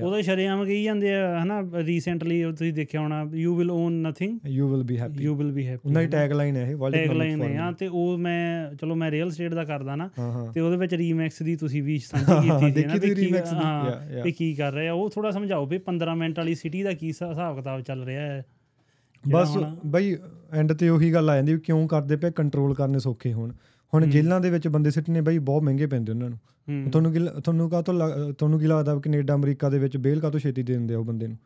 ਉਹਦਾ 0.04 0.21
ਸ਼ਰੇਆਮ 0.21 0.63
ਕਹੀ 0.65 0.84
ਜਾਂਦੇ 0.84 1.13
ਆ 1.15 1.43
ਹਨਾ 1.43 1.62
ਰੀਸੈਂਟਲੀ 1.86 2.43
ਤੁਸੀਂ 2.52 2.73
ਦੇਖਿਆ 2.73 3.02
ਹੋਣਾ 3.02 3.23
you 3.34 3.56
will 3.56 3.71
own 3.71 3.93
nothing 4.02 4.38
you 4.47 4.67
will 4.67 4.84
be 4.84 4.97
happy 4.97 5.23
you 5.23 5.36
will 5.36 5.52
be 5.52 5.65
happy 5.67 5.88
ਉਹਨਾਂ 5.89 6.02
ਦੀ 6.02 6.08
ਟੈਗ 6.08 6.32
ਲਾਈਨ 6.32 6.56
ਹੈ 6.56 6.67
ਇਹ 6.71 6.76
ਵਰਲਡ 6.76 6.95
ਟੈਗ 6.95 7.12
ਲਾਈਨ 7.12 7.41
ਹੈ 7.41 7.58
ਆ 7.60 7.71
ਤੇ 7.71 7.88
ਉਹ 7.88 8.17
ਮੈਂ 8.17 8.76
ਚਲੋ 8.76 8.95
ਮੈਂ 8.95 9.12
ਰੀਅਲ 9.12 9.32
ਸਟੇਟ 9.32 9.54
ਦਾ 9.54 9.63
ਕਰਦਾ 9.65 9.95
ਨਾ 9.95 10.10
ਤੇ 10.54 10.60
ਉਹਦੇ 10.60 10.78
ਵਿੱਚ 10.78 10.93
ਰੀਮੈਕਸ 10.93 11.41
ਦੀ 11.43 11.56
ਤੁਸੀਂ 11.56 11.84
ਵੀ 11.84 11.97
ਸਾਂਝੀ 12.06 12.50
ਕੀਤੀ 12.50 12.65
ਸੀ 12.65 12.71
ਦੇਖੀ 12.71 12.88
ਨਾ 12.88 12.97
ਕੀ- 12.97 13.15
remix 13.15 13.54
ਦੀ? 14.10 14.21
ਵੀ 14.21 14.32
ਕੀ 14.32 14.54
ਕਰ 14.56 14.71
ਰਹੇ। 14.73 14.88
ਆ 14.88 14.93
ਉਹ 14.93 15.10
ਥੋੜਾ 15.10 15.32
ਸਮਝਾਓ 15.32 15.65
ਵੀ 15.65 15.80
15 15.86 16.15
ਮਿੰਟ 16.15 16.39
ਵਾਲੀ 16.39 16.56
ਸਿਟੀ 16.56 16.84
ਦਾ 16.84 16.93
ਕੀ 16.93 17.08
ਹਿਸਾ- 17.08 17.30
ਹਿਸਾਬ 17.30 17.56
ਕਿਤਾਬ 17.56 17.82
ਚੱਲ 17.82 18.04
ਰਿਹਾ 18.04 18.21
ਹੈ। 18.21 18.43
ਬਸ 19.32 19.58
ਬਈ 19.86 20.17
ਐਂਡ 20.53 20.73
ਤੇ 20.73 20.89
ਉਹੀ 20.89 21.13
ਗੱਲ 21.13 21.30
ਆ 21.30 21.36
ਜਾਂਦੀ 21.36 21.53
ਵੀ 21.53 21.60
ਕਿਉਂ 21.60 21.88
ਕਰਦੇ 21.88 22.15
ਪਏ 22.15 22.32
ਕੰਟਰੋਲ 22.32 22.75
ਕਰਨੇ 22.75 22.99
ਸੌਖੇ 22.99 23.34
ਹੋਣ। 23.34 23.51
ਹੁਣ। 23.93 24.06
ਜੇਲ੍ਹਾਂ 24.06 24.39
ਦੇ 24.39 24.49
ਵਿੱਚ 24.49 24.67
ਬੰਦੇ 24.67 24.91
ਸਿੱਟਨੇ 24.91 25.21
ਬਈ 25.21 25.38
ਬਹੁਤ 25.38 25.63
ਮਹਿੰਗੇ 25.63 25.86
ਪੈਂਦੇ 25.86 26.12
ਉਹਨਾਂ 26.12 26.30
ਨੂੰ। 26.30 26.39
ਤੁਹਾਨੂੰ 26.91 27.13
ਕੀ 27.13 27.19
ਤੁਹਾਨੂੰ 27.43 27.69
ਕਾ 27.69 27.82
ਤੋਂ 27.82 27.93
ਤੁਹਾਨੂੰ 28.34 28.60
ਕੀ 28.60 28.67
ਲੱਗਦਾ 28.67 28.95
ਕੈਨੇਡਾ 28.95 29.36
ਅਮਰੀਕਾ 29.36 29.69
ਦੇ 29.69 29.80
ਵਿੱਚ 29.80 29.97
ਬੇਲ 29.97 30.19
ਕਾ 30.19 30.30
ਤੋਂ 30.30 30.39
ਛੇਤੀ 30.39 30.63
ਦੇ 30.63 30.73
ਦਿੰਦੇ 30.73 30.93
ਆ 30.93 30.99
ਉਹ 30.99 31.06
ਬੰਦੇ 31.06 31.27
ਨੂੰ? 31.27 31.38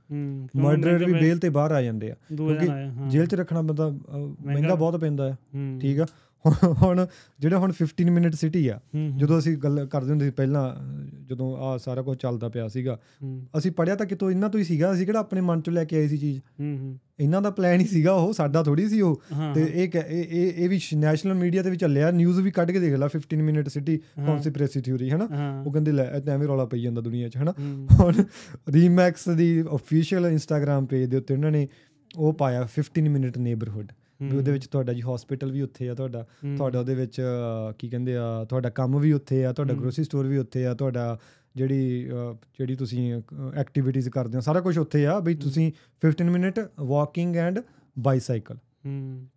ਮਰਡਰ 0.55 1.05
ਵੀ 1.05 1.13
ਬੇਲ 1.13 1.37
ਤੇ 1.37 1.49
ਬਾਹਰ 1.49 1.71
ਆ 1.71 1.81
ਜਾਂਦੇ 1.81 2.11
ਆ। 2.11 2.15
ਕਿਉਂਕਿ। 2.37 2.67
ਜੇਲ੍ਹ 3.09 3.27
'ਚ 3.27 3.35
ਰੱਖਣਾ 3.35 3.61
ਬੰਦਾ 3.61 3.89
ਮਹਿੰਗਾ 4.45 4.75
ਬਹੁਤ 4.75 4.97
ਪੈਂਦਾ 4.97 5.31
ਹੂੰ, 5.33 5.79
ਠੀਕ 5.81 5.99
ਆ। 5.99 6.05
ਹੁਣ- 6.45 7.05
ਜਿਹੜਾ 7.39 7.57
ਹੁਣ 7.57 7.71
15 7.71 8.09
ਮਿੰਟ 8.11 8.35
ਸਿਟੀ 8.35 8.67
ਆ 8.67 8.79
ਜਦੋਂ 9.17 9.39
ਅਸੀਂ 9.39 9.57
ਗੱਲ 9.57 9.85
ਕਰਦੇ 9.85 10.09
ਹੁੰਦੇ 10.09 10.25
ਸੀ 10.25 10.31
ਪਹਿਲਾਂ 10.31 10.75
ਜਦੋਂ 11.25 11.57
ਆ 11.57 11.77
ਸਾਰਾ 11.77 12.01
ਕੁਝ 12.01 12.17
ਚੱਲਦਾ 12.17 12.49
ਪਿਆ 12.49 12.67
ਸੀਗਾ 12.67 12.99
ਅਸੀਂ 13.57 13.71
ਪੜਿਆ 13.71 13.95
ਤਾਂ 13.95 14.05
ਕਿਤੋਂ 14.05 14.31
ਇਹਨਾਂ 14.31 14.49
ਤੋਂ 14.49 14.59
ਹੀ 14.59 14.63
ਸੀਗਾ 14.65 14.93
ਅਸੀਂ 14.93 15.05
ਕਿਹੜਾ 15.05 15.19
ਆਪਣੇ 15.19 15.41
ਮਨ 15.41 15.61
ਚੋਂ 15.61 15.73
ਲੈ 15.73 15.85
ਕੇ 15.85 15.97
ਆਏ 15.97 16.07
ਸੀ 16.07 16.17
ਚੀਜ਼? 16.17 16.39
ਇਹਨਾਂ 17.19 17.41
ਦਾ 17.41 17.49
ਪਲਾਨ 17.49 17.79
ਹੀ 17.79 17.85
ਸੀਗਾ 17.85 18.13
ਉਹ 18.13 18.33
ਸਾਡਾ 18.33 18.63
ਥੋੜੀ 18.63 18.87
ਸੀ 18.89 19.01
ਉਹ। 19.01 19.21
ਤੇ 19.55 19.61
ਇਹ 19.73 19.89
ਇਹ 20.07 20.53
ਇਹ 20.63 20.69
ਵੀ 20.69 20.79
ਨੈਸ਼ਨਲ 20.95 21.33
ਮੀਡੀਆ 21.33 21.63
ਤੇ 21.63 21.69
ਵੀ 21.69 21.77
ਚੱਲਿਆ 21.77 22.11
ਨਿਊਜ਼ 22.11 22.39
ਵੀ 22.39 22.51
ਕੱਢ 22.51 22.71
ਕੇ 22.71 22.79
ਦੇਖ 22.79 22.93
ਲਾ 22.93 23.07
15 23.07 23.41
ਮਿੰਟ 23.41 23.69
ਸਿਟੀ। 23.69 23.97
ਕਨਸਪੀਰੇਸੀ 24.17 24.81
ਥਿਊਰੀ 24.81 25.09
ਹਨਾ? 25.11 25.27
ਉਹ 25.65 25.71
ਕਹਿੰਦੇ 25.71 25.91
ਲੈ 25.91 26.05
ਐਵੇਂ 26.27 26.47
ਰੌਲਾ 26.47 26.65
ਪਈ 26.65 26.81
ਜਾਂਦਾ 26.81 27.01
ਦੁਨੀਆ 27.01 27.29
'ਚ 27.29 27.37
ਹਨਾ? 27.37 27.53
ਹੁਣ 27.99 28.23
ਰੀਮੈਕਸ 28.69 29.29
ਦੀ 29.29 29.61
ਅਫੀਸ਼ੀਅਲ 29.75 30.25
ਇੰਸਟਾਗ੍ਰam 30.25 30.85
ਪੇਜ 30.85 31.09
ਦੇ 31.09 31.17
ਉੱਤੇ 31.17 31.33
ਉਹਨਾਂ 31.33 31.51
ਨੇ 31.51 31.67
ਉਹ 32.17 32.33
ਪਾਇਆ 32.33 32.67
15 32.77 33.09
ਮਿੰਟ 33.09 33.37
ਨੇਬਰਹੁੱਡ 33.37 33.91
ਵੀ 34.21 34.37
ਉਹਦੇ 34.37 34.51
ਵਿੱਚ 34.51 34.65
ਤੁਹਾਡਾ 34.67 34.93
ਜੀ 34.93 35.01
ਹਸਪੀਟਲ 35.01 35.51
ਵੀ 35.51 35.61
ਉੱਥੇ 35.61 35.89
ਆ 35.89 35.93
ਤੁਹਾਡਾ 35.95 36.25
ਤੁਹਾਡਾ 36.57 36.79
ਉਹਦੇ 36.79 36.95
ਵਿੱਚ 36.95 37.21
ਕੀ 37.79 37.89
ਕਹਿੰਦੇ 37.89 38.15
ਆ 38.17 38.43
ਤੁਹਾਡਾ 38.45 38.69
ਕੰਮ 38.69 38.97
ਵੀ 38.99 39.11
ਉੱਥੇ 39.11 39.43
ਆ 39.45 39.53
ਤੁਹਾਡਾ। 39.53 39.73
ਗਰੋਸਰੀ 39.73 40.03
ਸਟੋਰ 40.03 40.27
ਵੀ 40.27 40.37
ਉੱਥੇ 40.37 40.65
ਆ 40.65 40.73
ਤੁਹਾਡਾ 40.73 41.17
ਜਿਹੜੀ 41.55 42.09
ਜਿਹੜੀ 42.57 42.75
ਤੁਸੀਂ 42.75 43.13
ਐਕਟੀਵਿਟੀਜ਼ 43.55 44.09
ਕਰਦੇ 44.09 44.35
ਹੋ 44.35 44.41
ਸਾਰਾ 44.41 44.59
ਕੁਝ 44.61 44.77
ਉੱਥੇ 44.77 45.05
ਆ 45.05 45.19
ਬਈ 45.19 45.35
ਤੁਸੀਂ 45.37 45.71
15 46.03 46.29
ਮਿੰਟ 46.31 46.59
ਵਾਕਿੰਗ 46.87 47.35
ਐਂਡ 47.37 47.59
ਬਾਈਸਾਈਕਲ 47.99 48.57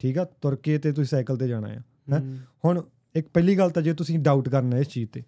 ਠੀਕ 0.00 0.18
ਆ? 0.18 0.24
ਤੁਰ 0.42 0.56
ਕੇ 0.56 0.76
ਤੇ 0.78 0.92
ਤੁਸੀਂ 0.92 1.08
ਸਾਈਕਲ 1.08 1.36
ਤੇ 1.36 1.48
ਜਾਣਾ 1.48 1.68
ਆ 2.10 2.20
ਹੁਣ 2.64 2.82
ਇੱਕ 3.14 3.26
ਪਹਿਲੀ 3.34 3.56
ਗੱਲ 3.58 3.70
ਤਾਂ 3.70 3.82
ਜੇ 3.82 3.92
ਤੁਸੀਂ 3.94 4.18
ਡਾਊਟ 4.18 4.48
ਕਰਨਾ 4.48 4.78
ਇਸ 4.78 4.88
ਚੀਜ਼ 4.88 5.08
ਤੇ 5.10 5.22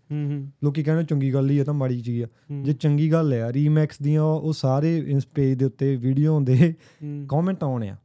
ਲੋਕੀ 0.65 0.83
ਕਹਿੰਦੇ 0.83 1.05
ਚੰਗੀ 1.05 1.33
ਗੱਲ 1.35 1.51
ਹੀ 1.51 1.59
ਆ 1.59 1.65
ਤਾਂ 1.65 1.75
ਮਾੜੀ 1.75 2.01
ਚੀਜ਼ 2.01 2.23
ਆ। 2.23 2.27
ਜੇ 2.63 2.73
ਚੰਗੀ 2.73 3.11
ਗੱਲ 3.13 3.33
ਆ 3.35 3.53
ਰੀਮੈਕਸ 3.53 4.01
ਦੀਆਂ 4.03 4.23
ਉਹ 4.23 4.53
ਸਾਰੇ 4.53 4.97
ਇਸ 5.09 5.27
ਪੇਜ 5.27 5.59
ਦੇ 5.59 5.65
ਉੱਤੇ 5.65 5.95
ਵੀਡੀਓ 5.97 6.41
ਦੇ 6.41 6.57
ਹੂੰ, 7.03 7.27
ਕਮੈਂਟ 7.31 7.63
ਆਉਣੇ 7.65 7.89
ਆ। 7.89 7.97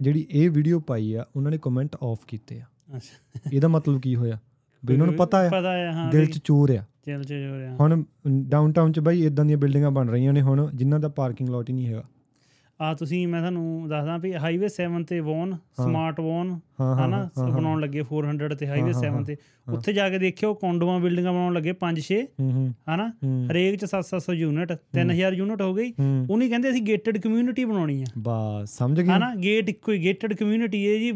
ਜਿਹੜੀ 0.00 0.26
ਇਹ 0.30 0.50
ਵੀਡੀਓ 0.50 0.80
ਪਾਈ 0.80 1.12
ਆ 1.14 1.24
ਉਹਨਾਂ 1.36 1.50
ਨੇ 1.50 1.58
ਕਮੈਂਟ 1.62 1.96
ਆਫ 2.02 2.24
ਕੀਤੇ 2.26 2.60
ਆ। 2.60 2.64
ਅੱਛਾ। 2.96 3.40
ਇਹਦਾ 3.52 3.68
ਮਤਲਬ 3.68 4.00
ਕੀ 4.00 4.16
ਹੋਇਆ? 4.16 4.38
ਵੀ 4.82 4.94
ਉਹਨਾਂ 4.94 5.06
ਨੂੰ 5.06 5.14
ਪਤਾ 5.14 5.38
ਆ 5.38 5.48
ਪਤਾ 5.48 5.72
ਹੈ 5.72 5.92
ਹਾਂ 5.92 6.10
ਦਿਲ 6.12 6.26
'ਚ 6.26 6.38
ਚੋਰ 6.44 6.70
ਆ। 6.70 6.84
ਚੱਲ 7.06 7.22
ਚ 7.24 7.32
ਹੋ 7.32 7.58
ਰਿਹਾ 7.58 7.76
ਹੁਣ 7.80 8.04
ਡਾਊਨਟਾਊਨ 8.48 8.92
'ਚ 8.92 9.00
ਬਾਈ 9.00 9.24
ਇਦਾਂ 9.26 9.44
ਦੀਆਂ 9.44 9.58
ਬਿਲਡਿੰਗਾਂ 9.58 9.90
ਬਣ 9.90 10.08
ਰਹੀਆਂ 10.08 10.32
ਨੇ 10.32 10.40
ਹੁਣ 10.40 10.70
ਜਿਨ੍ਹਾਂ 10.74 11.00
ਦਾ 11.00 11.08
ਪਾਰਕਿੰਗ 11.08 11.48
ਲੋਟ 11.48 11.68
ਹੀ 11.70 11.74
ਨਹੀਂ 11.74 11.86
ਹੈਗਾ। 11.86 12.04
ਆ 12.80 12.94
ਤੁਸੀਂ 12.94 13.28
ਮੈਂ 13.28 13.40
ਤੁਹਾਨੂੰ 13.40 13.88
ਦੱਸਦਾ 13.88 14.16
ਵੀ 14.16 14.34
ਹਾਈਵੇ 14.34 14.68
7 14.68 15.02
ਤੇ 15.04 15.20
ਵੋਨ। 15.20 15.56
ਸਮਾਰਟ 15.76 16.20
ਵੋਨ 16.20 16.60
ਹਨਾ? 17.04 17.28
ਬਣਾਉਣ 17.38 17.80
ਲੱਗੇ 17.80 18.02
400 18.02 18.54
ਤੇ 18.54 18.66
ਹਾਈਵੇ 18.66 18.92
ਹਾਂ, 18.92 19.00
7 19.00 19.14
ਹਾਂ, 19.14 19.22
ਤੇ। 19.22 19.36
ਉੱਥੇ 19.72 19.92
ਜਾ 19.92 20.08
ਕੇ 20.10 20.18
ਦੇਖਿਓ 20.18 20.54
ਕੋਂਡੋਆਂ 20.54 21.00
ਬਿਲਡਿੰਗਾਂ 21.00 21.32
ਬਣਾਉਣ 21.32 21.54
ਲੱਗੇ 21.54 21.72
5-6 21.72 22.18
ਹੂੰ 22.40 22.52
ਹੂੰ। 22.52 22.74
ਹਨਾ? 22.94 23.08
ਹਰੇਕ 23.50 23.84
ਚ 23.84 23.84
7-700 23.84 24.34
ਯੂਨਿਟ 24.34 24.72
3000 24.72 25.34
ਯੂਨਿਟ 25.34 25.62
ਹੋ। 25.62 25.74
ਗਈ। 25.74 25.92
ਉਹਨੇ 26.30 26.48
ਕਹਿੰਦੇ 26.48 26.70
ਅਸੀਂ 26.70 26.82
ਗੇਟਡ 26.82 27.18
ਕਮਿਊਨਿਟੀ 27.18 27.64
ਬਣਾਉਣੀ 27.64 28.02
ਆ। 28.02 28.06
ਬਸ 28.18 28.78
ਸਮਝ 28.78 29.00
ਗਏ। 29.00 29.08
ਹਨਾ? 29.08 29.34
ਗੇਟ 29.34 29.68
ਇੱਕੋ 29.68 29.92
ਹੀ 29.92 30.02
ਗੇਟਡ 30.02 30.32
ਕਮਿਊਨਿਟੀ 30.32 30.86
ਹੈ 30.88 30.98
ਜੀ 30.98 31.12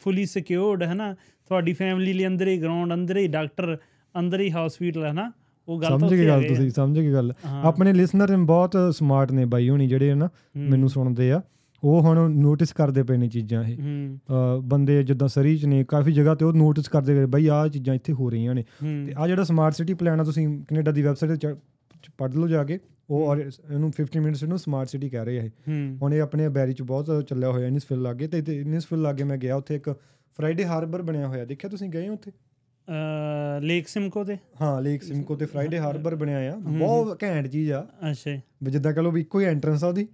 ਫੁੱਲੀ 0.00 0.26
ਸਿਕਿਉਰਡ 0.26 0.82
ਹਨਾ? 0.82 1.14
ਤੁਹਾਡੀ 1.48 1.72
ਫੈਮਿਲੀ 1.72 2.12
ਲਈ 2.12 2.26
ਅੰਦਰ 2.26 2.48
ਹੀ 2.48 2.56
ਗਰਾਊਂਡ 2.58 2.94
ਅੰਦਰ 2.94 3.16
ਹੀ 3.16 3.26
ਡਾਕਟਰ 3.28 3.76
ਅੰਦਰ 4.18 4.40
ਹੀ 4.40 4.50
ਹਸਪੀਟਲ 4.50 5.06
ਹਨਾ? 5.10 5.32
ਉਹ 5.68 5.80
ਗੱਲ 5.80 5.98
ਸਮਝ 5.98 6.14
ਗਏ 6.14 6.26
ਗੱਲ। 6.26 6.44
ਤੁਸੀਂ 6.48 6.70
ਸਮਝ 6.70 6.98
ਗਏ 6.98 7.12
ਗੱਲ। 7.12 7.32
ਆਪਣੇ 7.62 7.92
ਲਿਸਨਰ 7.92 8.36
ਬਹੁਤ 8.36 8.76
ਸਮਾਰਟ 8.92 9.32
ਨੇ 9.32 9.44
ਬਾਈ 9.44 9.68
ਹੋਣੀ 9.68 9.86
ਜਿਹੜੇ 9.86 10.14
ਨਾ 10.14 10.28
ਮੈਨੂੰ 10.56 10.88
ਸੁਣਦੇ 10.88 11.32
ਆ। 11.32 11.40
ਉਹ 11.84 12.02
ਹੁਣ 12.02 12.30
ਨੋਟਿਸ 12.30 12.72
ਕਰਦੇ 12.72 13.02
ਪਏ 13.02 13.16
ਨੇ 13.16 13.28
ਚੀਜ਼ਾਂ 13.28 13.64
ਇਹ। 13.64 13.78
ਬੰਦੇ 14.62 15.02
ਜਿੱਦਾਂ 15.02 15.28
ਸਰੀ 15.28 15.56
ਚ 15.58 15.64
ਨੇ 15.64 15.84
ਕਾਫੀ 15.84 16.12
ਜਗ੍ਹਾ 16.12 16.34
ਤੇ 16.34 16.44
ਉਹ 16.44 16.52
ਨੋਟਿਸ 16.52 16.88
ਕਰਦੇ 16.88 17.14
ਗਏ 17.14 17.26
ਬਈ 17.26 17.46
ਆਹ 17.46 17.68
ਚੀਜ਼ਾਂ 17.68 17.94
ਇੱਥੇ 17.94 18.12
ਹੋ 18.12 18.30
ਰਹੀਆਂ 18.30 18.54
ਨੇ। 18.54 18.64
ਤੇ 19.06 19.14
ਆ 19.18 19.28
ਜਿਹੜਾ 19.28 19.44
ਸਮਾਰਟ 19.44 19.74
ਸਿਟੀ 19.74 19.94
ਪਲਾਨ 19.94 20.20
ਆ 20.20 20.24
ਤੁਸੀਂ 20.24 20.48
ਕੈਨੇਡਾ 20.64 20.90
ਦੀ 20.90 21.02
ਵੈਬਸਾਈਟ 21.02 21.32
ਤੇ 21.32 21.54
ਪੜ੍ਹ 22.18 22.34
ਲਓ 22.34 22.48
ਜਾ 22.48 22.64
ਕੇ। 22.64 22.78
ਉਹ 23.10 23.26
ਔਰ 23.26 23.38
ਇਹਨੂੰ 23.38 23.90
15 23.92 24.20
ਮਿੰਟਸ 24.20 24.44
ਨੂੰ 24.44 24.58
ਸਮਾਰਟ 24.58 24.88
ਸਿਟੀ 24.88 25.08
ਕਹਿ 25.08 25.24
ਰਹੇ 25.24 25.38
ਆ 25.38 25.42
ਇਹ। 25.42 25.96
ਹੁਣ 26.02 26.14
ਇਹ 26.14 26.22
ਆਪਣੇ 26.22 26.48
ਬੈਰੀ 26.48 26.72
ਚ 26.72 26.82
ਬਹੁਤ 26.82 27.24
ਚੱਲਿਆ 27.28 27.50
ਹੋਇਆ 27.50 27.66
ਇਨਿਸਫਿਲ 27.68 28.02
ਲਾਗੇ। 28.02 28.26
ਤੇ 28.28 28.60
ਇਨਿਸਫਿਲ 28.60 29.02
ਲਾਗੇ 29.02 29.24
ਮੈਂ 29.24 29.36
ਗਿਆ 29.36 29.56
ਉੱਥੇ 29.56 29.74
ਇੱਕ 29.74 29.90
ਫਰਾਈਡੇ 30.38 30.64
ਹਾਰਬਰ 30.64 31.02
ਬਣਿਆ 31.02 31.26
ਹੋਇਆ। 31.28 31.44
ਦੇਖਿਆ 31.44 31.70
ਤੁਸੀਂ 31.70 31.88
ਗਏ 31.88 32.08
ਹੋ 32.08 32.12
ਉੱਥੇ? 32.12 32.30
ਲੇਕ 33.62 33.88
ਸਿਮਕੋ 33.88 34.24
ਤੇ? 34.24 34.36
ਹਾਂ 34.60 34.80
ਲੇਕ 34.82 35.02
ਸਿਮਕੋ 35.02 35.36
ਤੇ 35.36 35.46
ਫਰਾਈਡੇ 35.46 35.78
ਹਾਰਬਰ 35.78 36.14
ਬਣਿਆ 36.14 36.38
ਆ। 36.52 36.56
ਬਹੁਤ 36.58 37.22
ਘੈਂਟ 37.22 37.46
ਚੀਜ਼ 37.46 37.70
ਆ। 37.72 37.80
ਅੱਛਾ 38.10 38.38
ਵੀ 38.64 38.70
ਜਿੱਦਾਂ 38.72 38.92
ਕਹ 38.92 39.00
ਲਓ 39.00 39.10
ਵੀ 39.10 39.20
ਇੱਕੋ 39.20 39.40
ਹੀ 39.40 39.44
ਐਂਟਰੈਂਸ 39.44 39.84
ਆ 39.84 39.88
ਉਹਦੀ 39.88 40.06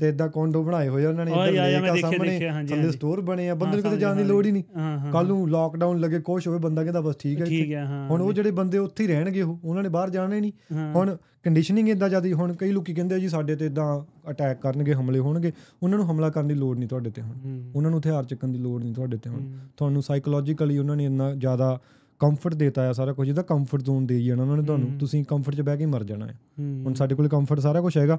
ਤੇ 0.00 0.08
ਇਦਾਂ 0.08 0.28
ਕੋਂਡੋ 0.28 0.62
ਬਣਾਏ 0.64 0.88
ਹੋਏ 0.88 1.04
ਉਹਨਾਂ 1.06 1.24
ਨੇ 1.24 1.32
ਇੱਧਰ 1.32 1.52
ਲੇਕ 1.52 2.00
ਸਾਹਮਣੇ 2.00 2.38
ਥੱਲੇ। 2.68 2.90
ਸਟੋਰ 2.90 3.20
ਬਣੇ 3.20 3.48
ਆ 3.50 3.54
ਬੰਦੇ 3.54 3.76
ਨੂੰ 3.76 3.82
ਕਿਤੇ 3.82 3.96
ਜਾਣ 3.96 4.16
ਦੀ 4.16 4.24
ਲੋੜ 4.24 4.44
ਹੀ 4.46 4.52
ਨਹੀਂ। 4.52 5.10
ਕੱਲ 5.12 5.26
ਨੂੰ 5.26 5.48
ਲਾਕਡਾਊਨ 5.50 6.00
ਲੱਗੇ 6.00 6.20
ਕੁਛ 6.20 6.46
ਹੋਵੇ 6.48 6.58
ਬੰਦਾ 6.58 6.82
ਕਹਿੰਦਾ 6.84 7.00
ਬਸ 7.00 7.16
ਠੀਕ 7.20 7.72
ਹੈ 7.72 7.84
ਹੁਣ 8.10 8.20
ਉਹ 8.22 8.32
ਜਿਹੜੇ 8.32 8.50
ਬੰਦੇ 8.50 8.78
ਉੱਥੇ 8.78 9.02
ਹੀ 9.04 9.08
ਰਹਿਣਗੇ 9.08 9.42
ਉਹ 9.42 9.58
ਉਹਨਾਂ 9.64 9.82
ਨੇ 9.82 9.88
ਬਾਹਰ 9.88 10.10
ਜਾਣਾ 10.10 10.34
ਹੀ 10.34 10.40
ਨਹੀਂ। 10.40 10.52
ਹੁਣ 10.94 11.16
ਕੰਡੀਸ਼ਨਿੰਗ 11.44 11.88
ਇਦਾਂ 11.88 12.08
ਜਿਆਦੀ 12.08 12.32
ਹੁਣ 12.32 12.52
ਕਈ 12.54 12.70
ਲੋਕੀ 12.72 12.94
ਕਹਿੰਦੇ 12.94 13.18
ਜੀ 13.20 13.28
ਸਾਡੇ 13.28 13.56
ਤੇ 13.56 13.66
ਇਦਾਂ 13.66 13.84
ਅਟੈਕ 14.30 14.60
ਕਰਨਗੇ 14.60 14.94
ਹਮਲੇ 14.94 15.18
ਹੋਣਗੇ। 15.18 15.52
ਉਹਨਾਂ 15.82 15.98
ਨੂੰ 15.98 16.10
ਹਮਲਾ 16.10 16.30
ਕਰਨ 16.30 16.48
ਦੀ 16.48 16.54
ਲੋੜ 16.54 16.76
ਨਹੀਂ 16.78 16.88
ਤੁਹਾਡੇ 16.88 17.10
ਤੇ 17.10 17.22
ਹੁਣ। 17.22 17.60
ਉਹਨਾਂ 17.74 17.90
ਨੂੰ 17.90 18.00
ਹਥਿਆਰ 18.00 18.24
ਚੱਕਣ 18.24 18.48
ਦੀ 18.48 18.58
ਲੋੜ 18.58 18.82
ਨਹੀਂ 18.82 18.94
ਤੁਹਾਡੇ 18.94 19.16
ਤੇ 19.16 19.30
ਹੁਣ। 19.30 19.46
ਤੁਹਾਨੂੰ 19.76 20.02
ਸਾਈਕੋਲੋਜੀਕਲੀ 20.02 20.78
ਉਹਨਾਂ 20.78 20.96
ਨੇ 20.96 21.04
ਇੰਨਾ 21.04 21.32
ਜ਼ਿਆਦਾ 21.34 21.78
ਕੰਫਰਟ 22.18 22.54
ਦੇਤਾ 22.54 22.88
ਆ 22.88 22.92
ਸਾਰਾ 22.92 23.12
ਕੁਝ 23.12 23.26
ਜਿਹਦਾ 23.26 23.42
ਕੰਫਰਟ 23.42 23.82
ਜ਼ੋਨ 23.82 24.06
ਦੇਈ 24.06 24.24
ਜਾਣਾ 24.24 24.42
ਉਹਨਾਂ 24.42 24.56
ਨੇ 24.56 24.62
ਤੁਹਾਨੂੰ। 24.62 24.88
ਤੁਸੀਂ 24.98 25.24
ਕੰਫਰਟ 25.24 25.54
'ਚ 25.54 25.60
ਬਹਿ 25.60 25.76
ਕੇ 25.76 25.86
ਮਰ 25.86 26.04
ਜਾਣਾ 26.04 26.26
ਹੈ। 26.26 26.38
ਹੁਣ 26.84 26.94
ਸਾਡੇ 26.94 27.14
ਕੋਲ 27.14 27.28
ਕੰਫਰਟ 27.28 27.60
ਸਾਰਾ 27.60 27.80
ਕੁਝ 27.80 27.96
ਹੈਗਾ 27.98 28.18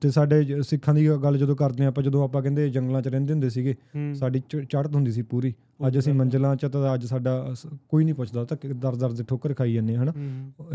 ਤੇ 0.00 0.10
ਸਾਡੇ 0.10 0.62
ਸਿੱਖਾਂ 0.62 0.94
ਦੀ 0.94 1.08
ਗੱਲ 1.22 1.38
ਜਦੋਂ 1.38 1.56
ਕਰਦੇ 1.56 1.84
ਆਪਾਂ 1.84 2.02
ਜਦੋਂ 2.04 2.24
ਆਪਾਂ 2.24 2.42
ਕਹਿੰਦੇ 2.42 2.68
ਜੰਗਲਾਂ 2.70 3.02
'ਚ 3.02 3.08
ਰਹਿੰਦੇ 3.08 3.32
ਹੁੰਦੇ 3.32 3.48
ਸੀਗੇ 3.50 3.74
ਸਾਡੀ 4.14 4.42
ਚੜ੍ਹਤ 4.50 4.94
ਹੁੰਦੀ 4.94 5.12
ਸੀ 5.12 5.22
ਪੂਰੀ। 5.22 5.54
ਅੱਜ 5.86 5.98
ਅਸੀਂ 5.98 6.12
ਮੰਜ਼ਲਾਂ 6.14 6.56
'ਚ 6.56 6.66
ਤਾਂ 6.66 6.94
ਅੱਜ 6.94 7.04
ਸਾਡਾ 7.06 7.54
ਕੋਈ 7.88 8.04
ਨਹੀਂ 8.04 8.14
ਪੁੱਛਦਾ 8.14 8.44
ਤਾਂ 8.44 8.56
ਦਰ 8.74 8.96
ਦਰ 8.96 9.12
ਦੇ 9.12 9.24
ਠੋਕਰ 9.28 9.54
ਖਾਈ 9.54 9.74
ਜਾਂਦੇ 9.74 9.96
ਹਨਾ? 9.96 10.12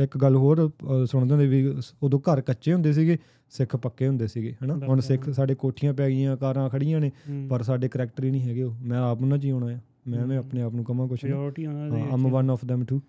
ਇੱਕ 0.04 0.18
ਗੱਲ 0.18 0.36
ਹੋਰ 0.36 0.70
ਸੁਣਦੇ 1.06 1.34
ਹੁੰਦੇ 1.34 1.48
ਵੀ 1.48 1.74
ਉਦੋਂ 2.04 2.20
ਘਰ 2.20 2.42
ਕੱਚੇ 2.42 2.74
ਹੁੰਦੇ 2.74 2.94
ਸੀਗੇ 2.94 3.18
ਸਿੱਖ 3.52 3.76
ਪੱਕੇ 3.76 4.08
ਹੁੰਦੇ 4.08 4.28
ਸੀਗੇ 4.28 4.56
ਹਨਾ? 4.64 4.76
ਹੁਣ। 4.88 5.00
ਸਿੱਖ 5.00 5.30
ਸਾਡੇ 5.30 5.56
ਕੋਠੀਆਂ 5.56 5.94
ਪੈ 5.94 6.10
ਗਈਆਂ 6.10 6.38
ਕਾਰਾਂ 6.38 6.70
ਖੜੀਆਂ 6.70 7.00
ਨੇ 7.00 7.12
ਪਰ 7.50 7.62
ਸਾਡੇ 7.64 7.88
ਕਰੈਕਟਰ 7.88 8.24
ਹੀ 8.24 8.32
ਨਹੀਂ 8.32 8.42
ਹੈਗੇ 8.42 8.64
ਉਹ। 8.64 8.74
ਮੈਂ 8.82 9.00
ਆਪ 9.00 9.22
ਉਹਨਾਂ 9.22 9.38
'ਚ 9.38 9.46
ਹੀ 9.46 9.50
ਆਉਣਾ 9.50 9.68
ਆ। 9.68 9.78
ਮੈਂ 10.08 10.28
ਮੈਂ 10.28 10.38
ਆਪਣੇ 10.38 10.62
ਆਪ 10.62 10.74
ਨੂੰ 10.74 10.86
ਕਹਾਂ 10.86 11.08
ਕੁਛ 11.08 11.22
ਪਿਓਰਿਟੀ 11.22 11.66
ਉਹਨਾਂ 11.66 11.90
ਦੇ 11.90 12.02
ਆਮ। 12.12 12.28
ਵਨ 12.28 12.50
ਆਫ 12.50 12.60
them 12.72 12.86
ਟੂ 12.86 13.02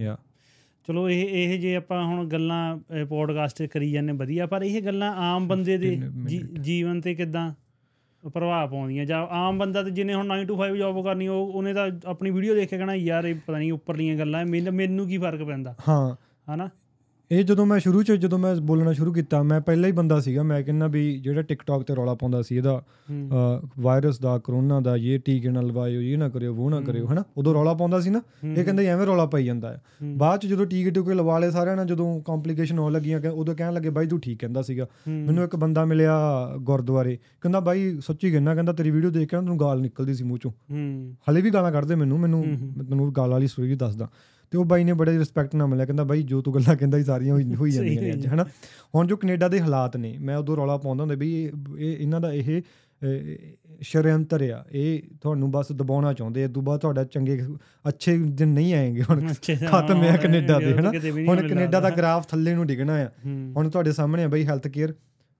ਯਾ 0.00 0.18
ਚਲੋ 0.88 1.10
ਇਹ 1.10 1.26
ਇਹ 1.28 1.58
ਜੇ 1.58 1.76
ਆਪਾਂ 1.76 2.04
ਹੁਣ 2.04 2.26
ਗੱਲਾਂ 2.26 2.78
ਪੋਡਕਾਸਟ 3.08 3.62
ਕਰੀ 3.62 3.92
ਜਾਂਦੇ 3.92 4.12
ਵਧੀਆ। 4.12 4.46
ਪਰ 4.46 4.62
ਇਹ 4.62 4.82
ਗੱਲਾਂ 4.82 5.12
ਆਮ 5.12 5.48
ਬੰਦੇ 5.48 5.78
ਦੇ 5.78 6.02
ਜੀਵਨ 6.60 7.00
ਤੇ 7.00 7.14
ਕਿਦਾਂ 7.14 7.54
ਪ੍ਰਭਾਵ 8.34 8.70
ਪਾਉਂਦੀਆਂ? 8.70 9.06
ਜਾਂ 9.06 9.26
ਆਮ 9.26 9.58
ਬੰਦਾ 9.58 9.82
ਤੇ 9.82 9.90
ਜਿਹਨੇ 9.90 10.14
ਹੁਣ 10.14 10.26
9 10.26 10.42
to 10.42 10.58
5 10.58 10.76
ਜੌਬ 10.76 11.04
ਕਰਨੀ 11.04 11.28
ਉਹ 11.28 11.52
ਉਹਨੇ 11.52 11.74
ਤਾਂ 11.74 11.90
ਆਪਣੀ 12.06 12.30
ਵੀਡੀਓ 12.30 12.54
ਦੇਖ 12.54 12.70
ਕੇ 12.70 12.78
ਕਹਣਾ 12.78 12.94
ਯਾਰ 12.94 13.24
ਇਹ 13.24 13.34
ਪਤਾ 13.34 13.58
ਨਹੀਂ 13.58 13.72
ਉੱਪਰਲੀਆਂ 13.72 14.16
ਗੱਲਾਂ 14.16 14.44
ਮੈਨੂੰ 14.46 15.08
ਕੀ 15.08 15.18
ਫ਼ਰਕ 15.18 15.42
ਪੈਂਦਾ? 15.42 15.74
ਹਾਂ। 15.88 16.16
ਹਨਾ? 16.54 16.70
ਇਹ 17.30 17.44
ਜਦੋਂ 17.44 17.66
ਮੈਂ 17.66 17.78
ਸ਼ੁਰੂ 17.78 18.02
ਚ 18.02 18.12
ਜਦੋਂ 18.12 18.38
ਮੈਂ 18.38 18.54
ਬੋਲਣਾ 18.56 18.92
ਸ਼ੁਰੂ 18.92 19.12
ਕੀਤਾ 19.12 19.42
ਮੈਂ 19.42 19.60
ਪਹਿਲਾਂ 19.60 19.88
ਹੀ 19.88 19.92
ਬੰਦਾ 19.92 20.20
ਸੀਗਾ 20.20 20.42
ਮੈਂ 20.42 20.62
ਕਹਿੰਦਾ 20.62 20.86
ਵੀ 20.86 21.18
ਜਿਹੜਾ 21.18 21.42
ਟਿਕਟੌਕ 21.42 21.82
ਤੇ 21.82 21.94
ਰੌਲਾ 21.94 22.14
ਪਾਉਂਦਾ 22.14 22.42
ਸੀ 22.42 22.56
ਇਹਦਾ 22.56 22.82
ਵਾਇਰਸ 23.78 24.18
ਦਾ 24.18 24.38
ਕਰੋਨਾ 24.38 24.80
ਦਾ 24.80 24.96
ਇਹ 24.96 25.18
ਟੀਕੇ 25.18 25.48
ਨਾਲ 25.48 25.66
ਲਵਾਇਓ 25.66 26.00
ਇਹ 26.00 26.18
ਨਾ 26.18 26.28
ਕਰਿਓ 26.28 26.54
ਉਹ 26.54 26.70
ਨਾ 26.70 26.80
ਕਰਿਓ 26.80 27.06
ਹਨਾ? 27.06 27.24
ਉਦੋਂ 27.36 27.54
ਰੌਲਾ 27.54 27.74
ਪਾਉਂਦਾ 27.74 28.00
ਸੀ 28.00 28.10
ਨਾ 28.10 28.20
ਇਹ 28.44 28.64
ਕਹਿੰਦੇ 28.64 28.86
ਐਵੇਂ 28.86 29.06
ਰੌਲਾ 29.06 29.26
ਪਾਈ 29.26 29.44
ਜਾਂਦਾ 29.44 29.72
ਹੈ। 29.72 29.80
ਬਾਅਦ 30.16 30.40
ਚ 30.40 30.46
ਜਦੋਂ 30.46 30.66
ਟੀਕੇ 30.66 30.90
ਟੂਕੇ 30.90 31.14
ਲਵਾ 31.14 31.38
ਲਏ 31.38 31.50
ਸਾਰਿਆਂ 31.50 31.76
ਨਾਲ 31.76 31.86
ਜਦੋਂ 31.86 32.20
ਕੰਪਲਿਕੇਸ਼ਨ 32.20 32.78
ਹੋਣ 32.78 32.92
ਲੱਗੀਆਂ 32.92 33.20
ਕਿ 33.20 33.28
ਉਦੋਂ 33.28 33.54
ਕਹਿਣ 33.54 33.72
ਲੱਗੇ 33.74 33.90
ਬਾਈ 33.90 34.06
ਤੂੰ 34.06 34.20
ਠੀਕ 34.20 34.38
ਕਹਿੰਦਾ 34.40 34.62
ਸੀਗਾ। 34.62 34.86
ਮੈਨੂੰ 35.08 35.44
ਇੱਕ 35.44 35.56
ਬੰਦਾ 35.56 35.84
ਮਿਲਿਆ 35.84 36.18
ਗੁਰਦੁਆਰੇ 36.60 37.18
ਕਹਿੰਦਾ 37.40 37.60
ਬਾਈ 37.60 37.98
ਸੱਚੀ 38.00 38.30
ਕਹਿੰਦਾ 38.30 38.54
ਕਹਿੰਦਾ 38.54 38.72
ਤੇਰੀ 38.72 38.90
ਵੀਡੀਓ 38.90 39.10
ਦੇਖ 39.10 39.28
ਕੇ 39.30 39.36
ਨਾ 39.36 39.42
ਤੈਨੂੰ 39.42 39.60
ਗਾਲ 39.60 39.80
ਨਿਕਲਦੀ 39.80 40.14
ਸੀ 40.14 40.24
ਮੂੰਹ 40.24 40.38
ਚੋਂ। 40.38 40.52
ਹਲੇ 41.30 41.40
ਵੀ 41.40 41.50
ਗਾਲਾਂ 41.50 41.72
ਕੱਢਦੇ 41.72 41.94
ਮੈਨੂੰ 41.94 42.20
ਮੈਨੂੰ 42.20 42.44
ਤੈਨੂੰ 42.88 43.12
ਗਾਲ 43.12 43.30
ਵਾਲੀ 43.30 43.46
ਸਟੋਰੀ 43.46 43.74
ਦੱਸਦਾ। 43.74 44.08
ਤੇ 44.52 44.58
ਉਹ 44.58 44.64
ਬਾਈ 44.64 44.84
ਨੇ 44.84 44.92
ਬੜੇ 44.92 45.18
ਰਿਸਪੈਕਟ 45.18 45.54
ਨਾਲ 45.54 45.66
ਮਿਲਿਆ 45.66 45.84
ਕਹਿੰਦਾ 45.86 46.04
ਬਾਈ 46.04 46.22
ਜੋ 46.22 46.42
ਤੂੰ 46.42 46.54
ਗੱਲਾਂ 46.54 46.76
ਕਹਿੰਦਾ 46.76 46.98
ਸੀ 46.98 47.04
ਸਾਰੀਆਂ 47.04 47.34
ਹੋਈ 47.34 47.70
ਜਾਂਦੀਆਂ 47.70 48.02
ਨੇ 48.02 48.12
ਅੱਜ 48.12 48.26
ਹਨਾ? 48.26 48.44
ਹੁਣ 48.94 49.06
ਜੋ 49.06 49.16
ਕੈਨੇਡਾ 49.16 49.48
ਦੇ 49.48 49.60
ਹਾਲਾਤ 49.60 49.96
ਨੇ 49.96 50.16
ਮੈਂ 50.20 50.36
ਉਦੋਂ 50.36 50.56
ਰੌਲਾ 50.56 50.76
ਪਾਉਂਦਾ 50.76 51.02
ਹੁੰਦਾ 51.02 51.14
ਵੀ 51.14 51.44
ਇਹ 51.44 51.50
ਇਹ- 51.78 51.96
ਇਹਨਾਂ 52.00 52.20
ਦਾ 52.20 52.32
ਇਹ 52.32 52.62
ਸ਼ਰਯੰਤਰ 53.82 54.42
ਆ 54.50 54.64
ਇਹ 54.72 55.02
ਤੁਹਾਨੂੰ 55.20 55.50
ਬਸ 55.50 55.72
ਦਬਾਉਣਾ 55.72 56.12
ਚਾਹੁੰਦੇ 56.12 56.44
ਆ 56.44 56.48
ਬਾਅਦ 56.58 56.80
ਤੁਹਾਡਾ 56.80 57.04
ਚੰਗੇ 57.04 57.40
ਅੱਛੇ 57.88 58.18
ਦਿਨ 58.18 58.48
ਨਹੀਂ 58.48 58.74
ਆਏਗੇ 58.74 59.02
ਹੁਣ 59.02 59.28
ਖਤਮ 59.66 60.02
ਹੁਣ 60.02 60.16
ਕੈਨੇਡਾ 60.16 60.58
ਦੇ 60.58 60.74
ਹਨਾ? 60.74 60.90
ਹੁਣ 61.28 61.48
ਕੈਨੇਡਾ 61.48 61.80
ਦਾ। 61.80 61.90
ਗ੍ਰਾਫ 61.90 62.26
ਥੱਲੇ 62.26 62.54
ਨੂੰ 62.54 62.66
ਡਿੱਗਣਾ 62.66 62.94
ਆ। 62.94 63.08
ਹੂੰ। 63.26 63.52
ਹੁਣ 63.56 63.70
ਤੁਹਾਡੇ 63.70 63.92
ਸਾਹਮਣੇ 63.92 64.24
ਆ 64.24 64.28
ਬਈ 64.28 64.46
ਹੈਲਥ 64.46 64.68
ਕੇਅਰ 64.68 64.94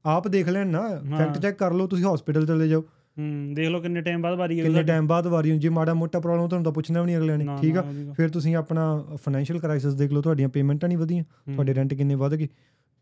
ਆਪ 0.04 0.28
ਦੇਖ 0.28 0.48
ਲੈਣ 0.48 0.66
ਨਾ 0.66 0.88
ਫੈਕਟ 1.18 1.38
ਚੈੱਕ 1.38 1.58
ਕਰ 1.58 1.72
ਲਓ 1.72 1.86
ਤੁਸੀਂ 1.86 2.04
ਹਸਪੀਟਲ 2.04 2.46
ਚਲੇ 2.46 2.68
ਜਾਓ। 2.68 2.84
ਹੂੰ 3.18 3.54
ਦੇਖ 3.54 3.68
ਲਓ 3.68 3.80
ਕਿੰਨੇ 3.80 4.00
ਟਾਈਮ 4.00 4.22
ਬਾਅਦ 4.22 4.38
ਵਾਰੀ 4.38 4.60
ਕਿੰਨੇ 4.62 4.82
ਟਾਈਮ 4.82 5.06
ਬਾਅਦ 5.06 5.26
ਵਾਰੀ 5.26 5.50
ਹੁੰਦੀ 5.50 5.62
ਜੇ 5.62 5.68
ਮਾੜਾ 5.68 5.94
ਮੋਟਾ 5.94 6.20
ਪ੍ਰੋਬਲਮ 6.20 6.48
ਤੁਹਾਨੂੰ 6.48 6.64
ਤਾਂ 6.64 6.72
ਪੁੱਛਣਾ 6.72 7.00
ਵੀ 7.00 7.06
ਨਹੀਂ 7.06 7.16
ਅਗਲੇ 7.16 7.36
ਨੇ 7.36 7.46
ਠੀਕ 7.60 7.76
ਆ। 7.76 7.84
ਫਿਰ 8.16 8.28
ਤੁਸੀਂ 8.28 8.56
ਆਪਣਾ 8.56 9.04
ਫਾਈਨੈਂਸ਼ੀਅਲ 9.14 9.60
ਕ੍ਰਾਈਸਿਸ 9.60 9.94
ਦੇਖ 9.94 10.12
ਲਓ 10.12 10.22
ਤੁਹਾਡੀਆਂ 10.22 10.48
ਪੇਮੈਂਟਾਂ 10.48 10.88
ਨਹੀਂ 10.88 10.98
ਵਧੀਆਂ। 10.98 11.24
ਤੁਹਾਡੇ 11.52 11.74
ਰੈਂਟ 11.74 11.94
ਕਿੰਨੇ 11.94 12.14
ਵਧ 12.14 12.34
ਗਏ। 12.34 12.48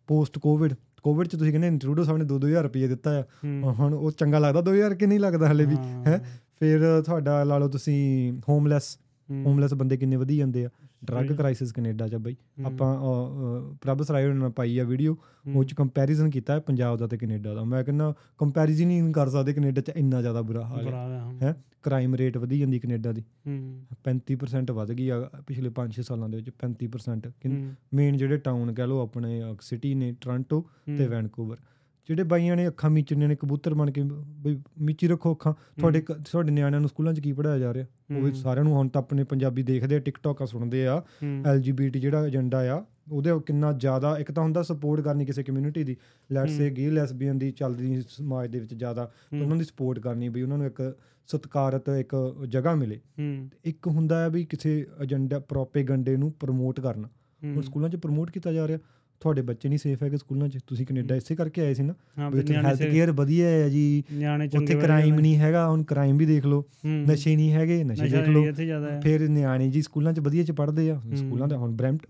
ਪੋਸਟ 0.09 0.39
ਕੋਵਿਡ 0.39 0.75
ਕੋਵਿਡ 1.03 1.29
ਚ 1.29 1.37
ਤੁਸੀਂ 1.37 1.53
ਕਹਿੰਦੇ 1.53 1.69
ਇੰਟਰੂਡੋ 1.69 2.05
ਸਾਹਿਬ 2.05 2.19
ਨੇ 2.19 2.25
2-2000 2.25 2.63
ਰੁਪਏ 2.63 2.87
ਦਿੱਤਾ 2.87 3.21
ਆ। 3.21 3.25
ਹੁਣ 3.73 3.95
ਉਹ 3.95 4.11
ਚੰਗਾ 4.11 4.39
ਲੱਗਦਾ 4.39 4.61
2000 4.61 4.95
ਕਿ 4.95 5.07
ਨਹੀਂ 5.07 5.21
ਲੱਗਦਾ 5.21 5.53
ਹਲੇ 5.53 5.65
ਵੀ 5.65 5.77
ਹਾਂ। 5.77 6.19
ਫਿਰ 6.59 7.03
ਤੁਹਾਡਾ 7.03 7.45
ਲਾ 7.45 7.59
ਲਓ 7.59 7.69
ਤੁਸੀਂ 7.69 8.33
ਹੋਮਲੈਸ। 8.49 8.99
ਹੋਮਲੈਸ 9.45 9.75
ਬੰਦੇ 9.75 9.97
ਕਿੰਨੇ 9.97 10.17
ਵਧੀ 10.17 10.37
ਜਾਂਦੇ 10.37 10.65
ਆ। 10.65 10.69
ਡਰੱਗ। 11.05 11.27
ਕ੍ਰਾਈਸਿਸ 11.27 11.73
ਕੈਨੇਡਾ 11.73 12.09
ਚ 12.09 12.15
ਬਈ। 12.15 12.37
ਆਪਾਂ 12.67 12.97
ਪ੍ਰਭ 13.83 14.03
ਸਰਾਏ 14.03 14.27
ਉਹਨਾਂ 14.27 14.51
ਪਾਈ 14.51 14.79
ਆ 14.79 14.85
ਵੀਡੀਓ 14.85 15.17
ਉਹ 15.55 15.65
ਚ 15.65 15.75
ਕੰਪੈਰੀਜ਼ਨ 15.75 16.31
ਕੀਤਾ 16.31 16.55
ਹੈ 16.55 16.59
ਪੰਜਾਬ 16.59 16.97
ਦਾ 16.97 17.07
ਤੇ 17.07 17.17
ਕੈਨੇਡਾ 17.17 17.55
ਦਾ। 17.55 17.65
ਮੈਂ 17.65 17.85
ਕਹਿੰਦਾ 17.85 18.15
ਕੰਪੈਰੀਜ਼ਨ 18.39 18.91
ਹੀ 18.91 19.01
ਨਹੀਂ 19.01 19.13
ਕਰ 19.13 19.29
ਸਕਦੇ 19.29 19.53
ਕੈਨੇਡਾ 19.53 19.81
ਚ 19.81 19.93
ਇੰਨਾ 19.97 20.21
ਜ਼ਿਆਦਾ 20.21 20.43
ਬੁਰਾ 20.43 20.65
ਹਾਲ 20.67 20.89
ਹੈ। 20.89 21.37
ਹੈ, 21.43 21.55
ਕ੍ਰਾਈਮ 21.83 22.15
ਰੇਟ 22.15 22.37
ਵਧੀ 22.39 22.59
ਜਾਂਦੀ 22.59 22.79
ਕੈਨੇਡਾ 22.79 23.13
ਦੀ। 23.13 23.21
ਹੂੰ। 23.47 23.83
35% 24.05 24.71
ਵੱਧ 24.71 24.93
ਗਈ 24.93 25.09
ਆ 25.09 25.21
ਪਿਛਲੇ 25.47 25.71
5-6 25.71 26.03
ਸਾਲਾਂ 26.03 26.29
ਦੇ 26.29 26.37
ਵਿੱਚ 26.37 26.51
35% 26.59 27.29
ਹੂੰ। 27.47 27.75
ਮੇਨ 27.95 28.17
ਜਿਹੜੇ 28.17 28.37
ਟਾਊਨ 28.37 28.75
ਕਹ 28.75 28.83
ਲਓ 28.83 29.03
ਆਪਣੇ 29.03 29.43
ਸਿਟੀ 29.61 29.95
ਨੇ 29.95 30.13
ਟੋਰਾਂਟੋ 30.21 30.65
ਤੇ। 30.99 31.07
ਵੈਨਕੂਵਰ 31.07 31.57
ਜਿਹੜੇ 32.11 32.23
ਬਾਈਆਂ 32.23 32.57
ਨੇ 32.57 32.69
ਅੱਖਾਂ 32.69 32.91
ਮੀਚਣੀਆਂ 32.91 33.29
ਨੇ 33.29 33.37
ਕਬੂਤਰ 33.37 33.75
ਬਣ 33.75 33.91
ਕੇ 33.91 34.03
ਬਈ 34.15 34.61
ਮੀਚੀ 34.81 35.09
ਰੱਖੋ 35.09 35.33
ਅੱਖਾਂ। 35.33 35.55
ਤੁਹਾਡੇ 35.79 36.01
ਤੁਹਾਡੇ 36.01 36.51
ਨਿਆਣਿਆਂ 36.51 36.81
ਨੂੰ 36.81 36.89
ਸਕੂਲਾਂ 36.89 37.15
'ਚ 37.15 37.21
ਕੀ 37.21 37.33
ਪੜਾਇਆ 37.33 37.59
ਜਾ 37.59 37.75
ਰਿਹਾ? 37.75 37.87
ਉਹ। 38.17 38.33
ਸਾਰਿਆਂ 38.33 38.65
ਨੂੰ 38.65 38.73
ਹੁਣ 38.73 38.89
ਤਾਂ 38.89 39.03
ਆਪਣੇ 39.03 39.25
ਪੰਜਾਬੀ 39.25 39.63
ਦੇਖਦੇ 39.63 39.97
ਆ 39.97 39.99
ਟਿਕਟੌਕਾਂ 39.99 40.47
ਸੁਣਦੇ 40.47 40.87
ਆ 40.87 41.03
ਐਲਜੀਬੀਟੀ 41.47 42.01
ਜਿਹੜਾ 42.01 42.27
ਏਜੰਡਾ 42.27 42.79
ਆ 42.79 42.85
ਉਹਦੇ 43.13 43.31
ਉਹ 43.31 43.41
ਕਿੰਨਾ 43.41 43.73
ਜ਼ਿਆਦਾ 43.73 44.19
ਇੱਕ 44.19 44.33
ਤਾਂ 44.33 44.43
ਹੁੰਦਾ 44.43 44.63
ਸਪੋਰਟ 44.63 45.01
ਕਰਨੀ 45.01 45.25
ਕਿਸੇ 45.25 45.43
ਕਮਿਊਨਿਟੀ 45.43 45.85
ਦੀ। 45.85 45.97
ਲੈਟਸ 46.33 46.53
ਸੇ 46.53 46.71
ਗੇ 46.71 46.91
ਲੈਸਬੀਅਨ 46.91 47.39
ਦੀ 47.39 47.51
ਚੱਲਦੀ 47.51 48.03
ਸਮਾਜ 48.09 48.51
ਦੇ 48.51 48.61
ਵਿੱਚ 48.61 48.75
ਜ਼ਿਆਦਾ 48.75 49.11
ਉਹਨਾਂ 49.43 49.57
ਦੀ 49.57 49.65
ਸਪੋਰਟ 49.65 49.99
ਕਰਨੀ 49.99 50.29
ਵੀ 50.29 50.43
ਉਹਨਾਂ 50.43 50.59
ਨੂੰ 50.59 50.67
ਇੱਕ 50.67 50.97
ਸਤਿਕਾਰਤ 51.27 51.89
ਇੱਕ 51.89 52.35
ਜਗ੍ਹਾ 52.49 52.75
ਮਿਲੇ। 52.75 53.01
ਇੱਕ 53.65 53.87
ਹੁੰਦਾ 53.87 54.23
ਹੈ 54.23 54.29
ਵੀ 54.29 54.45
ਕਿਸੇ 54.45 54.87
ਏਜੰਡਾ 55.03 55.39
ਪ੍ਰੋਪੇਗੰਡੇ 55.39 56.17
ਨੂੰ 56.17 56.33
ਪ੍ਰਮੋਟ 56.33 56.81
ਕਰਨਾ। 56.81 57.09
ਹੁਣ 57.45 57.55
ਹੂੰ। 57.55 57.63
ਸਕੂਲਾਂ 57.63 57.89
'ਚ 57.89 57.97
ਪ੍ਰਮੋਟ 57.97 58.31
ਕੀਤਾ 58.31 58.53
ਜਾ 58.53 58.69
ਰਿਹਾ। 58.69 58.79
ਤੁਹਾਡੇ 59.21 59.43
ਬੱਚੇ 59.43 59.69
ਨਹੀਂ 59.69 59.79
ਸੇਫ 59.79 60.03
ਹੈਗੇ 60.03 60.17
ਸਕੂਲਾਂ 60.17 60.49
'ਚ 60.49 60.59
ਤੁਸੀਂ 60.67 60.87
ਕੈਨੇਡਾ 60.87 61.15
ਇਸੇ 61.15 61.35
ਕਰਕੇ 61.35 61.61
ਆਏ 61.61 61.75
ਸੀ 61.75 61.83
ਨਾ? 61.83 61.95
ਵੀ 62.19 62.35
ਵੀ 62.35 62.41
ਉੱਥੇ 62.41 62.55
ਹੈਲਥ 62.55 62.83
ਕੇਅਰ 62.83 63.13
ਵਧੀਆ 63.13 63.49
ਹੈ 63.49 63.69
ਜੀ 63.69 64.03
ਉੱਥੇ 64.57 64.75
ਕ੍ਰਾਈਮ। 64.75 65.21
ਨਹੀਂ 65.21 65.37
ਹੈਗਾ 65.37 65.69
ਹੁਣ 65.69 65.83
ਕ੍ਰਾਈਮ 65.83 66.17
ਵੀ 66.17 66.27
ਦੇਖ 66.27 66.47
ਲਓ। 66.47 66.65
ਨਸ਼ੇ 66.87 67.37
ਨਹੀਂ 67.37 67.53
ਹੈਗੇ 67.53 67.85
ਨਸ਼ੇ 67.85 68.09
ਦੇਖ 68.09 68.29
ਲਓ। 68.29 68.45
ਫਿਰ 69.03 69.29
ਨਿਆਣੇ 69.29 69.69
ਜੀ 69.71 69.83
ਸਕੂਲਾਂ 69.83 70.13
'ਚ 70.13 70.21
ਵਧੀਆ 70.21 70.45
'ਚ 70.45 70.51
ਪੜ੍ਹਦੇ 70.51 70.91
ਆ। 70.91 71.01
ਸਕੂਲਾਂ 71.15 71.49
ਦਾ 71.49 71.57
ਹੁਣ 71.57 71.71
ਬ੍ਰੈਂਟ 71.71 72.07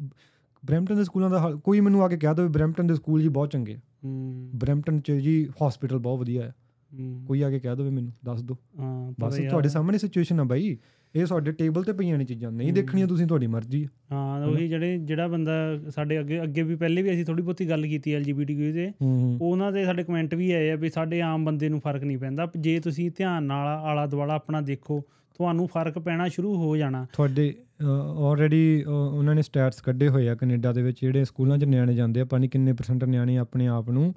ਬ੍ਰੈਂਪਟਨ 0.64 0.96
ਦੇ 0.96 1.04
ਸਕੂਲਾਂ 1.04 1.30
ਦਾ 1.30 1.50
ਕੋਈ 1.64 1.80
ਮੈਨੂੰ 1.80 2.02
ਆ 2.02 2.08
ਕੇ 2.08 2.16
ਕਹਿ 2.16 2.34
ਦੋ 2.34 2.48
ਬ੍ਰੈਂਪਟਨ 2.48 2.86
ਦੇ 2.86 2.94
ਸਕੂਲ 2.94 3.22
ਜੀ 3.22 3.28
ਬਹੁਤ 3.28 3.50
ਚੰਗੇ 3.50 3.74
ਆ। 3.74 3.78
ਬ੍ਰੈਂਪਟਨ 4.54 5.00
'ਚ 5.00 5.12
ਜੀ 5.12 5.48
ਹਸਪੀਟਲ 5.68 5.98
ਬਹੁਤ 5.98 6.20
ਵਧੀਆ 6.20 6.42
ਹੈ 6.42 6.54
ਹੂੰ। 6.90 7.24
ਕੋਈ 7.26 7.42
ਆ 7.42 7.50
ਕੇ 7.50 7.58
ਕਹਿ 7.58 7.76
ਦੋ 7.76 7.90
ਮੈਨੂੰ 7.90 8.12
ਦੱਸ 8.24 8.42
ਦੋ। 8.42 8.56
ਬਸ 9.20 9.40
ਆ। 9.40 9.48
ਤੁਹਾਡੇ 9.48 9.68
ਸਾਹਮਣੇ 9.68 9.98
ਸਿਚੁਏਸ਼ਨ 9.98 10.40
ਆ 10.40 10.44
ਬਾਈ। 10.44 10.76
ਇਹ 11.14 11.26
ਤੁਹਾਡੇ 11.26 11.52
ਟੇਬਲ 11.52 11.84
ਤੇ 11.84 11.92
ਪਈਆਂ 11.92 12.18
ਨੇ 12.18 12.24
ਚੀਜ਼ਾਂ 12.24 12.50
ਨਹੀਂ 12.52 12.72
ਦੇਖਣੀਆਂ 12.72 13.06
ਤੁਸੀਂ 13.06 13.26
ਤੁਹਾਡੀ 13.26 13.46
ਮਰਜ਼ੀ 13.46 13.82
ਆ। 13.84 13.88
ਹਾਂ 14.12 14.46
ਉਹੀ 14.46 14.68
ਜਿਹੜੇ 14.68 14.98
ਜਿਹੜਾ 14.98 15.26
ਬੰਦਾ 15.28 15.52
ਸਾਡੇ 15.90 16.18
ਅੱਗੇ 16.20 16.42
ਅੱਗੇ 16.42 16.62
ਵੀ 16.62 16.76
ਪਹਿਲੇ 16.76 17.02
ਵੀ 17.02 17.11
ਅਸੀਂ 17.11 17.24
ਥੋੜੀ 17.24 17.42
ਬਹੁਤੀ 17.42 17.68
ਗੱਲ 17.70 17.86
ਕੀਤੀ 17.86 18.12
ਐਲਜੀਬੀਟੀਕਿਊ 18.14 18.72
ਤੇ 18.72 18.90
ਉਹਨਾਂ 19.40 19.70
ਦੇ 19.72 19.84
ਸਾਡੇ 19.84 20.04
ਕਮੈਂਟ 20.04 20.34
ਵੀ 20.34 20.50
ਆਏ 20.52 20.70
ਆ 20.70 20.76
ਵੀ 20.76 20.90
ਸਾਡੇ 20.90 21.20
ਆਮ 21.20 21.44
ਬੰਦੇ 21.44 21.68
ਨੂੰ 21.68 21.80
ਫ਼ਰਕ 21.80 22.04
ਨਹੀਂ 22.04 22.18
ਪੈਂਦਾ। 22.18 22.50
ਜੇ 22.58 22.78
ਤੁਸੀਂ 22.80 23.11
ਧਿਆਨ 23.16 23.44
ਨਾਲ 23.44 23.66
ਆਲਾ 23.66 24.06
ਦੁਆਲਾ 24.06 24.34
ਆਪਣਾ 24.34 24.61
ਦੇਖੋ 24.61 25.00
ਤੁਹਾਨੂੰ 25.38 25.66
ਫ਼ਰਕ 25.68 25.98
ਪੈਣਾ 25.98 26.28
ਸ਼ੁਰੂ 26.28 26.54
ਹੋ 26.56 26.76
ਜਾਣਾ। 26.76 27.06
ਤੁਹਾਡੇ 27.12 27.52
ਆਲਰੇਡੀ 28.20 28.82
ਉਹਨਾਂ 28.86 29.34
ਨੇ 29.34 29.42
ਸਟੈਟਸ 29.42 29.80
ਕੱਢੇ 29.80 30.08
ਹੋਏ 30.08 30.28
ਆ 30.28 30.34
ਕੈਨੇਡਾ 30.34 30.72
ਦੇ 30.72 30.82
ਵਿੱਚ 30.82 31.00
ਜਿਹੜੇ 31.00 31.24
ਸਕੂਲਾਂ 31.24 31.58
'ਚ 31.58 31.64
ਨਿਆਣੇ 31.64 31.94
ਜਾਂਦੇ 31.94 32.20
ਆ 32.20 32.24
ਪਾਣੀ 32.24 32.48
ਕਿੰਨੇ 32.48 32.72
ਪਰਸੈਂਟ 32.72 33.04
ਨਿਆਣੇ 33.04 33.36
ਆਪਣੇ 33.38 33.66
ਆਪ 33.66 33.90
ਨੂੰ 33.90 34.12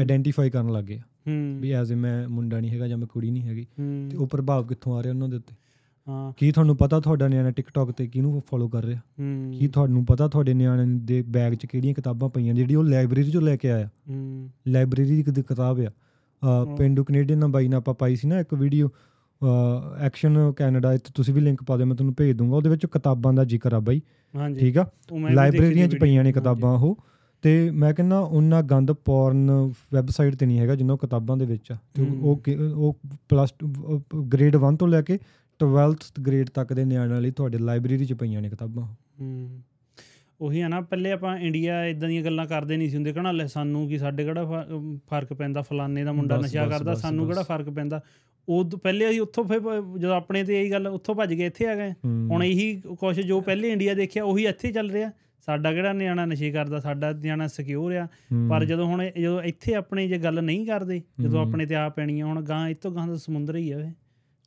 ਆਇਡੈਂਟੀਫਾਈ 0.00 0.50
ਕਰਨ 0.50 0.72
ਲੱਗੇ 0.72 0.96
ਆ। 0.96 1.32
ਵੀ 1.60 1.72
ਐਜ਼ 1.72 1.92
ਮੈਂ 1.92 2.28
ਮੁੰਡਾ 2.28 2.60
ਨਹੀਂ 2.60 2.70
ਹੈਗਾ 2.70 2.88
ਜਾਂ 2.88 2.98
ਮੈਂ 2.98 3.06
ਕੁੜੀ 3.06 3.30
ਨਹੀਂ 3.30 3.42
ਹੈਗੀ। 3.42 3.66
ਤੇ 4.10 4.16
ਉਹ 4.16 4.26
ਪ੍ਰਭਾਵ 4.26 4.66
ਕਿੱਥੋਂ 4.66 4.96
ਆ 4.96 5.02
ਰਿਹਾ 5.02 5.12
ਉਹਨਾਂ 5.12 5.28
ਦੇ 5.28 5.36
ਉੱਤੇ? 5.36 5.54
ਹਾਂ। 6.08 6.32
ਕੀ 6.36 6.52
ਤੁਹਾਨੂੰ 6.52 6.76
ਪਤਾ 6.76 7.00
ਤੁਹਾਡਾ 7.00 7.28
ਨਿਆਣਾ 7.28 7.50
ਟਿਕਟੌਕ 7.50 7.90
ਤੇ 7.92 8.06
ਕਿਹਨੂੰ 8.06 8.42
ਫੋਲੋ 8.50 8.68
ਕਰ 8.68 8.84
ਰਿਹਾ? 8.84 9.00
ਕੀ 9.58 9.68
ਤੁਹਾਨੂੰ 9.68 10.04
ਪਤਾ 10.04 10.28
ਤੁਹਾਡੇ 10.28 10.54
ਨਿਆਣੇ 10.54 10.98
ਦੇ 11.04 11.22
ਬੈਗ 11.22 11.52
'ਚ 11.52 11.66
ਕਿਹੜੀਆਂ 11.66 11.94
ਕਿਤਾਬਾਂ 11.94 12.28
ਪਈਆਂ 12.28 12.54
ਜਿਹੜੀ 12.54 12.74
ਉਹ 12.74 12.84
ਲਾਇਬ੍ਰੇਰੀ 12.84 13.28
'ਚੋਂ 13.28 13.42
ਲੈ 13.42 13.56
ਕੇ 13.56 13.70
ਆਇਆ? 13.70 13.88
ਲਾਇਬ੍ਰੇਰੀ 14.68 15.16
ਦੀ 15.16 15.22
ਕਿਤੇ 15.22 15.42
ਕਿਤਾਬ 15.42 15.80
ਆ। 15.80 15.90
ਪਿੰਡੂ 16.76 17.04
ਕੈਨੇਡੀਅਨ 17.04 17.38
ਨਾਲ 17.38 17.48
ਬਾਈ 17.48 17.68
ਨਾਲ 17.68 17.78
ਆਪਾਂ 17.78 17.94
ਪਾਈ 17.94 18.16
ਸੀ 18.16 18.28
ਨਾ 18.28 18.40
ਇੱਕ 18.40 18.54
ਵੀਡੀਓ 18.54 18.88
ਐਕਸ਼ਨ 20.00 20.52
ਕੈਨੇਡਾ 20.56 20.92
ਇੱਥੇ 20.92 21.12
ਤੁਸੀਂ 21.14 21.34
ਵੀ 21.34 21.40
ਲਿੰਕ 21.40 21.62
ਪਾ 21.62 21.76
ਦਿਓ 21.76 21.86
ਮੈਂ 21.86 21.96
ਤੁਹਾਨੂੰ 21.96 22.14
ਭੇਜ 22.14 22.36
ਦੂੰਗਾ। 22.36 22.56
ਉਹਦੇ 22.56 22.68
ਵਿੱਚ 22.70 22.86
ਕਿਤਾਬਾਂ 22.86 23.32
ਦਾ 23.32 23.44
ਜ਼ਿਕਰ 23.44 23.72
ਆ 23.72 23.80
ਬਾਈ। 23.80 24.00
ਹਾਂਜੀ। 24.36 24.60
ਠੀਕ 24.60 24.78
ਆ? 24.78 24.90
ਲਾਇਬ੍ਰੇਰੀਆਂ 25.34 25.88
'ਚ 25.88 25.94
ਪਈਆਂ 26.00 26.24
ਨੇ 26.24 26.32
ਕਿਤਾਬਾਂ 26.32 26.78
ਉਹ। 26.78 26.98
ਤੇ 27.42 27.70
ਮੈਂ 27.70 27.94
ਕਹਿੰਦਾ 27.94 28.18
ਉਹਨਾਂ 28.18 28.62
ਗੰਦ 28.62 28.92
ਪੌਰਨ 28.92 29.50
ਵੈਬਸਾਈਟ 29.92 30.36
ਤੇ 30.36 30.46
ਨਹੀਂ 30.46 30.58
ਹੈਗਾ 30.58 30.74
ਜਿੰਨਾ 30.74 30.96
ਕਿਤਾਬਾਂ 30.96 31.36
ਦੇ 31.36 31.44
ਵਿੱਚ 31.44 31.72
ਆ। 31.72 31.76
ਉਹ- 32.00 32.46
ਉਹ 32.76 32.98
ਪਲੱਸ 33.28 33.54
ਗ੍ਰੇਡ 34.32 34.56
1 34.56 34.76
ਤੋਂ 34.76 34.88
ਲੈ 34.88 35.02
ਕੇ 35.02 35.18
12th 35.64 36.22
ਗ੍ਰੇਡ 36.26 36.48
ਤੱਕ 36.48 36.72
ਦੇ 36.72 36.84
ਨਿਆਣਿਆਂ 36.84 37.20
ਲਈ 37.20 37.30
ਤੁਹਾਡੇ 37.30 37.58
ਲਾਇਬ੍ਰੇਰੀ 37.58 38.04
'ਚ 38.04 38.12
ਪਈਆਂ 38.12 38.42
ਨੇ 38.42 38.48
ਕਿਤਾਬਾਂ 38.50 38.86
ਹੂੰ 39.20 39.62
ਉਹੀ 40.40 40.60
ਆ 40.60 40.68
ਨਾ 40.68 40.80
ਪਹਿਲੇ 40.80 41.12
ਆਪਾਂ 41.12 41.38
ਇੰਡੀਆ 41.38 41.84
ਇਦਾਂ 41.84 42.08
ਦੀਆਂ 42.08 42.22
ਗੱਲਾਂ 42.22 42.46
ਕਰਦੇ 42.46 42.76
ਨਹੀਂ 42.76 42.88
ਸੀ 42.90 42.96
ਹੁੰਦੇ 42.96 43.12
ਕਹਣਾ 43.12 43.32
ਲੈ 43.32 43.46
ਸਾਨੂੰ 43.46 43.88
ਕੀ 43.88 43.98
ਸਾਡੇ 43.98 44.24
ਕਿਹੜਾ 44.24 44.44
ਫ਼ਰਕ 45.08 45.32
ਪੈਂਦਾ 45.32 45.62
ਫਲਾਣੇ 45.62 46.04
ਦਾ 46.04 46.12
ਮੁੰਡਾ 46.12 46.36
ਨਸ਼ਾ 46.36 46.66
ਕਰਦਾ 46.66 46.94
ਸਾਨੂੰ। 46.94 47.26
ਕਿਹੜਾ 47.26 47.42
ਫ਼ਰਕ 47.42 47.70
ਪੈਂਦਾ 47.70 48.00
ਉਦੋਂ 48.48 48.78
ਪਹਿਲੇ 48.78 49.10
ਅਸੀਂ 49.10 49.20
ਉੱਥੋਂ 49.20 49.44
ਫਿਰ 49.44 49.60
ਜਦੋਂ 49.98 50.14
ਆਪਣੇ 50.14 50.44
ਤੇ 50.44 50.60
ਇਹੀ 50.62 50.70
ਗੱਲ 50.70 50.86
ਉੱਥੋਂ 50.86 51.14
ਭੱਜ 51.14 51.34
ਗਏ 51.34 51.46
ਇੱਥੇ 51.46 51.66
ਆ 51.66 51.74
ਗਏ। 51.74 51.90
ਹੁਣ 52.04 52.44
ਇਹੀ 52.44 52.82
ਕੁਛ 53.00 53.16
ਜੋ 53.20 53.40
ਪਹਿਲੇ 53.40 53.70
ਇੰਡੀਆ 53.70 53.94
ਦੇਖਿਆ 53.94 54.24
ਉਹੀ 54.24 54.46
ਇੱਥੇ 54.46 54.72
ਚੱਲ 54.72 54.90
ਰਿਹਾ 54.90 55.10
ਸਾਡਾ 55.46 55.72
ਕਿਹੜਾ 55.72 55.92
ਨਿਆਣਾ 55.92 56.24
ਨਸ਼ੇ 56.24 56.50
ਕਰਦਾ 56.50 56.80
ਸਾਡਾ 56.80 57.12
ਨਿਆਣਾ 57.12 57.46
ਸਿਕਿਉਰ 57.46 57.92
ਆ। 57.92 58.06
ਪਰ 58.50 58.64
ਜਦੋਂ 58.64 58.86
ਹੁਣ 58.86 59.02
ਇਹ- 59.02 59.20
ਜਦੋਂ 59.22 59.42
ਇੱਥੇ 59.42 59.74
ਆਪਣੇ 59.74 60.08
ਜੇ 60.08 60.18
ਗੱਲ 60.18 60.42
ਨਹੀਂ 60.44 60.66
ਕਰਦੇ 60.66 61.02
ਜਦੋਂ। 61.20 61.46
ਆਪਣੇ 61.46 61.66
ਤੇ 61.66 61.74
ਆ 61.74 61.88
ਪੈਣੀ 61.88 62.22
ਹੁਣ 62.22 62.42
ਗਾਂ 62.42 62.68
ਇਤੋਂ 62.68 62.90
ਗਾਂ 62.90 63.08
ਦਾ 63.08 63.16
ਸਮੁੰਦਰ 63.16 63.56
ਹੀ 63.56 63.70
ਆ 63.70 63.80
ਇਹ 63.80 63.90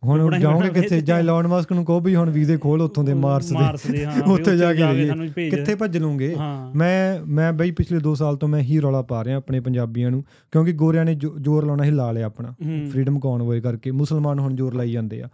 ਹੁਣ 0.04 0.40
ਜਾਓਗੇ 0.40 0.70
ਕਿੱਥੇ? 0.70 1.00
ਜਾਂ। 1.02 1.20
ਇਲਨ 1.20 1.48
ਮਸਕ 1.48 1.72
ਨੂੰ 1.74 1.86
ਕਹੋ 1.86 2.00
ਵੀ 2.00 2.16
ਹੁਣ 2.16 2.30
ਵੀਜ਼ੇ 2.30 2.58
ਖੋਲ 2.58 2.82
ਉੱਥੋਂ 2.82 3.04
ਦੇ 3.04 3.14
ਮਾਰਸ 3.14 3.52
ਦੇ। 3.88 4.06
ਉੱਥੇ 4.32 4.56
ਜਾ 4.58 4.74
ਕੇ 4.74 5.50
ਕਿੱਥੇ 5.50 5.76
ਭੱਜ 5.76 5.98
ਲੂੰਗੇ? 5.98 6.36
ਮੈਂ 6.76 7.26
ਮੈਂ 7.28 7.54
ਬਈ 7.54 7.72
ਪਿਛਲੇ 7.72 8.00
2 8.00 8.14
ਸਾਲ 8.16 8.36
ਤੋਂ 8.36 8.50
ਮੈਂ 8.50 8.62
ਹੀ 8.62 8.80
ਰੌਲਾ 8.80 9.02
ਪਾ 9.02 9.24
ਰਿਹਾ 9.24 9.38
ਆਪਣੇ 9.38 9.60
ਪੰਜਾਬੀਆਂ 9.60 10.12
ਨੂੰ 10.12 10.24
ਕਿਉਂਕਿ 10.52 10.72
ਗੋਰਿਆਂ 10.74 11.06
ਨੇ 11.06 11.16
ਜ਼ੋਰ 11.16 11.66
ਲਾਉਣਾ 11.66 11.84
ਹੀ 11.84 11.92
ਲਾ 11.92 12.12
ਲਿਆ 12.12 12.26
ਆਪਣਾ। 12.26 12.54
ਫਰੀडम 12.92 13.20
ਕਨਵੋਏ 13.20 13.62
ਕਰਕੇ। 13.62 13.92
ਮੁਸਲਮਾਨ 13.92 14.40
ਹੁਣ 14.40 14.56
ਜ਼ੋਰ 14.56 14.74
ਲਾਈ 14.74 14.92
ਜਾਂਦੇ 14.92 15.22
ਆ। 15.22 15.30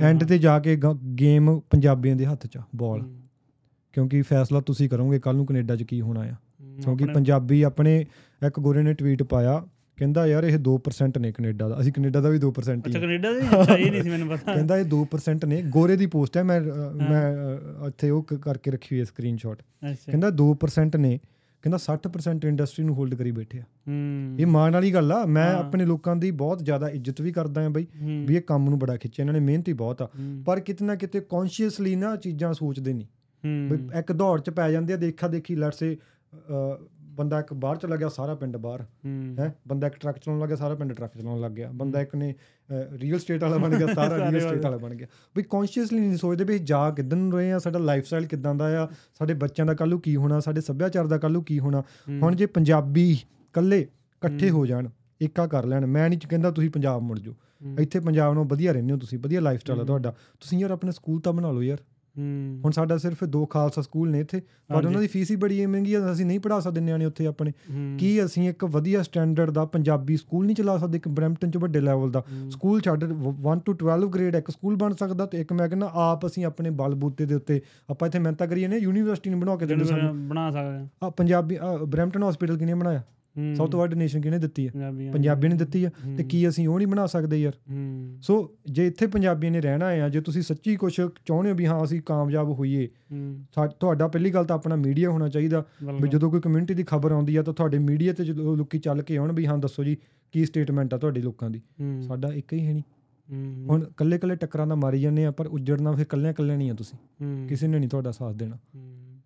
ਐਂਡ 0.00 0.24
ਤੇ 0.24 0.38
ਜਾ 0.38 0.58
ਕੇ 0.58 0.80
ਗੇਮ 1.20 1.60
ਪੰਜਾਬੀਆਂ 1.70 2.16
ਦੇ 2.16 2.26
ਹੱਥ 2.26 2.46
'ਚ 2.46 2.58
ਬਾਲ 2.76 3.02
ਕਿਉਂਕਿ 3.92 4.22
ਫੈਸਲਾ 4.22 4.60
ਤੁਸੀਂ 4.60 4.88
ਕਰੋਗੇ 4.88 5.18
ਕੱਲ 5.18 5.36
ਨੂੰ 5.36 5.46
ਕੈਨੇਡਾ 5.46 5.76
'ਚ 5.76 5.82
ਕੀ 5.82 6.00
ਹੋਣਾ 6.00 6.20
ਆ। 6.20 6.34
ਕਿਉਂਕਿ 6.82 7.04
ਪੰਜਾਬੀ 7.04 7.62
ਆਪਣੇ 7.62 8.06
ਇੱਕ 8.46 8.60
ਗੋਰੇ 8.60 8.82
ਨੇ 8.82 8.94
ਟਵੀਟ 8.94 9.22
ਪਾਇਆ 9.22 9.62
ਕਹਿੰਦਾ 9.96 10.26
ਯਾਰ 10.26 10.44
ਇਹ 10.44 10.58
2% 10.58 11.18
ਨੇ 11.18 11.32
ਕੈਨੇਡਾ 11.32 11.68
ਦਾ। 11.68 11.80
ਅਸੀਂ 11.80 11.92
ਕੈਨੇਡਾ 11.92 12.20
ਦਾ 12.20 12.28
ਵੀ 12.28 12.38
2% 12.38 12.86
ਹੀ 12.86 12.90
ਅੱਛਾ। 12.90 13.00
ਕੈਨੇਡਾ 13.00 13.32
ਦੇ 13.32 13.40
ਅੱਛਾ 13.40 13.76
ਇਹ 13.76 13.90
ਨਹੀਂ 13.90 14.02
ਸੀ 14.02 14.10
ਮੈਨੂੰ 14.10 14.28
ਪਤਾ। 14.28 14.54
ਕਹਿੰਦਾ 14.54 14.78
ਇਹ 14.78 14.84
2% 14.84 15.46
ਨੇ। 15.46 15.62
ਗੋਰੇ 15.62 15.96
ਦੀ 15.96 16.06
ਪੋਸਟ 16.06 16.36
ਹੈ 16.36 16.42
ਮੈਂ 16.42 16.60
ਮੈਂ 17.10 17.32
ਇੱਥੇ 17.88 18.10
ਉਹ 18.10 18.22
ਕਰਕੇ 18.22 18.70
ਰੱਖੀ 18.70 18.88
ਹੋਈ 18.92 19.00
ਹੈ 19.00 19.04
ਸਕਰੀਨਸ਼ਾਟ 19.04 19.62
ਕਹਿੰਦਾ 19.84 20.30
2% 20.30 20.96
ਨੇ। 20.96 21.20
ਕਹਿੰਦਾ 21.62 21.78
60% 21.78 22.48
ਇੰਡਸਟਰੀ 22.48 22.84
ਨੂੰ 22.84 22.94
ਹੋਲਡ 22.94 23.14
ਕਰੀ 23.14 23.30
ਬੈਠੇ 23.30 23.58
ਆ। 23.58 23.62
ਹੂੰ। 23.62 24.36
ਇਹ 24.40 24.46
ਮਾਣ 24.46 24.72
ਵਾਲੀ 24.72 24.94
ਗੱਲ 24.94 25.12
ਆ। 25.12 25.26
ਮੈਂ 25.26 25.52
ਹਾਂ। 25.52 25.58
ਆਪਣੇ 25.58 25.84
ਲੋਕਾਂ 25.84 26.16
ਦੀ 26.16 26.30
ਬਹੁਤ 26.30 26.64
ਜ਼ਿਆਦਾ 26.64 26.88
ਇੱਜ਼ਤ 26.88 27.20
ਵੀ 27.20 27.32
ਕਰਦਾ 27.32 27.66
ਆ 27.66 27.68
ਬਈ 27.68 27.84
ਹੂੰ, 27.84 28.26
ਵੀ 28.28 28.36
ਇਹ 28.36 28.40
ਕੰਮ 28.40 28.68
ਨੂੰ 28.70 28.78
ਬੜਾ 28.78 28.96
ਖਿੱਚਿਆ। 28.96 29.22
ਇਹਨਾਂ 29.22 29.34
ਨੇ 29.34 29.40
ਮਿਹਨਤੀ 29.40 29.72
ਬਹੁਤ 29.72 30.02
ਆ। 30.02 30.08
ਹੂੰ, 30.18 30.42
ਪਰ 30.46 30.60
ਕਿਤੇ 30.60 30.84
ਨਾ 30.84 30.94
ਕਿਤੇ 30.94 31.20
ਕੌਨਸ਼ੀਅਸਲੀ 31.20 31.96
ਨਾ 31.96 32.16
ਚੀਜ਼ਾਂ 32.16 32.52
ਸੋਚਦੇ 32.52 32.92
ਨਹੀਂ। 32.92 33.06
ਵੀ 33.46 33.76
ਹੂੰ, 33.76 33.98
ਇੱਕ 33.98 34.12
ਦੌੜ 34.12 34.40
ਚ 34.40 34.50
ਪੈ 34.50 34.70
ਜਾਂਦੇ 34.70 34.94
ਆ 34.94 34.96
ਦੇਖਾ 34.96 35.28
ਦੇਖੀ 35.28 35.56
ਲੈਟਸ 35.56 35.78
ਸੇ 35.78 35.96
ਬੰਦਾ 37.14 37.38
ਇੱਕ 37.40 37.52
ਬਾਹਰ 37.54 37.76
ਚਲਾ 37.76 37.96
ਗਿਆ 37.96 38.08
ਸਾਰਾ 38.08 38.34
ਪਿੰਡ 38.34 38.56
ਬਾਹਰ 38.56 38.82
ਹੂੰ, 38.82 39.36
ਬੰਦਾ 39.68 39.86
ਇੱਕ 39.86 39.96
ਟਰੱਕ 39.96 40.18
ਚਲਾਉਣ 40.18 40.40
ਲੱਗਿਆ 40.40 40.56
ਸਾਰਾ 40.56 40.74
ਪਿੰਡ 40.74 40.92
ਟਰੱਕ 40.92 41.16
ਚਲਾਉਣ 41.18 41.40
ਲੱਗ 41.40 41.52
ਗਿਆ। 41.52 41.70
ਬੰਦਾ 41.74 42.00
ਇੱਕ 42.00 42.14
ਨੇ 42.16 42.34
ਰੀਅਲ 42.92 43.18
ਸਟੇਟ 43.18 43.42
ਵਾਲਾ 43.42 43.56
ਬਣ 43.56 43.76
ਗਿਆ 43.78 43.86
ਸਾਰਾ 43.94 44.16
ਰੀਅਲ 44.30 44.40
ਸਟੇਟ 44.40 44.64
ਵਾਲਾ। 44.64 44.76
ਬਣ 44.76 44.94
ਗਿਆ। 44.94 45.06
ਵੀ 45.36 45.42
ਕੌਨਸ਼ੀਅਸਲੀ 45.42 46.00
ਨਹੀਂ 46.00 46.16
ਸੋਚਦੇ 46.16 46.44
ਵੀ 46.44 46.58
ਜਾ 46.58 46.90
ਕਿੱਦਾਂ 46.90 47.18
ਨੂੰ 47.18 47.32
ਰਹੇ 47.32 47.52
ਆ 47.52 47.58
ਸਾਡਾ 47.58 47.78
ਲਾਈਫ 47.78 48.06
ਸਟਾਈਲ 48.06 48.26
ਕਿੱਦਾਂ 48.26 48.54
ਦਾ 48.54 48.82
ਆ 48.82 48.88
ਸਾਡੇ 49.18 49.34
ਬੱਚਿਆਂ 49.34 49.66
ਦਾ 49.66 49.74
ਕੱਲ੍ਹ 49.74 49.90
ਨੂੰ 49.90 50.00
ਕੀ 50.00 50.16
ਹੋਣਾ 50.16 50.40
ਸਾਡੇ 50.40 50.60
ਸੱਭਿਆਚਾਰ 50.60 51.06
ਦਾ 51.06 51.18
ਕੱਲ੍ਹ 51.18 51.32
ਨੂੰ 51.32 51.44
ਕੀ 51.44 51.58
ਹੋਣਾ। 51.58 51.82
ਹੁਣ 52.22 52.34
ਜੇ 52.36 52.46
ਪੰਜਾਬੀ 52.46 53.10
ਇਕੱਲੇ 53.12 53.80
ਇਕੱਠੇ 53.80 54.50
ਹੂੰ। 54.50 54.66
ਜਾਣ 54.66 54.88
ਏਕਾ 55.22 55.46
ਕਰ 55.46 55.64
ਲੈਣ 55.64 55.86
ਮੈਂ 55.86 56.08
ਨਹੀਂ 56.08 56.18
ਕਹਿੰਦਾ 56.28 56.50
ਤੁਸੀਂ 56.50 56.70
ਪੰਜਾਬ 56.70 57.02
ਮੁੜ 57.02 57.18
ਜਾਓ। 57.18 57.34
ਇੱਥੇ 57.80 58.00
ਪੰਜਾਬ 58.00 58.34
ਨੂੰ 58.34 58.46
ਵਧੀਆ 58.48 58.72
ਰਹਿੰਦੇ 58.72 58.92
ਹੋ 58.92 58.98
ਤੁਸੀਂ 58.98 59.18
ਵਧੀਆ 59.18 59.40
ਲਾਈਫ 59.40 59.60
ਸਟਾਈਲ 59.60 59.80
ਆ। 59.80 59.84
ਤੁਹਾਡਾ। 59.84 60.10
ਤੁਸੀਂ 60.40 60.58
ਯਾਰ 60.58 60.70
ਆਪਣੇ 60.70 60.92
ਸਕੂਲ 60.92 61.20
ਤਾਂ 61.20 61.32
ਬਣਾ 61.32 61.50
ਲਓ 61.50 61.62
ਯਾਰ। 61.62 61.78
ਹੁਣ 62.64 62.70
ਸਾਡਾ 62.70 62.96
ਸਿਰਫ 62.96 63.24
ਦੋ 63.24 63.46
ਖਾਲਸਾ 63.46 63.82
ਸਕੂਲ 63.82 64.10
ਨੇ 64.10 64.20
ਇੱਥੇ 64.20 64.40
ਪਰ। 64.68 64.86
ਉਹਨਾਂ 64.86 65.00
ਦੀ 65.00 65.06
ਫੀਸ 65.06 65.30
ਹੀ 65.30 65.36
ਬੜੀ 65.36 65.62
ਹੈ 65.62 65.68
ਮਹਿੰਗੀ 65.68 65.94
ਆ 65.94 66.12
ਅਸੀਂ 66.12 66.26
ਨਹੀਂ 66.26 66.40
ਪੜਾ 66.40 66.60
ਸਕਦੇ 66.60 66.80
ਨਿਆਣੇ 66.80 67.04
ਉੱਥੇ 67.04 67.26
ਆਪਣੇ। 67.26 67.52
ਕੀ 67.98 68.24
ਅਸੀਂ 68.24 68.48
ਇੱਕ 68.48 68.64
ਵਧੀਆ 68.64 69.02
ਸਟੈਂਡਰਡ 69.02 69.50
ਦਾ 69.50 69.64
ਪੰਜਾਬੀ 69.64 70.16
ਸਕੂਲ 70.16 70.46
ਨਹੀਂ 70.46 70.56
ਚਲਾ 70.56 70.78
ਸਕਦੇ 70.78 70.96
ਇੱਕ 70.96 71.08
ਬ੍ਰੈਂਪਟਨ 71.08 71.50
ਚ 71.50 71.56
ਵੱਡੇ 71.56 71.80
ਲੈਵਲ 71.80 72.10
ਦਾ। 72.10 72.24
ਸਕੂਲ 72.50 72.80
ਛੱਡ 72.80 73.04
1 73.04 73.58
ਤੋਂ 73.66 73.74
12 73.74 74.06
ਗ੍ਰੇਡ 74.06 74.34
ਇੱਕ 74.34 74.50
ਸਕੂਲ 74.50 74.76
ਬਣ 74.76 74.92
ਸਕਦਾ 74.92 75.26
ਤੇ 75.26 75.40
ਇੱਕ 75.40 75.52
ਮੈਂ 75.52 75.68
ਕਹਿੰਦਾ 75.68 75.90
ਆਪ 75.94 76.26
ਅਸੀਂ 76.26 76.44
ਆਪਣੇ 76.44 76.70
ਬਲਬੂਤੇ 76.70 77.26
ਦੇ 77.26 77.34
ਉੱਤੇ 77.34 77.60
ਆਪਾਂ 77.90 78.08
ਇੱਥੇ 78.08 78.18
ਮਿਹਨਤਾਂ 78.18 78.46
ਕਰੀਏ 78.46 78.68
ਨੇ 78.68 78.76
ਯੂਨੀਵਰਸਿਟੀ 78.76 79.30
ਨੂੰ 79.30 79.40
ਬਣਾ 79.40 79.56
ਕੇ 79.56 79.66
ਦੇਣੀ 79.66 79.84
ਸਾਨੂੰ। 79.84 80.28
ਬਣਾ 80.28 80.50
ਸਕਦੇ 80.50 80.88
ਆ। 81.04 81.10
ਪੰਜਾਬੀ 81.10 81.58
ਬਰੈਂਪਟਨ 81.84 82.22
ਹਸਪੀਟਲ 82.22 82.58
ਕਿਹਨੇ 82.58 82.74
ਬਣਾਇਆ? 82.74 83.02
ਸਭ 83.54 83.70
ਤੋਂ 83.70 83.80
ਵੱਧ 83.80 83.90
ਡੋਨੇਸ਼ਨ 83.90 84.20
ਕਿਹਨੇ 84.20 84.38
ਦਿੱਤੀ 84.38 84.68
ਹੈ 84.68 84.90
ਪੰਜਾਬੀ 85.12 85.48
ਨੇ 85.48 85.54
ਦਿੱਤੀ। 85.54 85.84
ਆ। 85.84 85.90
ਤੇ 86.16 86.24
ਕੀ 86.24 86.48
ਅਸੀਂ 86.48 86.68
ਉਹ 86.68 86.78
ਨਹੀਂ 86.78 86.88
ਬਣਾ 86.88 87.06
ਸਕਦੇ 87.06 87.42
ਯਾਰ? 87.42 87.52
ਸੋ 88.22 88.50
ਜੇ 88.70 88.86
ਇੱਥੇ 88.86 89.06
ਪੰਜਾਬੀਆਂ 89.06 89.52
ਨੇ 89.52 89.60
ਰਹਿਣਾ 89.60 89.86
ਆ 89.86 90.08
ਜੇ 90.08 90.20
ਤੁਸੀਂ 90.20 90.42
ਸੱਚੀ 90.42 90.76
ਕੁਝ 90.76 91.00
ਚਾਹੁੰਦੇ 91.26 91.50
ਹੋ 91.50 91.56
ਵੀ 91.56 91.66
ਹਾਂ 91.66 91.84
ਅਸੀਂ 91.84 92.00
ਕਾਮਯਾਬ 92.06 92.48
ਹੋਈਏ 92.50 92.88
ਤੁਹਾਡਾ 93.80 94.08
ਪਹਿਲੀ 94.08 94.30
ਗੱਲ 94.30 94.44
ਤਾਂ 94.44 94.56
ਆਪਣਾ 94.56 94.76
ਮੀਡੀਆ 94.76 95.10
ਹੋਣਾ 95.10 95.28
ਚਾਹੀਦਾ। 95.28 95.64
ਵੀ। 96.00 96.08
ਜਦੋਂ 96.08 96.30
ਕੋਈ 96.30 96.40
ਕਮਿਊਨਿਟੀ 96.40 96.74
ਦੀ 96.74 96.84
ਖਬਰ 96.86 97.12
ਆਉਂਦੀ 97.12 97.36
ਆ 97.36 97.42
ਤਾਂ 97.42 97.54
ਤੁਹਾਡੇ 97.54 97.78
ਮੀਡੀਆ 97.78 98.12
ਤੇ 98.12 98.24
ਜਦੋਂ 98.24 98.56
ਲੋਕੀ 98.56 98.78
ਚੱਲ 98.78 99.02
ਕੇ 99.02 99.16
ਆਉਣ 99.16 99.32
ਵੀ 99.32 99.46
ਹਾਂ 99.46 99.58
ਦੱਸੋ 99.58 99.84
ਜੀ 99.84 99.96
ਕੀ 100.32 100.44
ਸਟੇਟਮੈਂਟ 100.44 100.94
ਆ 100.94 100.98
ਤੁਹਾਡੇ 100.98 101.20
ਲੋਕਾਂ 101.22 101.50
ਦੀ? 101.50 101.60
ਸਾਡਾ 102.02 102.28
ਇੱਕ 102.28 102.52
ਹੀ 102.52 102.66
ਹੈ 102.66 102.72
ਨਹੀਂ। 102.72 102.82
ਹੁਣ 103.68 103.84
ਕੱਲੇ 103.96 104.18
ਕੱਲੇ 104.18 104.36
ਟੱਕਰਾਂ 104.36 104.66
ਦਾ 104.66 104.74
ਮਾਰੀ 104.74 105.00
ਜਾਂਦੇ 105.00 105.24
ਆ 105.24 105.30
ਪਰ 105.30 105.46
ਉੱਜੜਨਾ 105.46 105.92
ਫਿਰ 105.92 106.04
ਕੱਲਿਆਂ 106.04 106.32
ਕੱਲਿਆਂ 106.32 106.58
ਨਹੀਂ 106.58 106.70
ਆ 106.70 106.74
ਤੁਸੀਂ। 106.74 106.98
ਕਿਸੇ 107.48 107.66
ਨੇ 107.66 107.78
ਨਹੀਂ 107.78 107.90
ਤੁਹਾਡਾ 107.90 108.10
ਸਾਥ 108.10 108.34
ਦੇਣਾ। 108.34 108.56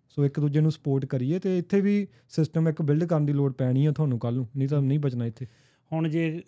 ਸੋ 0.09 0.25
ਇੱਕ 0.25 0.39
ਦੂਜੇ 0.39 0.61
ਨੂੰ 0.61 0.71
ਸਪੋਰਟ 0.71 1.05
ਕਰੀਏ 1.05 1.39
ਤੇ 1.39 1.57
ਇੱਥੇ 1.57 1.81
ਵੀ 1.81 2.07
ਸਿਸਟਮ 2.29 2.69
ਇੱਕ 2.69 2.81
ਬਿਲਡ 2.81 3.03
ਕਰਨ 3.03 3.25
ਦੀ 3.25 3.33
ਲੋੜ 3.33 3.53
ਪੈਣੀ 3.53 3.85
ਆ 3.85 3.91
ਤੁਹਾਨੂੰ 3.91 4.19
ਕੱਲ 4.19 4.33
ਨੂੰ 4.33 4.47
ਨਹੀਂ 4.57 4.67
ਤਾਂ 4.67 4.81
ਨਹੀਂ 4.81 4.99
ਬਚਣਾ 4.99 5.25
ਇੱਥੇ। 5.25 5.45
ਹੁਣ 5.93 6.07
ਜੇ 6.09 6.41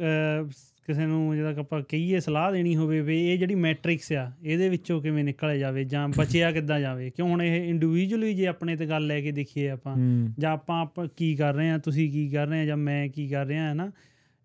ਕਿਸੇ 0.87 1.05
ਨੂੰ 1.05 1.35
ਜਿਹਦਾ 1.35 1.53
ਆਪਾਂ 1.59 1.81
ਕਹੀਏ 1.81 2.19
ਸਲਾਹ 2.19 2.51
ਦੇਣੀ 2.51 2.75
ਹੋਵੇ 2.75 3.01
ਵੀ 3.01 3.17
ਇਹ 3.33 3.37
ਜਿਹੜੀ 3.37 3.55
ਮੈਟ੍ਰਿਕਸ 3.55 4.11
ਆ 4.11 4.31
ਇਹਦੇ 4.43 4.69
ਵਿੱਚੋਂ 4.69 5.01
ਕਿਵੇਂ 5.01 5.23
ਨਿਕਲਿਆ 5.23 5.57
ਜਾਵੇ 5.57 5.83
ਜਾਂ 5.83 6.09
ਬਚਿਆ 6.09 6.51
ਕਿੱਦਾਂ 6.51 6.79
ਜਾਵੇ? 6.79 7.09
ਕਿਉਂ 7.09 7.27
ਹੁਣ 7.29 7.41
ਇਹ 7.41 7.69
ਇੰਡੀਵਿਜੂਅਲੀ 7.69 8.33
ਜੇ 8.33 8.47
ਆਪਣੇ 8.47 8.75
ਤੇ 8.75 8.85
ਗੱਲ 8.85 9.07
ਲੈ 9.07 9.21
ਕੇ 9.21 9.31
ਦੇਖੀਏ 9.31 9.69
ਆਪਾਂ 9.69 9.95
ਜਾਂ 10.39 10.51
ਆਪਾਂ 10.51 10.81
ਆਪ 10.81 10.99
ਕੀ 11.17 11.35
ਕਰ 11.35 11.53
ਰਹੇ 11.53 11.69
ਆ 11.69 11.77
ਤੁਸੀਂ 11.77 12.11
ਕੀ 12.11 12.29
ਕਰ 12.29 12.47
ਰਹੇ 12.47 12.61
ਆ 12.61 12.65
ਜਾਂ 12.65 12.77
ਮੈਂ 12.77 13.07
ਕੀ 13.09 13.27
ਕਰ 13.27 13.45
ਰਿਹਾ 13.45 13.67
ਹੈ 13.69 13.73
ਨਾ 13.73 13.91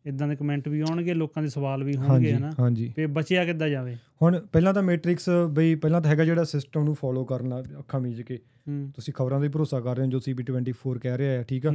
ਇਦਾਂ 0.07 0.29
ਦੇ 0.29 0.37
ਕਮੈਂਟ 0.37 0.69
ਵੀ 0.69 0.81
ਆਉਣਗੇ 0.81 1.15
ਲੋਕਾਂ 1.15 1.43
ਦੇ 1.43 1.49
ਸਵਾਲ 1.49 1.85
ਵੀ 1.85 1.97
ਹੋਣਗੇ 1.97 2.35
ਹਨਾ? 2.35 2.53
ਵੀ 2.97 3.07
ਬਚਿਆ 3.07 3.45
ਕਿੱਦਾਂ 3.45 3.69
ਜਾਵੇ? 3.69 3.97
ਹੁਣ 4.23 4.41
ਪਹਿਲਾਂ 4.53 4.75
ਤਾਂ 4.75 4.83
ਮੈਟ੍ਰਿਕਸ 4.83 5.29
ਬਈ 5.51 5.75
ਪਹਿਲਾਂ 5.75 6.01
ਤਾਂ 6.01 6.11
ਹੈਗਾ 6.11 6.25
ਜਿਹੜਾ 6.25 6.45
ਸਿਸਟਮ 6.45 6.85
ਨੂੰ 6.85 6.95
ਫੋਲੋ 6.95 7.25
ਕਰਨਾ 7.25 7.61
ਅੱਖਾਂ 7.61 8.01
ਮੀਚ 8.01 8.23
ਕੇ। 8.23 8.39
ਤੁਸੀਂ 8.95 9.15
ਖਬਰਾਂ 9.15 9.41
ਤੇ 9.41 9.49
ਭਰੋਸਾ 9.49 9.81
ਕਰ 9.81 9.97
ਰਹੇ 9.97 10.05
ਹੋ 10.05 10.11
ਜੋ 10.11 10.19
CP24 10.19 10.99
ਕਹਿ 10.99 11.19
ਰਿਹਾ 11.19 11.33
ਹੈ 11.33 11.43
ਠੀਕ 11.43 11.67
ਆ? 11.67 11.73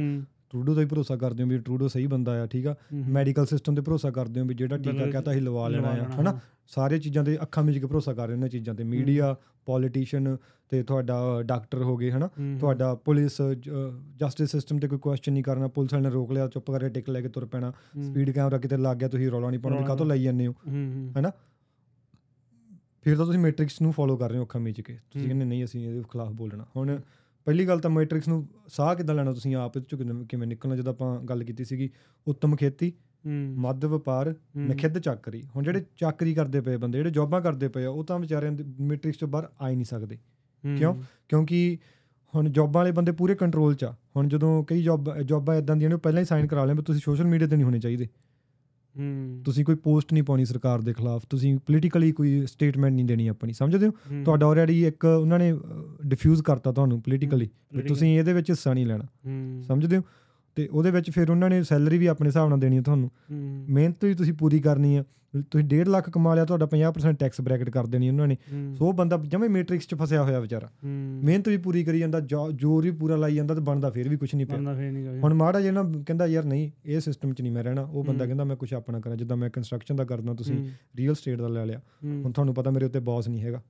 ਟਰੂਡੋ 0.50 0.74
ਤੇ 0.74 0.84
ਭਰੋਸਾ 0.84 1.16
ਕਰਦੇ 1.16 1.42
ਹੋ 1.42 1.48
ਵੀ 1.48 1.58
ਟਰੂਡੋ 1.58 1.88
ਸਹੀ 1.88 2.06
ਬੰਦਾ 2.06 2.42
ਆ 2.42 2.46
ਠੀਕ 2.46 2.66
ਆ? 2.66 2.74
ਮੈਡੀਕਲ 2.94 3.46
ਸਿਸਟਮ 3.46 3.74
ਤੇ 3.74 3.80
ਭਰੋਸਾ 3.80 4.10
ਕਰਦੇ 4.10 4.40
ਹੋ 4.40 4.46
ਵੀ 4.46 4.54
ਜਿਹੜਾ 4.54 4.76
ਟੀਕਾ। 4.76 5.06
ਕਹਤਾ 5.10 5.32
ਹੀ 5.32 5.40
ਲਵਾ 5.40 5.68
ਲੈਣਾ 5.68 5.88
ਆ 5.88 6.20
ਹਨਾ। 6.20 6.38
ਸਾਰੇ 6.68 6.98
ਚੀਜ਼ਾਂ 6.98 7.24
ਤੇ 7.24 7.38
ਅੱਖਾਂ 7.42 7.64
ਮੀਚ 7.64 7.78
ਕੇ 7.78 7.86
ਭਰੋਸਾ 7.86 8.12
ਕਰ 8.12 8.26
ਰਹੇ 8.26 8.32
ਹੋ 8.32 8.36
ਉਹਨਾਂ 8.36 8.48
ਚੀਜ਼ਾਂ 8.48 8.74
ਤੇ। 8.74 8.84
ਮੀਡੀਆ 8.84 9.36
ਪੋਲੀਟੀਸ਼ੀਅਨ 9.66 10.36
ਤੇ 10.72 10.82
ਤੁਹਾਡਾ 10.82 11.42
ਡਾਕਟਰ 11.42 11.82
ਹੋ 11.82 11.96
ਗਏ 11.96 12.10
ਹਨਾ? 12.10 12.28
ਤੁਹਾਡਾ 12.58 12.94
ਪੁਲਿਸ 12.94 13.42
ਜਸਟਿਸ 14.16 14.50
ਸਿਸਟਮ 14.50 14.78
ਤੇ 14.78 14.88
ਕੋਈ 14.88 14.98
ਕੁਐਸਚਨ 14.98 15.32
ਨਹੀਂ 15.32 15.44
ਕਰਨਾ 15.44 15.68
ਪੁਲਿਸ 15.68 15.92
ਵਾਲੇ 15.92 16.04
ਨੇ 16.04 16.10
ਰੋਕ 16.10 16.32
ਲਿਆ 16.32 16.48
ਚੁੱਪ 16.48 16.70
ਕਰਕੇ 16.70 16.88
ਟਿਕ 16.88 17.10
ਲੈ 17.10 17.20
ਕੇ 17.20 17.28
ਤੁਰ 17.28 17.46
ਪੈਣਾ। 17.46 17.72
ਸਪੀਡ 18.02 18.30
ਕੈਮਰਾ 18.30 18.58
ਕਿਤੇ 18.58 18.76
ਲੱਗ 18.76 18.96
ਗਿਆ 18.96 19.08
ਤੁਸੀਂ 19.08 19.30
ਰੌਲਾ 19.30 19.50
ਨਹੀਂ 19.50 19.60
ਪਾਉਣਾ 19.60 19.76
ਵੀ 19.76 19.78
ਰੌਲਾ 19.78 19.88
ਕਾਹਤੋਂ 19.88 20.06
ਲਈ 20.06 20.22
ਜਾਂਦੇ 20.22 20.46
ਹੋ? 20.46 20.52
ਹੈਨਾ? 21.16 21.30
ਫਿਰ 23.02 23.16
ਤਾਂ 23.16 23.26
ਤੁਸੀਂ 23.26 23.40
ਮੈਟ੍ਰਿਕਸ 23.40 23.82
ਨੂੰ 23.82 23.92
ਫੋਲੋ 23.92 24.16
ਕਰ 24.16 24.30
ਰਹੇ 24.30 24.38
ਹੋ 24.38 24.44
ਅੱਖਾਂ 24.44 24.60
ਮੀਚ 24.60 24.80
ਕੇ। 24.80 24.92
ਤੁਸੀਂ। 24.92 25.28
ਕਹਿੰਦੇ 25.28 25.44
ਨਹੀਂ 25.44 25.64
ਅਸੀਂ 25.64 25.88
ਇਹਦੇ 25.88 26.02
ਖਿਲਾਫ 26.02 26.32
ਬੋਲਣਾ। 26.32 26.66
ਹੁਣ 26.76 27.00
ਪਹਿਲੀ 27.44 27.66
ਗੱਲ 27.66 27.78
ਤਾਂ 27.78 27.90
ਮੈਟ੍ਰਿਕਸ 27.90 28.28
ਨੂੰ 28.28 28.48
ਸਾਹ 28.68 28.94
ਕਿੱਦਾਂ 28.94 29.14
ਲੈਣਾ 29.14 29.32
ਤੁਸੀਂ 29.32 29.56
ਆਪ 29.56 29.76
ਇਹ 29.76 29.82
ਚੋਂ 29.82 29.98
ਕਿਵੇਂ- 30.28 30.48
ਨਿਕਲਣਾ? 30.48 30.76
ਜਦੋਂ 30.76 30.92
ਆਪਾਂ 30.92 31.20
ਗੱਲ 31.20 31.44
ਕੀਤੀ 31.44 31.64
ਸੀਗੀ 31.64 31.90
ਉੱਤਮ 32.26 32.56
ਖੇਤੀ 32.56 32.92
ਮੱਧ 33.56 33.84
ਵਪਾਰ 33.84 34.34
ਨਖਿੱਧ 34.58 34.98
ਚੱਕਰੀ। 34.98 35.42
ਹੁਣ 35.56 35.64
ਜਿਹੜੇ 35.64 35.84
ਚੱਕਰੀ 35.96 36.34
ਕਰਦੇ 36.34 36.60
ਪਏ 36.60 36.76
ਬੰਦੇ 36.76 36.98
ਜਿਹੜੇ 36.98 37.10
ਜੌਬਾਂ 37.10 37.40
ਕਰਦੇ 37.40 37.68
ਪਏ 37.68 37.84
ਆ 37.84 37.90
ਉਹ 37.90 38.04
ਤਾਂ 38.04 38.18
ਵਿਚਾਰਿਆਂ 38.18 38.52
ਦੇ 38.52 38.64
ਮੈਟ੍ਰਿਕਸ 38.80 39.18
ਤੋਂ 39.18 39.28
ਬਾਹਰ 39.28 39.48
ਆ 39.60 39.68
ਹੀ 39.68 39.74
ਨਹੀਂ 39.74 39.84
ਸਕਦੇ। 39.84 40.18
ਕਿਉਂ? 40.78 40.94
ਕਿਉਂਕਿ 41.28 41.78
ਹੁਣ 42.34 42.48
ਜੌਬਾਂ 42.48 42.72
ਵਾਲੇ 42.74 42.92
ਬੰਦੇ 42.92 43.12
ਪੂਰੇ 43.12 43.34
ਕੰਟਰੋਲ 43.34 43.74
'ਚ 43.74 43.84
ਆ। 43.84 43.94
ਹੁਣ 44.16 44.28
ਜਦੋਂ 44.28 44.64
ਕਈ 44.64 44.82
ਜੌਬ 44.82 45.18
ਜੌਬਾਂ 45.18 45.56
ਇਦਾਂ 45.56 45.76
ਦੀਆਂ 45.76 45.90
ਨੇ 45.90 45.96
ਪਹਿਲਾਂ 45.96 46.20
ਹੀ 46.20 46.26
ਸਾਈਨ 46.26 46.46
ਕਰਾ 46.46 46.64
ਵੀ 46.64 46.82
ਤੁਸੀਂ 46.82 47.00
ਸੋਸ਼ਲ 47.04 47.24
ਮੀਡੀਆ 47.24 47.48
ਤੇ 47.48 47.56
ਨਹੀਂ 47.56 47.64
ਹੋਣੇ 47.64 47.78
ਚਾਹੀਦੇ। 47.78 48.08
ਹੂੰ, 48.98 49.42
ਤੁਸੀਂ 49.44 49.64
ਕੋਈ 49.64 49.74
ਪੋਸਟ 49.74 50.12
ਨਹੀਂ 50.12 50.22
ਪਾਉਣੀ 50.22 50.44
ਸਰਕਾਰ 50.44 50.80
ਦੇ 50.80 50.92
ਖਿਲਾਫ। 50.92 51.22
ਤੁਸੀਂ 51.30 51.58
ਪੋਲੀਟੀਕਲੀ 51.58 52.12
ਕੋਈ 52.12 52.46
ਸਟੇਟਮੈਂਟ 52.46 52.94
ਨਹੀਂ 52.94 53.04
ਦੇਣੀ 53.04 53.28
ਆਪਣੀ 53.28 53.52
ਸਮਝਦੇ 53.52 53.86
ਹੋ? 53.86 53.92
ਤੁਹਾਡਾ 54.24 54.46
ਆਲਰੇਡੀ 54.46 54.86
ਇੱਕ 54.86 55.04
ਉਹਨਾਂ 55.04 55.38
ਨੇ 55.38 55.52
ਡਿਫਿਊਜ਼ 56.06 56.42
ਕਰਤਾ 56.42 56.72
ਤੁਹਾਨੂੰ 56.72 57.02
ਪੋਲੀਟੀਕਲੀ 57.02 57.44
political, 57.44 57.88
ਤੁਸੀਂ 57.88 58.18
ਇਹਦੇ 58.18 58.32
ਵਿੱਚ 58.32 58.50
ਹਿੱਸਾ 58.50 58.74
ਨਹੀਂ 58.74 58.86
ਲੈਣਾ। 58.86 59.04
ਸਮਝਦੇ 59.62 59.96
ਹੋ? 59.96 60.02
ਤੇ 60.54 60.66
ਉਹਦੇ 60.66 60.90
ਵਿੱਚ 60.90 61.10
ਫਿਰ 61.10 61.30
ਉਹਨਾਂ 61.30 61.50
ਨੇ 61.50 61.62
ਸੈਲਰੀ 61.62 61.98
ਵੀ 61.98 62.06
ਆਪਣੇ 62.06 62.28
ਹਿਸਾਬ 62.28 62.48
ਨਾਲ 62.48 62.60
ਦੇਣੀ 62.60 62.76
ਹੈ 62.76 62.82
ਤੁਹਾਨੂੰ। 62.82 63.10
ਮਿਹਨਤ 63.68 64.04
ਵੀ 64.04 64.14
ਤੁਸੀਂ 64.14 64.32
ਪੂਰੀ 64.32 64.60
ਕਰਨੀ 64.60 64.96
ਆ। 64.96 65.04
ਤੁਸੀਂ 65.40 65.64
1.5 65.64 65.88
ਲੱਖ 65.88 66.10
ਕਮਾ 66.10 66.34
ਲਿਆ 66.34 66.44
ਤੁਹਾਡਾ 66.44 66.66
50% 66.66 67.16
ਟੈਕਸ 67.18 67.40
ਬ੍ਰੈਕਟ 67.40 67.70
ਕਰ 67.70 67.86
ਦੇਣੀ 67.86 68.08
ਉਹਨਾਂ 68.08 68.28
ਨੇ। 68.28 68.36
ਸੋ 68.74 68.86
ਉਹ 68.86 68.92
ਬੰਦਾ 68.92 69.22
ਜਮੇ 69.28 69.48
ਮੈਟ੍ਰਿਕਸ 69.48 69.86
'ਚ 69.86 69.94
ਫਸਿਆ 69.94 70.22
ਹੋਇਆ 70.22 70.40
ਵਿਚਾਰਾ। 70.40 70.68
ਮਿਹਨਤ 71.22 71.48
ਵੀ 71.48 71.56
ਪੂਰੀ 71.56 71.84
ਕਰੀ 71.84 71.98
ਜਾਂਦਾ 71.98 72.20
ਜ਼ੋਰ 72.54 72.82
ਵੀ 72.82 72.90
ਪੂਰਾ 72.90 73.16
ਲਾਈ 73.16 73.34
ਜਾਂਦਾ 73.34 73.54
ਤੇ 73.54 73.60
ਬਣਦਾ 73.60 73.90
ਫਿਰ 73.90 74.08
ਵੀ 74.08 74.16
ਕੁਝ 74.16 74.34
ਨਹੀਂ 74.34 74.46
ਪਿਆ। 74.46 74.56
ਹੁਣ 75.22 75.34
ਮਾੜਾ 75.34 75.60
ਜਿਹਾ 75.60 75.72
ਨਾ 75.72 75.82
ਕਹਿੰਦਾ 75.82 76.26
ਯਾਰ 76.26 76.44
ਨਹੀਂ 76.44 76.70
ਇਹ 76.84 77.00
ਸਿਸਟਮ 77.00 77.32
'ਚ 77.34 77.42
ਨਹੀਂ 77.42 77.52
ਮੈਂ 77.52 77.64
ਰਹਿਣਾ। 77.64 77.82
ਉਹ 77.82 78.04
ਬੰਦਾ। 78.04 78.26
ਕਹਿੰਦਾ 78.26 78.44
ਮੈਂ 78.44 78.56
ਕੁਝ 78.56 78.74
ਆਪਣਾ 78.74 79.00
ਕਰਾਂ 79.00 79.16
ਜਿੱਦਾਂ 79.16 79.36
ਮੈਂ 79.36 79.50
ਕੰਸਟਰਕਸ਼ਨ 79.50 79.96
ਦਾ 79.96 80.04
ਕਰਦਾ 80.04 80.34
ਤੁਸੀਂ 80.34 80.70
ਰੀਅਲ 80.96 81.14
ਸਟੇਟ 81.14 81.40
ਦਾ 81.40 81.48
ਲੈ 81.48 81.66
ਲਿਆ। 81.66 81.80
ਹੁਣ 82.04 82.32
ਤੁਹਾਨੂੰ 82.32 82.54
ਪਤਾ 82.54 82.70
ਮੇਰੇ 82.70 82.84
ਉੱਤੇ 82.84 83.00
ਬੌਸ 83.00 83.28
ਨਹੀਂ 83.28 83.42
ਹੈਗਾ। 83.42 83.62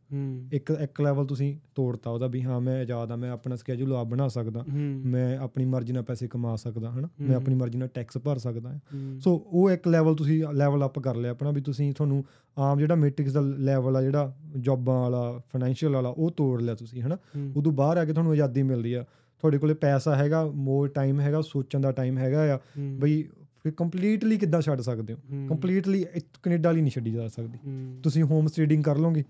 ਇੱਕ 0.53 0.71
ਇੱਕ 0.81 1.01
ਲੈਵਲ 1.01 1.27
ਤੁਸੀਂ 1.27 1.57
ਤੋੜਤਾ 1.75 2.11
ਉਹਦਾ 2.11 2.27
ਵੀ 2.27 2.43
ਹਾਂ 2.43 2.61
ਮੈਂ 2.61 2.81
ਆਜ਼ਾਦ 2.81 3.13
ਆ 3.13 3.17
ਮੈਂ 3.17 3.31
ਆਪਣਾ 3.31 3.57
ਸਕੇਜੂਲ 3.57 3.93
ਆਪ 3.93 4.07
ਬਣਾ 4.07 4.29
ਸਕਦਾ। 4.29 4.65
ਮੈਂ 5.07 5.39
ਆਪਣੀ 5.39 5.65
ਮਰਜ਼ੀ 5.65 5.93
ਨਾਲ 5.93 6.03
ਪੈਸੇ 6.03 6.29
ਕਮਾ 6.29 6.57
ਸਕਦਾ 6.57 6.91
ਹਨਾ? 6.91 7.09
ਮੈਂ। 7.21 7.37
ਆਪਣੀ 7.37 7.55
ਮਰਜ਼ੀ 7.55 7.79
ਨਾਲ 7.79 7.89
ਟੈਕਸ 7.89 8.19
ਭਰ 8.19 8.39
ਸਕਦਾ 8.39 8.79
ਸੋ 9.21 9.47
ਉਹ 9.47 9.71
ਇੱਕ 9.71 9.89
ਲੈਵਲ 9.89 10.15
ਤੁਸੀਂ 10.15 10.45
ਲੈਵਲ 10.53 10.87
ਅਪ 10.87 10.99
ਕਰ 10.99 11.17
ਲਿਆ 11.17 11.31
ਆਪਣਾ 11.31 11.52
ਵੀ 11.53 11.61
ਤੁਸੀਂ 11.61 11.93
ਤੁਹਾਨੂੰ 11.93 12.25
ਆਮ 12.59 12.79
ਜਿਹੜਾ 12.79 12.95
ਮੈਟ੍ਰਿਕਸ 12.95 13.33
ਦਾ 13.33 13.41
ਲੈਵਲ 13.41 13.97
ਆ 13.97 14.03
ਜਿਹੜਾ 14.03 14.37
ਜੌਬਾਂ 14.59 15.01
ਵਾਲਾ 15.01 15.41
ਫਾਈਨੈਂਸ਼ੀਅਲ 15.53 15.93
ਵਾਲਾ 15.93 16.09
ਉਹ 16.09 16.31
ਤੋੜ 16.31 16.63
ਲਿਆ 16.63 16.75
ਤੁਸੀਂ 16.75 17.03
ਹਨਾ? 17.03 17.19
ਉਦੋਂ 17.57 17.73
ਬਾਹਰ 17.73 17.97
ਆ 17.97 18.05
ਕੇ 18.05 18.13
ਤੁਹਾਨੂੰ 18.13 18.33
ਆਜ਼ਾਦੀ 18.33 18.63
ਮਿਲਦੀ 18.63 18.95
ਆ। 18.95 19.05
ਤੁਹਾਡੇ 19.39 19.59
ਕੋਲੇ 19.59 19.75
ਪੈਸਾ 19.75 20.17
ਹੈਗਾ 20.17 20.47
ਮੋਰ 20.47 20.89
ਟਾਈਮ 20.89 21.21
ਹੈਗਾ 21.21 21.41
ਸੋਚਣ 21.41 21.81
ਦਾ 21.81 21.93
ਟਾਈਮ 21.93 22.19
ਹੈਗਾ 22.19 22.55
ਆ। 22.55 22.59
ਬਈ 22.99 23.23
ਫਿਰ 23.63 23.73
ਕੰਪਲੀਟਲੀ 23.77 24.39
ਕਿੱਦਾਂ 24.39 24.61
ਛੱਡ 24.61 24.81
ਸਕਦੇ 24.81 25.15
ਹੋ? 25.15 25.19
ਕੰਪਲੀਟਲੀ 25.49 26.05
ਕੈਨੇਡਾ 26.43 26.71
ਲਈ 26.71 26.81
ਨਹੀਂ 26.81 26.93
ਛੱਡੀ 26.93 27.11
ਜਾ 27.11 27.29
ਸਕਦੀ। 27.29 27.59
ਤੁਸੀਂ 28.03 28.23
ਹੋਮ 28.23 28.47
ਸਟੇਡਿੰਗ 28.47 28.85
ਕਰ 28.85 28.99
ਲਓਗੇ। 28.99 29.25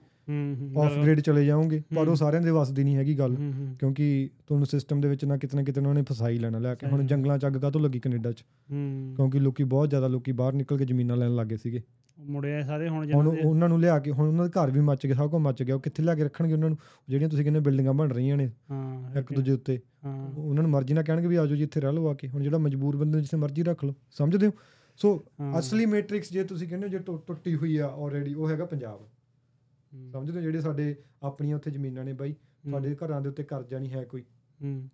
ਆਫ 0.78 0.98
ਗ੍ਰੇਡ 0.98 1.20
ਚਲੇ 1.20 1.46
ਜਾਓਗੇ। 1.46 1.82
ਪਰ 1.96 2.08
ਉਹ। 2.08 2.16
ਸਾਰਿਆਂ 2.16 2.42
ਦੇ 2.42 2.50
ਵੱਸ 2.50 2.70
ਦੀ 2.70 2.84
ਨਹੀਂ 2.84 2.96
ਹੈਗੀ 2.96 3.18
ਗੱਲ। 3.18 3.36
ਕਿਉਂਕਿ 3.78 4.30
ਤੁਹਾਨੂੰ 4.46 4.66
ਸਿਸਟਮ 4.66 5.00
ਦੇ 5.00 5.08
ਵਿੱਚ 5.08 5.24
ਨਾ 5.24 5.36
ਕਿਤੇ 5.36 5.56
ਨਾ 5.56 5.62
ਕਿਤੇ 5.62 5.80
ਉਹਨਾਂ 5.80 5.94
ਨੇ 5.94 6.02
ਫਸਾਈ 6.02 6.38
ਲੈਣਾ 6.38 6.58
ਲਿਆ 6.58 6.74
ਕੇ। 6.74 6.86
ਹੁਣ। 6.86 7.06
ਜੰਗਲਾਂ 7.06 7.38
ਚ 7.38 7.46
ਅੱਗ 7.46 7.52
ਕਾਹਤੋਂ 7.52 7.80
ਲੱਗੀ 7.80 8.00
ਕੈਨੇਡਾ 8.00 8.32
ਚ? 8.32 8.44
ਕਿਉਂਕਿ 9.16 9.38
ਲੋਕੀ 9.38 9.64
ਬਹੁਤ 9.64 9.90
ਜ਼ਿਆਦਾ 9.90 10.08
ਲੋਕੀ 10.08 10.32
ਬਾਹਰ 10.32 10.52
ਨਿਕਲ 10.52 10.78
ਕੇ 10.78 10.84
ਜ਼ਮੀਨਾਂ 10.84 11.16
ਲੈਣ 11.16 11.34
ਲੱਗੇ 11.34 11.56
ਸੀਗੇ। 11.56 11.82
ਮੁੜਿਆ 12.18 12.62
ਸਾਰੇ 12.62 12.88
ਹੁਣ 12.88 12.96
ਹੁਣ 12.96 13.06
ਜਿਹਨਾਂ 13.06 13.32
ਦੇ 13.32 13.40
ਉਹਨਾਂ 13.40 13.68
ਨੂੰ 13.68 13.80
ਲਿਆ 13.80 13.98
ਕੇ 13.98 14.10
ਹੁਣ 14.10 14.28
ਉਹਨਾਂ 14.28 14.44
ਦੇ 14.44 14.50
ਘਰ 14.50 14.70
ਵੀ 14.70 14.80
ਮੱਚ 14.80 15.06
ਗਏ 15.06 15.12
ਸਭ 15.12 15.30
ਕੁਝ 15.30 15.40
ਮੱਚ 15.42 15.62
ਗਿਆ। 15.62 15.74
ਉਹ 15.74 15.80
ਕਿੱਥੇ 15.80 16.02
ਲਿਆ 16.02 16.14
ਕੇ 16.14 16.24
ਰੱਖਣਗੇ 16.24 16.52
ਉਹਨਾਂ 16.52 16.68
ਨੂੰ? 16.68 16.78
ਜਿਹੜੀਆਂ 17.08 17.30
ਤੁਸੀਂ 17.30 17.44
ਕਹਿੰਦੇ 17.44 17.60
ਬਿਲਡਿੰਗਾਂ 17.60 17.94
ਬਣ 17.94 18.10
ਰਹੀਆਂ 18.10 18.36
ਨੇ 18.36 18.50
ਹਾਂ 18.70 19.18
ਇੱਕ 19.18 19.32
ਦੂਜੇ 19.32 19.52
ਉੱਤੇ। 19.52 19.78
ਹਾਂ। 20.04 20.32
ਉਹਨਾਂ 20.32 20.62
ਨੂੰ 20.62 20.70
ਮਰਜ਼ੀ 20.70 20.94
ਨਾਲ 20.94 21.04
ਕਹਿਣਗੇ 21.04 21.26
ਵੀ 21.26 21.36
ਆਜੋ 21.36 21.56
ਜੀ 21.56 21.62
ਇੱਥੇ 21.62 21.80
ਰਹਿ 21.80 21.92
ਲਓ 21.92 22.08
ਆ 22.08 22.14
ਕੇ। 22.14 22.28
ਹੁਣ 22.28 22.42
ਜਿਹੜਾ 22.42 22.58
ਮਜਬੂਰ 22.58 22.96
ਬੰਦੇ 22.96 23.12
ਨੂੰ 23.12 23.20
ਜਿੱਥੇ 23.20 23.36
ਮਰਜ਼ੀ 23.36 23.62
ਰੱਖ 23.62 23.84
ਲਓ। 23.84 23.94
ਸਮਝਦੇ 24.10 24.46
ਹੋ? 24.46 24.52
ਸੋ। 24.96 25.24
ਅਸਲੀ 25.58 25.86
ਮੈਟ੍ਰਿਕਸ 25.86 26.32
ਜੇ 26.32 26.44
ਤੁਸੀਂ 26.44 26.68
ਕਹਿੰਦੇ 26.68 26.86
ਹੋ 26.86 26.92
ਜੇ 26.92 26.98
ਟੁੱਟੀ 26.98 27.54
ਹੋਈ 27.54 27.76
ਆ 27.76 27.86
ਆਲਰੇਡੀ 27.86 28.34
ਉਹ 28.34 28.50
ਹੈਗਾ 28.50 28.64
ਪੰਜਾਬ। 28.64 29.00
ਸਮਝਦੇ 30.12 30.36
ਹੋ? 30.36 30.42
ਜਿਹੜੇ 30.42 30.60
ਸਾਡੇ 30.60 30.94
ਆਪਣੀਆਂ 31.22 31.56
ਉੱਥੇ 31.56 31.70
ਜ਼ਮੀਨਾਂ 31.70 32.04
ਨੇ 32.04 32.12
ਬਾਈ 32.12 32.34
ਸਾਡੇ 32.70 32.94
ਘਰਾਂ 32.94 33.20
ਦੇ 33.20 33.28
ਉੱਤੇ 33.28 33.42
ਕਰਜ਼ਾ 33.42 33.78
ਨਹੀਂ 33.78 33.92
ਹੈ 33.92 34.04
ਕੋਈ। 34.04 34.22
ਹੂੰ, 34.62 34.88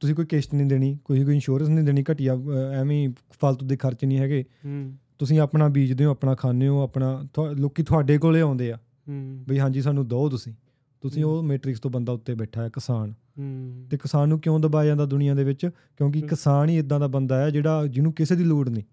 ਤੁਸੀਂ 0.00 0.14
ਕੋਈ 0.14 0.26
ਕਿਸ਼ਤ 0.26 0.54
ਨਹੀਂ 0.54 0.66
ਦੇਣੀ 0.66 0.98
ਕੋਈ 1.04 1.24
ਕੋਈ 1.24 1.34
ਇੰਸ਼ੋਰੈਂਸ 1.34 1.68
ਨਹੀਂ 1.68 1.84
ਦੇਣੀ 1.84 2.04
ਘਟੀਆ 2.12 2.36
ਐਵੇਂ 2.72 3.08
ਫालतू 3.10 3.66
ਦੇ 3.66 3.76
ਖਰਚ 3.76 4.04
ਨਹੀਂ 4.04 4.18
ਹੈਗੇ। 4.18 4.44
ਹੂੰ, 4.64 4.92
ਤੁਸੀਂ 5.24 5.40
ਆਪਣਾ 5.40 5.68
ਬੀਜਦੇ 5.68 6.04
ਹੋ 6.04 6.10
ਆਪਣਾ 6.10 6.34
ਖਾਂਦੇ 6.34 6.68
ਹੋ 6.68 6.82
ਆਪਣਾ 6.82 7.26
ਲੋਕੀ 7.52 7.82
ਤੁਹਾਡੇ 7.82 8.18
ਕੋਲੇ 8.18 8.40
ਆਉਂਦੇ 8.40 8.72
ਆ। 8.72 8.76
ਹੂੰ, 9.08 9.44
ਵੀ 9.48 9.60
ਹਾਂਜੀ 9.60 9.82
ਸਾਨੂੰ 9.82 10.08
ਦਿਓ 10.08 10.28
ਤੁਸੀਂ। 10.28 10.52
ਤੁਸੀਂ। 11.00 11.24
ਉਹ 11.24 11.42
ਮੈਟ੍ਰਿਕਸ 11.42 11.80
ਤੋਂ 11.80 11.90
ਬੰਦਾ 11.90 12.12
ਉੱਤੇ 12.12 12.34
ਬੈਠਾ 12.34 12.62
ਹੈ 12.62 12.68
ਕਿਸਾਨ। 12.68 13.14
ਹੂੰ, 13.38 13.86
ਤੇ 13.90 13.96
ਕਿਸਾਨ 13.96 14.28
ਨੂੰ 14.28 14.40
ਕਿਉਂ 14.40 14.60
ਦਬਾਇਆ 14.60 14.86
ਜਾਂਦਾ 14.86 15.06
ਦੁਨੀਆ 15.06 15.34
ਦੇ 15.34 15.44
ਵਿੱਚ? 15.44 15.66
ਕਿਉਂਕਿ। 15.66 16.20
ਕਿਸਾਨ 16.20 16.68
ਹੀ 16.68 16.78
ਇਦਾਂ 16.78 17.00
ਦਾ 17.00 17.06
ਬੰਦਾ 17.06 17.38
ਹੈ 17.38 17.50
ਜਿਹੜਾ 17.50 17.86
ਜਿਹਨੂੰ 17.86 18.12
ਕਿਸੇ 18.12 18.36
ਦੀ 18.36 18.44
ਲੋੜ 18.44 18.68
ਨਹੀਂ। 18.68 18.84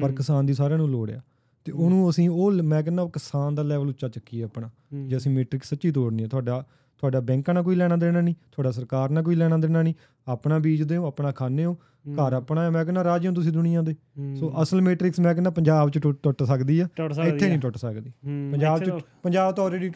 ਪਰ 0.00 0.12
ਕਿਸਾਨ 0.12 0.46
ਦੀ 0.46 0.54
ਸਾਰਿਆਂ 0.54 0.78
ਨੂੰ 0.78 0.88
ਲੋੜ 0.88 1.10
ਆ। 1.10 1.20
ਤੇ 1.64 1.72
ਉਹਨੂੰ 1.72 2.10
ਅਸੀਂ 2.10 2.30
ਉਹ 2.30 2.52
ਮੈਂ 2.52 2.82
ਕਹਿੰਦਾ 2.82 3.04
ਕਿਸਾਨ 3.04 3.54
ਦਾ 3.54 3.62
ਲੈਵਲ 3.62 3.88
ਉੱਚਾ 3.88 4.08
ਚੱਕੀਏ 4.08 4.42
ਆਪਣਾ। 4.42 4.70
ਜੇ 5.08 5.16
ਅਸੀਂ 5.16 5.32
ਮੈਟ੍ਰਿਕ 5.32 5.64
ਸੱਚੀ 5.64 5.90
ਤੋੜਨੀ 5.90 6.22
ਹੈ 6.22 6.28
ਤੁਹਾਡਾ 6.28 6.66
ਤੁਹਾਡਾ 7.04 7.20
ਬੈਂਕਾਂ 7.20 7.54
ਨਾਲ 7.54 7.62
ਕੋਈ 7.62 7.76
ਲੈਣਾ 7.76 7.96
ਦੇਣਾ 7.96 8.20
ਨਹੀਂ 8.20 8.34
ਤੁਹਾਡਾ 8.52 8.70
ਸਰਕਾਰ 8.70 9.10
ਨਾਲ 9.10 9.22
ਕੋਈ 9.22 9.34
ਲੈਣਾ 9.34 9.58
ਦੇਣਾ 9.58 9.82
ਨਹੀਂ 9.82 9.94
ਆਪਣਾ 10.28 10.58
ਬੀਜਦੇ 10.58 10.96
ਹੋ 10.96 11.06
ਆਪਣਾ 11.06 11.32
ਖਾਂਦੇ 11.32 11.64
ਹੋ 11.64 11.76
ਘਰ 12.12 12.32
ਆਪਣਾ 12.32 12.64
ਹੈ, 12.64 12.70
ਮੈਂ 12.70 12.84
ਕਹਿੰਦਾ 12.84 13.04
ਰਾਜ 13.04 13.26
ਹੋ 13.26 13.32
ਤੁਸੀਂ 13.32 13.52
ਦੁਨੀਆ 13.52 13.82
ਦੇ। 13.82 13.94
ਸੋ 14.36 14.52
ਅਸਲ 14.62 14.82
ਮੈਟ੍ਰਿਕਸ 14.82 15.20
ਮੈਂ 15.20 15.34
ਕਹਿੰਦਾ 15.34 15.50
ਪੰਜਾਬ 15.50 15.90
'ਚ 15.90 15.98
ਟੁੱਟ- 15.98 16.46
ਸਕਦੀ 16.46 16.80
ਆ 16.80 16.88
ਇੱਥੇ। 17.26 17.48
ਨਹੀਂ 17.48 17.58
ਟੁੱਟ 17.58 17.76
ਸਕਦੀ। 17.76 18.10
ਪੰਜਾਬ 18.52 18.82
'ਚ 18.82 18.90
ਪੰਜਾਬ 19.22 19.54
ਤਾਂ 19.54 19.64
ਆਲਰੇਡੀ 19.64 19.90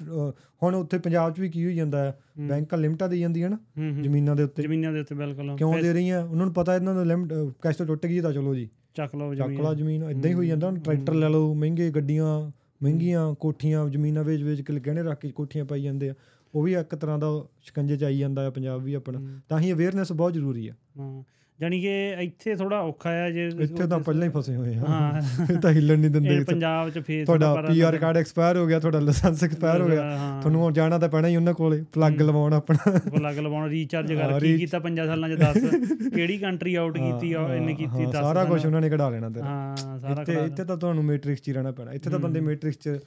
ਹੁਣ 0.63 0.75
ਉੱਥੇ 0.75 0.99
ਪੰਜਾਬ 0.99 1.35
'ਚ 1.35 1.41
ਵੀ 1.41 1.49
ਕੀ 1.49 1.65
ਹੋਈ 1.65 1.75
ਜਾਂਦਾ 1.77 2.05
ਹੈ 2.05 2.19
ਬੈਂਕਾਂ 2.39 2.79
ਲਿਮਟਾਂ 2.79 3.09
ਦੇਈ 3.09 3.21
ਜਾਂਦੀਆਂ 3.21 3.51
ਨਾ 3.51 3.59
ਜ਼ਮੀਨਾਂ 4.03 4.37
ਦੇ 4.37 4.43
ਉੱਤੇ। 4.43 4.63
ਜ਼ਮੀਨਾਂ 4.63 4.93
ਦੇ 4.93 5.01
ਉੱਤੇ 5.01 5.15
ਬਿਲਕੁਲ। 5.15 5.57
ਕਿਉਂ 5.57 5.79
ਦੇ 5.79 5.93
ਰਹੀਆਂ? 5.93 6.25
ਉਹਨਾਂ 6.25 6.45
ਨੂੰ 6.45 6.55
ਪਤਾ 6.55 6.77
ਇਹਨਾਂ 6.77 6.95
ਦਾ 6.95 7.05
ਲਿਮਟ 7.05 7.33
ਕੈਸ਼ 7.63 7.79
ਤੋਂ 7.79 7.87
ਟੁੱਟ 7.87 8.07
ਗਈ 8.07 8.21
ਤਾਂ 8.21 8.33
ਚਲੋ 8.33 8.55
ਜੀ। 8.55 8.69
ਚੱਕ 8.95 9.17
ਲਓ 9.17 9.35
ਚੱਕ 9.35 9.49
ਜ਼ਮੀਨ। 9.49 9.63
ਲਾ 9.63 9.75
ਜ਼ਮੀਨ 9.75 10.05
ਇਦਾਂ 10.05 10.31
ਹੀ 10.31 10.35
ਹੋਈ 10.35 10.49
ਜਾਂਦਾ 10.49 10.71
ਟਰੈਕਟਰ 10.71 11.15
ਲੈ 11.15 11.29
ਲਓ 11.29 11.55
ਮਹਿੰਗੇ 11.55 11.91
ਗੱਡੀਆਂ 11.91 12.51
ਮਹਿੰਗੀਆਂ 12.83 13.35
ਕੋਠੀਆਂ 13.35 13.89
ਜ਼ਮੀਨਾਂ 13.89 14.25
ਵੇਚ 14.25 14.43
ਵੇਚ 14.43 14.61
ਕੇ 14.61 14.81
ਗਹਿਣੇ 14.81 15.03
ਰੱਖ 15.03 15.21
ਕੇ 15.21 15.31
ਕੋਠੀਆਂ 15.31 15.65
ਪਾਈ 15.65 15.83
ਜਾਂਦੇ 15.83 16.11
ਆ। 16.11 16.15
ਉਹ 16.55 16.63
ਵੀ 16.63 16.75
ਇੱਕ 16.75 16.95
ਤਰ੍ਹਾਂ 16.95 17.19
ਦਾ 17.19 17.27
ਸ਼ਿਕੰਜੇ 17.63 17.97
ਚ 17.97 18.05
ਆਈ 18.05 18.19
ਜਾਂਦਾ 18.19 18.47
ਆ 18.47 18.51
ਪੰਜਾਬ 18.51 18.83
ਵੀ 18.83 18.95
ਆਪਣਾ। 18.95 19.19
ਹੂੰ, 19.19 19.41
ਤਾਂ 19.49 19.59
ਹੀ 19.61 19.73
ਅਵੇਅਰਨੈਸ 19.73 20.13
ਬਹੁਤ 20.13 20.33
ਜ਼ਰੂਰੀ 20.33 20.69
ਆ 20.69 20.73
ਹਾਂ 20.99 21.23
ਜਾਨੀ 21.59 21.81
ਕਿ 21.81 21.93
ਇੱਥੇ 22.21 22.55
ਥੋੜਾ 22.57 22.81
ਔਖਾ 22.81 23.11
ਆ 23.11 23.31
ਜੇ 23.31 23.47
ਇੱਥੇ 23.61 23.87
ਤਾਂ 23.87 23.99
ਪਹਿਲਾਂ 23.99 24.27
ਹੀ 24.27 24.33
ਫਸੇ 24.37 24.55
ਹੋਏ 24.57 24.75
ਆ। 24.75 24.85
ਹਾਂ। 24.89 25.23
ਇਹ 25.45 25.59
ਤਾਂ 25.61 25.73
ਹਿੱਲਣ 25.73 25.99
ਨਹੀਂ 25.99 26.11
ਦਿੰਦੇ। 26.11 26.39
ਪੰਜਾਬ 26.45 26.91
ਚ 26.91 26.99
ਫੇਸ 26.99 27.27
ਤੁਹਾਡਾ 27.27 27.63
ਪੀਆਰ 27.63 27.97
ਕਾਰਡ 27.99 28.17
ਐਕਸਪਾਇਰ 28.17 28.57
ਹੋ 28.57 28.67
ਗਿਆ 28.67 28.79
ਤੁਹਾਡਾ 28.81 29.01
ਲਾਇਸੈਂਸ 29.01 29.43
ਐਕਸਪਾਇਰ 29.45 29.81
ਹੋ 29.81 29.87
ਗਿਆ। 29.87 30.03
ਤੁਹਾਨੂੰ 30.41 30.61
ਹੁਣ 30.63 30.73
ਜਾਣਾ 30.73 30.99
ਤਾਂ 30.99 31.09
ਪੈਣਾ 31.09 31.29
ਹੀ 31.29 31.37
ਉਹਨਾਂ 31.37 31.55
ਕੋਲੇ 31.55 31.83
ਪਲੱਗ 31.93 32.21
ਲਵਾਉਣ 32.23 32.53
ਆਪਣਾ। 32.55 32.99
ਪਲੱਗ 33.11 33.39
ਲਵਾਉਣਾ 33.39 33.69
ਰੀਚਾਰਜ 33.69 34.13
ਹਾਂ, 34.13 34.29
ਕਰ 34.31 34.41
ਕੀ 34.41 34.57
ਕੀਤਾ 34.59 34.79
5 34.79 35.07
ਸਾਲਾਂ 35.07 35.29
ਚ 35.29 35.39
10 35.41 36.11
ਕਿਹੜੀ 36.11 36.39
ਕੰਟਰੀ 36.39 36.75
ਆਊਟ 36.75 36.99
ਕੀਤੀ 36.99 37.33
ਆ 37.33 37.47
ਇਹਨੇ 37.55 37.75
ਕੀਤੀ 37.75 38.05
ਹਾਂ, 38.05 38.11
10 38.11 38.23
ਸਾਰਾ 38.23 38.45
ਕੁਝ 38.45 38.65
ਉਹਨਾਂ 38.67 38.81
ਨੇ 38.81 38.91
ਕਢਾ 38.91 39.09
ਲੈਣਾ 39.11 39.29
ਤੇਰਾ। 39.31 39.47
ਹਾਂ 39.47 39.99
ਸਾਰਾ 39.99 40.45
ਇੱਥੇ 40.45 40.65
ਤਾਂ 40.65 40.77
ਤੁਹਾਨੂੰ 40.77 41.05
ਮੈਟ੍ਰਿਕਸ 41.05 41.43
'ਚ 41.43 41.49
ਹੀ 41.49 41.53
ਰਹਿਣਾ 41.53 41.71
ਪੈਣਾ। 41.73 41.93
ਇੱਥੇ 41.93 42.11
ਤਾਂ 42.11 42.19
ਬੰਦੇ 42.19 42.41
ਮੈਟ੍ਰਿਕਸ 42.41 42.79
'ਚ 42.79 42.99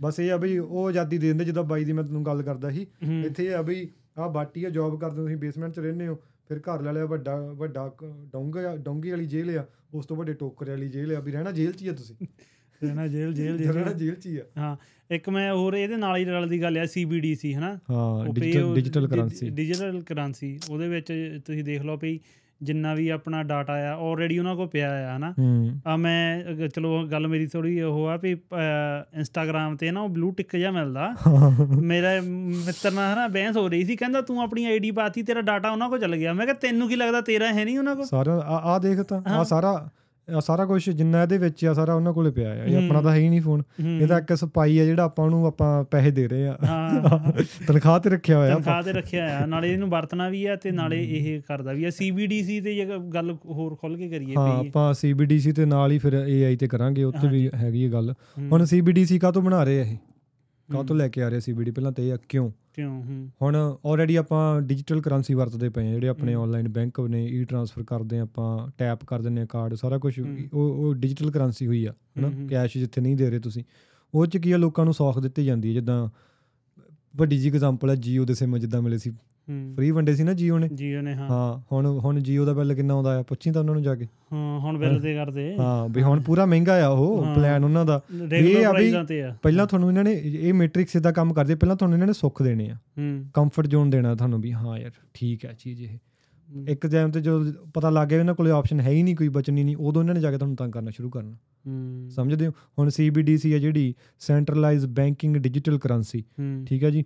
ਬਸ 0.00 0.18
ਇਹ 0.20 0.30
ਆ 0.32 0.36
ਬਈ 0.36 0.56
ਉਹ 0.58 0.86
ਆਜ਼ਾਦੀ 0.88 1.18
ਦੇ 1.18 1.26
ਦਿੰਦੇ 1.26 1.44
ਜਦੋਂ 1.44 1.64
ਬਾਈ 1.64 1.84
ਦੀ 1.84 1.92
ਮੈਂ 1.92 2.04
ਤੁਹਾਨੂੰ 2.04 2.24
ਗੱਲ 2.26 2.42
ਕਰਦਾ 2.42 2.70
ਸੀ 2.70 2.86
ਇੱਥੇ 3.24 3.46
ਇਹ 3.46 3.54
ਆ 3.54 3.62
ਬਈ 3.62 3.88
ਆਹ 4.18 4.28
ਬਾਟੀ 4.30 4.64
ਆ 4.64 4.70
ਜੌਬ 4.70 4.98
ਕਰਦੇ 5.00 5.16
ਤੁਸੀਂ 5.16 5.36
ਬੇਸਮੈਂਟ 5.36 5.74
'ਚ 5.74 5.78
ਰਹਿੰਦੇ 5.78 6.06
ਹੋ 6.06 6.14
ਫਿਰ 6.50 6.60
ਘਰ 6.60 6.82
ਲੈ 6.82 6.92
ਲਿਆ 6.92 7.04
ਵੱਡਾ 7.06 7.36
ਵੱਡਾ 7.54 7.90
ਡੋਂਗਾ 8.32 8.76
ਡੋਂਗੀ 8.78 9.10
ਵਾਲੀ 9.10 9.26
ਜੇਲ੍ਹ 9.26 9.58
ਆ 9.58 9.64
ਉਸ 9.94 10.06
ਤੋਂ 10.06 10.16
ਵੱਡੇ 10.16 10.32
ਟੋਕਰੇ 10.34 10.70
ਵਾਲੀ 10.70 10.88
ਜੇਲ੍ਹ 10.88 11.16
ਆ 11.16 11.20
ਵੀ 11.20 11.32
ਰਹਿਣਾ 11.32 11.50
ਜੇਲ੍ਹ 11.52 11.72
'ਚ 11.72 11.82
ਹੀ 11.82 11.88
ਆ 11.88 11.92
ਤੁਸੀਂ। 11.92 12.16
ਰਹਿਣਾ 12.80 13.06
ਜੇਲ੍ਹ 13.06 13.34
ਜੇਲ੍ਹ 13.34 13.58
ਰਹਿਣਾ 13.58 13.72
ਜੇਲ੍ਹ 13.82 13.96
ਜੇਲ੍ਹ 13.96 14.16
'ਚ 14.16 14.26
ਹੀ 14.26 14.36
ਆ। 14.36 14.44
ਹਾਂ 14.58 14.76
ਇੱਕ 15.10 15.28
ਮੈਂ 15.28 15.52
ਹੋਰ 15.52 15.74
ਇਹਦੇ 15.74 15.96
ਨਾਲ 15.96 16.16
ਹੀ 16.16 16.24
ਰਲਦੀ 16.24 16.60
ਗੱਲ 16.62 16.76
ਆ 16.78 16.82
CBDC 16.92 17.52
ਹਨਾ? 17.54 17.72
ਹਾਂ 17.90 18.32
ਡਿਜੀਟਲ 18.74 19.06
ਕਰੰਸੀ 19.08 19.48
ਡਿਜੀਟਲ 19.50 20.00
ਕਰੰਸੀ 20.02 20.58
ਉਹਦੇ 20.70 20.88
ਵਿੱਚ 20.88 21.12
ਤੁਸੀਂ 21.46 21.64
ਦੇਖ 21.64 21.82
ਲਓ 21.82 21.96
ਵੀ 21.96 22.18
ਜਿੰਨਾ 22.62 22.94
ਵੀ 22.94 23.08
ਆਪਣਾ 23.08 23.42
ਡਾਟਾ 23.42 23.72
ਆ 23.72 23.94
ਆਲਰੇਡੀ 23.94 24.38
ਉਹਨਾਂ 24.38 24.56
ਕੋਲ 24.56 24.68
ਪਿਆ 24.68 25.14
ਆ 25.14 25.16
ਹਨਾ? 25.16 25.34
ਆ 25.86 25.96
ਮੈਂ 25.96 26.44
ਚਲੋ 26.68 27.06
ਗੱਲ 27.06 27.26
ਮੇਰੀ 27.28 27.46
ਥੋੜੀ 27.46 27.80
ਉਹ 27.80 28.06
ਆ 28.06 28.16
ਵੀ 28.16 28.36
ਇੰਸਟਾਗ੍ਰam 29.14 29.76
ਤੇ 29.76 29.90
ਨਾ 29.90 30.00
ਉਹ 30.00 30.08
ਬਲੂ 30.08 30.30
ਟਿਕ 30.30 30.56
ਜਿਹਾ 30.56 30.70
ਮਿਲਦਾ। 30.70 31.14
ਮੇਰਾ 31.82 32.08
ਮਿੱਤਰ 32.20 32.90
ਨਾਲ 32.90 33.12
ਹਨਾ 33.14 33.28
ਬਹਿਸ 33.28 33.56
ਹੋ 33.56 33.68
ਰਹੀ 33.68 33.84
ਸੀ 33.84 33.96
ਕਹਿੰਦਾ 33.96 34.20
ਤੂੰ 34.20 34.42
ਆਪਣੀ 34.42 34.64
ਆਈਡੀ 34.64 34.90
ਪਾਤੀ 34.90 35.22
ਤੇਰਾ 35.22 35.40
ਡਾਟਾ 35.40 35.70
ਉਹਨਾਂ 35.70 35.88
ਕੋਲ 35.88 35.98
ਚੱਲ 35.98 36.16
ਗਿਆ। 36.16 36.32
ਮੈਂ 36.32 36.46
ਕਿਹਾ 36.46 36.56
ਤੈਨੂੰ 36.60 36.88
ਕੀ 36.88 36.96
ਲੱਗਦਾ 36.96 37.20
ਤੇਰਾ 37.20 37.52
ਹੈ 37.52 37.64
ਨਹੀਂ 37.64 37.78
ਉਹਨਾਂ 37.78 37.96
ਕੋਲ? 37.96 38.04
ਸਾਰਾ 38.04 38.60
ਆ 38.64 38.78
ਦੇਖ 38.78 39.00
ਤਾਂ 39.00 39.22
ਆ। 39.26 39.42
ਸਾਰਾ 39.44 39.90
ਆ 40.36 40.40
ਸਾਰਾ 40.40 40.64
ਕੁਝ 40.66 40.90
ਜਿੰਨਾ 40.90 41.22
ਇਹਦੇ 41.22 41.38
ਵਿੱਚ 41.38 41.64
ਆ 41.64 41.72
ਸਾਰਾ 41.72 41.94
ਉਹਨਾਂ 41.94 42.12
ਕੋਲੇ 42.12 42.30
ਪਿਆ 42.30 42.50
ਆ। 42.50 42.54
ਇਹ। 42.54 42.76
ਆਪਣਾ 42.76 43.02
ਤਾਂ 43.02 43.12
ਹੈ 43.12 43.16
ਹੀ 43.16 43.28
ਨਹੀਂ 43.28 43.40
ਫੋਨ। 43.40 43.62
ਇਹ 44.00 44.06
ਤਾਂ 44.06 44.20
ਇੱਕ 44.20 44.34
ਸਪਾਈ 44.34 44.78
ਆ 44.78 44.84
ਜਿਹੜਾ 44.84 45.02
ਆਪਾਂ 45.02 45.24
ਉਹਨੂੰ 45.24 45.46
ਆਪਾਂ 45.46 45.84
ਪੈਸੇ 45.84 46.10
ਦੇ 46.10 46.28
ਰਹੇ 46.28 46.46
ਆ। 46.46 46.56
ਤਨਖਾਹ 47.66 47.98
ਤੇ 48.00 48.10
ਰੱਖਿਆ 48.10 48.38
ਹੋਇਆ 48.38 48.54
ਤਨਖਾਹ 48.54 48.82
ਤੇ 48.82 48.92
ਰੱਖਿਆ 48.92 49.38
ਆ 49.38 49.46
ਨਾਲੇ 49.46 49.72
ਇਹਨੂੰ 49.72 49.88
ਵਰਤਣਾ 49.90 50.28
ਵੀ 50.28 50.44
ਆ 50.46 50.56
ਤੇ 50.56 50.70
ਨਾਲੇ 50.70 51.02
ਇਹ 51.04 51.40
ਕਰਦਾ 51.48 51.72
ਵੀ 51.72 51.84
ਆ। 51.84 51.88
CBDC 51.88 52.62
ਤੇ 52.64 52.74
ਜੇ 52.74 52.86
ਗੱਲ 53.14 53.36
ਹੋਰ 53.44 53.74
ਖੁੱਲ 53.74 53.96
ਕੇ 53.96 54.08
ਕਰੀਏ 54.08 54.34
ਹਾਂ 54.36 54.58
ਆਪਾਂ 54.58 54.92
CBDC 54.92 55.52
ਤੇ 55.56 55.64
ਨਾਲ 55.64 55.92
ਹੀ 55.92 55.98
ਫਿਰ 55.98 56.12
AI 56.14 56.56
ਤੇ 56.60 56.66
ਕਰਾਂਗੇ 56.68 57.04
ਉੱਥੇ 57.04 57.28
ਵੀ 57.28 57.50
ਹੈਗੀ 57.54 57.84
ਇਹ 57.84 57.90
ਗੱਲ। 57.90 58.14
ਹੁਣ 58.52 58.64
CBDC 58.74 59.18
ਕਾਹ 59.18 59.32
ਤੋਂ 59.32 59.42
ਬਣਾ 59.42 59.64
ਰਹੇ 59.64 59.80
ਆ 59.80 59.84
ਇਹ? 59.84 59.96
ਕਾਹ 60.72 60.84
ਤੋਂ 60.84 60.96
ਲੈ 60.96 61.08
ਕੇ 61.08 61.22
ਆ 61.22 61.28
ਰਹੇ 61.28 61.38
CBD 61.38 61.72
ਪਹਿਲਾਂ 61.72 61.92
ਤੇ 61.92 62.08
ਇਹ 62.08 62.12
ਆ 62.12 62.18
ਕਿਉਂ? 62.28 62.50
ਕਿਉਂ? 62.74 63.02
ਹੁਣ 63.42 63.78
ਆਲਰੇਡੀ 63.86 64.16
ਆਪਾਂ 64.16 64.62
ਡਿਜੀਟਲ 64.62 65.00
ਕਰੰਸੀ 65.00 65.34
ਵਰਤਦੇ 65.34 65.68
ਪਏ 65.68 65.88
ਆ 65.88 65.92
ਜਿਹੜੇ 65.92 66.08
ਆਪਣੇ। 66.08 66.34
ਆਨਲਾਈਨ 66.34 66.68
ਬੈਂਕ 66.68 67.00
ਨੇ 67.00 67.26
ਈ 67.26 67.44
ਟ੍ਰਾਂਸਫਰ 67.44 67.82
ਕਰਦੇ 67.82 68.18
ਆ 68.18 68.22
ਆਪਾਂ 68.22 68.70
ਟੈਪ 68.78 69.04
ਕਰ 69.04 69.22
ਦਿੰਦੇ 69.22 69.42
ਆ 69.42 69.46
ਕਾਰਡ 69.46 69.74
ਸਾਰਾ 69.74 69.98
ਕੁਝ। 69.98 70.20
ਉਹ 70.20 70.60
ਉਹ 70.60 70.94
ਡਿਜੀਟਲ 70.94 71.30
ਕਰੰਸੀ 71.30 71.66
ਹੋਈ 71.66 71.84
ਆ 71.84 71.94
ਹਨਾ। 72.18 72.30
ਕੈਸ਼ 72.50 72.78
ਜਿੱਥੇ 72.78 73.00
ਨਹੀਂ 73.00 73.16
ਦੇ 73.16 73.30
ਰਹੇ 73.30 73.38
ਤੁਸੀਂ। 73.38 73.64
ਉਹ 74.14 74.26
ਚ 74.26 74.36
ਕੀ 74.36 74.52
ਆ 74.52 74.56
ਲੋਕਾਂ 74.56 74.84
ਨੂੰ 74.84 74.94
ਸੌਖ 74.94 75.18
ਦਿੱਤੀ 75.18 75.44
ਜਾਂਦੀ 75.44 75.68
ਹੈ 75.68 75.72
ਜਿੱਦਾਂ 75.74 76.08
ਵੱਡੀ 77.16 77.38
ਜੀ 77.38 77.48
ਐਗਜ਼ਾਮਪਲ 77.48 77.90
ਹੈ 77.90 77.94
ਜੀਓ 77.94 78.24
ਦੇ 78.24 78.34
ਸਿਮ 78.34 78.58
ਜਿੱਦਾਂ 78.58 78.82
ਮਿਲੇ 78.82 78.98
ਸੀ 78.98 79.12
ਫ੍ਰੀ 79.74 79.90
ਵੰਡੇ 79.90 80.14
ਸੀ 80.14 80.22
ਨਾ 80.22 80.32
ਜੀਓ 80.32 80.58
ਨੇ? 80.58 80.68
ਜੀਓ 80.68 81.00
ਨੇ 81.00 81.14
ਹਾਂ। 81.14 81.28
ਹਾਂ 81.28 81.60
ਹੁਣ 81.72 81.86
ਹੁਣ 81.86 82.20
ਜੀਓ 82.20 82.44
ਦਾ 82.44 82.52
ਬਿੱਲ 82.52 82.74
ਕਿੰਨਾ 82.74 82.94
ਆਉਂਦਾ 82.94 83.18
ਆ? 83.18 83.22
ਪੁੱਛੀ 83.22 83.50
ਤਾਂ 83.50 83.60
ਉਹਨਾਂ 83.60 83.74
ਨੂੰ 83.74 83.82
ਜਾ 83.82 83.94
ਕੇ। 83.94 84.06
ਹਾਂ 84.32 84.60
ਹੁਣ 84.60 84.78
ਬਿੱਲ 84.78 85.00
ਤੇ 85.00 85.14
ਕਰਦੇ। 85.14 85.56
ਹਾਂ 85.58 85.88
ਵੀ 85.88 86.02
ਹੁਣ 86.02 86.20
ਪੂਰਾ 86.20 86.46
ਮਹਿੰਗਾ 86.46 86.84
ਆ 86.84 86.88
ਉਹ। 86.88 87.34
ਪਲਾਨ 87.34 87.64
ਉਹਨਾਂ 87.64 87.84
ਦਾ। 87.86 88.00
ਇਹ 88.32 88.66
ਆ 88.66 88.72
ਵੀ 88.72 89.20
ਆ। 89.20 89.36
ਪਹਿਲਾਂ 89.42 89.66
ਤੁਹਾਨੂੰ 89.66 89.88
ਇਹਨਾਂ 89.88 90.04
ਨੇ 90.04 90.12
ਇਹ 90.12 90.54
ਮੈਟ੍ਰਿਕਸ 90.54 90.96
ਇਦਾਂ 90.96 91.12
ਕੰਮ 91.12 91.32
ਕਰਦੇ 91.32 91.54
ਪਹਿਲਾਂ 91.54 91.76
ਤੁਹਾਨੂੰ 91.76 91.96
ਇਹਨਾਂ 91.96 92.06
ਨੇ 92.06 92.12
ਸੁੱਖ 92.12 92.42
ਦੇਣੇ 92.42 92.70
ਆ। 92.70 92.76
ਕੰਫਰਟ 93.34 93.66
ਜ਼ੋਨ 93.66 93.90
ਦੇਣਾ 93.90 94.14
ਤੁਹਾਨੂੰ 94.14 94.40
ਵੀ 94.40 94.52
ਹਾਂ 94.52 94.78
ਯਾਰ 94.78 94.90
ਠੀਕ 95.14 95.44
ਹੈ 95.44 95.54
ਚੀਜ਼ 95.58 95.82
ਇਹ। 95.82 95.98
ਇੱਕ 96.68 96.86
ਟਾਈਮ 96.86 97.10
ਤੇ 97.10 97.20
ਜਦੋਂ 97.20 97.52
ਪਤਾ 97.74 97.90
ਲੱਗ 97.90 98.08
ਗਿਆ 98.08 98.18
ਇਹਨਾਂ 98.18 98.34
ਕੋਲੇ 98.34 98.50
ਆਪਸ਼ਨ 98.50 98.80
ਹੈ 98.80 98.90
ਹੀ 98.90 99.02
ਨਹੀਂ 99.02 99.16
ਕੋਈ 99.16 99.28
ਬਚਣੀ 99.28 99.64
ਨਹੀਂ 99.64 99.76
ਉਦੋਂ 99.76 100.02
ਇਹਨਾਂ 100.02 100.14
ਨੇ 100.14 100.20
ਜਾ 100.20 100.30
ਕੇ 100.30 100.36
ਤੁਹਾਨੂੰ 100.36 100.56
ਤੰਗ 100.56 100.72
ਕਰਨਾ 100.72 100.90
ਸ਼ੁਰੂ 100.90 101.10
ਕਰਨਾ। 101.10 101.36
ਸਮਝਦੇ 102.10 102.46
ਹੋ? 102.46 102.52
ਹੁਣ 102.78 102.88
CBDC 102.88 103.52
ਹੈ 103.52 103.58
ਜਿਹੜੀ 103.58 103.94
ਸੈਂਟਰਲਾਈਜ਼ 104.18 104.86
ਬੈਂਕਿੰਗ 104.86 105.36
ਡਿਜੀਟਲ 105.36 105.78
ਕਰੰਸੀ 105.78 106.22
ਠੀਕ 106.66 106.84
ਹੈ 106.84 106.90
ਜੀ? 106.90 107.04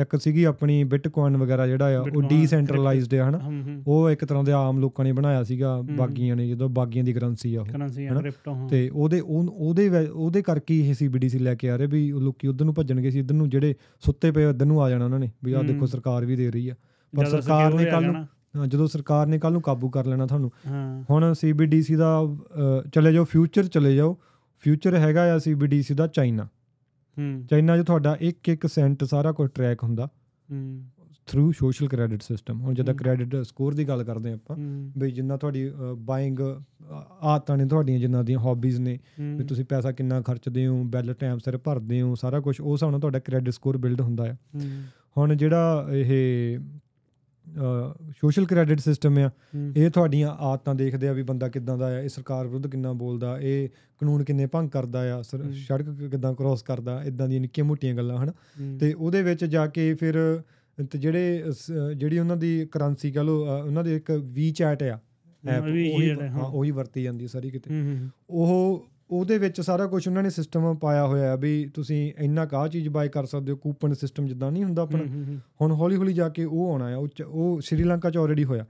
ਇੱਕ 0.00 0.16
ਸੀਗੀ 0.16 0.44
ਆਪਣੀ 0.44 0.82
ਬਿਟਕੋਇਨ 0.84 1.36
ਵਗੈਰਾ 1.36 1.66
ਜਿਹੜਾ 1.66 1.98
ਆ 1.98 2.00
ਉਹ 2.00 2.22
ਡੀਸੈਂਟਰਲਾਈਜ਼ਡ 2.22 3.14
ਹੈ 3.14 3.28
ਹਨਾ 3.28 3.40
ਉਹ 3.86 4.10
ਇੱਕ 4.10 4.24
ਤਰ੍ਹਾਂ 4.24 4.44
ਦੇ 4.44 4.52
ਆਮ 4.52 4.78
ਲੋਕਾਂ 4.78 5.04
ਨੇ 5.04 5.12
ਬਣਾਇਆ 5.12 5.42
ਸੀਗਾ 5.42 5.80
ਬਾਗੀਆਂ 5.90 6.36
ਨੇ 6.36 6.48
ਜਦੋਂ 6.48 6.68
ਬਾਗੀਆਂ 6.68 7.04
ਦੀ 7.04 7.12
ਕਰੰਸੀ 7.12 7.54
ਆ 7.54 7.60
ਉਹ 7.60 7.66
ਕਰੰਸੀ 7.66 8.06
ਹਨਾ? 8.06 8.20
ਕ੍ਰਿਪਟੋ 8.20 8.68
ਤੇ 8.70 8.88
ਉਹਦੇ 8.88 9.20
ਉਹ- 9.20 9.48
ਉਹਦੇ 9.50 9.88
ਉਹਦੇ 10.06 10.42
ਕਰਕੇ 10.42 10.78
ਇਹ 10.80 10.94
CBDC 10.94 11.38
ਲੈ 11.38 11.54
ਕੇ 11.54 11.70
ਆ 11.70 11.76
ਰਹੇ 11.76 11.86
ਵੀ 11.86 12.10
ਲੋਕੀ 12.12 12.48
ਉਧਰ 12.48 12.64
ਨੂੰ 12.64 12.74
ਭੱਜਣਗੇ 12.74 13.10
ਸੀ 13.10 13.18
ਇਧਰ 13.18 13.34
ਨੂੰ 13.34 13.48
ਜਿਹੜੇ 13.50 13.74
ਸੁੱਤੇ 14.00 14.30
ਪਏ 14.30 14.44
ਉਧਰ 14.44 14.66
ਨੂੰ 14.66 14.82
ਆ 14.82 14.90
ਜਾਣਾ 14.90 15.04
ਉਹਨਾਂ 15.04 15.18
ਨੇ 15.18 15.30
ਵੀ 15.44 15.54
ਹੂੰ। 15.54 15.66
ਦੇਖੋ 15.66 15.86
ਸਰਕਾਰ 15.86 16.24
ਵੀ 16.24 16.36
ਦੇ 16.36 16.50
ਰਹੀ 16.50 16.68
ਆ। 16.68 16.74
ਪਰ 17.12 17.24
ਸਰਕਾਰ 17.26 17.74
ਨੇ 17.74 17.84
ਕੱਲ 17.84 18.04
ਨੂੰ 18.06 18.26
ਜਦੋਂ 18.54 18.86
ਸਰਕਾਰ 18.86 19.26
ਨੇ 19.26 19.38
ਕੱਲ 19.38 19.52
ਨੂੰ 19.52 19.60
ਕਾਬੂ 19.62 19.90
ਕਰ 19.90 20.06
ਲੈਣਾ 20.06 20.26
ਤੁਹਾਨੂੰ। 20.26 20.50
ਹੁਣ 21.10 21.32
CBDC 21.40 21.96
ਦਾ 21.98 22.20
ਚਲੇ 22.94 23.12
ਜਾਓ 23.12 23.24
ਫਿਊਚਰ 23.24 23.66
ਚਲੇ 23.66 23.94
ਜਾਓ। 23.96 24.16
ਫਿਊਚਰ 24.62 24.94
ਹੈਗਾ 24.94 25.32
ਆ 25.34 25.38
CBDC 25.38 25.94
ਦਾ 25.94 26.06
ਚਾਈਨਾ 26.06 26.44
ਹੂੰ। 27.16 27.46
ਚਾਈਨਾ 27.50 27.76
'ਚ 27.78 27.86
ਤੁਹਾਡਾ 27.86 28.16
1-1 28.22 28.66
ਸੈਂਟ 28.66 29.04
ਸਾਰਾ 29.04 29.32
ਕੁਝ 29.32 29.50
ਟਰੈਕ 29.50 29.82
ਹੁੰਦਾ। 29.82 30.06
ਹੂੰ। 30.48 30.82
ਥਰੂ 31.26 31.52
ਸੋਸ਼ਲ 31.52 31.88
ਕ੍ਰੈਡਿਟ 31.88 32.22
ਸਿਸਟਮ 32.22 32.60
ਹੁਣ 32.60 32.74
ਜਦੋਂ। 32.74 32.94
ਕ੍ਰੈਡਿਟ 32.94 33.36
ਸਕੋਰ 33.36 33.74
ਦੀ 33.74 33.88
ਗੱਲ 33.88 34.04
ਕਰਦੇ 34.04 34.32
ਆਪਾਂ 34.32 34.56
ਬਈ 34.98 35.10
ਜਿੰਨਾ 35.10 35.36
ਤੁਹਾਡੀ 35.36 35.70
ਬਾਇੰਗ 35.98 36.38
ਆਦਤਾਂ 37.22 37.56
ਨੇ 37.56 37.66
ਤੁਹਾਡੀਆਂ 37.66 37.98
ਜਿੰਨਾ 37.98 38.22
ਦੀਆਂ 38.22 38.38
ਹੌਬੀਜ਼ 38.38 38.80
ਨੇ 38.80 38.98
ਵੀ 39.36 39.44
ਤੁਸੀਂ 39.44 39.64
ਪੈਸਾ 39.64 39.92
ਕਿੰਨਾ 39.92 40.20
ਖਰਚਦੇ 40.20 40.66
ਹੋ 40.66 40.82
ਬਿੱਲ 40.84 41.14
ਟਾਈਮ 41.14 41.38
ਸਿਰ 41.38 41.58
ਭਰਦੇ 41.58 42.00
ਹੋ 42.00 42.14
ਸਾਰਾ 42.14 42.40
ਕੁਝ 42.40 42.60
ਉਸ 42.60 42.72
ਹਿਸਾਬ 42.72 42.90
ਨਾਲ 42.90 43.00
ਤੁਹਾਡਾ 43.00 43.18
ਕ੍ਰੈਡਿਟ 43.18 43.54
ਸਕੋਰ 43.54 43.76
ਬਿਲਡ 43.76 44.00
ਹੁੰਦਾ 44.00 44.32
ਹੂੰ, 44.32 44.82
ਹੁਣ 45.18 45.34
ਜਿਹੜਾ 45.34 45.86
ਇਹ 45.92 46.58
ਸੋਸ਼ਲ 48.10 48.46
ਕ੍ਰੈਡਿਟ 48.46 48.80
ਸਿਸਟਮ 48.80 49.18
ਆ। 49.18 49.30
ਇਹ 49.76 49.90
ਤੁਹਾਡੀਆਂ 49.90 50.30
ਆਦਤਾਂ 50.30 50.74
ਦੇਖਦੇ 50.74 51.08
ਆ 51.08 51.12
ਵੀ 51.12 51.22
ਬੰਦਾ 51.22 51.48
ਕਿੱਦਾਂ 51.48 51.78
ਦਾ 51.78 51.86
ਆ 51.86 52.00
ਇਹ 52.00 52.08
ਸਰਕਾਰ 52.08 52.46
ਵਿਰੁੱਧ 52.46 52.66
ਕਿੰਨਾ 52.66 52.92
ਬੋਲਦਾ 52.92 53.38
ਇਹ 53.40 53.68
ਕਾਨੂੰਨ 54.00 54.24
ਕਿੰਨੇ 54.24 54.46
ਭੰਗ 54.46 54.70
ਕਰਦਾ 54.70 55.00
ਆ। 55.14 55.22
ਸੜਕ 55.22 55.90
ਕਿੱਦਾਂ 56.10 56.34
ਕ੍ਰਾਸ 56.34 56.62
ਕਰਦਾ 56.62 57.02
ਇਦਾਂ 57.02 57.28
ਦੀਆਂ 57.28 57.40
ਨਿੱਕੀਆਂ 57.40 57.64
ਮੋਟੀਆਂ 57.64 57.94
ਗੱਲਾਂ 57.94 58.18
ਹਨ? 58.18 58.32
ਤੇ 58.80 58.92
ਉਹਦੇ 58.92 59.22
ਵਿੱਚ 59.22 59.44
ਜਾ 59.44 59.66
ਕੇ 59.66 59.94
ਫਿਰ 59.94 60.42
ਤੇ 60.90 60.98
ਜਿਹੜੇ 60.98 61.42
ਜਿਹੜੀ 61.96 62.18
ਉਹਨਾਂ 62.18 62.36
ਦੀ 62.36 62.68
ਕਰੰਸੀ 62.72 63.10
ਕਹ 63.12 63.20
ਲੋ 63.20 63.34
ਉਹਨਾਂ 63.46 63.84
ਦੇ 63.84 63.96
ਇੱਕ 63.96 64.10
ਵੀ 64.10 64.50
ਚੈਟ 64.50 64.82
ਆ 64.82 64.98
ਐਪ 65.48 65.64
ਉਹੀ 66.52 66.70
ਵਰਤੀ 66.70 67.02
ਜਾਂਦੀ 67.02 67.28
ਸਾਰੀ 67.28 67.50
ਕਿਤੇ। 67.50 67.70
ਉਹ 68.30 68.86
ਉਹਦੇ 69.12 69.38
ਵਿੱਚ 69.38 69.60
ਸਾਰਾ 69.60 69.86
ਕੁਝ 69.86 70.08
ਉਹਨਾਂ 70.08 70.22
ਨੇ 70.22 70.30
ਸਿਸਟਮ 70.30 70.76
ਪਾਇਆ 70.76 71.06
ਹੋਇਆ 71.06 71.30
ਹੈ 71.30 71.36
ਵੀ 71.36 71.70
ਤੁਸੀਂ 71.74 72.12
ਇੰਨਾ 72.18 72.46
ਕਾਹ 72.46 72.68
ਚੀਜ਼ 72.68 72.88
ਬਾਈ 72.88 73.08
ਕਰ 73.08 73.24
ਸਕਦੇ 73.24 73.52
ਹੋ 73.52 73.56
ਕੂਪਨ 73.56 73.92
ਸਿਸਟਮ 73.92 74.26
ਜਿੱਦਾਂ 74.26 74.52
ਨਹੀਂ 74.52 74.64
ਹੁੰਦਾ 74.64 74.82
ਆਪਣਾ। 74.82 75.02
ਹੁਣ 75.60 75.72
ਹੌਲੀ 75.72 75.96
ਹੌਲੀ 75.96 76.12
ਜਾ 76.12 76.28
ਕੇ 76.28 76.44
ਉਹ 76.44 76.70
ਆਉਣਾ 76.70 76.94
ਆ 76.94 77.08
ਉਹ 77.26 77.60
ਸ਼੍ਰੀਲੰਕਾ 77.60 78.10
ਚ 78.10 78.16
ਆਲਰੇਡੀ 78.16 78.44
ਹੋਇਆ। 78.44 78.66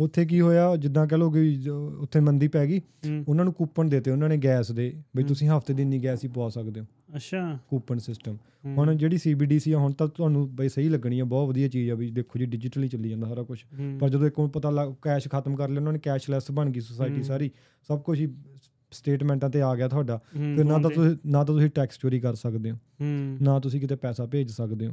ਉੱਥੇ 0.00 0.24
ਕੀ 0.24 0.40
ਹੋਇਆ 0.40 0.76
ਜਿੱਦਾਂ 0.76 1.06
ਕਹ 1.06 1.16
ਲੋ 1.16 1.30
ਕਿ 1.30 1.60
ਉੱਥੇ 1.98 2.20
ਮੰਦੀ 2.20 2.48
ਪੈ 2.48 2.66
ਗਈ। 2.66 2.80
ਉਹਨਾਂ 3.28 3.44
ਨੂੰ 3.44 3.54
ਕੂਪਨ 3.54 3.88
ਦਿੱਤੇ 3.88 4.10
ਉਹਨਾਂ 4.10 4.28
ਨੇ 4.28 4.36
ਗੈਸ 4.36 4.72
ਦੇ 4.72 5.02
ਵੀ। 5.16 5.24
ਤੁਸੀਂ 5.24 5.48
ਹਫ਼ਤੇ 5.48 5.74
ਦੀ 5.74 5.82
ਇੰਨੀ 5.82 6.04
ਗੈਸ 6.04 6.24
ਹੀ 6.24 6.28
ਪਵਾ 6.28 6.48
ਸਕਦੇ 6.48 6.80
ਹੋ। 6.80 6.86
ਅੱਛਾ। 7.16 7.58
ਕੂਪਨ 7.68 7.98
ਸਿਸਟਮ 7.98 8.36
ਹੁਣ 8.66 8.96
ਜਿਹੜੀ 8.96 9.18
CBDC 9.28 9.74
ਆ 9.74 9.78
ਹੁਣ 9.78 9.92
ਤਾਂ 9.92 10.08
ਤੁਹਾਨੂੰ 10.08 10.56
ਬਈ 10.56 10.68
ਸਹੀ 10.68 10.88
ਲੱਗਣੀ 10.88 11.20
ਆ 11.20 11.24
ਬਹੁਤ 11.24 11.48
ਵਧੀਆ 11.48 11.68
ਚੀਜ਼ 11.68 11.90
ਆ 11.90 11.94
ਵੀ 11.94 12.10
ਦੇਖੋ 12.10 12.38
ਜੀ 12.38 12.46
ਡਿਜੀਟਲੀ 12.46 12.88
ਚੱਲੀ 12.88 13.10
ਜਾਂਦਾ 13.10 13.28
ਸਾਰਾ 13.28 13.42
ਕੁਝ 13.42 13.58
ਪਰ 14.00 14.08
ਜਦੋਂ 14.08 14.26
ਇੱਕ 14.26 14.38
ਨੂੰ 14.38 14.50
ਪਤਾ 14.50 14.70
ਲੱਗ 14.70 14.88
ਕੈਸ਼ 15.02 15.28
ਖਤਮ 15.28 15.56
ਕਰ 15.56 15.68
ਲਿਆ 15.68 15.78
ਉਹਨਾਂ 15.78 15.92
ਨੇ 15.92 15.98
ਕੈਸ਼ਲੈਸ 15.98 16.50
ਬਣ 16.50 16.70
ਗਈ 16.70 16.80
ਸੁਸਾਇਟੀ। 16.80 17.22
ਸਾਰੀ। 17.22 17.50
ਸਭ 17.88 18.00
ਕੁਝ 18.00 18.20
ਹੀ 18.20 18.26
ਸਟੇਟਮੈਂਟਾਂ 18.92 19.50
ਤੇ 19.50 19.62
ਆ 19.62 19.74
ਗਿਆ 19.74 19.88
ਤੁਹਾਡਾ 19.88 20.16
ਫਿਰ 20.16 20.64
ਨਾ 20.64 20.78
ਤਾਂ 20.78 20.90
ਤੁਸੀਂ 20.90 21.16
ਨਾ 21.26 21.44
ਤਾਂ 21.44 21.54
ਤੁਸੀਂ 21.54 21.70
ਟੈਕਸ 21.70 21.98
ਚੋਰੀ 21.98 22.20
ਕਰ 22.20 22.34
ਸਕਦੇ 22.34 22.70
ਹੋ। 22.70 22.76
ਨਾ 23.42 23.58
ਤੁਸੀਂ 23.60 23.80
ਕਿਤੇ 23.80 23.96
ਪੈਸਾ 23.96 24.26
ਭੇਜ 24.26 24.50
ਸਕਦੇ 24.50 24.86
ਹੋ। 24.86 24.92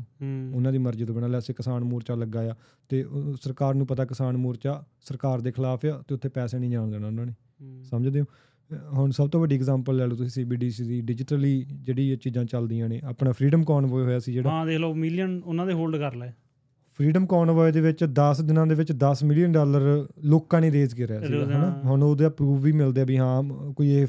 ਉਹਨਾਂ 0.54 0.72
ਦੀ 0.72 0.78
ਮਰਜ਼ੀ 0.78 1.06
ਤੋਂ 1.06 1.16
ਬਿਨਾਂ 1.16 1.30
ਲੈਸੇ 1.30 1.54
ਕਿਸਾਨ 1.54 1.84
ਮੋਰਚਾ 1.84 2.16
ਲੱਗਾ 2.16 2.52
ਆ 2.52 2.56
ਤੇ 2.90 3.06
ਸਰਕਾਰ 3.42 3.74
ਨੂੰ 3.74 3.88
ਪਤਾ 3.88 4.06
ਕਿਸਾਨ 4.06 4.38
ਮੋਰਚਾ 4.38 4.84
ਸਰਕਾਰ 5.02 5.42
ਦੇ 5.42 5.52
ਖਿਲਾਫ 5.52 5.86
ਆ 5.86 6.04
ਤੇ 6.08 6.16
ਉੱਥੇ 6.16 6.30
ਪੈਸੇ 6.30 6.60
ਨਹੀਂ 6.60 6.72
ਜਾਣ 6.72 6.88
ਦੇਣਾ 6.88 7.08
ਉਹਨਾਂ 7.08 7.26
ਨੇ। 7.26 7.34
ਸਮਝਦੇ 7.84 8.22
ਹੋ? 8.22 8.26
ਹੁਣ 8.94 9.12
ਸਭ 9.12 9.30
ਤੋਂ 9.30 9.42
ਵੱਡੀ 9.42 9.56
ਐਗਜ਼ਾਮਪਲ 9.56 9.96
ਲੈ 9.96 10.08
ਲਓ 10.08 10.16
ਤੁਸੀਂ 10.16 10.46
CBDC 10.46 10.88
ਦੀ 10.88 11.02
ਡਿਜੀਟਲੀ 11.02 11.66
ਜਿਹੜੀ 11.72 12.12
ਇਹ 12.12 12.18
ਚੀਜ਼ਾਂ 12.18 12.46
ਚੱਲਦੀਆਂ 12.46 12.90
ਨੇ 12.90 13.02
ਆਪਣਾ 13.04 13.32
ਫ੍ਰੀडम 13.32 13.64
ਕਨਵੋਏ 13.64 14.04
ਹੋਇਆ 14.04 14.20
ਸੀ 14.20 14.34
ਜਿਹੜਾ 14.34 14.50
ਹਾਂ 14.50 14.66
ਦੇਖ 14.66 14.78
ਲਓ 14.78 14.94
ਮਿਲੀਅਨ 14.94 15.42
ਉਹਨਾਂ 15.46 15.66
ਦੇ 15.66 15.74
ਹੋਲਡ 15.74 15.96
ਕਰ 16.00 16.16
ਲਏ। 16.16 16.32
ਫ੍ਰੀडम 17.00 17.26
ਕਨਵੋਏ 17.26 17.72
ਦੇ 17.72 17.82
ਵਿੱਚ 17.82 18.04
10 18.04 18.44
ਦਿਨਾਂ 18.46 18.68
ਦੇ 18.68 18.76
ਵਿੱਚ 18.76 18.92
10 18.92 19.26
ਮਿਲੀਅਨ 19.26 19.52
ਡਾਲਰ 19.52 20.08
ਲੋਕਾਂ 20.24 20.62
ਨੇ 20.62 20.72
ਰੇਜ਼ 20.72 20.96
ਕਰਿਆ 20.96 21.22
ਸੀ 21.22 21.34
ਹਨਾ? 21.34 21.58
ਹਾਂ। 21.58 21.84
ਹੁਣ 21.84 22.04
ਉਹਦਾ 22.04 22.30
ਪ੍ਰੂਫ 22.30 22.62
ਵੀ 22.62 22.72
ਮਿਲਦੇ 22.72 23.02
ਆ 23.02 23.04
ਵੀ 23.04 23.18
ਹਾਂ 23.18 23.44
ਕੋਈ 23.74 23.90
ਇਹ 23.90 24.08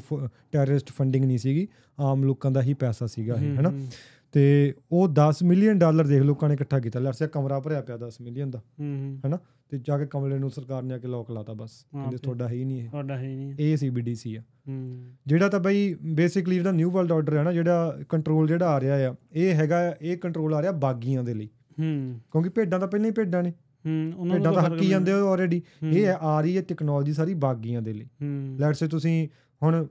ਟੈਰਰਿਸਟ 0.51 0.91
ਫੰਡਿੰਗ 0.91 1.25
ਨਹੀਂ 1.25 1.37
ਸੀਗੀ 1.37 1.67
ਆਮ 1.99 2.23
ਲੋਕਾਂ 2.23 2.51
ਦਾ 2.51 2.61
ਹੀ 2.61 2.73
ਪੈਸਾ 2.73 3.07
ਸੀਗਾ 3.07 3.35
ਇਹ 3.35 3.49
ਹੂੰ, 3.49 3.57
ਹਨਾ? 3.59 3.69
ਹੂੰ, 3.69 3.87
ਤੇ 4.31 4.73
ਉਹ 4.91 5.09
10 5.09 5.43
ਮਿਲੀਅਨ 5.43 5.79
ਡਾਲਰ 5.79 6.07
ਦੇਖ 6.07 6.21
ਲੋਕਾਂ 6.21 6.49
ਨੇ 6.49 6.55
ਇਕੱਠਾ 6.55 6.79
ਕੀਤਾ 6.79 6.99
ਲੈਟਸ 6.99 7.17
ਸੇ 7.17 7.27
ਕਮਰਾ 7.27 7.59
ਭਰਿਆ 7.59 7.81
ਪਿਆ 7.81 7.97
10 7.97 8.21
ਮਿਲੀਅਨ 8.21 8.51
ਦਾ 8.51 8.61
ਹੂੰ 8.79 9.39
ਤੇ 9.69 9.77
ਜਾ 9.77 9.97
ਕੇ 9.97 10.05
ਕਮਲੇ 10.05 10.39
ਨੂੰ 10.39 10.51
ਸਰਕਾਰ 10.51 10.83
ਨੇ 10.83 10.93
ਆ 10.93 10.97
ਕੇ 10.97 11.07
ਲੋਕ 11.07 11.31
ਲਾਤਾ 11.31 11.53
ਬਸ 11.53 11.85
ਹਾਂ, 11.95 12.01
ਕਹਿੰਦੇ। 12.01 12.17
ਤੁਹਾਡਾ 12.17 12.47
ਹੈ 12.47 12.53
ਹੀ 12.53 12.63
ਨਹੀਂ 12.65 12.81
ਇਹ। 12.81 12.89
ਤੁਹਾਡਾ 12.89 13.17
ਹੈ 13.17 13.27
ਨਹੀਂ 13.27 13.53
ਇਹ। 13.59 13.77
ਸੀਬੀਡੀਸੀ 13.77 14.35
ਆ। 14.35 14.41
ਹੂੰ। 14.67 15.05
ਜਿਹੜਾ 15.27 15.47
ਤਾਂ 15.49 15.59
ਬਈ 15.59 15.95
ਬੇਸਿਕਲੀ 16.03 16.55
ਜਿਹੜਾ 16.55 16.71
ਨਿਊ 16.71 16.91
ਵਰਲਡ 16.91 17.11
ਆਰਡਰ 17.11 17.37
ਹੈ 17.37 17.43
ਨਾ 17.43 17.51
ਜਿਹੜਾ 17.53 17.97
ਕੰਟਰੋਲ 18.09 18.47
ਜਿਹੜਾ 18.47 18.69
ਆ 18.69 18.79
ਰਿਹਾ 18.79 19.11
ਆ 19.11 19.15
ਇਹ 19.33 19.53
ਹੈਗਾ 19.53 19.95
ਇਹ 20.01 20.17
ਕੰਟਰੋਲ 20.17 20.53
ਆ 20.53 20.61
ਰਿਹਾ 20.61 20.71
ਬਾਗੀਆਂ 20.71 21.23
ਦੇ 21.23 21.33
ਲਈ। 21.33 21.49
ਹੂੰ। 21.79 22.19
ਕਿਉਂਕਿ 22.31 22.49
ਭੇਡਾਂ 22.49 22.79
ਤਾਂ 22.79 22.87
ਪਹਿਲਾਂ 22.87 23.05
ਹੀ 23.05 23.11
ਭੇਡਾਂ 23.11 23.43
ਨੇ। 23.43 23.49
ਹੂੰ 23.85 24.13
ਉਹਨਾਂ 24.17 24.37
ਭੇਡਾਂ 24.37 24.53
ਤਾਂ 24.53 24.61
ਹੱਕੀ 24.61 24.87
ਜਾਂਦੇ 24.87 25.11
ਹੋ 25.11 25.31
ਆਲਰੇਡੀ 25.31 25.61
ਹੂੰ। 25.83 25.91
ਇਹ 25.91 26.09
ਆ 26.09 26.41
ਰਹੀ 26.41 26.57
ਹੈ 26.57 26.61
ਟੈਕਨੋਲੋਜੀ 26.61 27.13
ਸਾਰੀ 27.13 27.33
ਬਾਗੀਆਂ 27.33 27.81
ਦੇ 27.81 27.93
ਲਈ। 27.93 28.05
ਹੂੰ। 28.05 28.57
ਲੈਟਸ 28.59 28.79
ਸੇ 28.79 28.87
ਤੁਸੀਂ 28.87 29.27
ਹੁਣ 29.63 29.87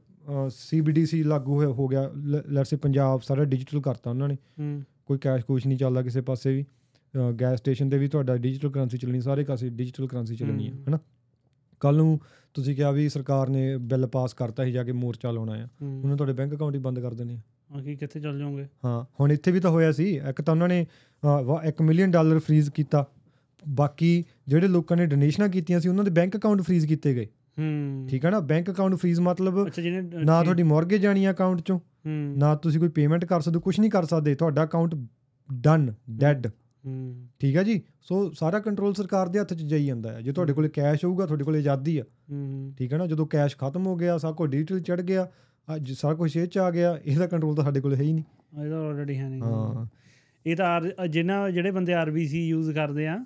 ਸੀਬੀਡੀਸੀ 0.50 1.22
ਲਾਗੂ 1.22 1.64
ਹੋ 1.64 1.88
ਗਿਆ। 1.88 2.10
ਲੈਟਸ 2.48 2.70
ਸੇ 2.70 2.76
ਪੰਜਾਬ 2.76 3.20
ਸਾਰਾ 3.20 3.44
ਡਿਜੀਟਲ 3.44 3.80
ਕਰਤਾ 3.80 4.10
ਉਹਨਾਂ 4.10 4.28
ਨੇ। 4.28 4.34
ਹੂੰ। 4.34 4.82
ਕੋਈ 5.06 5.18
ਕੈਸ਼ 5.18 5.44
ਕੁਛ 5.44 5.66
ਨਹੀਂ 5.66 5.78
ਚੱਲਦਾ 5.78 6.02
ਕਿਸੇ 6.02 6.20
ਪਾਸੇ 6.20 6.54
ਵੀ। 6.54 6.64
ਗੈਸ 7.40 7.58
ਸਟੇਸ਼ਨ 7.58 7.90
ਤੇ 7.90 7.98
ਵੀ 7.98 8.08
ਤੁਹਾਡਾ 8.08 8.36
ਡਿਜੀਟਲ 8.36 8.70
ਕਰੰਸੀ 8.70 8.98
ਚੱਲਣੀ 8.98 9.20
ਸਾਰੇ 9.20 9.44
ਕਾਸੇ 9.44 9.68
ਡਿਜੀਟਲ 9.68 10.06
ਕਰੰਸੀ 10.06 10.36
ਚੱਲਣੀ 10.36 10.66
ਹੈ 10.66 10.72
ਹੂੰ। 10.72 10.80
ਹੈਨਾ? 10.80 10.98
ਕੱਲ 11.80 11.96
ਨੂੰ 11.96 12.20
ਤੁਸੀਂ 12.54 12.76
ਕਿਹਾ 12.76 12.90
ਵੀ 12.90 13.08
ਸਰਕਾਰ 13.08 13.48
ਨੇ 13.48 13.76
ਬਿੱਲ 13.76 14.06
ਪਾਸ 14.06 14.34
ਕਰਤਾ 14.34 14.64
ਸੀ 14.64 14.72
ਜਾ 14.72 14.84
ਕੇ 14.84 14.92
ਮੋਰਚਾ 14.92 15.30
ਲਾਉਣਾ 15.30 15.52
ਆ। 15.52 15.66
ਹੂੰ। 15.82 16.02
ਉਹਨਾਂ 16.02 16.16
ਤੁਹਾਡੇ 16.16 16.32
ਬੈਂਕ 16.32 16.54
ਅਕਾਊਂਟ 16.54 16.74
ਹੀ 16.74 16.80
ਬੰਦ 16.80 17.00
ਕਰ 17.00 17.14
ਦੇਣੇ 17.14 17.34
ਆ। 17.34 17.40
ਆ 17.70 17.80
ਕੀ 17.80 17.96
ਕਿੱਥੇ 17.96 18.20
ਚੱਲ 18.20 18.38
ਜਾਓਗੇ? 18.38 18.66
ਹਾਂ 18.84 19.04
ਹੁਣ 19.20 19.32
ਇੱਥੇ 19.32 19.50
ਵੀ 19.52 19.60
ਤਾਂ 19.60 19.70
ਹੋਇਆ 19.70 19.92
ਸੀ। 19.92 20.16
ਇੱਕ 20.28 20.40
ਤਾਂ 20.42 20.54
ਉਹਨਾਂ 20.54 20.68
ਨੇ 20.68 20.86
1 21.68 21.82
ਮਿਲੀਅਨ 21.82 22.10
ਡਾਲਰ 22.10 22.38
ਫ੍ਰੀਜ਼ 22.38 22.70
ਕੀਤਾ। 22.70 23.04
ਬਾਕੀ 23.68 24.24
ਜਿਹੜੇ 24.48 24.68
ਲੋਕਾਂ 24.68 24.96
ਨੇ 24.96 25.06
ਡੋਨੇਸ਼ਨਾਂ 25.06 25.48
ਕੀਤੀਆਂ 25.48 25.80
ਸੀ 25.80 25.88
ਉਹਨਾਂ 25.88 26.04
ਦੇ 26.04 26.10
ਬੈਂਕ 26.10 26.36
ਅਕਾਊਂਟ 26.36 26.62
ਫ੍ਰੀਜ਼ 26.62 26.86
ਕੀਤੇ 26.86 27.14
ਗਏ। 27.14 27.26
ਹੂੰ। 27.58 28.06
ਠੀਕ 28.10 28.24
ਹੈ 28.24 28.30
ਨਾ? 28.30 28.40
ਬੈਂਕ 28.40 28.70
ਅਕਾਊਂਟ 28.70 28.94
ਫ੍ਰੀਜ਼ 28.94 29.20
ਮਤਲਬ 29.20 29.66
ਅੱਛਾ 29.66 29.82
ਜਿਹਨੇ 29.82 30.00
ਅ, 30.00 30.24
ਨਾ 30.24 30.42
ਤੁਹਾਡੀ 30.42 30.62
ਮਾਰਗੇਜ 30.62 31.02
ਜਾਣੀ 31.02 31.24
ਆ 31.24 31.30
ਅਕਾਊਂਟ 31.32 31.60
ਚੋਂ 31.60 31.78
ਹੂੰ। 31.78 32.34
ਨਾ 32.38 32.54
ਤੁਸੀਂ 32.54 32.80
ਕੋਈ 32.80 32.88
ਪੇਮੈਂਟ 32.88 33.24
ਕਰ 33.24 33.40
ਸਕਦੇ 33.40 33.58
ਕੁਝ 33.58 33.78
ਨਹੀਂ 33.80 33.90
ਕਰ 33.90 34.04
ਸਕਦੇ। 34.04 34.34
ਤੁਹਾਡਾ 34.34 34.64
ਅਕਾਊਂਟ 34.64 34.94
ਡਨ 35.48 35.92
ਡੈਡ 36.10 36.46
ਹੂੰ। 36.46 37.28
ਠੀਕ 37.40 37.56
ਹੈ 37.56 37.62
ਜੀ? 37.62 37.80
ਸੋ 38.00 38.30
ਸਾਰਾ 38.30 38.58
ਕੰਟਰੋਲ 38.58 38.94
ਸਰਕਾਰ 38.94 39.28
ਦੇ 39.28 39.40
ਹੱਥ 39.40 39.54
'ਚ 39.54 39.62
ਜਾਈ 39.62 39.86
ਜਾਂਦਾ 39.86 40.12
ਹੈ। 40.12 40.20
ਜੇ 40.22 40.32
ਤੁਹਾਡੇ 40.32 40.52
ਕੋਲੇ 40.52 40.68
ਕੈਸ਼ 40.68 41.04
ਹੋਊਗਾ 41.04 41.26
ਤੁਹਾਡੇ 41.26 41.44
ਕੋਲੇ 41.44 41.58
ਆਜ਼ਾਦੀ 41.58 41.98
ਆ। 41.98 42.04
ਹੂੰ। 42.30 42.72
ਠੀਕ 42.78 42.92
ਹੈ 42.92 42.98
ਨਾ? 42.98 43.06
ਜਦੋਂ 43.06 43.26
ਕੈਸ਼ 43.26 43.56
ਖਤਮ 43.56 43.86
ਹੋ 43.86 43.96
ਗਿਆ 43.96 44.18
ਸਭ 44.18 44.34
ਕੁਝ 44.34 44.50
ਡਿਜੀਟਲ 44.50 44.80
ਚੜ 44.80 45.00
ਗਿਆ 45.00 45.28
ਅੱਜ 45.76 45.92
ਸਾਰਾ 45.92 46.14
ਕੁਝ 46.14 46.36
ਇਹ 46.36 46.46
'ਚ 46.46 46.58
ਆ 46.58 46.70
ਗਿਆ 46.70 46.98
ਇਹਦਾ 47.04 47.26
ਕੰਟਰੋਲ 47.26 47.54
ਤਾਂ 47.56 47.64
ਸਾਡੇ 47.64 47.80
ਕੋਲੇ 47.80 47.96
ਹੈ 47.96 48.02
ਹੀ 48.02 48.12
ਨਹੀਂ। 48.12 48.24
ਇਹਦਾ 48.64 48.80
ਆਲਰੇਡੀ 48.80 49.18
ਹੈ 49.18 49.28
ਨਹੀਂ। 49.28 49.42
ਹਾਂ। 49.42 49.86
ਇਹ 50.46 50.56
ਤਾਂ 50.56 50.80
ਜਿਨ੍ਹਾਂ 51.08 51.50
ਜਿਹੜੇ 51.50 51.70
ਬੰਦੇ 51.70 51.94
ਆਰਬੀਸੀ 51.94 52.48
ਯੂਜ਼ 52.48 52.70
ਕਰਦੇ 52.70 53.06
ਆ 53.06 53.24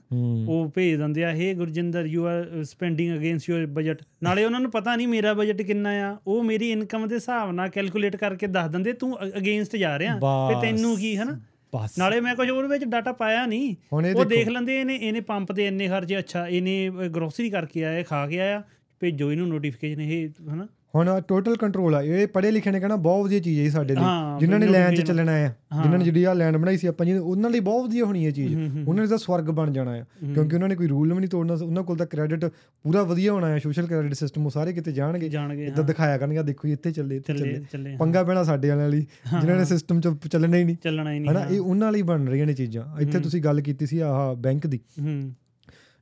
ਉਹ 0.48 0.70
ਭੇਜ 0.74 0.96
ਦਿੰਦੇ 0.96 1.24
ਆ 1.24 1.32
hey 1.32 1.54
Gurjinder 1.54 2.06
you 2.06 2.26
are 2.26 2.64
spending 2.64 3.16
against 3.18 3.50
your 3.50 3.66
budget 3.66 4.02
ਨਾਲੇ 4.22 4.44
ਉਹਨਾਂ 4.44 4.60
ਨੂੰ 4.60 4.70
ਪਤਾ 4.70 4.96
ਨਹੀਂ 4.96 5.08
ਮੇਰਾ 5.08 5.34
ਬਜਟ 5.34 5.62
ਕਿੰਨਾ 5.62 5.90
ਆ 5.90 6.16
ਉਹ 6.26 6.42
ਮੇਰੀ 6.44 6.70
ਇਨਕਮ 6.70 7.08
ਦੇ 7.08 7.14
ਹਿਸਾਬ 7.14 7.52
ਨਾਲ 7.52 7.68
ਕੈਲਕੂਲੇਟ 7.68 8.16
ਕਰਕੇ 8.16 8.46
ਦੱਸ 8.46 8.70
ਦਿੰਦੇ 8.70 8.92
ਤੂੰ 8.92 9.18
ਅਗੇਂਸਟ 9.38 9.76
ਜਾ 9.76 9.98
ਰਿਹਾ 9.98 10.18
ਤੇ। 10.18 10.60
ਤੈਨੂੰ 10.62 10.96
ਕੀ 10.96 11.16
ਹਨਾ? 11.16 11.40
ਬਸ। 11.74 11.98
ਨਾਲੇ 11.98 12.20
ਮੈਂ 12.20 12.34
ਕੁਝ 12.36 12.50
ਉਹਦੇ 12.50 12.68
ਵਿੱਚ 12.68 12.84
ਡਾਟਾ 12.84 13.12
ਪਾਇਆ 13.12 13.46
ਨਹੀਂ। 13.46 13.74
ਉਹ 13.92 14.24
ਦੇਖੋ। 14.24 14.50
ਲੈਂਦੇ 14.50 14.80
ਇਹਨੇ 14.80 14.96
ਇਹਨੇ 14.96 15.20
ਪੰਪ 15.20 15.52
ਤੇ 15.52 15.66
ਇੰਨੇ 15.66 15.88
ਖਰਚੇ 15.88 16.18
ਅੱਛਾ 16.18 16.46
ਇਹਨੇ 16.46 16.90
ਗਰੋਸਰੀ 17.14 17.50
ਕਰਕੇ 17.50 17.84
ਆਇਆ 17.84 18.02
ਖਾ 18.02 18.26
ਕੇ 18.26 18.40
ਆਇਆ 18.40 18.62
ਭੇਜੋ 19.00 19.32
ਇਹਨੂੰ 19.32 19.48
ਨੋਟੀਫਿਕੇਸ਼ਨ 19.48 20.00
ਇਹ 20.00 20.28
ਹਨਾ? 20.54 20.66
ਹੁਣ 20.94 21.08
ਟੋਟਲ 21.28 21.56
ਕੰਟਰੋਲ 21.56 21.94
ਆ। 21.94 22.00
ਇਹ 22.02 22.26
ਪੜ੍ਹੇ 22.28 22.50
ਲਿਖੇ 22.50 22.70
ਨੇ 22.70 22.80
ਕਹਿਣਾ 22.80 22.96
ਬਹੁਤ 22.96 23.24
ਵਧੀਆ 23.24 23.38
ਚੀਜ਼ 23.40 23.60
ਹੈ 23.60 23.68
ਸਾਡੇ 23.70 23.94
ਲਈ। 23.94 24.38
ਜਿਨ੍ਹਾਂ 24.40 24.58
ਨੇ 24.60 24.66
ਲੈਂਡ 24.66 24.96
'ਚ 24.96 25.00
ਚੱਲਣਾ 25.00 25.32
ਆ 25.32 25.36
ਹਾਂ। 25.72 25.82
ਜਿਨ੍ਹਾਂ 25.82 25.98
ਨੇ 25.98 26.04
ਜਿਹੜੀ 26.04 26.24
ਆ 26.24 26.32
ਲੈਂਡ 26.34 26.56
ਬਣਾਈ 26.56 26.76
ਸੀ 26.76 26.86
ਆਪਾਂ 26.86 27.06
ਜੀ 27.06 27.12
ਉਹਨਾਂ 27.14 27.50
ਲਈ 27.50 27.60
ਬਹੁਤ 27.60 27.86
ਵਧੀਆ 27.86 28.04
ਹੋਣੀ 28.04 28.30
ਚੀਜ਼। 28.32 28.54
ਹੂੰ, 28.54 28.68
ਹੂੰ, 28.68 28.84
ਉਹਨਾਂ 28.88 29.02
ਨੇ 29.04 29.08
ਤਾਂ 29.08 29.18
ਸਵਰਗ 29.18 29.50
ਬਣ 29.50 29.70
ਜਾਣਾ 29.72 29.90
ਆ 29.92 30.02
ਹੂੰ। 30.22 30.32
ਕਿਉਂਕਿ 30.34 30.54
ਉਹਨਾਂ 30.56 30.68
ਨੇ 30.68 30.74
ਕੋਈ 30.76 30.86
ਰੂਲ 30.86 31.12
ਵੀ 31.14 31.18
ਨਹੀਂ 31.18 31.28
ਤੋੜਨਾ 31.30 31.54
ਉਹਨਾਂ 31.62 31.82
ਕੋਲ 31.82 31.96
ਤਾਂ 31.96 32.06
ਕ੍ਰੈਡਿਟ 32.06 32.44
ਪੂਰਾ 32.84 33.02
ਵਧੀਆ 33.02 33.32
ਹੋਣਾ 33.32 33.46
ਆ 33.46 33.58
ਸੋਸ਼ਲ 33.58 33.86
ਕ੍ਰੈਡਿਟ 33.86 34.14
ਸਿਸਟਮ 34.14 34.46
ਉਹ 34.46 34.50
ਸਾਰੇ 34.50 34.72
ਕਿਤੇ 34.72 34.92
ਜਾਣਗੇ। 34.92 35.26
ਇਦਾਂ 35.66 35.84
ਦਿਖਾਇਆ 35.84 36.18
ਕਰਨਗੇ 36.18 36.42
ਦੇਖੋ 36.42 36.68
ਇੱਥੇ 36.68 36.92
ਚੱਲੇ 36.92 37.16
ਇੱਥੇ 37.16 37.34
ਚੱਲੇ। 37.68 37.96
ਪੰਗਾ 37.96 38.22
ਪੈਣਾ 38.22 38.44
ਸਾਡੇ 38.44 38.68
ਵਾਲਿਆਂ 38.68 38.88
ਲਈ 38.88 39.00
ਜਿਨ੍ਹਾਂ 39.40 39.58
ਨੇ 39.58 39.64
ਸਿਸਟਮ 39.64 40.00
'ਚ 40.00 40.08
ਚੱਲਣਾ 40.32 40.56
ਹੀ 40.56 40.64
ਨਹੀਂ। 40.64 40.76
ਚੱਲਣਾ 40.82 41.12
ਹੀ 41.12 41.18
ਨਹੀਂ 41.18 41.30
ਹਨਾ 41.30 41.44
ਇਹ 41.46 41.60
ਉਹਨਾਂ 41.60 41.92
ਲਈ 41.92 42.02
ਬਣ 42.02 42.26
ਰਹੀਆਂ 42.26 42.46
ਨੇ 42.46 42.52
ਚੀਜ਼ਾਂ। 42.52 42.84
ਇੱਥੇ। 43.00 43.18
ਤੁਸੀਂ 43.20 43.42
ਗੱਲ 43.42 43.60
ਕੀਤੀ 43.60 43.86
ਸੀ 43.86 43.98
ਆਹ 43.98 44.34
ਬੈਂਕ 44.34 44.66
ਦੀ। 44.66 44.80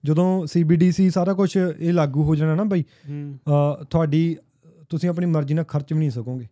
ਜਦੋਂ 0.04 0.46
ਸੀਬੀਡੀਸੀ 0.46 1.10
ਸਾਰਾ 1.10 1.32
ਕੁਝ 1.32 1.56
ਇਹ 1.56 1.92
ਲਾਗੂ 1.92 2.22
ਹੋ 2.22 2.34
ਜਾਣਾ 2.34 2.54
ਨਾ 2.54 2.64
ਬਈ 2.64 2.84
ਤੁਹਾਡੀ 3.90 4.36
ਤੁਸੀਂ 4.90 5.08
ਆਪਣੀ 5.08 5.26
ਮਰਜ਼ੀ 5.26 5.54
ਨਾਲ 5.54 5.64
ਖਰਚ 5.64 5.92
ਵੀ 5.92 5.98
ਨਹੀਂ 5.98 6.10
ਸਕੋਗੇ। 6.10 6.46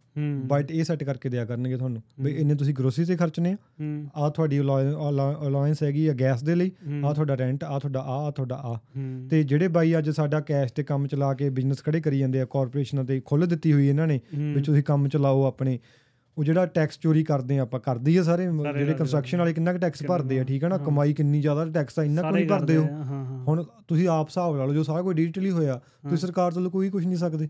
ਬਟ 0.47 0.71
ਇਹ 0.71 0.85
ਸੈੱਟ 0.85 1.03
ਕਰਕੇ 1.05 1.29
ਦਿਆ 1.29 1.45
ਕਰਨਗੇ 1.45 1.77
ਤੁਹਾਨੂੰ। 1.77 2.03
ਵੀ। 2.21 2.33
ਇੰਨੇ 2.33 2.55
ਤੁਸੀਂ 2.55 2.75
ਗਰੋਸਰੀ 2.75 3.05
ਤੇ 3.05 3.17
ਖਰਚਨੇ 3.17 3.53
ਆ। 3.53 3.57
ਆ 4.17 4.29
ਤੁਹਾਡੀ 4.31 4.61
ਅਲਾਈਅੰਸ 4.61 5.83
ਹੈਗੀ 5.83 6.07
ਆ 6.09 6.13
ਗੈਸ 6.13 6.43
ਦੇ 6.43 6.55
ਲਈ। 6.55 6.73
ਆ 7.05 7.13
ਤੁਹਾਡਾ 7.13 7.37
ਰੈਂਟ 7.37 7.65
ਆ 7.65 7.79
ਤੁਹਾਡਾ 7.79 8.01
ਆ 8.01 8.19
ਆ 8.27 8.31
ਤੁਹਾਡਾ 8.31 8.57
ਆ 8.65 8.77
ਤੇ 9.31 9.43
ਜਿਹੜੇ 9.43 9.69
ਬਾਈ 9.69 9.97
ਅੱਜ 9.99 10.11
ਸਾਡਾ 10.11 10.41
ਕੈਸ਼ 10.41 10.73
ਤੇ 10.73 10.83
ਕੰਮ 10.83 11.07
ਚਲਾ 11.07 11.33
ਕੇ 11.35 11.51
ਬਿਜ਼ਨਸ 11.51 11.83
ਖੜੇ 11.85 12.01
ਕਰੀ 12.01 12.19
ਜਾਂਦੇ 12.19 12.41
ਆ 12.41 12.47
ਕਾਰਪੋਰੇਸ਼ਨਾਂ 12.51 13.05
ਤੇ 13.05 13.21
ਖੁੱਲ 13.25 13.47
ਦਿੱਤੀ 13.47 13.73
ਹੋਈ 13.73 13.89
ਇਹਨਾਂ 13.89 14.07
ਨੇ 14.07 14.21
ਵੀ 14.35 14.63
ਤੁਸੀਂ 14.63 14.83
ਕੰਮ 14.83 15.09
ਚਲਾਓ 15.09 15.45
ਆਪਣੇ। 15.45 15.79
ਉਹ 16.37 16.45
ਜਿਹੜਾ 16.45 16.65
ਟੈਕਸ 16.67 16.99
ਚੋਰੀ 17.03 17.23
ਕਰਦੇ 17.25 17.59
ਆ 17.59 17.63
ਆਪਾਂ 17.63 17.79
ਕਰਦੇ 17.81 18.17
ਆ 18.19 18.23
ਸਾਰੇ। 18.23 18.45
ਜਿਹੜੇ 18.47 18.93
ਕੰਸਟਰਕਸ਼ਨ 18.95 19.39
ਵਾਲੇ 19.39 19.53
ਕਿੰਨਾ 19.53 19.73
ਕੁ 19.73 19.79
ਟੈਕਸ 19.79 20.03
ਭਰਦੇ 20.09 20.39
ਆ 20.41 20.45
ਠੀਕ 20.45 20.65
ਹੈ 20.65 20.69
ਨਾ। 20.69 20.77
ਕਮਾਈ 20.79 21.13
ਕਿੰਨੀ 21.13 21.41
ਜ਼ਿਆਦਾ 21.41 21.65
ਟੈਕਸ 21.71 21.99
ਆ 21.99 22.03
ਇੰਨਾ 22.05 22.23
ਕੁ 22.23 22.29
ਸਾਰੇ 22.29 22.35
ਨਹੀਂ 22.35 22.49
ਭਰਦੇ 22.49 22.77
ਹੋ 22.77 22.85
ਹੁਣ 23.49 23.63
ਤੁਸੀਂ 23.89 24.09
ਆਪ 24.09 24.29
ਹਿਸਾਬ 24.29 24.57
ਲਾ 24.57 24.65
ਲਓ 24.65 24.75
ਜੋ 24.75 24.83
ਸਾਰਾ 24.83 25.03
ਕੁਝ 25.03 25.17
ਡਿਜੀਟਲੀ 25.17 25.51
ਹੋਇਆ 25.51 25.81
ਤੁਸੀਂ 26.03 26.17
ਸਰਕਾਰ 26.19 26.53
ਤੋਂ 26.53 26.71
ਕੋਈ 26.71 26.91
ਕੁਝ 26.91 27.05
ਨਹੀਂ 27.07 27.17
ਸਕਦੇ। 27.19 27.49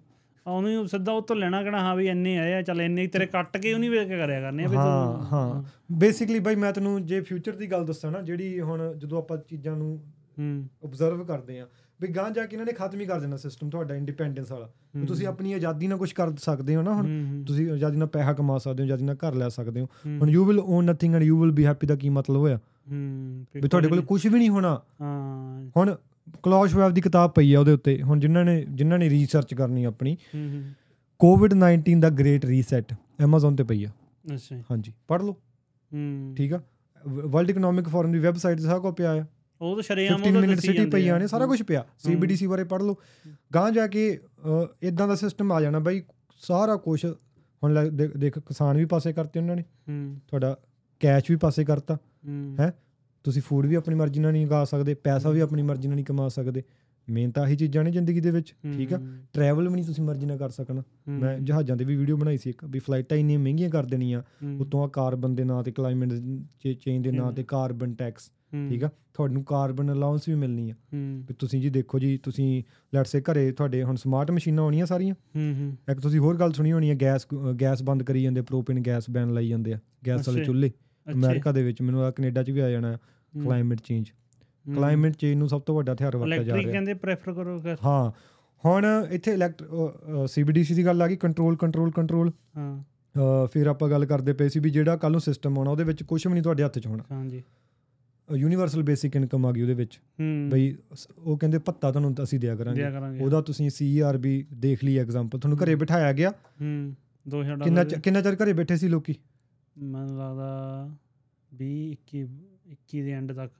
ਉਹਨੂੰ 0.48 0.88
ਸਿੱਧਾ 0.88 1.12
ਉਹ 1.12 1.22
ਤੋਂ 1.22 1.36
ਲੈਣਾ 1.36 1.62
ਕਿਹੜਾ 1.62 1.80
ਹਾਂ 1.80 1.96
ਵੀ 1.96 2.06
ਇੰਨੇ 2.08 2.38
ਆਏ 2.38 2.52
ਆ 2.54 2.62
ਚੱਲ 2.62 2.80
ਇੰਨੇ 2.80 3.06
ਤੇਰੇ 3.06 3.26
ਕੱਟ 3.26 3.56
ਕੇ 3.56 3.72
ਉਹਨੀ 3.74 3.88
ਵੇਖ 3.88 4.08
ਕੇ 4.08 4.18
ਕਰਿਆ 4.18 4.40
ਕਰਨੇ 4.40 4.64
ਆ 4.64 4.68
ਵੀ 4.68 4.76
ਹਾਂ 4.76 5.22
ਹਾਂ। 5.32 5.62
ਬੇਸਿਕਲੀ 5.92 6.38
ਬਾਈ 6.38 6.54
ਮੈਂ 6.54 6.72
ਤੈਨੂੰ 6.72 7.06
ਜੇ 7.06 7.20
ਫਿਊਚਰ 7.20 7.52
ਦੀ 7.52 7.66
ਗੱਲ 7.66 7.84
ਦੱਸਾਂ 7.84 8.10
ਨਾ 8.10 8.20
ਜਿਹੜੀ 8.20 8.60
ਹੁਣ 8.60 8.94
ਜਦੋਂ 8.98 9.18
ਆਪਾਂ 9.18 9.36
ਚੀਜ਼ਾਂ 9.38 9.76
ਨੂੰ 9.76 10.00
ਹੂੰ। 10.38 10.68
ਆਬਜ਼ਰਵ 10.84 11.24
ਕਰਦੇ 11.24 11.60
ਆ 11.60 11.66
ਵੀ 12.00 12.08
ਗਾਂ 12.08 12.30
ਜਾ 12.30 12.46
ਕੇ 12.46 12.56
ਇਹਨਾਂ 12.56 12.66
ਨੇ 12.66 12.72
ਖਤਮ 12.72 13.00
ਹੀ 13.00 13.06
ਕਰ 13.06 13.20
ਦੇਣਾ 13.20 13.36
ਸਿਸਟਮ 13.36 13.70
ਤੁਹਾਡਾ 13.70 13.94
ਇੰਡੀਪੈਂਡੈਂਸ 13.94 14.52
ਵਾਲਾ। 14.52 14.68
ਤੁਸੀਂ 15.06 15.26
ਆਪਣੀ 15.26 15.52
ਆਜ਼ਾਦੀ 15.52 15.86
ਨਾਲ 15.86 15.98
ਕੁਝ 15.98 16.12
ਕਰ 16.12 16.32
ਸਕਦੇ 16.36 16.76
ਹੋ 16.76 16.82
ਨਾ 16.82 16.92
ਹੁਣ। 16.94 17.44
ਤੁਸੀਂ 17.46 17.70
ਆਜ਼ਾਦੀ 17.70 17.96
ਨਾਲ 17.96 18.08
ਪੈਸਾ 18.08 18.32
ਕਮਾ 18.32 18.58
ਸਕਦੇ 18.58 18.82
ਹੋ 18.82 18.84
ਆਜ਼ਾਦੀ 18.84 19.04
ਨਾਲ 19.04 19.16
ਘਰ 19.16 19.34
ਲੈ 19.34 19.48
ਸਕਦੇ 19.48 19.80
ਹੋ। 19.80 19.86
ਹੂੰ, 20.06 20.18
ਹੁਣ 20.18 20.30
you 20.30 20.44
will 20.44 20.58
own 20.60 20.84
nothing 20.84 21.14
and 21.14 21.22
you 21.22 21.40
will 21.40 21.50
be 21.50 21.66
happy 21.66 21.86
ਦਾ 21.86 21.96
ਕੀ 21.96 22.08
ਮਤਲਬ 22.08 22.36
ਹੋਇਆ? 22.36 22.56
ਹੂੰ 22.90 23.46
ਵੀ 23.54 23.68
ਤੁਹਾਡੇ 23.68 23.88
ਕੋਲ 23.88 24.00
ਕੁਝ 24.00 24.26
ਵੀ 24.26 24.38
ਨਹੀਂ 24.38 24.48
ਹੋਣਾ। 24.48 24.82
ਹਾਂ। 25.00 25.70
ਹੁਣ 25.76 25.96
ਕਲੌਸ਼ 26.42 26.74
ਵੈਬ 26.74 26.92
ਦੀ 26.92 27.00
ਕਿਤਾਬ 27.00 27.30
ਪਈ 27.30 27.54
ਆ 27.54 27.60
ਉਹਦੇ 27.60 27.72
ਉੱਤੇ। 27.72 28.02
ਹੁਣ 28.02 28.20
ਜਿਨ੍ਹਾਂ 28.20 28.44
ਨੇ 28.44 28.64
ਜਿਨ੍ਹਾਂ 28.70 28.98
ਨੇ 28.98 29.10
ਰਿਸਰਚ 29.10 29.54
ਕਰਨੀ 29.54 29.84
ਆਪਣੀ 29.84 30.14
ਹੂੰ 30.14 30.52
ਹੂੰ 30.52 30.72
ਕੋਵਿਡ 31.18 31.54
19 31.54 32.00
ਦਾ 32.00 32.10
ਗ੍ਰੇਟ 32.10 32.44
ਰੀਸੈਟ 32.44 32.94
Amazon 33.24 33.56
ਤੇ 33.56 33.64
ਪਈ 33.64 33.84
ਆ। 33.84 33.88
ਅੱਛਾ 34.34 34.56
ਹਾਂਜੀ 34.56 34.92
ਪੜ੍ਹ 35.08 35.24
ਲਓ। 35.24 35.32
ਹੂੰ। 35.94 36.34
ਠੀਕ 36.36 36.52
ਆ? 36.52 36.60
ਵਰਲਡ 37.08 37.50
ਇਕਨੋਮਿਕ 37.50 37.88
ਫੋਰਮ 37.88 38.12
ਦੀ 38.12 38.18
ਵੈਬਸਾਈਟ 38.18 38.58
ਤੇ 38.58 38.64
ਸਾਰਾ 38.64 38.78
ਕੁਝ 38.78 38.94
ਪਿਆ 38.94 39.12
ਆ। 39.12 39.24
ਉਹ 39.60 39.74
ਤਾਂ 39.74 39.82
ਸ਼ਰੇਆਮ 39.82 40.22
15 40.22 40.40
ਮਿੰਟ 40.40 40.60
ਸਿਟੀ 40.60 40.86
ਪਈਆਂ 40.86 41.20
ਨੇ 41.20 41.26
ਸਾਰਾ 41.26 41.46
ਕੁਝ 41.46 41.62
ਪਿਆ। 41.62 41.84
ਸੀਬੀਡੀਸੀ 41.98 42.46
ਬਾਰੇ 42.46 42.64
ਪੜ੍ਹ 42.64 42.84
ਲਓ। 42.84 42.96
ਗਾਂ 43.54 43.70
ਜਾ 43.70 43.86
ਕੇ 43.86 44.20
ਇਦਾਂ 44.82 45.08
ਦਾ 45.08 45.14
ਸਿਸਟਮ 45.14 45.52
ਆ 45.52 45.60
ਜਾਣਾ 45.60 45.78
ਬਾਈ। 45.78 46.02
ਸਾਰਾ 46.40 46.76
ਕੁਝ 46.76 47.06
ਹੁਣ 47.64 47.88
ਦੇਖ- 48.18 48.40
ਕਿਸਾਨ 48.40 48.76
ਵੀ 48.76 48.84
ਪਾਸੇ 48.84 49.12
ਕਰਤੇ 49.12 49.40
ਉਹਨਾਂ 49.40 49.56
ਨੇ। 49.56 49.62
ਹੂੰ। 49.62 50.16
ਤੁਹਾਡਾ 50.28 50.56
ਕੈਸ਼ 51.00 51.24
ਵੀ 51.30 51.36
ਪਾਸੇ 51.36 51.64
ਕਰਤਾ। 51.64 51.98
ਹੈਂ? 52.60 52.72
ਤੁਸੀਂ 53.28 53.42
ਫੂਡ 53.42 53.66
ਵੀ 53.66 53.74
ਆਪਣੀ 53.74 53.94
ਮਰਜ਼ੀ 53.94 54.20
ਨਾਲ 54.20 54.32
ਨਹੀਂ 54.32 54.46
ਉਗਾ 54.46 54.64
ਸਕਦੇ 54.64 54.94
ਪੈਸਾ 54.94 55.30
ਵੀ 55.30 55.40
ਆਪਣੀ 55.40 55.62
ਮਰਜ਼ੀ 55.62 55.88
ਨਾਲ 55.88 55.94
ਨਹੀਂ 55.94 56.04
ਕਮਾ 56.04 56.28
ਸਕਦੇ। 56.28 56.62
ਮੇਨ 57.08 57.30
ਤਾਂ 57.30 57.42
ਆਹੀ 57.42 57.56
ਚੀਜ਼ਾਂ 57.56 57.84
ਨੇ 57.84 57.90
ਜ਼ਿੰਦਗੀ 57.90 58.20
ਦੇ 58.20 58.30
ਵਿੱਚ 58.30 58.54
ਠੀਕ 58.76 58.92
ਆ? 58.94 59.00
ਟਰੈਵਲ 59.32 59.68
ਵੀ 59.68 59.74
ਨਹੀਂ 59.74 59.84
ਤੁਸੀਂ 59.84 60.04
ਮਰਜ਼ੀ 60.04 60.26
ਨਾਲ 60.26 60.38
ਕਰ 60.38 60.50
ਸਕਣਾ। 60.50 60.82
ਮੈਂ 61.08 61.38
ਜਹਾਜ਼ਾਂ 61.38 61.76
ਤੇ 61.76 61.84
ਵੀ 61.84 61.96
ਵੀਡੀਓ 61.96 62.16
ਬਣਾਈ 62.16 62.38
ਸੀ 62.38 62.50
ਇੱਕ 62.50 62.64
ਵੀ 62.64 62.78
ਫਲਾਈਟਾਂ 62.78 63.18
ਇੰਨੀਆਂ 63.18 63.38
ਮਹਿੰਗੀਆਂ 63.38 63.70
ਕਰ 63.70 63.86
ਦੇਣੀਆਂ। 63.86 64.22
ਉਤੋਂ 64.60 64.84
ਆ 64.84 64.88
ਕਾਰਬਨ 64.88 65.34
ਦੇ 65.34 65.44
ਨਾਂ 65.44 65.62
ਤੇ 65.62 65.72
ਕਲਾਈਮੇਟ 65.72 66.12
ਚੇਂਜ 66.80 67.04
ਦੇ 67.04 67.12
ਨਾਂ 67.12 67.32
ਤੇ 67.32 67.42
ਕਾਰਬਨ 67.44 67.94
ਟੈਕਸ 67.94 68.30
ਠੀਕ 68.70 68.84
ਆ? 68.84 68.90
ਤੁਹਾਨੂੰ 69.14 69.44
ਕਾਰਬਨ 69.44 69.92
ਅਲਾਉਂਸ 69.92 70.28
ਵੀ 70.28 70.34
ਮਿਲਣੀ 70.34 70.70
ਆ 70.70 70.74
ਵੀ 70.94 71.34
ਤੁਸੀਂ 71.38 71.60
ਜੀ 71.62 71.70
ਦੇਖੋ 71.70 71.98
ਜੀ 71.98 72.16
ਤੁਸੀਂ 72.22 72.62
ਲੈਟਸ 72.94 73.10
ਸੇ 73.10 73.20
ਘਰੇ 73.20 73.50
ਤੁਹਾਡੇ 73.52 73.82
ਹੁਣ 73.82 73.96
ਸਮਾਰਟ 73.96 74.30
ਮਸ਼ੀਨਾਂ 74.30 74.64
ਆਉਣੀਆਂ 74.64 74.86
ਸਾਰੀਆਂ। 74.86 75.14
ਹੂੰ 75.36 75.54
ਹੂੰ। 75.60 75.76
ਇੱਕ 75.90 76.00
ਤੁਸੀਂ 76.00 76.20
ਹੋਰ 76.20 76.36
ਗੱਲ 76.36 76.52
ਸੁਣੀ 76.52 76.72
ਹੋਣੀ 76.72 76.90
ਹੈ 76.90 76.96
ਗੈਸ 77.00 77.26
ਗੈਸ 77.60 77.82
ਬੰਦ 77.82 78.02
ਕਰੀ 78.02 78.22
ਜਾਂਦੇ 78.22 78.42
ਪ੍ਰੋਪੇਨ 78.42 78.82
ਗੈਸ 78.86 79.10
ਬੈਨ 79.10 79.32
ਲਾਈ 79.34 79.48
ਜਾਂਦੇ 79.48 79.72
ਆ 79.72 79.78
ਗੈਸ 80.06 80.28
ਵਾਲੇ। 80.28 80.44
ਚੁੱਲ੍ਹੇ। 80.44 80.70
ਅਮਰੀਕਾ 81.12 81.52
ਦੇ 81.52 81.62
ਵਿੱਚ 81.62 81.82
ਮੈਨੂੰ 81.82 82.02
ਆ 82.02 82.10
ਕੈਨੇਡਾ 82.10 82.42
'ਚ 82.42 82.50
ਵੀ 82.50 82.60
ਆ 82.60 82.70
ਜਾਣਾ। 82.70 82.98
Climate 83.34 83.80
change. 83.80 84.10
ਕਲਾਈਮੇਟ 84.66 85.16
ਚੇਂਜ 85.16 85.38
ਨੂੰ 85.38 85.48
ਸਭ 85.48 85.60
ਤੋਂ 85.60 85.74
ਵੱਡਾ 85.76 85.92
ਹਥਿਆਰ 85.92 86.16
ਵਰਤਿਆ 86.16 86.36
ਜਾ 86.36 86.42
ਇਲੈਕਟ੍ਰਿਕ 86.42 86.64
ਰਿਹਾ। 86.64 86.72
ਕਹਿੰਦੇ 86.72 86.94
ਪ੍ਰੈਫਰ 86.94 87.32
ਕਰੋ 87.32 87.60
ਹਾਂ 87.84 88.10
ਹੁਣ 88.64 88.86
ਇੱਥੇ 89.10 89.32
ਇਲੈਕਟ 89.32 89.62
ਸੀਬੀਡੀਸੀ 90.28 90.74
ਦੀ 90.74 90.84
ਗੱਲ 90.86 91.02
ਆ 91.02 91.06
ਗਈ 91.08 91.16
ਕੰਟਰੋਲ 91.16 91.56
ਕੰਟਰੋਲ 91.56 91.90
ਕੰਟਰੋਲ 91.90 92.32
ਹਾਂ। 92.56 93.46
ਫਿਰ 93.46 93.66
ਆਪਾਂ 93.66 93.88
ਗੱਲ 93.88 94.04
ਕਰਦੇ 94.06 94.32
ਪਏ 94.32 94.48
ਸੀ 94.48 94.60
ਵੀ 94.60 94.70
ਜਿਹੜਾ 94.70 94.96
ਕੱਲ 94.96 95.12
ਨੂੰ 95.12 95.20
ਸਿਸਟਮ 95.20 95.58
ਆਉਣਾ 95.58 95.70
ਉਹਦੇ 95.70 95.84
ਵਿੱਚ 95.84 96.02
ਕੁਝ 96.02 96.26
ਵੀ 96.26 96.32
ਨਹੀਂ 96.32 96.42
ਤੁਹਾਡੇ 96.42 96.64
ਹੱਥ 96.64 96.78
'ਚ 96.78 96.86
ਹੋਣਾ। 96.86 97.04
ਹਾਂਜੀ। 97.10 97.42
ਯੂਨੀਵਰਸਲ 98.28 98.82
ਬੇਸਿਕ 98.82 99.16
ਇਨਕਮ 99.16 99.46
ਆ 99.46 99.52
ਗਈ 99.52 99.62
ਉਹਦੇ 99.62 99.74
ਵਿੱਚ। 99.74 99.98
ਬਈ 100.50 100.74
ਉਹ 101.18 101.38
ਕਹਿੰਦੇ 101.38 101.58
ਭੱਤਾ 101.58 101.90
ਤੁਹਾਨੂੰ 101.90 102.14
ਅਸੀਂ 102.22 102.38
ਦਿਆ 102.40 102.56
ਕਰਾਂਗੇ। 102.56 103.20
ਉਹਦਾ 103.20 103.40
ਤੁਸੀਂ 103.40 103.68
ਸੀਆਰਬੀ 103.70 104.44
ਦੇਖ 104.54 104.84
ਲਈ 104.84 104.96
ਐਗਜ਼ਾਮਪਲ 104.98 105.38
ਤੁਹਾਨੂੰ 105.38 105.58
ਘਰੇ 105.58 105.74
ਬਿਠਾਇਆ 105.74 106.12
ਗਿਆ। 106.12 106.30
ਹੂੰ। 106.30 106.94
2000 107.26 107.62
ਕਿੰਨਾ 107.64 107.84
ਕਿੰਨਾ 107.84 108.20
ਚਿਰ 108.22 108.36
ਘਰੇ 108.36 108.52
ਬੈਠੇ 108.52 108.76
ਸੀ 108.76 108.88
ਲੋਕੀ? 108.88 109.14
ਮੈਨੂੰ 109.76 110.18
ਲੱਗਦਾ 110.18 110.90
20 111.50 111.92
21 111.92 112.24
21 112.68 113.02
ਦੇ 113.02 113.12
ਐਂਡ 113.12 113.32
ਤੱਕ। 113.32 113.52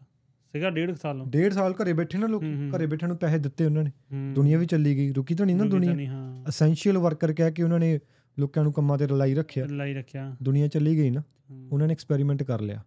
ਸੀਗਾ 0.55 0.71
ਡੇਢ 0.71 0.95
ਸਾਲ 0.95 1.25
ਡੇਢ 1.29 1.53
ਸਾਲ 1.53 1.73
ਘਰੇ 1.73 1.93
ਬੈਠੇ 1.93 2.19
ਨਾ 2.19 2.27
ਲੋਕੀ। 2.27 2.71
ਘਰੇ 2.71 2.87
ਬੈਠਣ 2.87 3.09
ਨੂੰ 3.09 3.17
ਪੈਸੇ 3.17 3.39
ਦਿੱਤੇ 3.39 3.65
ਉਹਨਾਂ 3.67 3.85
ਨੇ। 3.85 3.91
ਦੁਨੀਆ 4.35 4.59
ਵੀ 4.59 4.67
ਚੱਲੀ 4.67 4.97
ਗਈ 4.97 5.13
ਰੁਕੀ 5.13 5.35
ਤਾਂ 5.35 5.47
ਨਹੀਂ 5.47 5.57
ਨਾ 5.57 5.65
ਦੁਨੀਆ। 5.65 6.45
ਅਸੈਂਸ਼ੀਅਲ 6.49 6.99
ਵਰਕਰ 6.99 7.33
ਕਹਿ 7.33 7.53
ਕੇ 7.53 7.63
ਉਹਨਾਂ 7.63 7.79
ਨੇ 7.79 7.99
ਲੋਕਾਂ 8.39 8.63
ਨੂੰ 8.63 8.73
ਕੰਮਾਂ 8.73 8.99
ਤੇ 8.99 9.07
ਰਲਾਈ 9.07 9.35
ਰੱਖਿਆ। 9.35 9.67
ਲਾਈ 9.67 9.95
ਰੱਖਿਆ। 9.95 10.37
ਦੁਨੀਆ 10.43 10.69
ਚੱਲੀ 10.69 10.97
ਗਈ 10.97 11.11
ਨਾ 11.11 11.23
ਉਹਨਾਂ 11.73 11.87
ਨੇ 11.87 11.93
ਐਕਸਪੈਰੀਮੈਂਟ 11.93 12.43
ਕਰ 12.43 12.61
ਲਿਆ 12.61 12.85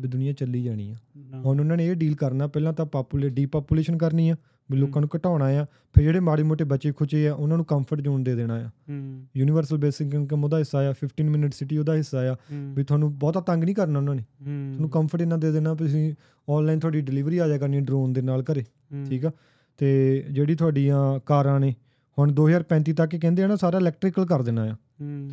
ਵੀ 0.00 0.08
ਦੁਨੀਆ 0.08 0.32
ਚੱਲੀ 0.32 0.62
ਜਾਣੀ 0.64 0.90
ਆ। 0.90 0.96
ਹੁਣ 1.44 1.60
ਉਹਨਾਂ 1.60 1.76
ਨੇ 1.76 1.86
ਇਹ 1.86 1.94
ਡੀਲ 1.94 2.14
ਕਰਨਾ 2.14 2.46
ਪਹਿਲਾਂ 2.46 2.72
ਤਾਂ 2.72 2.86
ਪਾਪੂਲੇ 2.86 3.28
ਡੀਪੋਪੂਲੇਸ਼ਨ 3.28 3.98
ਕਰਨੀ 3.98 4.30
ਆ। 4.30 4.36
ਵੀ 4.70 4.78
ਲੋਕਾਂ 4.78 5.00
ਨੂੰ 5.02 5.10
ਘਟਾਉਣਾ 5.16 5.44
ਆ 5.44 5.64
ਫਿਰ 5.64 6.04
ਜਿਹੜੇ 6.04 6.20
ਮਾੜੇ 6.20 6.42
ਮੋਟੇ 6.42 6.64
ਬੱਚੇ 6.64 6.92
ਖੁਚੇ 6.92 7.28
ਆ 7.28 7.34
ਉਹਨਾਂ 7.34 7.56
ਨੂੰ 7.56 7.66
ਕੰਫਰਟ 7.66 8.00
ਜ਼ੋਨ 8.00 8.24
ਦੇ 8.24 8.34
ਦੇਣਾ 8.34 8.54
ਆ। 8.54 8.68
ਹੂੰ। 8.68 9.26
ਯੂਨੀਵਰਸਲ 9.36 9.76
ਬੇਸਿਕ 9.76 10.14
ਇਨਕਮ 10.14 10.44
ਉਹਦਾ 10.44 10.58
ਹਿੱਸਾ 10.58 10.90
ਆ 10.90 10.92
15 10.92 11.30
ਮਿੰਟ 11.30 11.52
ਸਿਟੀ 11.54 11.78
ਉਹਦਾ 11.78 11.94
ਹਿੱਸਾ 11.94 12.18
ਆ 12.20 12.34
ਹੂੰ। 12.34 12.74
ਵੀ 12.74 12.84
ਤੁਹਾਨੂੰ 12.84 13.18
ਬਹੁਤਾ 13.18 13.40
ਤੰਗ 13.40 13.64
ਨਹੀਂ 13.64 13.74
ਕਰਨਾ 13.74 13.98
ਉਹਨਾਂ 13.98 14.14
ਨੇ। 14.14 14.22
ਤੁਹਾਨੂੰ 14.22 14.80
ਹੂੰ 14.80 14.90
ਕੰਫਰਟ 14.90 15.22
ਇਹਨਾਂ 15.22 15.38
ਦੇ 15.38 15.52
ਦੇਣਾ 15.52 15.74
ਤੁਸੀਂ 15.74 16.14
ਆਨਲਾਈਨ 16.50 16.78
ਤੁਹਾਡੀ 16.78 17.00
ਡਿਲੀਵਰੀ 17.00 17.38
ਆ 17.38 17.48
ਜਾ 17.48 17.58
ਕਰਨੀ 17.58 17.80
ਡਰੋਨ 17.80 18.12
ਦੇ 18.12 18.22
ਨਾਲ 18.22 18.44
ਘਰੇ 18.52 18.64
ਠੀਕ 19.08 19.26
ਆ? 19.26 19.30
ਤੇ 19.78 20.24
ਜਿਹੜੀ 20.30 20.54
ਤੁਹਾਡੀਆਂ 20.54 21.20
ਕਾਰਾਂ 21.26 21.60
ਨੇ 21.60 21.74
ਹੁਣ 22.18 22.32
2035 22.32 22.92
ਤੱਕ 22.92 23.14
ਇਹ 23.14 23.20
ਕਹਿੰਦੇ 23.20 23.42
ਆ 23.42 23.46
ਨਾ 23.46 23.56
ਸਾਰਾ 23.56 23.78
ਇਲੈਕਟ੍ਰੀਕਲ 23.78 24.26
ਕਰ 24.26 24.42
ਦੇਣਾ 24.42 24.62
ਆ। 24.62 24.72
ਹੂੰ। 24.72 25.30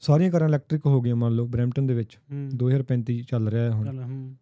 ਸਾਰੀਆਂ 0.00 0.30
ਕਾਰਾਂ 0.30 0.48
ਇਲੈਕਟ੍ਰਿਕ 0.48 0.86
ਹੋ 0.86 1.00
ਗਈਆਂ 1.00 1.16
ਮੰਨ 1.16 1.34
ਲਓ 1.34 1.46
ਬ੍ਰੈਂਪਟਨ 1.46 1.86
ਦੇ 1.86 1.94
ਵਿੱਚ। 1.94 2.18
ਹੂੰ। 2.32 2.50
2035 2.54 3.22
ਚੱਲ 3.22 3.48
ਰਿਹਾ 3.48 3.64
ਹੈ 3.64 3.70
ਹੁਣ। 3.70 3.98
ਹੂੰ। 4.02 4.34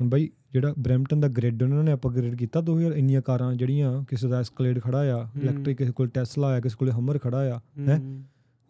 ਹੁਣ 0.00 0.08
ਬਾਈ 0.08 0.30
ਜਿਹੜਾ 0.52 0.74
ਬ੍ਰੈਂਪਟਨ 0.78 1.20
ਦਾ 1.20 1.28
ਗ੍ਰਿਡ 1.28 1.62
ਉਹਨਾਂ 1.62 1.84
ਨੇ 1.84 1.94
ਅਪਗ੍ਰੇਡ 1.94 2.34
ਕੀਤਾ 2.34 2.60
2000 2.60 2.92
ਇੰਨੀਆਂ 2.96 3.22
ਕਾਰਾਂ 3.22 3.54
ਜਿਹੜੀਆਂ 3.54 4.04
ਕਿਸੇ 4.08 4.28
ਦਾ 4.28 4.38
ਐਸਕਲੇਡ 4.38 4.80
ਖੜਾ 4.80 4.98
ਆ 4.98 5.28
ਇਲੈਕਟ੍ਰਿਕ 5.42 5.78
ਕਿਸੇ 5.78 5.92
ਕੋਲ 5.92 6.08
ਟੈਸਲਾ 6.08 6.48
ਆ 6.48 6.60
ਕਿਸੇ 6.60 6.76
ਕੋਲ 6.78 6.90
ਹਮਰ 6.90 7.18
ਖੜਾ 7.18 7.38
ਆ 7.54 7.60
ਹੈਂ? 7.88 8.22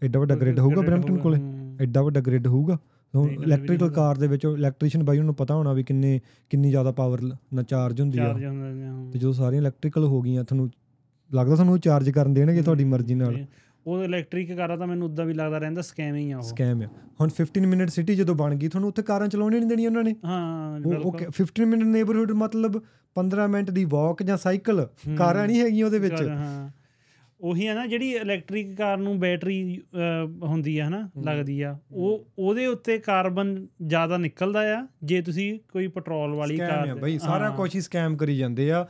ਐਡਾ 0.02 0.20
ਵੱਡਾ 0.20 0.36
ਗ੍ਰਿਡ 0.36 0.58
ਹੋਊਗਾ 0.58 0.80
ਬ੍ਰੈਂਪਟਨ 0.80 1.16
ਕੋਲੇ। 1.16 1.38
ਐਡਾ 1.80 2.02
ਵੱਡਾ 2.02 2.20
ਗ੍ਰਿਡ 2.20 2.46
ਹੋਊਗਾ? 2.46 2.78
ਹੁਣ 3.14 3.30
ਇਲੈਕਟ੍ਰੀਕਲ 3.30 3.90
ਕਾਰ 3.90 4.18
ਦੇ 4.18 4.26
ਵਿੱਚ 4.26 4.44
ਇਲੈਕਟ੍ਰੀਸ਼ੀਅਨ 4.44 5.04
ਬਾਈ 5.04 5.18
ਨੂੰ 5.18 5.34
ਪਤਾ 5.34 5.54
ਹੋਣਾ 5.54 5.72
ਵੀ 5.72 5.82
ਕਿੰਨੇ 5.82 6.20
ਕਿੰਨੀ 6.50 6.70
ਜ਼ਿਆਦਾ 6.70 6.92
ਪਾਵਰ 6.92 7.22
ਨਾਲ 7.22 7.62
ਚਾਰਜ 7.62 8.00
ਹੁੰਦੀ 8.00 8.18
ਆ। 8.18 8.32
ਨੇ। 8.32 9.10
ਤੇ 9.12 9.18
ਜਦੋਂ 9.18 9.32
ਸਾਰੀਆਂ 9.32 9.62
ਇਲੈਕਟ੍ਰੀਕਲ 9.62 10.04
ਹੋ 10.04 10.22
ਗਈਆਂ 10.22 10.44
ਤੁਹਾਨੂੰ 10.44 10.70
ਲੱਗਦਾ 11.34 11.54
ਤੁਹਾਨੂੰ 11.54 11.80
ਚਾਰਜ 11.80 12.10
ਕਰਨ 12.10 12.34
ਦੇਣਗੇ 12.34 12.62
ਤੁਹਾਡੀ 12.62 12.84
ਮਰਜ਼ੀ 12.84 13.14
ਨਾਲ? 13.14 13.44
ਉਹ 13.86 14.04
ਇਲੈਕਟ੍ਰਿਕ 14.04 14.52
ਕਾਰਾਂ 14.52 14.76
ਤਾਂ 14.78 14.86
ਮੈਨੂੰ 14.86 15.06
ਉਦਾਂ 15.08 15.24
ਵੀ 15.26 15.34
ਲੱਗਦਾ 15.34 15.58
ਰਹਿੰਦਾ 15.58 15.82
ਸਕੈਮ 15.82 16.14
ਹੀ 16.14 16.30
ਆ 16.30 16.36
ਉਹ। 16.36 16.42
ਸਕੈਮ 16.42 16.82
ਆ। 16.82 16.86
ਹੁਣ 17.20 17.28
15 17.40 17.66
ਮਿੰਟ 17.66 17.90
ਸਿਟੀ 17.90 18.14
ਜਦੋਂ 18.16 18.34
ਬਣ 18.34 18.54
ਗਈ 18.54 18.68
ਤੁਹਾਨੂੰ 18.68 18.88
ਉੱਥੇ 18.88 19.02
ਕਾਰਾਂ 19.02 19.28
ਚਲਾਉਣੀ 19.28 19.58
ਨਹੀਂ 19.58 19.68
ਦੇਣੀਆਂ 19.68 19.90
ਉਹਨਾਂ 19.90 20.04
ਨੇ? 20.04 20.14
ਹਾਂ 20.24 20.70
ਉਹ 20.70 20.84
ਉਹ 20.84 20.90
ਬਿਲਕੁਲ। 20.90 21.30
15 21.40 21.66
ਮਿੰਟ 21.66 21.82
ਨੇਬਰਹੁੱਡ 21.82 22.32
ਮਤਲਬ 22.32 22.80
15 23.16 23.46
ਮਿੰਟ 23.48 23.70
ਦੀ 23.70 23.84
ਵਾਕ 23.84 24.22
ਜਾਂ 24.22 24.36
ਸਾਈਕਲ 24.36 24.80
ਹੂੰ। 24.80 25.16
ਕਾਰਾਂ 25.16 25.46
ਨਹੀਂ 25.46 25.60
ਹੈਗੀਆਂ 25.60 25.86
ਉਹਦੇ 25.86 25.98
ਵਿੱਚ। 25.98 26.22
ਹਾਂ। 26.22 26.70
ਉਹੀ 27.40 27.66
ਹੈ 27.68 27.74
ਨਾ 27.74 27.86
ਜਿਹੜੀ 27.86 28.10
ਇਲੈਕਟ੍ਰਿਕ 28.10 28.76
ਕਾਰ 28.76 28.96
ਨੂੰ 28.98 29.18
ਬੈਟਰੀ 29.20 29.82
ਹੁੰਦੀ 30.42 30.78
ਆ 30.78 30.88
ਹਨਾ 30.88 31.00
ਹੂੰ। 31.16 31.24
ਲੱਗਦੀ 31.24 31.60
ਆ 31.62 31.78
ਉਹ 31.92 32.26
ਉਹਦੇ 32.38 32.66
ਉੱਤੇ 32.66 32.98
ਕਾਰਬਨ 32.98 33.66
ਜ਼ਿਆਦਾ 33.86 34.16
ਨਿਕਲਦਾ 34.16 34.60
ਆ 34.80 34.86
ਜੇ 35.04 35.20
ਤੁਸੀਂ 35.22 35.58
ਕੋਈ 35.72 35.88
ਪੈਟਰੋਲ 35.88 36.34
ਵਾਲੀ 36.34 36.56
ਕਾਰ 36.56 36.94
ਬਈ 36.94 37.18
ਸਾਰਾ 37.18 37.50
ਹਾਂ। 37.50 37.56
ਕੁਝ 37.56 37.74
ਹੀ 37.74 37.80
ਸਕੈਮ 37.80 38.16
ਕਰੀ 38.16 38.36
ਜਾਂਦੇ 38.36 38.70
ਆ। 38.72 38.86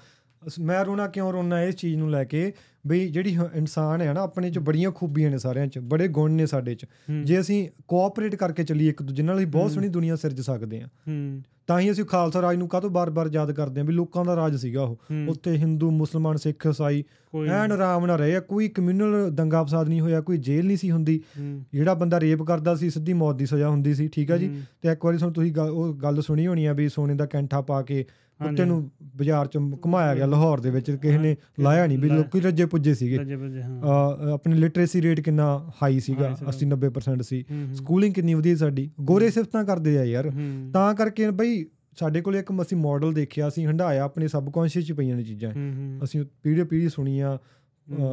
ਮੈਂ 0.60 0.84
ਰੋਣਾ 0.84 1.06
ਕਿਉਂ 1.06 1.32
ਰੋਣਾ 1.32 1.62
ਇਸ 1.62 1.74
ਚੀਜ਼ 1.74 1.96
ਨੂੰ 1.96 2.10
ਲੈ 2.10 2.24
ਕੇ? 2.24 2.52
ਬਈ 2.86 3.08
ਜਿਹੜੀ 3.08 3.36
ਇਨਸਾਨ 3.54 4.02
ਹੈ 4.02 4.12
ਨਾ 4.12 4.20
ਆਪਣੇ 4.20 4.50
ਚ 4.50 4.58
ਬੜੀਆਂ 4.58 4.90
ਖੂਬੀਆਂ 4.90 5.30
ਨੇ 5.30 5.38
ਸਾਰਿਆਂ 5.38 5.66
ਚ 5.66 5.78
ਬੜੇ 5.78 6.08
ਗੁਣ 6.08 6.32
ਨੇ 6.32 6.46
ਸਾਡੇ 6.46 6.74
ਚ। 6.74 6.86
ਜੇ 7.24 7.40
ਅਸੀਂ 7.40 7.68
ਕੋਆਪਰੇਟ 7.88 8.34
ਕਰਕੇ 8.34 8.64
ਚੱਲੀਏ 8.64 8.88
ਇੱਕ 8.88 9.02
ਦੂਜੇ 9.02 9.22
ਨਾਲ 9.22 9.36
ਅਸੀਂ 9.36 9.46
ਬਹੁਤ। 9.46 9.70
ਸੋਹਣੀ 9.70 9.88
ਦੁਨੀਆ 9.88 10.16
ਸਿਰਜ 10.16 10.40
ਸਕਦੇ 10.40 10.80
ਹਾਂ। 10.80 10.88
ਹੂੰ। 11.08 11.42
ਤਾਂ 11.66 11.80
ਹੀ 11.80 11.90
ਅਸੀਂ 11.90 12.04
ਖਾਲਸਾ 12.04 12.42
ਰਾਜ 12.42 12.56
ਨੂੰ 12.56 12.68
ਕਾਹਤੋਂ 12.68 12.90
ਬਾਰ-ਬਾਰ 12.90 13.30
ਯਾਦ 13.32 13.52
ਕਰਦੇ 13.52 13.80
ਹਾਂ 13.80 13.86
ਵੀ 13.86 13.92
ਲੋਕਾਂ 13.92 14.24
ਦਾ 14.24 14.36
ਰਾਜ 14.36 14.56
ਸੀਗਾ 14.56 14.82
ਉਹ। 14.82 15.00
ਉੱਥੇ 15.28 15.56
ਹਿੰਦੂ 15.56 15.90
ਮੁਸਲਮਾਨ 15.90 16.36
ਸਿੱਖ 16.36 16.68
ਕੋਈ 16.68 17.48
ਐਨ 17.48 17.72
ਆਰਾਮ 17.72 18.06
ਨਾਲ 18.06 18.18
ਰਹੇ 18.18 18.36
ਆ 18.36 18.40
ਕੋਈ 18.40 18.68
ਕਮਿਊਨਲ 18.68 19.30
ਦੰਗਾ 19.30 19.64
ਫਸਾਦ 19.64 19.88
ਨਹੀਂ 19.88 20.00
ਹੋਇਆ 20.00 20.20
ਕੋਈ 20.20 20.38
ਜੇਲ੍ਹ 20.38 20.66
ਨਹੀਂ 20.66 20.76
ਸੀ 20.76 20.90
ਹੁੰਦੀ। 20.90 21.20
ਜਿਹੜਾ 21.72 21.94
ਬੰਦਾ 21.94 22.20
ਰੇਪ 22.20 22.42
ਕਰਦਾ 22.42 22.74
ਸੀ 22.74 22.90
ਸਿੱਧੀ 22.90 23.12
ਮੌਤ 23.12 23.36
ਦੀ 23.36 23.46
ਸਜ਼ਾ 23.46 23.68
ਹੁੰਦੀ 23.68 23.94
ਸੀ 23.94 24.08
ਠੀਕ 24.08 24.30
ਆ 24.32 24.36
ਜੀ? 24.36 24.62
ਤੇ 24.82 24.88
ਇੱਕ 24.88 25.04
ਵਾਰੀ 25.04 25.16
ਤੁਹਾਨੂੰ 25.16 25.34
ਤੁਸੀਂ 25.34 25.54
ਉਹ 25.56 25.94
ਗੱਲ 25.94 26.22
ਸੁਣੀ 26.22 26.46
ਹੋਣੀ 26.46 26.66
ਆ 26.66 26.72
ਵੀ 26.72 26.88
ਸੋਨੇ 26.88 27.14
ਦਾ 27.14 27.26
ਕੈਂਠਾ 27.26 27.60
ਪਾ 27.60 27.82
ਕੇ 27.82 28.04
ਕੁੱਤੇ 28.34 28.64
ਨੂੰ 28.64 28.90
ਬਾਜ਼ਾਰ 29.16 29.46
ਚ 29.46 29.56
ਘੁਮਾਇਆ 29.56 30.14
ਗਿਆ 30.14 30.26
ਲਾਹੌਰ 30.26 30.60
ਦੇ 30.60 30.70
ਵਿੱਚ 30.70 30.90
ਕਿਸੇ 30.90 31.18
ਨੇ 31.18 31.36
ਲਾਇਆ 31.60 31.86
ਨਹੀਂ। 31.86 31.98
ਵੀ। 31.98 32.08
ਲੋਕੀ 32.08 32.40
ਰੱਜੇ 32.40 32.64
ਪੁੱਜੇ 32.74 32.94
ਸੀਗੇ। 32.94 33.18
ਆਪਣੀ 34.32 34.54
ਲਿਟਰੇਸੀ 34.54 35.02
ਰੇਟ 35.02 35.20
ਕਿੰਨਾ 35.20 35.46
ਹਾਈ 35.82 36.00
ਸੀਗਾ 36.00 36.28
High 36.28 36.36
ਸੀਗਾ। 36.38 36.50
80 36.50 36.66
90% 36.68 37.22
ਸੀ। 37.22 37.44
ਸਕੂਲਿੰਗ 37.74 38.14
ਕਿੰਨੀ 38.14 38.34
ਵਧੀਆ 38.34 38.56
ਸਾਡੀ। 38.56 38.90
ਗੋਰੇ 39.00 39.30
ਸਿਫਤਾਂ 39.30 39.64
ਕਰਦੇ 39.64 39.98
ਆ 39.98 40.04
ਯਾਰ। 40.04 40.30
ਤਾਂ 40.74 40.94
ਕਰਕੇ 40.94 41.30
ਬਈ 41.30 41.64
ਸਾਡੇ 41.96 42.20
ਕੋਲ 42.20 42.36
ਇੱਕ 42.36 42.52
ਅਸੀਂ 42.62 42.76
ਮਾਡਲ 42.76 43.12
ਦੇਖਿਆ 43.12 43.48
ਅਸੀਂ 43.48 43.66
ਹੰਡਾਇਆ 43.66 44.02
ਆਪਣੇ 44.02 44.28
ਸਬਕੌਂਸ਼ੀਅਸ 44.28 44.86
ਚ 44.86 44.92
ਪਈਆਂ 44.92 45.16
ਨੇ 45.16 45.22
ਚੀਜ਼ਾਂ। 45.22 45.52
ਅਸੀਂ 46.04 46.24
ਪੀੜ੍ਹੀ 46.42 46.64
ਪੀੜ੍ਹੀ 46.64 46.88
ਸੁਣੀਆਂ 46.88 47.36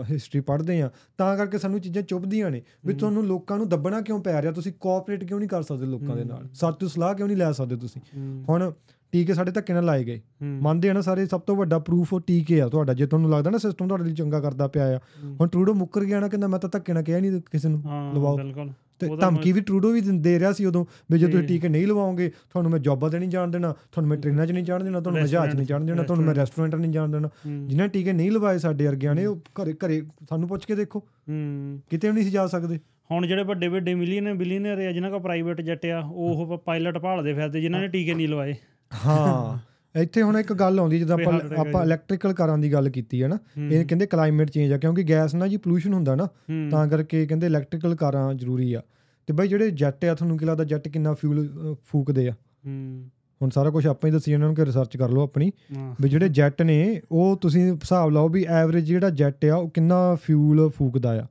ਹਿਸਟਰੀ 0.10 0.40
ਪੜ੍ਹਦੇ 0.42 0.82
ਆ 0.82 0.90
ਤਾਂ 1.18 1.36
ਕਰਕੇ 1.38 1.58
ਸਾਨੂੰ 1.58 1.80
ਚੀਜ਼ਾਂ 1.82 2.04
ਚੁੱਭਦੀਆਂ 2.04 2.50
ਨੇ 2.52 2.62
ਵੀ। 2.86 2.94
ਤੁਹਾਨੂੰ 2.94 3.26
ਲੋਕਾਂ 3.26 3.58
ਨੂੰ 3.58 3.68
ਦੱਬਣਾ 3.70 4.02
ਕਿਉਂ 4.02 4.20
ਪੈ 4.24 4.42
ਰਿਹਾ? 4.42 4.52
ਤੁਸੀਂ 4.52 4.72
ਕੋਆਪਰੇਟ 4.80 5.24
ਕਿਉਂ 5.24 5.40
ਨਹੀਂ 5.40 5.50
ਕਰ 5.50 5.64
ਸਕਦੇ 5.64 5.86
ਲੋਕਾਂ 5.86 6.16
ਦੇ 6.16 6.24
ਨਾਲ। 6.24 6.48
ਸੱਚ 6.54 6.76
ਤੋਂ 6.76 6.90
ਸਲਾਹ 6.90 7.14
ਕਿਉਂ 7.16 7.28
ਨਹੀਂ 7.28 7.38
ਲੈ 7.38 7.52
ਸਕਦੇ 7.52 7.76
ਤੁਸੀਂ? 7.76 8.02
ਹੁਣ 8.50 8.72
ਟੀਕੇ 9.12 9.34
ਸਾਡੇ 9.34 9.52
ਧੱਕੇ 9.52 9.74
ਨਾਲ 9.74 9.86
ਲਾਏ 9.86 10.04
ਗਏ। 10.04 10.22
ਮੰਨਦੇ 10.44 10.90
ਆ 10.90 10.94
ਨਾ 10.94 11.02
ਸਾਰੇ 11.02 11.26
ਸਭ 11.26 11.42
ਤੋਂ 11.42 11.56
ਵੱਡਾ 11.56 11.80
ਪ੍ਰੂਫ 11.80 12.14
ਉਹ 12.14 12.20
ਟੀਕੇ 12.20 12.62
ਆ 12.62 12.68
ਤੁਹਾਡਾ। 12.68 12.94
ਜੇ 12.94 13.08
ਤੁਹਾਨੂੰ 13.08 13.30
ਲੱਗਦਾ 13.30 13.50
ਨਾ 13.50 13.58
ਸਿਸਟਮ 13.58 13.88
ਤੁਹਾਡੇ 13.88 14.04
ਲਈ 14.04 14.14
ਚੰਗਾ 14.14 14.40
ਕਰਦਾ 14.40 14.68
ਪਿਆ 14.68 14.98
ਆ। 14.98 15.00
ਹੁਣ 15.24 15.48
ਟਰੂਡੋ 15.48 15.74
ਮੁੱਕਰ 15.74 16.04
ਗਿਆ 16.04 16.20
ਨਾ 16.20 16.28
ਕਹਿੰਦਾ 16.28 16.48
ਮੈਂ 16.48 16.60
ਤਾਂ 16.60 16.70
ਧੱਕੇ 16.70 16.94
ਨਾਲ 16.94 17.04
ਕਿਹਾ 17.04 17.20
ਨਹੀਂ 17.20 17.32
ਕਿਸੇ 17.32 17.70
ਨੂੰ 17.70 17.84
ਲਵਾਓ। 18.14 18.38
ਬਿਲਕੁਲ। 18.38 18.70
ਤੇ 19.00 19.08
ਧਮਕੀ 19.22 19.52
ਵੀ 19.52 19.62
ਟਰੂਡੋ 19.62 19.92
ਵੀ 19.92 20.02
ਦਿੰ- 20.02 20.40
ਰਿਹਾ 20.40 20.54
ਸੀ 20.54 20.66
ਉਦੋਂ 20.66 20.86
ਵੀ 21.12 21.20
ਜੇ 21.20 21.28
ਤੁਸੀਂ 21.28 21.48
ਟੀਕੇ 21.48 21.70
ਨਹੀਂ 21.70 21.88
ਲਵਾਓਗੇ 21.88 22.30
ਤੁਹਾਨੂੰ 22.30 22.72
ਮੈਂ 22.72 22.80
ਜੌਬਾਂ 22.80 23.10
ਤੇ 23.10 23.20
ਨਹੀਂ 23.20 23.30
ਜਾਣ 23.30 23.48
ਦੇਣਾ 23.48 23.76
ਤੁਹਾਨੂੰ 23.92 24.10
ਮੈਂ 24.10 24.18
ਟ੍ਰੇਨਾਂ 24.18 24.46
'ਚ 24.48 24.52
ਨਹੀਂ 24.52 24.64
ਜਾਣ 24.64 24.84
ਦੇਣਾ 24.84 25.00
ਤੁਹਾਨੂੰ 25.00 25.22
ਮੈਂ 25.22 25.28
ਜਹਾਜ਼ 25.28 25.52
'ਚ 25.52 25.56
ਨਹੀਂ 25.56 25.68
ਜਾਣ 25.68 25.84
ਦੇਣਾ 25.84 26.04
ਤੁਹਾਨੂੰ 26.04 26.26
ਮੈਂ 26.26 26.36
ਰੈਸਟੋਰੈਂਟ 26.36 26.76
ਨਹੀਂ 26.76 26.92
ਜਾਣ 26.92 27.10
ਦੇਣਾ। 27.10 27.30
ਜਿਨ੍ਹਾਂ 27.68 27.88
ਟੀਕੇ 27.88 28.14
ਨਹੀਂ 28.14 28.32
ਲਵਾਏ 28.32 28.58
ਸਾਡੇ 28.58 28.88
ਵਰਗਿਆਂ 28.88 29.16
ਨੇ 29.16 29.26
ਉਹ 29.26 29.36
ਘਰੇ 29.36 29.74
ਘਰੇ 29.74 30.02
ਸਾਨੂੰ 30.30 30.50
ਪੁੱਛ 30.50 30.66
ਕੇ 30.66 30.76
ਦੇਖੋ। 30.76 31.00
ਕਿਤੇ 31.90 32.08
ਵੀ 32.08 32.14
ਨਹੀਂ 32.14 32.24
ਸੀ 32.24 32.30
ਜਾ 32.30 32.48
ਸਕਦੇ। 32.48 32.80
ਹੁਣ 33.12 33.28
ਜਿਹੜੇ 33.28 33.44
ਵੱਡੇ 33.44 33.68
ਵੱਡੇ 33.68 33.96
ਮਿਲੀਅਨ 33.96 34.34
ਬਿਲੀਅਨਰ 34.34 34.88
ਆ 34.88 34.92
ਜਿਨ੍ਹਾਂ 34.92 35.12
ਕੋਲ 35.12 35.22
ਪ੍ਰਾਈਵੇਟ 35.22 35.62
ਜੱਟ 35.62 35.86
ਆ 35.86 36.00
ਉਹ 36.00 36.58
ਪਾਇਲਟ 36.66 36.98
ਭਾਲਦੇ 36.98 37.34
ਫਿਰਦੇ 37.34 37.62
ਜਿਨ੍ਹਾਂ 37.62 37.82
ਨੇ 37.82 37.88
ਟੀਕੇ 37.88 38.14
ਨਹੀਂ 38.14 38.28
ਲਵਾਏ। 38.28 38.56
ਹਾਂ। 38.92 39.60
ਇੱਥੇ 39.96 40.22
ਹੁਣ 40.22 40.38
ਇੱਕ 40.38 40.54
ਗੱਲ 40.54 40.80
ਆਉਂਦੀ 40.80 41.00
ਜਦੋਂ 41.00 41.18
ਆਪਾਂ 41.20 41.40
ਆਪਾਂ 41.60 41.84
ਇਲੈਕਟ੍ਰੀਕਲ 41.84 42.34
ਕਾਰਾਂ 42.34 42.58
ਦੀ 42.58 42.72
ਗੱਲ 42.74 42.90
ਕੀਤੀ 42.90 43.22
ਹੈ 43.24 43.28
ਨਾ 43.28 43.38
ਇਹ 43.72 43.86
ਕਹਿੰਦੇ 43.86 44.06
ਕਲਾਈਮੇਟ 44.06 44.50
ਚੇਂਜ 44.50 44.72
ਆ 44.74 44.78
ਕਿਉਂਕਿ 44.78 45.04
ਗੈਸ 45.04 45.36
ਨਾਲ 45.36 45.50
ਜੀ 45.50 45.58
ਪੋਲੂਸ਼ਨ 45.58 45.94
ਹੁੰਦਾ 45.94 46.16
ਨਾ 46.16 46.28
ਤਾਂ 46.72 46.88
ਕਰਕੇ 46.88 47.26
ਕਹਿੰਦੇ 47.26 47.48
ਇਲੈਕਟ੍ਰੀਕਲ 47.48 47.96
ਕਾਰਾਂ 47.96 48.34
ਜ਼ਰੂਰੀ 48.34 48.74
ਆ। 48.74 48.82
ਤੇ 49.28 49.34
ਬਾਈ 49.34 49.48
ਜਿਹੜੇ 49.48 49.70
ਜੈਟ 49.72 50.06
ਆ 50.06 50.14
ਤੁਹਾਨੂੰ 50.16 50.38
ਕੀ 50.38 50.46
ਲੱਗਦਾ 50.46 50.64
ਜੈਟ 50.64 50.88
ਕਿੰਨਾ 50.88 51.14
ਫਿਊਲ 51.14 51.48
ਫੂਕਦੇ 51.86 52.28
ਆ? 52.30 52.34
ਹੁਣ 53.42 53.50
ਸਾਰਾ 53.50 53.70
ਕੁਝ 53.70 53.86
ਆਪਾਂ 53.88 54.08
ਹੀ 54.10 54.14
ਦੱਸੀ 54.14 54.32
ਇਹਨਾਂ 54.32 54.48
ਨੂੰ 54.48 54.56
ਕਿ 54.56 54.66
ਰਿਸਰਚ 54.66 54.98
ਕਰ 54.98 55.10
ਲਓ 55.10 55.24
ਆਪਣੀ। 55.24 55.52
ਵੀ 56.02 56.10
ਜਿਹੜੇ 56.10 56.30
ਜੈਟ 56.30 56.62
ਨੇ 56.62 57.02
ਉਹ 57.12 57.38
ਤੁਸੀਂ 57.38 57.72
ਹਿਸਾਬ 57.72 58.10
ਲਾਓ 58.10 58.30
ਵੀ 58.30 58.44
ਐਵਰੇਜ 58.50 58.86
ਜਿਹੜਾ 58.86 59.10
ਜੈਟ 59.10 59.46
ਆ 59.46 59.56
ਉਹ 59.56 59.70
ਕਿੰਨਾ 59.70 60.16
ਫਿਊਲ 60.16 60.70
ਫੂਕਦਾ 60.70 61.12
ਆ। 61.22 61.28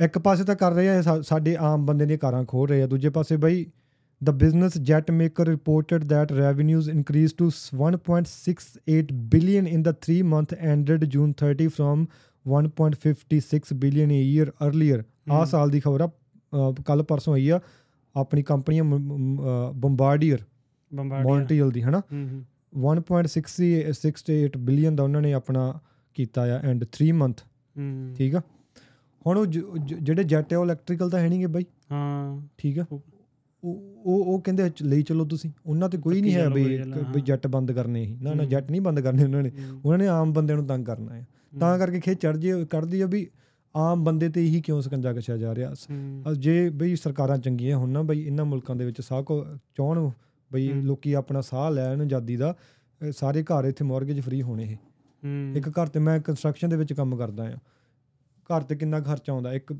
ਇੱਕ 0.00 0.18
ਪਾਸੇ 0.18 0.44
ਤਾਂ 0.44 0.54
ਕਰ 0.54 0.72
ਰਹੇ 0.72 0.88
ਆ 0.88 1.02
ਸਾਡੇ 1.22 1.56
ਆਮ 1.60 1.86
ਬੰਦੇ 1.86 2.06
ਦੀਆਂ 2.06 2.18
ਕਾਰਾਂ 2.18 2.44
ਖੋਲ 2.44 2.68
ਰਹੇ 2.68 2.82
ਆ 2.82 2.86
ਦੂਜੇ 2.86 3.08
ਪਾਸੇ 3.08 3.36
ਬਈ 3.36 3.66
business 4.30 4.78
jet 4.78 5.10
maker 5.10 5.46
reported 5.46 6.04
that 6.12 6.32
revenues 6.36 6.88
increased 6.92 7.36
to 7.38 7.46
1.68 7.82 9.12
billion 9.34 9.68
in 9.68 9.84
the 9.86 9.94
3 10.06 10.18
month 10.32 10.52
ended 10.72 11.06
June 11.14 11.32
30 11.40 11.66
from 11.68 12.04
1.56 12.46 13.72
billion 13.76 14.12
a 14.12 14.20
year 14.22 14.46
earlier. 14.62 15.02
ਆ। 15.30 15.44
ਸਾਲ 15.44 15.70
ਦੀ 15.70 15.80
ਖਬਰ 15.80 16.02
ਆ 16.02 16.08
ਕੱਲ 16.86 17.02
ਪਰਸੋਂ 17.02 17.34
ਆਈ 17.34 17.48
ਆ 17.48 17.60
ਆਪਣੀ 18.14 18.42
ਕੰਪਨੀ 18.42 18.80
ਬੰਬਾਰਡੀਅਰ 18.80 20.40
ਮੌਂਟਰੀਅਲ 20.92 21.70
ਦੀ 21.70 21.82
ਹਨਾ 21.82 21.98
ਹੂੰ, 22.12 22.26
ਹੂੰ, 22.28 22.44
1.68 22.94 24.58
ਬਿਲੀਅਨ 24.58 24.96
ਦਾ 24.96 25.02
ਉਹਨਾਂ 25.02 25.22
ਨੇ 25.22 25.32
ਆਪਣਾ 25.32 25.72
ਕੀਤਾ 26.16 26.42
ਆ 26.42 26.60
ਐਂਡ 26.64 26.84
3 26.96 27.12
ਮੰਥ 27.12 27.40
ਹੂੰ, 27.40 28.14
ਠੀਕ 28.16 28.34
ਆ 28.34 28.40
ਹੁਣ 29.26 29.38
ਉਹ 29.38 29.46
ਜਿਹੜੇ 29.46 30.24
ਜੈਟ 30.24 30.52
ਆ 30.54 30.58
ਉਹ 30.58 30.64
ਇਲੈਕਟ੍ਰੀਕਲ 30.64 31.10
ਤਾਂ 31.10 31.20
ਹੈ 31.20 31.28
ਨਹੀਂਗੇ 31.28 31.46
ਬਾਈ 31.46 31.64
ਹਾਂ 31.92 32.40
ਠੀਕ 32.58 32.78
ਆ 32.78 32.84
ਉਹ- 33.64 34.24
ਉਹ 34.24 34.40
ਕਹਿੰਦੇ 34.40 34.70
ਲਈ 34.82 35.02
ਚਲੋ 35.02 35.24
ਤੁਸੀਂ। 35.24 35.50
ਉਹਨਾਂ 35.66 35.88
ਤੇ 35.88 35.98
ਕੋਈ 35.98 36.20
ਨਹੀਂ 36.20 36.34
ਹੈ 36.34 36.44
ਹਾਂ। 36.96 37.20
ਜੈਟ 37.20 37.46
ਬੰਦ 37.46 37.72
ਕਰਨੇ 37.72 38.04
ਹੀ 38.04 38.18
ਨਾ 38.22 38.34
ਨਾ। 38.34 38.44
ਜੈਟ 38.44 38.70
ਨਹੀਂ 38.70 38.80
ਬੰਦ 38.80 39.00
ਕਰਨੇ 39.00 39.24
ਉਹਨਾਂ 39.24 39.42
ਨੇ। 39.42 39.50
ਉਹਨਾਂ 39.84 39.98
ਨੇ 39.98 40.06
ਆਮ 40.08 40.32
ਬੰਦਿਆਂ 40.32 40.58
ਨੂੰ 40.58 40.66
ਤੰਗ 40.66 40.84
ਕਰਨਾ 40.84 41.14
ਹੈ। 41.14 41.26
ਤਾਂ 41.60 41.78
ਕਰਕੇ 41.78 42.00
ਖੇ 42.00 42.14
ਚੜ 42.14 42.36
ਜੇ 42.36 42.64
ਕੱਢਦੀ 42.70 43.00
ਆ 43.00 43.06
ਵੀ 43.06 43.30
ਆਮ 43.76 44.04
ਬੰਦੇ 44.04 44.28
ਤੇ 44.28 44.40
ਹੀ 44.40 44.60
ਕਿਉਂ 44.60 44.82
ਸਕੰਜਾ 44.82 45.12
ਕਸਿਆ 45.12 45.36
ਜਾ 45.36 45.54
ਰਿਹਾ? 45.54 45.74
ਜੇ 46.38 46.70
ਬਈ 46.70 46.96
ਸਰਕਾਰਾਂ 46.96 47.38
ਚੰਗੀਆਂ 47.38 47.76
ਹੋਣ 47.76 47.88
ਨਾ 47.90 48.02
ਬਈ 48.02 48.20
ਇਹਨਾਂ 48.20 48.44
ਮੁਲਕਾਂ 48.44 48.76
ਦੇ 48.76 48.84
ਵਿੱਚ 48.84 49.00
ਸਾਹ 49.00 49.22
ਕੋ 49.22 49.44
ਚਾਹਣ 49.76 50.10
ਬਈ। 50.52 50.68
ਲੋਕੀ 50.82 51.12
ਆਪਣਾ 51.12 51.40
ਸਾਹ 51.40 51.70
ਲੈਣ 51.70 52.00
ਆਜ਼ਾਦੀ 52.00 52.36
ਦਾ 52.36 52.56
ਸਾਰੇ 53.12 53.42
ਘਰ 53.42 53.64
ਇੱਥੇ 53.64 53.84
ਮਾਰਗੇਜ 53.84 54.20
ਫ੍ਰੀ 54.20 54.42
ਹੋਣੇ 54.42 54.64
ਇਹ। 54.64 54.76
ਇੱਕ 55.56 55.68
ਘਰ 55.68 55.86
ਤੇ 55.86 56.00
ਮੈਂ 56.00 56.20
ਕੰਸਟਰਕਸ਼ਨ 56.20 56.68
ਦੇ 56.68 56.76
ਵਿੱਚ 56.76 56.92
ਕੰਮ 56.92 57.16
ਕਰਦਾ 57.16 57.44
ਆ 57.44 57.56
ਘਰ 58.46 58.62
ਤੇ 58.62 58.76
ਕਿੰਨਾ 58.76 59.00
ਖਰਚਾ 59.00 59.32
ਆਉਂਦਾ? 59.32 59.52
ਇੱਕ 59.52 59.72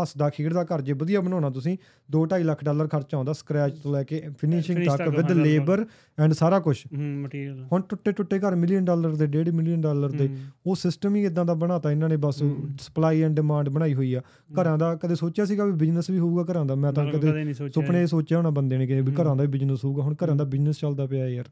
ਹੱਸਦਾ 0.00 0.28
ਖੇਡਦਾ 0.30 0.62
ਘਰ 0.64 0.80
ਜੇ 0.80 0.92
ਵਧੀਆ 0.92 1.20
ਬਣਾਉਣਾ 1.20 1.50
ਤੁਸੀਂ 1.50 1.76
2.5 2.08 2.42
ਲੱਖ 2.44 2.64
ਡਾਲਰ 2.64 2.88
ਖਰਚਾ 2.88 3.16
ਆਉਂਦਾ 3.16 3.32
ਸਕ੍ਰੈਚ 3.32 3.74
ਤੋਂ 3.78 3.92
ਲੈ 3.92 4.02
ਕੇ 4.02 4.22
ਫਿਨਿਸ਼ਿੰਗ 4.38 4.78
ਤੱਕ 4.86 5.08
ਵਿਦ। 5.08 5.32
ਲੇਬਰ 5.32 5.84
ਐਂਡ 6.18 6.32
ਸਾਰਾ 6.32 6.60
ਕੁਝ 6.60 6.76
ਮਟੀਰੀਅਲ 6.94 7.64
ਹੁਣ 7.72 7.82
ਟੁੱਟੇ 7.82 8.12
ਟੁੱਟੇ 8.12 8.38
ਘਰ 8.38 8.54
ਮਿਲੀਅਨ 8.54 8.84
ਡਾਲਰ 8.84 9.14
ਦੇ 9.16 9.26
1.5 9.26 9.50
ਮਿਲੀਅਨ 9.50 9.80
ਡਾਲਰ 9.80 10.10
ਦੇ 10.10 10.28
ਉਹ 10.66 10.76
ਸਿਸਟਮ 10.76 11.16
ਹੀ 11.16 11.24
ਇਦਾਂ 11.24 11.44
ਦਾ 11.44 11.54
ਬਣਾਤਾ 11.54 11.90
ਇਹਨਾਂ 11.90 12.08
ਨੇ 12.08 12.16
ਬਸ। 12.16 12.42
ਸਪਲਾਈ 12.80 13.22
ਐਂਡ 13.22 13.36
ਡਿਮਾਂਡ 13.36 13.68
ਬਣਾਈ 13.68 13.94
ਹੋਈ 13.94 14.14
ਆ। 14.14 14.22
ਘਰਾਂ 14.60 14.78
ਦਾ 14.78 14.94
ਕਦੇ 14.94 15.14
ਸੋਚਿਆ 15.14 15.44
ਸੀਗਾ 15.44 15.64
ਵੀ 15.64 15.72
ਬਿਜ਼ਨਸ 15.72 16.10
ਵੀ 16.10 16.18
ਹੋਊਗਾ 16.18 16.52
ਘਰਾਂ 16.52 16.64
ਦਾ? 16.64 16.74
ਮੈਂ 16.74 16.92
ਤਾਂ 16.92 17.06
ਕਦੇ 17.06 17.52
ਸੁਪਨੇ 17.54 18.06
ਸੋਚਿਆ 18.06 18.38
ਹੋਣਾ 18.38 18.50
ਬੰਦੇ 18.50 18.78
ਨੇ 18.78 18.86
ਕਿ 18.86 19.00
ਵੀ। 19.00 19.12
ਘਰਾਂ 19.22 19.36
ਦਾ 19.36 19.42
ਵੀ 19.44 19.48
ਬਿਜ਼ਨਸ 19.48 19.84
ਹੋਊਗਾ। 19.84 20.02
ਹੁਣ 20.02 20.14
ਘਰਾਂ 20.24 20.36
ਦਾ 20.36 20.44
ਬਿਜ਼ਨਸ 20.44 20.78
ਚੱਲਦਾ 20.78 21.06
ਪਿਆ 21.06 21.28
ਯਾਰ। 21.28 21.48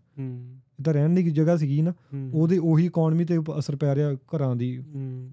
ਤਾਂ 0.85 0.95
ਰਹਿਣ 0.95 1.11
ਦੀ 1.11 1.31
ਜਗ੍ਹਾ 1.31 1.57
ਸੀਗੀ 1.57 1.83
ਨਾ 1.83 1.93
ਉਹਦੇ 2.35 2.59
ਉਹੀ 2.59 2.87
ਇਕਨੋਮੀ 2.87 3.25
ਤੇ 3.25 3.39
ਅਸਰ 3.59 3.77
ਪੈ 3.77 3.95
ਰਿਹਾ 3.95 4.15
ਘਰਾਂ 4.15 4.57
ਦੀ 4.57 4.83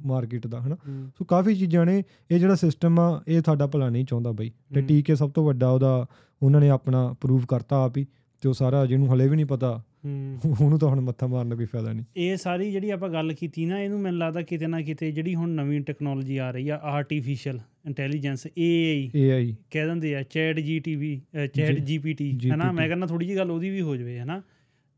ਮਾਰਕੀਟ 0.06 0.48
ਦਾ 0.48 0.62
ਹਨਾ? 0.62 0.78
ਸੋ 1.18 1.26
ਕਾਫੀ 1.26 1.56
ਚੀਜ਼ਾਂ 1.56 1.86
ਨੇ 1.86 2.04
ਇਹ 2.32 2.40
ਜਿਹੜਾ 2.40 2.56
ਸਿਸਟਮ 2.56 3.00
ਆ 3.00 3.24
ਇਹ 3.28 3.42
ਸਾਡਾ 3.46 3.68
ਭਲਾ 3.68 3.90
ਨਹੀਂ 3.90 4.06
ਚਾਹੁੰਦਾ 4.06 4.32
ਬਈ। 4.32 4.52
ਤੇ। 4.76 4.82
ਟੀਕੇ 4.82 5.16
ਸਭ 5.16 5.32
ਤੋਂ 5.32 5.46
ਵੱਡਾ 5.46 5.70
ਉਹਦਾ 5.70 6.06
ਉਹਨਾਂ 6.44 6.62
ਨੇ 6.62 6.70
ਆਪਣਾ 6.70 7.16
ਪ੍ਰੂਵ 7.22 7.42
ਕਰਤਾ 7.48 7.86
ਆਪ 7.86 7.98
ਹੀ 7.98 8.06
ਤੇ 8.42 8.50
ਉਹ 8.50 8.54
ਸਾਰਾ 8.54 8.86
ਜਿਹਨੂੰ 8.86 9.14
ਹਲੇ 9.14 9.28
ਵੀ 9.28 9.36
ਨਹੀਂ 9.36 9.46
ਪਤਾ 9.46 9.84
ਉਹਨੂੰ 10.06 10.80
ਤਾਂ 10.80 10.90
ਹੁਣ 10.90 11.02
ਮੱਥਾ 11.02 11.28
ਮਾਰਨ 11.28 11.50
ਦਾ 11.50 11.56
ਕੋਈ 11.56 11.66
ਫਾਇਦਾ 11.66 11.94
ਨਹੀਂ। 11.94 12.06
ਇਹ 12.18 12.38
ਸਾਰੀ 12.38 12.72
ਜਿਹੜੀ 12.72 12.90
ਆਪਾਂ 12.90 13.10
ਗੱਲ 13.10 13.34
ਕੀਤੀ 13.34 13.66
ਨਾ 13.66 13.80
ਇਹਨੂੰ 13.80 14.00
ਮੈਨੂੰ 14.00 14.20
ਲੱਗਦਾ 14.20 14.42
ਕਿਤੇ 14.42 14.68
ਨਾ 14.68 14.82
ਕਿਤੇ 14.82 15.12
ਜਿਹੜੀ 15.12 15.36
ਹੁਣ 15.36 15.50
ਨਵੀਂ 15.50 15.82
ਟੈਕਨੋਲੋਜੀ 15.82 16.38
ਆ 16.38 16.52
ਰਹੀ 16.52 16.70
ਆ 16.70 16.76
ਆਰਟੀਫੀਸ਼ੀਅਲ 16.76 17.60
ਇੰਟੈਲੀਜੈਂਸ 17.86 18.48
ਏਆਈ 18.58 19.12
ਏਆਈ 19.16 19.56
ਕਹਿ 19.72 19.86
ਦਿੰਦੇ 19.86 20.16
ਆ 20.16 20.24
ਚੈਟ 20.24 20.60
ਜੀਟੀਵੀ 20.60 21.22
ਚੈਟ 21.56 21.80
ਜੀਪੀਟੀ 21.80 22.38
ਹੈਨਾ? 22.52 22.72
ਮੈਂ 22.72 22.88
ਕਹਿੰਦਾ 22.88 23.08
ਥੋੜੀ 23.08 23.26
ਜੀ 23.26 23.36
ਗੱਲ 23.36 23.52
ਉਹਦੀ 23.52 23.70
ਵੀ 23.70 23.82
ਹੋ 23.82 23.96
ਜਵੇ 23.96 24.20
ਹੈਨਾ? 24.20 24.42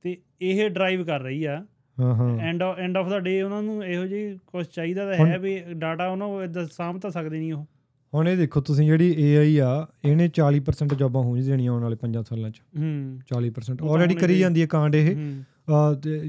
ਤੇ 0.03 0.17
ਇਹ 0.41 0.69
ਡਰਾਈਵ 0.69 1.03
ਕਰ 1.03 1.19
ਰਹੀ 1.19 1.43
ਆ। 1.43 1.65
ਹਾਂ 1.99 2.15
ਹਾਂ। 2.15 2.39
And 2.39 2.63
end 2.77 2.97
of 2.97 3.09
the 3.09 3.19
day 3.19 3.41
ਉਹਨਾਂ 3.41 3.63
ਨੂੰ 3.63 3.85
ਇਹੋ 3.85 4.05
ਜਿਹੀ 4.05 4.39
ਕੁਝ 4.47 4.65
ਚਾਹੀਦਾ 4.67 5.05
ਤਾਂ 5.05 5.15
ਹੁਣ- 5.17 5.29
ਹੈ 5.29 5.39
ਵੀ 5.39 5.63
ਡਾਟਾ 5.73 6.07
ਉਹਨਾਂ 6.07 6.27
ਨੂੰ 6.27 6.43
ਇਦਾਂ 6.43 6.65
ਸਾਂਭ 6.71 6.99
ਤਾਂ 6.99 7.11
ਸਕਦੇ 7.11 7.39
ਨਹੀਂ 7.39 7.53
ਉਹ। 7.53 7.65
ਹੁਣ 8.13 8.29
ਇਹ 8.29 8.37
ਦੇਖੋ 8.37 8.61
ਤੁਸੀਂ 8.61 8.85
ਜਿਹੜੀ 8.85 9.37
AI 9.37 9.63
ਆ 9.63 9.87
ਇਹਨੇ 10.05 10.27
40% 10.27 10.95
ਜੌਬਾਂ 10.95 11.23
ਹੋ 11.23 11.37
ਜਾਣੀਆਂ 11.37 11.71
ਆਉਣ 11.71 11.83
ਵਾਲੇ 11.83 11.95
5 11.95 12.23
ਸਾਲਾਂ 12.23 12.49
ਚ। 12.49 12.61
ਹੂੰ। 12.79 13.19
40% 13.27 13.81
ਉਹ 13.81 13.87
ਤਾਂ 13.87 13.95
ਆਲਰੇਡੀ 13.95 14.13
ਹੋਣੀ 14.13 14.21
ਕਰੀ। 14.21 14.39
ਜਾਂਦੀ 14.39 14.61
ਹੈ 14.61 14.65
ਕਾਂਡ 14.65 14.95
ਇਹ। 14.95 15.15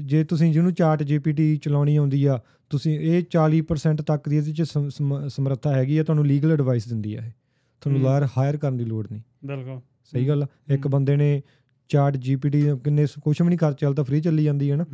ਜੇ 0.01 0.23
ਤੁਸੀਂ 0.23 0.53
ਜਿਹਨੂੰ 0.53 0.73
ਚਾਰਟ 0.73 1.01
GPT 1.01 1.55
ਚਲਾਉਣੀ 1.61 1.95
ਆਉਂਦੀ 1.95 2.25
ਆ 2.25 2.39
ਤੁਸੀਂ 2.69 2.99
ਇਹ 2.99 3.23
40% 3.23 4.01
ਤੱਕ 4.01 4.29
ਦੀ 4.29 4.37
ਇਹਦੇ 4.37 4.51
ਚ 4.51 4.61
ਸਮ- 4.61 4.89
ਸਮ- 4.89 5.27
ਸਮਰੱਥਾ 5.27 5.71
ਹੈਗੀ 5.71 5.97
ਆ 5.97 6.03
ਤੁਹਾਨੂੰ 6.03 6.25
ਲੀਗਲ 6.25 6.51
ਐਡਵਾਈਸ 6.51 6.87
ਦਿੰਦੀ 6.87 7.15
ਆ 7.15 7.21
ਇਹ। 7.25 7.31
ਤੁਹਾਨੂੰ। 7.81 8.01
ਲਾਇਰ 8.01 8.27
ਹਾਇਰ 8.37 8.57
ਕਰਨ 8.57 8.77
ਦੀ 8.77 8.85
ਲੋੜ 8.85 9.07
ਨਹੀਂ। 9.11 9.21
ਬਿਲਕੁਲ। 9.45 9.79
ਸਹੀ 10.03 10.27
ਗੱਲ 10.27 10.45
ਇੱਕ। 10.69 10.87
ਬੰਦੇ 10.87 11.15
ਨੇ 11.15 11.41
ਚਾਰਟ 11.89 12.15
GPT 12.15 12.77
ਕਿੰਨੇ 12.77 13.05
ਕੁਝ 13.21 13.41
ਵੀ 13.41 13.47
ਨਹੀਂ 13.47 13.59
ਕਰ 13.59 13.73
ਚੱਲ 13.73 13.93
ਤਾਂ 13.93 14.03
ਫ੍ਰੀ 14.03 14.21
ਚੱਲੀ 14.21 14.43
ਜਾਂਦੀ 14.43 14.71
ਹੈ 14.71 14.75
ਨਾ। 14.75 14.85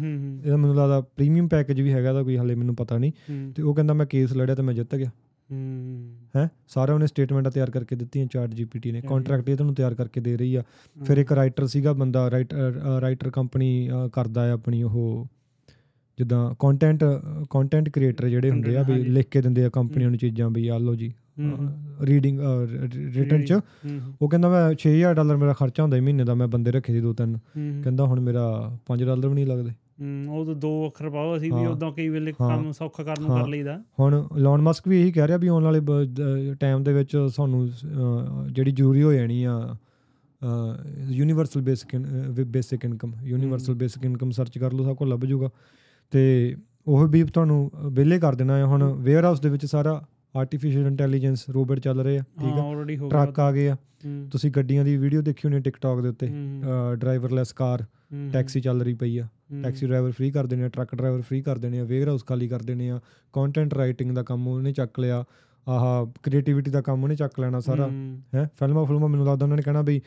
ਇਹਦਾ 0.46 0.58
ਮੈਨੂੰ 0.58 0.76
ਲੱਗਦਾ 0.76 1.02
ਪ੍ਰੀਮੀਅਮ 1.02 1.48
ਪੈਕੇਜ 1.48 1.82
ਵੀ 1.82 1.94
ਹੈਗਾ 1.94 2.14
ਦਾ 2.14 2.24
ਕੋਈ 2.24 2.38
ਹਲੇ 2.38 2.56
ਮੈਨੂੰ 2.56 2.76
ਪਤਾ 2.76 2.98
ਨਹੀਂ। 2.98 3.12
ਤੇ 3.56 3.62
ਉਹ 3.62 3.76
ਕਹਿੰਦਾ 3.76 3.94
ਮੈਂ 3.94 4.06
ਕੇਸ 4.06 4.34
ਲੜਿਆ 4.34 4.56
ਤੇ 4.56 4.62
ਮੈਂ 4.62 4.74
ਜਿੱਤ 4.74 4.96
ਗਿਆ। 4.96 5.10
ਹੂੰ। 5.52 6.16
ਹੈ? 6.38 6.50
ਸਾਰਾ 6.68 6.94
ਉਹਨੇ 6.94 7.08
ਸਟੇਟਮੈਂਟਾਂ 7.08 7.52
ਤਿਆਰ 7.52 7.72
ਕਰਕੇ 7.72 7.96
ਦਿੱਤੀਆਂ 7.96 8.26
ਚਾਰਟ 8.26 8.52
GPT 8.52 8.92
ਨੇ। 8.92 9.02
ਕੰਟਰੈਕਟ 9.02 9.50
ਇਹ 9.50 9.56
ਤੁਹਾਨੂੰ 9.56 9.76
ਤਿਆਰ 9.76 9.96
ਕਰਕੇ 9.96 10.22
ਦੇ 10.22 10.38
ਰਹੀ 10.38 10.56
ਆ। 10.56 10.64
ਫਿਰ 11.06 11.18
ਇੱਕ 11.18 11.32
ਰਾਈਟਰ 11.32 11.68
ਸੀਗਾ 11.68 11.94
ਬੰਦਾ 11.94 12.32
ਰਾਈਟਰ 12.32 12.58
ਰਾਈਟਰ 13.02 13.30
ਕੰਪਨੀ 13.30 13.90
ਕਰਦਾ 14.14 14.46
ਹੈ 14.46 14.52
ਆਪਣੀ 14.52 14.84
ਉਹ 14.84 15.28
ਜਿੱਦਾਂ 16.18 16.56
ਕੰਟੈਂਟ 16.60 17.04
ਕੰਟੈਂਟ 17.50 17.90
ਕ੍ਰੀਏਟਰ 17.90 18.28
ਜਿਹੜੇ 18.30 18.50
ਹੁੰਦੇ 18.50 18.78
ਆ 18.78 18.84
ਵੀ। 18.84 18.94
ਲਿਖ 18.94 19.28
ਕੇ 19.28 19.42
ਦਿੰਦੇ 19.42 19.66
ਆ 19.66 19.70
ਕੰਪਨੀਆਂ 19.70 20.10
ਨੂੰ 20.10 20.20
ਚੀਜ਼ਾਂ 20.20 20.50
ਵੀ 20.50 20.68
ਆ 20.68 20.78
ਲਓ 20.78 20.96
ਜੀ। 20.96 21.14
ਰੀਡਿੰਗ 22.02 22.40
ਰਿਟਨ 23.16 23.44
ਚ। 23.44 23.60
ਉਹ 24.22 24.30
ਕਹਿੰਦਾ 24.30 24.50
ਮੈਂ 24.50 24.64
6000 24.78 25.14
ਡਾਲਰ 25.16 25.38
ਮੇਰਾ 25.38 25.54
ਖਰਚਾ 25.54 25.84
ਹੁੰਦਾ 25.84 26.02
ਮਹੀਨੇ 26.02 26.24
ਦਾ 26.24 26.34
ਮੈਂ 26.34 26.48
ਬੰਦੇ 26.48 26.72
ਰੱਖੇ 26.72 26.94
ਸੀ 26.94 27.02
ਦੋ 27.02 27.14
ਤਿੰਨ। 27.14 27.38
ਕਹਿੰਦਾ 27.84 28.06
ਹੁਣ 28.06 28.20
ਮੇਰਾ 28.20 28.48
5 28.88 29.06
ਡਾਲਰ 29.06 29.28
ਵੀ 29.28 29.34
ਨਹੀਂ 29.34 29.48
ਲੱਗਦੇ। 29.48 29.72
ਉਹ 30.30 30.46
ਤਾਂ 30.46 30.56
ਦੋ 30.56 30.88
ਅੱਖਰ 30.88 31.10
ਪਾਓ 31.10 31.36
ਅਸੀਂ 31.38 31.52
ਵੀ। 31.54 31.66
ਉਦੋਂ 31.66 31.92
ਕਈ 31.94 32.08
ਵੇਲੇ। 32.10 32.32
ਕੰਮ 32.32 32.72
ਸੌਖਾ 32.72 33.04
ਕਰਨ 33.04 33.24
ਨੂੰ। 33.24 33.38
ਕਰ 33.38 33.48
ਲਈਦਾ। 33.48 33.78
ਹੁਣ 34.00 34.28
ਲੋਨ 34.38 34.62
ਮਸਕ 34.62 34.88
ਵੀ 34.88 35.02
ਇਹੀ 35.02 35.12
ਕਹਿ 35.12 35.28
ਰਿਹਾ 35.28 35.38
ਵੀ 35.38 35.48
ਆਉਣ 35.48 35.64
ਵਾਲੇ 35.64 35.82
ਟਾਈਮ 36.60 36.84
ਦੇ 36.84 36.94
ਵਿੱਚ 36.94 37.18
ਸਾਨੂੰ 37.36 37.70
ਜਿਹੜੀ 38.52 38.72
ਜ਼ਰੂਰੀ 38.72 39.04
ਹੋ 39.04 39.14
ਜਾਣੀ 39.14 39.44
ਆ 39.44 39.76
universal 41.10 41.62
basic 41.62 41.96
basic 42.48 42.86
income 42.86 43.14
universal. 43.24 43.74
Basic 43.74 44.06
income 44.06 44.32
search 44.32 44.58
ਕਰ 44.58 44.74
ਲਓ 44.74 44.86
ਸਭ 44.86 44.96
ਕੁਝ 44.96 45.10
ਲੱਭ 45.10 45.26
ਜਾਊਗਾ। 45.26 45.50
ਤੇ 46.12 46.56
ਉਹ 46.88 47.08
ਵੀ 47.08 47.24
ਤੁਹਾਨੂੰ 47.24 47.72
ਵਿਹਲੇ 47.90 48.20
ਕਰ 48.20 48.36
ਦੇਣਾ 48.36 48.58
ਹੈ 48.58 48.66
ਹੁਣ 48.66 48.84
ਵੇਅਰ 48.94 49.24
ਹਾਊਸ 49.24 49.40
ਦੇ 49.40 49.50
ਵਿੱਚ 49.50 49.66
ਸਾਰਾ 49.66 50.02
ਆਰਟੀਫੀਸ਼ੀਅਲ 50.36 50.88
ਇੰਟੈਲੀਜੈਂਸ 50.88 51.50
ਰੋਬੋਟ 51.50 51.80
ਚੱਲ 51.80 52.00
ਰਹੇ 52.00 52.18
ਆ 52.18 52.24
ਠੀਕ 52.40 52.54
ਆ? 52.54 52.62
ਆਲਰੇਡੀ 52.62 52.98
ਹੋ 52.98 53.10
ਗਿਆ 53.10 53.26
ਟਰੱਕ 53.26 53.40
ਆ 53.40 53.52
ਗਏ 53.52 53.70
ਆ। 53.70 53.76
ਤੁਸੀਂ 54.32 54.52
ਗੱਡੀਆਂ 54.52 54.84
ਦੀ 54.86 54.96
ਵੀਡੀਓ 54.98 55.22
ਦੇਖੀ 55.22 55.48
ਹੋਣੀ 55.48 55.60
ਟਿਕਟੌਕ 55.62 56.02
ਦੇ 56.02 56.10
ਉੱਤੇ? 56.10 56.28
ਡਰਾਈਵਰਲੈਸ 56.96 57.54
ਕਾਰ 57.54 57.84
ਟੈਕਸੀ 58.34 58.62
ਚੱਲ 58.62 58.82
ਰਹੀ 58.82 58.94
ਪਈ 58.94 59.18
ਆ। 59.18 59.28
ਟੈਕਸੀ 59.64 59.88
ਡਰਾਈਵਰ 59.88 60.12
ਫ੍ਰੀ 60.12 60.32
ਕਰ 60.32 60.46
ਦੇਣੇ 60.46 60.64
ਆ 60.64 60.68
ਟਰੱਕ 60.70 60.96
ਡਰਾਈਵਰ 60.96 61.22
ਫ੍ਰੀ 61.22 61.42
ਕਰ 61.42 61.58
ਦੇਣੇ 61.58 61.80
ਆ 61.80 61.84
ਵੇਅਰ 61.84 62.08
ਹਾਊਸ 62.08 62.24
ਖਾਲੀ 62.26 62.48
ਕਰ 62.48 62.62
ਦੇਣੇ 62.62 62.90
ਆ 62.90 63.00
ਕੰਟੈਂਟ 63.34 63.74
ਰਾਈਟਿੰਗ 63.74 64.12
ਦਾ 64.12 64.24
ਕੰਮ 64.24 64.48
ਉਹਨੇ 64.48 64.72
ਚੱਕ 64.72 65.00
ਲਿਆ 65.00 65.24
ਆਹ 65.68 66.06
ਕ੍ਰੀਏਟੀਵਿਟੀ 66.24 66.72
ਦਾ 66.72 66.82
ਕੰਮ 66.82 67.04
ਉਹਨੇ 67.04 67.16
ਚੱਕ 67.16 67.40
ਲੈਣਾ 67.40 67.60
ਸਾਰਾ। 67.60 67.88
ਹੂੰ, 67.88 68.22
ਫਿਲਮਾਂ 68.60 68.86
ਫਿਲਮਾਂ 68.86 69.10
ਮੈਨੂੰ 69.10 69.26
ਲੱਗਦਾ 69.26 69.46
ਉਹਨਾਂ 69.46 69.58
ਨੇ 69.58 69.64
ਕਹਿਣਾ 69.64 69.82
ਵੀ 69.82 70.02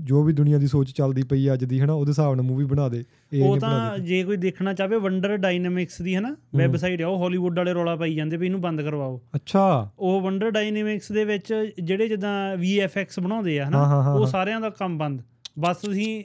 ਜੋ 0.00 0.22
ਵੀ 0.22 0.32
ਦੁਨੀਆ 0.32 0.58
ਦੀ 0.58 0.66
ਸੋਚ 0.66 0.90
ਚੱਲਦੀ 0.90 1.22
ਪਈ 1.22 1.52
ਅੱਜ 1.52 1.64
ਦੀ 1.64 1.80
ਹਨਾ 1.80 1.92
ਉਹਦੇ 1.92 2.10
ਹਿਸਾਬ 2.10 2.34
ਨਾਲ 2.34 2.42
ਮੂਵੀ 2.42 2.64
ਬਣਾ 2.64 2.88
ਦੇ 2.88 3.04
ਇਹ 3.32 3.44
ਉਹ 3.44 3.58
ਤਾਂ 3.58 3.98
ਜੇ 3.98 4.24
ਕੋਈ 4.24 4.36
ਦੇਖਣਾ 4.36 4.72
ਚਾਹਵੇ 4.72 4.96
ਵੰਡਰ 4.96 5.36
ਡਾਇਨਾਮਿਕਸ 5.36 6.02
ਦੀ 6.02 6.16
ਹਨਾ 6.16 6.36
ਵੈਬਸਾਈਟ 6.56 7.02
ਆ 7.02 7.08
ਉਹ 7.08 7.22
ਹਾਲੀਵੁੱਡ 7.22 7.58
ਵਾਲੇ 7.58 7.74
ਰੌਲਾ 7.74 7.96
ਪਾਈ 7.96 8.14
ਜਾਂਦੇ 8.14 8.36
ਵੀ 8.36 8.46
ਇਹਨੂੰ 8.46 8.60
ਬੰਦ 8.60 8.82
ਕਰਵਾਓ। 8.82 9.20
ਅੱਛਾ। 9.34 9.90
ਉਹ 9.98 10.20
ਵੰਡਰ 10.20 10.50
ਡਾਇਨਾਮਿਕਸ 10.50 11.12
ਦੇ 11.12 11.24
ਵਿੱਚ 11.24 11.72
ਜਿਹੜੇ 11.82 12.08
ਜਿੱਦਾਂ 12.08 12.56
VFX 12.56 13.22
ਬਣਾਉਂਦੇ 13.22 13.60
ਆ 13.60 13.68
ਹਨਾ 13.68 14.12
ਉਹ। 14.12 14.26
ਸਾਰਿਆਂ 14.26 14.60
ਦਾ 14.60 14.70
ਕੰਮ 14.70 14.98
ਬੰਦ। 14.98 15.22
ਬਸ 15.58 15.76
ਤੁਸੀਂ 15.76 16.24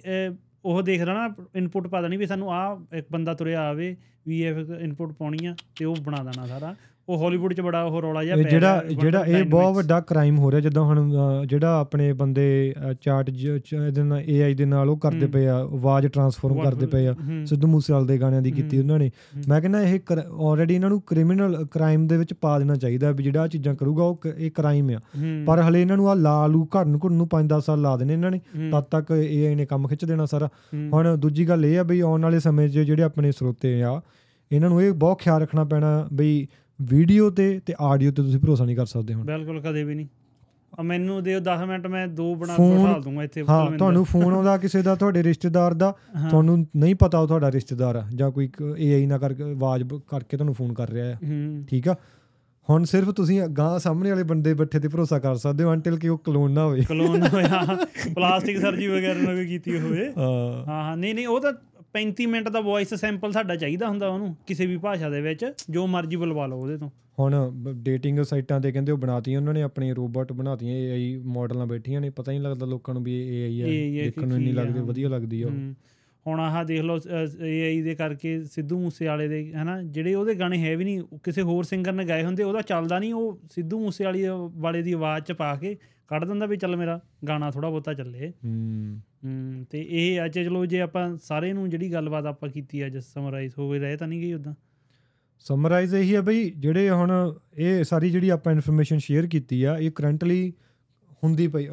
ਉਹ 0.66 0.82
ਦੇਖ 0.82 1.02
ਲੈਣਾ 1.02 1.34
ਇਨਪੁਟ 1.56 1.88
ਪਾ 1.88 2.02
ਦੇਣੀ 2.02 2.18
ਵੀ 2.18 2.26
ਸਾਨੂੰ 2.28 2.52
ਆ 2.54 2.86
ਇੱਕ 2.94 3.08
ਬੰਦਾ 3.12 3.34
ਤੁਰਿਆ 3.34 3.62
ਆਵੇ 3.62 3.98
VFX 4.30 4.80
ਇਨਪੁਟ 4.80 5.12
ਪਾਉਣੀ 5.14 5.46
ਆ 5.46 5.56
ਤੇ 5.80 5.86
ਉਹ 5.86 5.96
ਬਣਾ 5.96 6.24
ਦੇਣਾ 6.24 6.48
ਸਾਰਾ। 6.48 6.76
ਉਹ 7.10 7.24
ਹਾਲੀਵੁੱਡ 7.24 7.54
'ਚ 7.54 7.62
ਬੜਾ 7.62 7.82
ਉਹ 7.84 8.02
ਰੌਲਾ 8.02 8.24
ਜਿਹਾ 8.24 8.36
ਪੈ 8.36 8.42
ਜਿਹੜਾ 8.44 8.82
ਜਿਹੜਾ 8.92 9.24
ਇਹ 9.28 9.44
ਬਹੁਤ। 9.44 9.76
ਵੱਡਾ 9.76 10.00
ਕ੍ਰਾਈਮ 10.00 10.38
ਹੋ 10.38 10.52
ਰਿਹਾ 10.52 10.62
ਜਦੋਂ 10.62 10.84
ਹੁਣ 10.86 11.12
ਜਿਹੜਾ 11.48 11.80
ਆਪਣੇ 11.80 12.12
ਬੰਦੇ 12.14 12.74
ਚਾਰਟ 13.02 13.30
ਇਹਦੇ 13.30 14.04
ਨਾਲ 14.04 14.22
AI 14.22 14.54
ਦੇ 14.56 14.66
ਨਾਲ 14.66 14.90
ਉਹ 14.90 14.98
ਕਰਦੇ। 14.98 15.28
ਪਏ 15.28 15.46
ਆ 15.48 15.56
ਆਵਾਜ਼ 15.56 16.08
ਟਰਾਂਸਫਾਰਮ 16.08 16.62
ਕਰਦੇ 16.64 16.86
ਪਏ 16.86 17.08
ਆ 17.08 17.16
ਸਿੱਧੂ 17.46 17.68
ਮੂਸੇਵਾਲ 17.68 18.06
ਦੇ 18.06 18.18
ਗਾਣਿਆਂ 18.18 18.42
ਦੀ 18.42 18.52
ਕੀਤੀ। 18.52 18.80
ਉਹਨਾਂ 18.80 19.00
ਨੇ। 19.00 19.10
ਮੈਂ 19.48 19.60
ਕਹਿੰਦਾ 19.62 19.82
ਇਹ 19.84 20.00
ਆਲਰੇਡੀ 20.12 20.76
ਇਹਨਾਂ 20.76 20.90
ਨੂੰ 20.90 21.02
ਕ੍ਰਿਮੀਨਲ 21.02 21.66
ਕ੍ਰਾਈਮ 21.72 22.08
ਦੇ 22.08 22.18
ਵਿੱਚ 22.18 22.34
ਪਾ 22.34 22.58
ਦੇਣਾ 22.60 22.76
ਚਾਹੀਦਾ 22.76 23.12
ਵੀ 23.12 23.24
ਜਿਹੜਾ 23.24 23.48
ਚੀਜ਼ਾਂ 23.48 23.76
ਕਰੂਗਾ 23.76 24.04
ਉਹ 24.04 24.28
ਇਹ 24.38 24.52
ਕ੍ਰਾਈਮ 24.52 24.90
ਆ 24.90 25.00
ਪਰ 25.46 25.62
ਹਲੇ 25.62 25.82
ਇਹਨਾਂ 25.82 25.98
ਨੂੰ 25.98 26.10
ਆ 26.10 26.14
ਲਾ 26.14 26.46
ਲੂ 26.48 26.68
ਘੜਨ 26.78 26.98
ਘੁੜਨ 27.04 27.16
ਨੂੰ 27.16 27.28
5-10 27.36 27.60
ਸਾਲ 27.66 27.82
ਲਾ 27.82 27.96
ਦੇਣੇ 27.98 28.14
ਇਹਨਾਂ 28.14 28.32
ਨੇ 28.32 28.40
ਤਦ 28.72 28.84
ਤੱਕ 28.92 29.12
AI 29.12 29.56
ਨੇ 29.56 29.66
ਕੰਮ 29.66 29.88
ਖਿੱਚ 29.88 30.06
ਦੇਣਾ 30.06 30.26
ਸਾਰਾ 30.26 30.50
ਹੁਣ 30.94 31.16
ਦੂਜੀ 31.18 31.48
ਗੱਲ 31.50 31.66
ਇਹ 31.66 31.80
ਆ 31.80 31.84
ਬਈ 31.84 32.00
ਆਉਣ 32.00 32.24
ਵਾਲੇ 32.24 32.40
ਸਮੇਂ 32.40 32.70
'ਚ 32.70 32.80
ਜਿਹੜੇ 32.80 33.04
ਆਪਣੇ 33.04 33.32
ਸਰੋਤੇ 33.32 33.82
ਆ 33.84 34.00
ਇਹਨਾਂ 34.52 34.70
ਨੂੰ 34.70 34.82
ਇਹ 34.82 34.92
ਬਹੁਤ 34.92 35.20
ਖਿਆਲ 35.20 35.42
ਰੱਖਣਾ 35.42 35.64
ਪੈਣਾ 35.64 36.08
ਬਈ 36.14 36.48
ਵੀਡੀਓ 36.80 37.30
ਤੇ 37.30 37.60
ਤੇ 37.66 37.74
ਆਡੀਓ 37.82 38.12
ਤੇ 38.12 38.22
ਤੁਸੀਂ 38.24 38.40
ਭਰੋਸਾ 38.40 38.66
ਨਹੀਂ 38.66 38.76
ਕਰ 38.76 38.86
ਸਕਦੇ 38.86 39.14
ਹੁਣ। 39.14 39.24
ਬਿਲਕੁਲ 39.26 39.62
ਕਦੇ 39.62 39.84
ਵੀ 39.84 39.96
ਨਹੀਂ। 39.96 40.08
ਆ 40.74 40.84
ਮੈਨੂੰ 40.84 41.22
ਦਿਓ 41.24 41.40
10 41.42 41.66
ਮਿੰਟ 41.68 41.88
ਮੈਂ 41.88 42.08
ਦੋ 42.08 42.34
ਬਣਾ 42.36 42.56
ਕੇ 42.56 42.64
ਬਿਠਾ 42.74 42.98
ਦੂੰਗਾ 43.00 43.24
ਇੱਥੇ 43.24 43.44
ਹਾਂ। 43.50 43.78
ਤੁਹਾਨੂੰ 43.78 44.04
ਫੋਨ 44.06 44.34
ਆਉਂਦਾ 44.34 44.56
ਕਿਸੇ 44.58 44.82
ਦਾ 44.82 44.96
ਤੁਹਾਡੇ 44.96 45.24
ਰਿਸ਼ਤੇਦਾਰ 45.24 45.74
ਦਾ 45.74 45.92
ਤੁਹਾਨੂੰ 46.30 46.58
ਨਹੀਂ 46.76 46.96
ਪਤਾ 46.96 47.20
ਉਹ 47.20 47.28
ਤੁਹਾਡਾ 47.28 47.52
ਰਿਸ਼ਤੇਦਾਰ 47.52 47.96
ਆ 47.96 48.06
ਜਾਂ 48.16 48.30
ਕੋਈ 48.32 48.50
AI 48.84 49.08
ਨਾ 49.08 49.18
ਕਰਕੇ 49.18 49.44
ਆਵਾਜ਼ 49.44 49.84
ਕਰਕੇ 50.08 50.38
ਤੁਹਾਨੂੰ 50.38 50.54
ਫੋਨ 50.56 50.74
ਕਰ 50.74 50.90
ਰਿਹਾ 50.90 51.14
ਹੂੰ। 51.14 51.64
ਠੀਕ 51.68 51.88
ਆ? 51.88 51.96
ਹੁਣ 52.70 52.84
ਸਿਰਫ 52.84 53.10
ਤੁਸੀਂ 53.10 53.42
ਗਾਂ 53.50 53.78
ਸਾਹਮਣੇ 53.80 54.10
ਵਾਲੇ 54.10 54.24
ਬੰਦੇ 54.24 54.54
ਬੱਠੇ 54.54 54.80
ਤੇ 54.80 54.88
ਭਰੋਸਾ 54.88 55.20
ਕਰ 55.20 55.36
ਸਕਦੇ 55.36 55.64
ਹੋ 55.64 55.72
ਅੰਟਿਲ 55.74 55.98
ਕਿ 55.98 56.10
ਉਹ 56.10 56.18
ਕਲੋਨ 56.18 56.52
ਨਾ 56.52 56.64
ਹੋਵੇ। 56.64 56.82
ਕਲੋਨ 56.82 57.24
ਹੋਇਆ। 57.28 57.64
ਪਲਾਸਟਿਕ 58.16 58.60
ਸਰਜਰੀ 58.60 58.88
ਵਗੈਰਾ 58.88 59.20
ਨਾ 59.22 59.34
ਕੋਈ 59.34 59.46
ਕੀਤੀ 59.48 59.80
ਹੋਵੇ। 59.80 60.12
ਹਾਂ 60.18 60.66
ਹਾਂ 60.68 60.96
ਨਹੀਂ 60.98 61.14
ਨਹੀਂ 61.16 61.28
ਉਹ 61.28 61.40
ਤਾਂ 61.40 61.54
35 61.96 62.26
ਮਿੰਟ 62.28 62.50
ਦਾ 62.50 62.60
ਵੌਇਸ 62.62 62.94
ਸੈਂਪਲ 62.94 63.32
ਸਾਡਾ 63.32 63.56
ਚਾਹੀਦਾ 63.56 63.88
ਹੁੰਦਾ 63.90 64.08
ਉਹਨੂੰ 64.08 64.36
ਕਿਸੇ 64.48 64.66
ਵੀ 64.66 64.78
ਭਾਸ਼ਾ 64.78 65.10
ਦੇ 65.10 65.22
ਵਿੱਚ 65.22 65.46
ਜੋ 65.70 65.86
ਮਰਜ਼ੀ 65.88 66.16
ਬੁਲਵਾ 66.16 66.46
ਲਓ 66.46 66.60
ਉਹਦੇ 66.60 66.78
ਤੋਂ 66.78 66.90
ਹੁਣ 67.20 67.36
ਡੇਟਿੰਗ 67.84 68.20
ਸਾਈਟਾਂ 68.24 68.60
ਤੇ 68.62 68.72
ਕਹਿੰਦੇ 68.72 68.92
ਉਹ 68.92 68.98
ਬਣਾਤੀਆਂ 68.98 69.40
ਉਹਨਾਂ 69.40 69.54
ਨੇ 69.54 69.62
ਆਪਣੀ 69.62 69.92
ਰੋਬੋਟ 69.94 70.32
ਬਣਾਤੀਆਂ 70.34 70.76
AI 70.90 71.22
ਮਾਡਲਾਂ 71.28 71.66
ਬੈਠੀਆਂ 71.68 72.02
ਨੇ 72.02 72.10
ਪਤਾ 72.10 72.32
ਹੀ 72.32 72.38
ਨਹੀਂ 72.38 72.48
ਲੱਗਦਾ 72.50 72.66
ਲੋਕਾਂ 72.66 72.94
ਨੂੰ 72.94 73.04
ਵੀ 73.04 73.16
ਹੈ 73.62 73.68
ਹੈ, 73.68 74.04
ਦੇਖਣ 74.04 74.28
ਨੂੰ 74.28 74.38
ਆ, 74.38 74.54
ਲੱਗਦੀ। 74.54 74.80
ਵਧੀਆ 74.80 75.10
ਲੱਗਦੀ 75.10 75.42
ਆ 75.42 75.48
ਉਹ। 75.48 75.74
ਹੁਣ 76.26 76.40
ਆਹ 76.40 76.64
ਦੇਖ 76.66 76.82
ਲਓ 76.82 76.98
AI 76.98 77.84
ਦੇ 77.84 77.96
ਕਰਕੇ 77.96 78.40
ਸਿੱਧੂ 78.46 78.80
ਮੂਸੇਵਾਲੇ 78.80 79.28
ਦੇ 79.28 79.52
ਹਨਾ 79.54 79.82
ਜਿਹੜੇ 79.84 80.14
ਉਹਦੇ 80.16 80.36
ਗਾਣੇ 80.36 80.58
ਹੈ 80.58 80.76
ਵੀ 80.78 80.84
ਨਹੀਂ 80.86 81.02
ਕਿਸੇ 81.24 81.42
ਹੋਰ 81.42 81.64
ਸਿੰਗਰ 81.64 81.94
ਨੇ 81.94 82.06
ਗਾਏ 82.06 82.24
ਹੁੰਦੇ 82.24 82.44
ਉਹਦਾ 82.44 82.62
ਚੱਲਦਾ 82.62 83.00
ਨਹੀਂ 83.00 83.14
ਉਹ 83.14 83.40
ਸਿੱਧੂ 83.52 83.80
ਮੂਸੇਵਾਲੀ 83.80 84.26
ਵਾਲੇ 84.58 84.82
ਦੀ 84.82 84.92
ਆਵਾਜ਼ 84.92 85.24
ਚ 85.24 85.32
ਪਾ 85.32 85.56
ਕੇ 85.56 85.76
ਕੱਢ 86.10 86.26
ਦਿੰਦਾ 86.26 86.46
ਵੀ 86.46 86.58
ਚੱਲ 86.58 86.76
ਮੇਰਾ 86.76 87.00
ਗਾਣਾ 87.28 87.52
ਥੋੜਾ 87.52 87.70
ਬਹੁਤਾ 87.70 87.94
ਚੱਲੇ। 87.94 88.34
ਹੂੰ। 88.46 89.02
ਹੂੰ 89.26 89.66
ਤੇ 89.70 89.88
ਇਹ 89.90 90.26
ਅੱਜ 90.26 90.40
ਚਲੋ 90.40 90.66
ਜੇ 90.66 90.82
ਆਪਾਂ 90.82 91.18
ਸਾਰੇ 91.18 91.54
ਨੂੰ 91.54 91.70
ਜਿਹੜੀ 91.70 91.94
ਗੱਲਬਾਤ 91.94 92.26
ਆਪਾਂ 92.26 92.50
ਕੀਤੀ 92.50 92.86
ਅੱਜ 92.86 92.98
ਸਮਰਾਈਜ਼ 92.98 93.54
ਹੋ 93.58 93.72
ਗਈ 93.72 93.80
ਰਹੇ 93.80 93.98
ਤਾਂ 93.98 94.08
ਨਹੀਂ 94.08 94.22
ਗਈ 94.22 94.34
ਉਦਾਂ 94.34 94.54
ਸਮਰਾਈਜ਼ 95.40 95.96
ਇਹੀ 95.96 96.16
ਹੈ 96.16 96.22
ਬਈ 96.22 96.50
ਜਿਹੜੇ 96.50 96.90
ਹੁਣ 96.90 97.36
ਇਹ 97.58 97.84
ਸਾਰੀ 97.84 98.10
ਜਿਹੜੀ 98.10 98.30
ਆਪਾਂ 98.30 98.54
ਇਨਫੋਰਮੇਸ਼ਨ 98.54 98.98
ਸ਼ੇਅਰ 98.98 99.28
ਕੀਤੀ 99.28 99.64
ਆ 99.64 99.78
ਇਹ 99.78 99.92
ਕਰੰਟਲੀ 99.92 100.54
ਹੁੰਦੀ 101.24 101.48
ਪਈ 101.48 101.68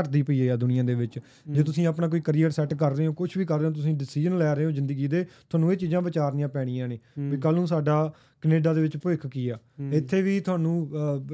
ਘਟਦੀ 0.00 0.22
ਪਈ 0.22 0.48
ਆ 0.48 0.56
ਦੁਨੀਆ 0.56 0.82
ਦੇ 0.82 0.94
ਵਿੱਚ। 0.94 1.18
ਜੇ 1.50 1.62
ਤੁਸੀਂ 1.62 1.86
ਆਪਣਾ 1.86 2.08
ਕੋਈ 2.08 2.20
ਕੈਰੀਅਰ 2.20 2.50
ਸੈੱਟ 2.50 2.74
ਕਰ 2.74 2.96
ਰਹੇ 2.96 3.06
ਹੋ 3.06 3.12
ਕੁਝ 3.12 3.38
ਵੀ 3.38 3.44
ਕਰ 3.44 3.58
ਰਹੇ 3.58 3.66
ਹੋ 3.66 3.72
ਤੁਸੀਂ 3.72 3.94
ਡਿਸੀਜਨ 3.94 4.38
ਲੈ 4.38 4.54
ਰਹੇ 4.54 4.64
ਹੋ 4.64 4.70
ਜ਼ਿੰਦਗੀ 4.70 5.06
ਦੇ 5.08 5.26
ਤੁਹਾਨੂੰ 5.50 5.72
ਇਹ 5.72 5.76
ਚੀਜ਼ਾਂ 5.76 6.02
ਵਿਚਾਰਨੀਆਂ 6.02 6.48
ਪੈਣੀਆਂ 6.48 6.88
ਨੇ 6.88 6.98
ਵੀ 7.18 7.36
ਕੱਲ 7.36 7.54
ਨੂੰ 7.54 7.66
ਸਾਡਾ 7.68 8.12
ਕੈਨੇਡਾ 8.40 8.72
ਦੇ 8.74 8.80
ਵਿੱਚ 8.82 8.96
ਭਵਿੱਖ 8.96 9.26
ਕੀ 9.26 9.48
ਆ। 9.48 9.58
ਇੱਥੇ 9.92 10.22
ਵੀ 10.22 10.40
ਤੁਹਾਨੂੰ 10.40 10.90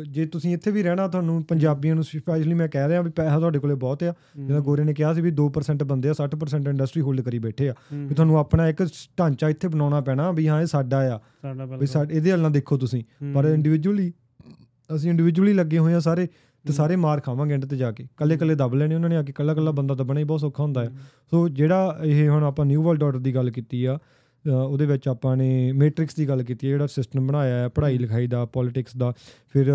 ਜੇ 0.09 0.27
ਤੁਸੀਂ 0.27 0.55
ਇੱਥੇ 0.55 0.71
ਵੀ 0.71 0.83
ਰਹਿਣਾ 0.83 1.09
ਤੁਹਾਨੂੰ 1.09 1.43
ਪੰਜਾਬੀਆਂ 1.45 1.95
ਨੂੰ 1.95 2.05
ਸਪੈਸ਼ਲੀ 2.05 2.55
ਮੈਂ 2.55 2.69
ਕਹਿ 2.69 2.89
ਰਿਹਾ 2.89 3.01
ਵੀ 3.01 3.11
ਪੈਸਾ 3.11 3.39
ਤੁਹਾਡੇ 3.39 3.59
ਕੋਲੇ 3.59 3.75
ਬਹੁਤ 3.75 4.03
ਆ। 4.03 4.15
ਜਿਵੇਂ 4.37 4.61
ਗੋਰੇ 4.61 4.85
ਨੇ 4.85 4.95
ਕਿਹਾ 4.95 5.15
ਸੀ 5.15 5.21
ਵੀ 5.21 5.31
2% 5.31 5.85
ਬੰਦੇ 5.85 6.09
ਆ 6.09 6.13
60% 6.13 6.69
ਇੰਡਸਟਰੀ 6.69 7.03
ਹੋਲਡ 7.03 7.21
ਕਰੀ 7.21 7.39
ਬੈਠੇ 7.39 7.69
ਆ। 7.69 7.75
ਵੀ 7.95 8.15
ਤੁਹਾਨੂੰ 8.15 8.39
ਆਪਣਾ 8.39 8.69
ਇੱਕ 8.69 8.83
ਢਾਂਚਾ 9.19 9.49
ਇੱਥੇ 9.49 9.69
ਬਣਾਉਣਾ 9.69 10.01
ਪੈਣਾ 10.01 10.31
ਵੀ 10.33 10.49
ਹਾਂ 10.49 10.61
ਇਹ 10.61 10.67
ਸਾਡਾ 10.67 10.99
ਆ। 11.15 11.21
ਵੀ 11.79 11.87
ਸਾਡੇ 11.87 12.15
ਇਹਦੇ 12.15 12.31
ਵੱਲ 12.31 12.41
ਨਾ 12.41 12.49
ਦੇਖੋ 12.49 12.77
ਤੁਸੀਂ। 12.77 13.05
ਪਰ 13.35 13.45
ਹੂੰ। 13.45 13.55
ਇੰਡੀਵਿਜੂਅਲੀ 13.55 14.13
ਅਸੀਂ 14.97 15.11
ਇੰਡੀਵਿਜੂਅਲੀ 15.11 15.53
ਲੱਗੇ 15.53 15.79
ਹੋਏ 15.79 15.95
ਆ 15.95 16.01
ਸਾਰੇ। 16.01 16.29
ਤੇ 16.67 16.73
ਸਾਰੇ 16.73 16.97
ਮਾਰ 16.97 17.21
ਖਾਵਾਂਗੇ 17.21 17.55
ਐਂਡ 17.55 17.65
ਤੇ 17.65 17.77
ਜਾ 17.77 17.91
ਕੇ। 17.93 18.07
ਕੱਲੇ 18.17 18.37
ਕੱਲੇ 18.37 18.55
ਦੱਬ 18.55 18.75
ਲੈਣੇ 18.75 18.95
ਉਹਨਾਂ 18.95 19.09
ਨੇ 19.09 19.17
ਆ 19.17 19.23
ਕੇ 19.23 19.33
ਕੱਲਾ 19.33 19.55
ਕੱਲਾ 19.55 19.71
ਬੰਦਾ 19.71 19.95
ਦੱਬਣਾ 19.95 20.21
ਹੀ 20.21 20.25
ਬਹੁਤ 20.25 20.41
ਸੌਖਾ 20.41 20.63
ਹੁੰਦਾ 20.63 20.85
ਹੈ। 20.85 20.91
ਸੋ 21.31 21.49
ਜਿਹੜਾ 21.49 21.99
ਇਹ 22.05 22.29
ਹੁਣ 22.29 22.45
ਆਪਾਂ 22.45 22.67
ਨਿਊ 22.67 22.83
ਵਰਲਡ 22.83 23.03
ਆਰਡਰ 23.05 23.19
ਦੀ 23.19 23.35
ਗੱਲ 23.35 23.51
ਕੀਤੀ 23.51 23.85
ਆ 23.85 23.99
ਉਹਦੇ 24.47 24.87
ਵਿੱਚ 24.87 25.09
ਆਪਾਂ 25.09 25.37
ਨੇ 25.37 25.73
ਮੈਟ੍ਰਿਕਸ 25.73 26.15
ਦੀ 26.15 26.29
ਗੱਲ 26.29 26.43
ਕੀਤੀ 26.43 26.67
ਹੈ 26.67 26.73
ਜਿਹੜਾ 26.73 26.87
ਸਿਸਟਮ 26.87 27.27
ਬਣਾਇਆ 27.27 27.59
ਹੈ 27.59 27.69
ਪੜ੍ਹਾਈ 27.69 27.99
ਲਿਖਾਈ 27.99 28.27
ਦਾ 28.27 28.45
ਪੋਲਿਟਿਕਸ 28.45 28.97
ਦਾ 28.97 29.13
ਫਿਰ 29.53 29.67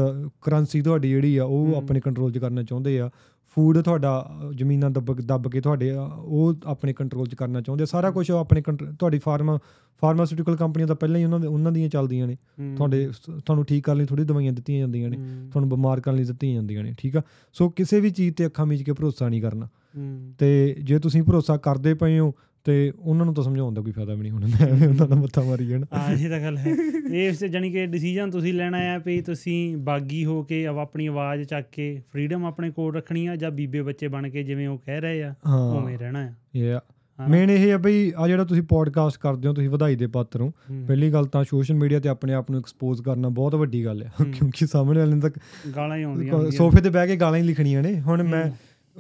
ਕਰੰਸੀ 0.41 0.81
ਤੁਹਾਡੀ 0.81 1.09
ਜਿਹੜੀ 1.09 1.37
ਆ 1.37 1.43
ਉਹ। 1.43 1.75
ਆਪਣੇ 1.77 1.99
ਕੰਟਰੋਲ 1.99 2.31
'ਚ 2.31 2.37
ਕਰਨਾ 2.37 2.63
ਚਾਹੁੰਦੇ 2.63 2.99
ਆ। 2.99 3.09
ਫੂਡ 3.57 3.77
ਤੁਹਾਡਾ 3.81 4.39
ਜ਼ਮੀਨਾਂ 4.55 4.89
ਦੱਬ 4.89 5.13
ਦੱਬ 5.21 5.47
ਕੇ 5.47 5.61
ਤੁਹਾਡੇ 5.61 5.91
ਉਹ 6.17 6.53
ਆਪਣੇ 6.65 6.93
ਕੰਟਰੋਲ 6.93 7.27
'ਚ 7.27 7.35
ਕਰਨਾ 7.35 7.61
ਚਾਹੁੰਦੇ 7.61 7.85
ਸਾਰਾ 7.85 8.11
ਕੁਝ 8.11 8.31
ਆਪਣੇ 8.31 8.61
ਤੁਹਾਡੀ 8.71 9.19
ਫਾਰਮਾ 9.19 9.57
ਫਾਰਮਾਸਿਊਟੀਕਲ 10.01 10.55
ਕੰਪਨੀਆਂ 10.55 10.87
ਤਾਂ 10.87 10.95
ਪਹਿਲਾਂ 10.95 11.19
ਹੀ 11.19 11.25
ਉਹਨਾਂ 11.25 11.39
ਦੇ 11.39 11.47
ਉਹਨਾਂ 11.47 11.71
ਦੀਆਂ 11.71 11.89
ਚੱਲਦੀਆਂ 11.89 12.27
ਨੇ। 12.27 12.37
ਤੁਹਾਡੇ 12.77 13.09
ਤੁਹਾਨੂੰ 13.45 13.65
ਠੀਕ 13.65 13.83
ਕਰਨ 13.83 13.97
ਲਈ 13.97 14.05
ਥੋੜੀ 14.05 14.23
ਦਵਾਈਆਂ 14.23 14.53
ਦਿੱਤੀਆਂ 14.53 14.79
ਜਾਂਦੀਆਂ 14.79 15.09
ਨੇ। 15.09 15.17
ਤੁਹਾਨੂੰ 15.51 15.69
ਬਿਮਾਰ 15.69 15.99
ਕਰਨ 15.99 16.15
ਲਈ 16.15 16.23
ਦਿੱਤੀਆਂ 16.23 16.53
ਜਾਂਦੀਆਂ 16.53 16.83
ਨੇ 16.83 16.93
ਠੀਕ 16.97 17.17
ਆ 17.17 17.21
ਸੋ 17.53 17.69
ਕਿਸੇ 17.69 17.99
ਵੀ 17.99 18.09
ਚੀਜ਼ 18.09 18.35
ਤੇ 18.35 18.45
ਅੱਖਾਂ 18.45 18.65
ਮੀਚ 18.65 18.83
ਕੇ 18.83 18.93
ਭਰੋਸਾ 18.93 19.29
ਨਹੀਂ 19.29 19.41
ਕਰਨਾ। 19.41 19.67
ਤੇ 20.37 20.75
ਜੇ 20.83 20.99
ਤੁਸੀਂ 20.99 21.23
ਭਰੋਸਾ 21.23 21.57
ਕਰਦੇ 21.57 21.93
ਪਏ 21.93 22.19
ਹੋ 22.19 22.33
ਤੇ 22.67 22.93
ਉਹਨਾਂ 22.99 23.25
ਨੂੰ 23.25 23.33
ਤਾਂ 23.33 23.43
ਸਮਝਾਉਣ 23.43 23.73
ਦਾ 23.73 23.81
ਕੋਈ 23.81 23.91
ਫਾਇਦਾ 23.91 24.13
ਵੀ 24.13 24.21
ਨਹੀਂ 24.21 24.31
ਹੁਣ 24.31 24.43
ਐਵੇਂ 24.61 24.87
ਉਹਨਾਂ 24.87 25.07
ਦਾ 25.07 25.15
ਮੱਥਾ 25.15 25.41
ਮਾਰੀ 25.41 25.65
ਜਾਣ 25.65 25.83
ਹਾਂ 25.93 26.13
ਇਹ 26.13 26.29
ਤਾਂ 26.29 26.39
ਗੱਲ 26.39 26.57
ਹੈ 26.57 26.75
ਇਹ 27.11 27.29
ਇਸ 27.29 27.43
ਜਾਨੀ 27.43 27.71
ਕਿ 27.71 27.85
ਡਿਸੀਜਨ 27.85 28.31
ਤੁਸੀਂ 28.31 28.53
ਲੈਣਾ 28.53 28.77
ਹੈ 28.77 28.99
ਵੀ 29.05 29.21
ਤੁਸੀਂ 29.21 29.77
ਬਾਗੀ 29.77 30.25
ਹੋ 30.25 30.43
ਕੇ 30.43 30.67
ਆਪ- 30.67 30.79
ਆਪਣੀ 30.79 31.07
ਆਵਾਜ਼ 31.07 31.43
ਚੱਕ 31.43 31.67
ਕੇ 31.71 32.01
ਫਰੀडम 32.13 32.45
ਆਪਣੇ 32.45 32.71
ਕੋਲ 32.71 32.95
ਰੱਖਣੀ 32.95 33.25
ਆ 33.27 33.35
ਜਾਂ 33.35 33.51
ਬੀਬੇ 33.51 33.81
ਬੱਚੇ 33.81 34.07
ਬਣ 34.07 34.29
ਕੇ 34.29 34.43
ਜਿਵੇਂ 34.43 34.67
ਉਹ 34.67 34.77
ਕਹਿ 34.77 35.01
ਰਹੇ 35.01 35.23
ਆ 35.23 35.33
ਉਵੇਂ 35.53 35.97
ਰਹਿਣਾ 35.97 36.19
ਆ 36.19 36.81
ਹਾਂ। 37.19 37.29
ਮੇਨ 37.29 37.49
ਇਹ 37.49 37.71
ਹੈ 37.71 37.77
ਬਈ 37.77 38.11
ਆ 38.17 38.27
ਜਿਹੜਾ 38.27 38.43
ਤੁਸੀਂ 38.43 38.63
ਪੋਡਕਾਸਟ 38.63 39.19
ਕਰਦੇ 39.19 39.47
ਹੋ 39.47 39.53
ਤੁਸੀਂ 39.53 39.69
ਵਧਾਈ 39.69 39.95
ਦੇ 39.95 40.07
ਪਾਤਰ 40.07 40.41
ਹੋ। 40.41 40.51
ਪਹਿਲੀ 40.87 41.13
ਗੱਲ 41.13 41.25
ਤਾਂ 41.25 41.43
ਸੋਸ਼ਲ 41.43 41.75
ਮੀਡੀਆ 41.75 41.99
ਤੇ 41.99 42.09
ਆਪਣੇ 42.09 42.33
ਆਪ 42.33 42.51
ਨੂੰ 42.51 42.59
ਐਕਸਪੋਜ਼ 42.59 43.01
ਕਰਨਾ 43.01 43.29
ਬਹੁਤ 43.29 43.55
ਵੱਡੀ 43.55 43.85
ਗੱਲ 43.85 44.03
ਹੈ। 44.03 44.11
ਕਿਉਂਕਿ 44.23 44.65
ਸਾਹਮਣੇ 44.65 44.99
ਵਾਲੇ 44.99 45.11
ਨੂੰ 45.11 45.21
ਤਾਂ 45.21 45.29
ਗਾਲਾਂ 45.75 45.97
ਹੀ 45.97 46.03
ਆਉਂਦੀਆਂ। 46.03 46.51
ਸੋਫੇ 46.51 46.81
ਤੇ 46.81 46.89
ਬਹਿ 46.89 47.07
ਕੇ 47.07 47.15
ਗਾਲਾਂ 47.15 47.37
ਹੀ 47.39 47.43
ਲਿਖਣੀਆਂ 47.43 47.83
ਨੇ 47.83 47.99
ਹੁਣ 47.99 48.23
ਮੈਂ। 48.23 48.51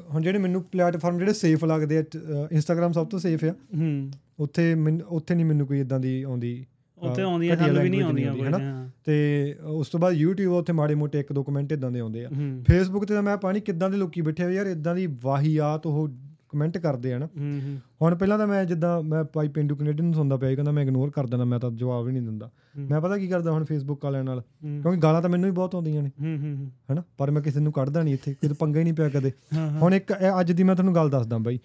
ਹੁਣ 0.09 0.21
ਜਿਹੜੇ 0.21 0.39
ਮੈਨੂੰ 0.39 0.63
ਪਲੇਟਫਾਰਮ 0.63 1.17
ਜਿਹੜੇ 1.17 1.33
ਸੇਫ 1.33 1.65
ਲੱਗਦੇ 1.65 1.97
ਆ 1.97 2.03
ਇੰਸਟਾਗ੍ਰam 2.51 2.91
ਸਭ 2.91 3.07
ਤੋਂ 3.07 3.19
ਸੇਫ 3.19 3.43
ਆ। 3.43 3.55
ਹੂੰ। 3.77 4.11
ਉੱਥੇ 4.39 4.75
ਉੱਥੇ 5.07 5.35
ਨਹੀਂ 5.35 5.45
ਮੈਨੂੰ 5.45 5.67
ਕੋਈ 5.67 5.79
ਇਦਾਂ 5.79 5.99
ਦੀ 5.99 6.23
ਆਉਂਦੀ 6.23 6.65
ਉੱਥੇ 6.97 7.21
ਆਉਂਦੀਆਂ 7.21 7.57
ਸਾਨੂੰ 7.57 7.83
ਵੀ 7.83 7.89
ਨਹੀਂ 7.89 8.01
ਆਉਂਦੀਆਂ 8.01 8.35
ਕੋਈ 8.35 8.41
ਆਉਂਦੀ, 8.41 8.63
ਹਾਂ। 8.63 8.89
ਤੇ 9.05 9.55
ਉਸ 9.65 9.87
ਤੋਂ 9.87 9.99
ਬਾਅਦ 9.99 10.13
YouTube 10.23 10.51
ਉੱਥੇ 10.51 10.73
ਮਾੜੇ 10.73 10.95
ਮੋਟੇ 10.95 11.19
ਇੱਕ 11.19 11.33
ਦੋ 11.33 11.43
ਕਮੈਂਟ 11.43 11.71
ਇਦਾਂ 11.71 11.91
ਦੇ 11.91 11.99
ਆਉਂਦੇ 11.99 12.25
ਆ। 12.25 12.29
ਫੇਸਬੁੱਕ 12.69 13.05
ਤੇ 13.05 13.13
ਤਾਂ 13.13 13.23
ਮੈਂ 13.23 13.37
ਪਾਣੀ 13.37 13.59
ਕਿੱਦਾਂ 13.59 13.89
ਦੇ 13.89 13.97
ਲੋਕੀ 13.97 14.21
ਬੈਠੇ 14.21 14.43
ਆ 14.43 14.49
ਯਾਰ 14.49 14.65
ਇਦਾਂ 14.65 14.95
ਦੀ 14.95 15.07
ਵਾਹੀਆਤ 15.21 15.87
ਉਹ 15.87 16.07
ਕਮੈਂਟ 16.57 16.77
ਕਰਦੇ 16.77 17.13
ਆ 17.13 17.17
ਨਾ। 17.17 17.25
ਹੂੰ 17.25 17.61
ਹੂੰ। 17.65 17.77
ਹੁਣ 18.01 18.15
ਪਹਿਲਾਂ 18.15 18.37
ਤਾਂ 18.37 18.47
ਮੈਂ 18.47 18.65
ਜਿੱਦਾਂ 18.65 19.01
ਮੈਂ 19.01 19.23
ਭਾਈ 19.23 19.47
ਪਿੰਡੂ 19.47 19.75
ਕੈਨੇਡੀਅਨ 19.75 20.05
ਨੂੰ 20.05 20.13
ਸੁਣਦਾ 20.13 20.37
ਪਿਆ 20.37 20.55
ਕਹਿੰਦਾ 20.55 20.71
ਮੈਂ 20.71 20.83
ਇਗਨੋਰ 20.83 21.09
ਕਰ 21.09 21.27
ਦਿੰਦਾ 21.27 21.45
ਮੈਂ 21.45 21.59
ਤਾਂ 21.59 21.71
ਜਵਾਬ 21.71 22.07
ਹੀ 22.07 22.13
ਨਹੀਂ 22.13 22.23
ਦਿੰਦਾ। 22.23 22.47
ਹੂੰ। 22.47 22.87
ਮੈਂ 22.89 23.01
ਪਤਾ 23.01 23.17
ਕੀ 23.17 23.27
ਕਰਦਾ 23.27 23.51
ਹੁਣ 23.51 23.65
ਫੇਸਬੁੱਕ 23.65 24.05
ਵਾਲਿਆਂ 24.05 24.23
ਨਾਲ 24.23 24.39
ਹੂੰ। 24.39 24.81
ਕਿਉਂਕਿ 24.81 24.99
ਗਾਲਾਂ 24.99 25.21
ਤਾਂ 25.21 25.29
ਮੈਨੂੰ 25.29 25.49
ਵੀ 25.49 25.51
ਬਹੁਤ 25.51 25.75
ਆਉਂਦੀਆਂ 25.75 26.03
ਨੇ। 26.03 26.11
ਹੂੰ 26.21 26.37
ਹੂੰ 26.37 26.57
ਹੂੰ। 26.57 26.71
ਹਨਾ? 26.91 27.03
ਪਰ 27.17 27.31
ਮੈਂ 27.31 27.41
ਕਿਸੇ 27.41 27.59
ਨੂੰ 27.59 27.71
ਕੱਢਦਾ 27.71 28.03
ਨਹੀਂ 28.03 28.13
ਇੱਥੇ 28.13 28.33
ਕਿਤੇ 28.33 28.55
ਪੰਗਾ 28.59 28.79
ਹੀ 28.79 28.83
ਨਹੀਂ 28.83 28.93
ਪਿਆ 28.93 29.09
ਕਦੇ। 29.09 29.31
ਹਾਂ 29.55 29.69
ਹਾਂ। 29.69 29.79
ਹੁਣ 29.79 29.93
ਇੱਕ 29.93 30.13
ਅੱਜ 30.39 30.51
ਦੀ 30.51 30.63
ਮੈਂ 30.63 30.75
ਤੁਹਾਨੂੰ 30.75 30.95
ਗੱਲ 30.95 31.09
ਦੱਸਦਾ 31.09 31.37
ਬਾਈ। 31.37 31.59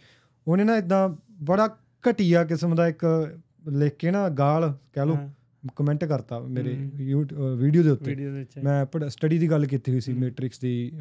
ਉਹਨੇ 0.48 0.64
ਨਾ 0.64 0.76
ਇਦਾਂ 0.76 1.08
ਬੜਾ 1.42 1.76
ਘਟੀਆ 2.10 2.44
ਕਿਸਮ 2.44 2.74
ਦਾ 2.74 2.88
ਇੱਕ 2.88 3.32
ਲਿਖ 3.68 3.92
ਕੇ 3.92 4.10
ਨਾ 4.10 4.28
ਗਾਲ 4.28 4.74
ਕਹਿ 4.92 5.06
ਹਾਂ, 5.06 5.28
ਕਮੈਂਟ 5.76 6.04
ਕਰਤਾ 6.04 6.38
ਮੇਰੇ 6.38 6.76
ਹੂੰ। 6.76 7.24
ਵੀਡੀਓ 7.56 7.82
ਦੇ 7.82 7.90
ਉੱਤੇ। 7.90 8.16
ਮੈਂ 8.64 9.08
ਸਟੱਡੀ 9.08 9.38
ਦੀ 9.38 9.50
ਗੱਲ 9.50 9.66
ਕੀਤੀ 9.66 9.92
ਹੋਈ 9.92 10.00
ਸੀ 10.00 10.12
ਹੂੰ। 10.12 10.20
ਮੈਟ੍ਰਿਕਸ 10.20 10.58
ਦੀ 10.58 10.92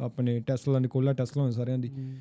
ਆਪਣੇ 0.00 0.40
ਟੈਸਲਾ 0.40 0.78
ਨਿਕੋਲਾ 0.78 1.12
ਟੈਸਲਾ 1.12 1.42
ਹੋਏ 1.42 1.52
ਸਾਰਿਆਂ 1.52 1.78
ਦੀ। 1.78 1.88
ਹੂੰ, 1.88 2.12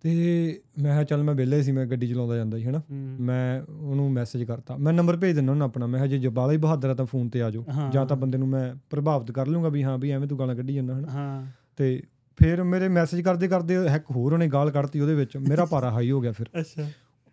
ਤੇ 0.00 0.60
ਮੈਂ 0.82 0.92
ਕਿਹਾ 0.92 1.04
ਚੱਲ 1.04 1.22
ਮੈਂ 1.22 1.34
ਵਿਹਲੇ 1.34 1.62
ਸੀ 1.62 1.72
ਮੈਂ 1.72 1.86
ਗੱਡੀ 1.86 2.08
ਚਲਾਉਂਦਾ 2.08 2.36
ਜਾਂਦਾ 2.36 2.58
ਸੀ 2.58 2.64
ਹਨਾ। 2.64 2.82
ਮੈਂ 3.20 3.72
ਉਹਨੂੰ 3.72 4.12
ਮੈਸੇਜ 4.12 4.42
ਕਰਤਾ। 4.42 4.76
ਮੈਂ 4.76 4.92
ਨੰਬਰ 4.92 5.16
ਭੇਜ 5.16 5.34
ਦਿੰਦਾ 5.34 5.52
ਉਹਨੂੰ 5.52 5.64
ਆਪਣਾ। 5.64 5.86
ਮੈਂ 5.86 6.00
ਕਿਹਾ 6.00 6.06
ਜੇ 6.06 6.18
ਜਬਾਲਾ 6.18 6.52
ਹੀ 6.52 6.56
ਬਹਾਦਰ 6.56 6.90
ਆ 6.90 6.94
ਤਾਂ 6.94 7.06
ਫੋਨ 7.06 7.28
ਤੇ 7.28 7.42
ਆ 7.42 7.50
ਜਾਓ। 7.50 7.64
ਜਾਂ 7.92 8.06
ਤਾਂ। 8.06 8.16
ਬੰਦੇ 8.16 8.38
ਨੂੰ 8.38 8.48
ਮੈਂ 8.48 8.74
ਪ੍ਰਭਾਵਿਤ 8.90 9.30
ਕਰ 9.30 9.46
ਲੂੰਗਾ 9.46 9.68
ਵੀ 9.68 9.82
ਹਾਂ 9.82 9.98
ਵੀ 9.98 10.10
ਐਵੇਂ 10.10 10.28
ਤੂੰ 10.28 10.38
ਗਾਲਾਂ 10.38 10.56
ਕੱਢੀ 10.56 10.74
ਜਾਂਦਾ 10.74 10.98
ਹਨਾ। 10.98 11.08
ਹਾਂ। 11.08 11.46
ਤੇ 11.76 12.02
ਫਿਰ 12.36 12.62
ਮੇਰੇ 12.62 12.88
ਮੈਸੇਜ 12.88 13.20
ਕਰਦੇ 13.20 13.48
ਕਰਦੇ 13.48 13.74
ਇੱਕ 13.74 14.04
ਹੋਰ 14.10 14.32
ਉਹਨੇ 14.32 14.48
ਗਾਲ 14.48 14.70
ਕੱਢਤੀ 14.70 15.00
ਉਹਦੇ 15.00 15.14
ਵਿੱਚ। 15.14 15.36
ਮੇਰਾ 15.36 15.64
ਪਾਰਾ 15.64 15.90
ਹਾਈ 15.90 16.10
ਹੋ 16.10 16.20
ਗਿਆ 16.20 16.32
ਫਿਰ। 16.32 16.46
ਅੱਛਾ। 16.60 16.82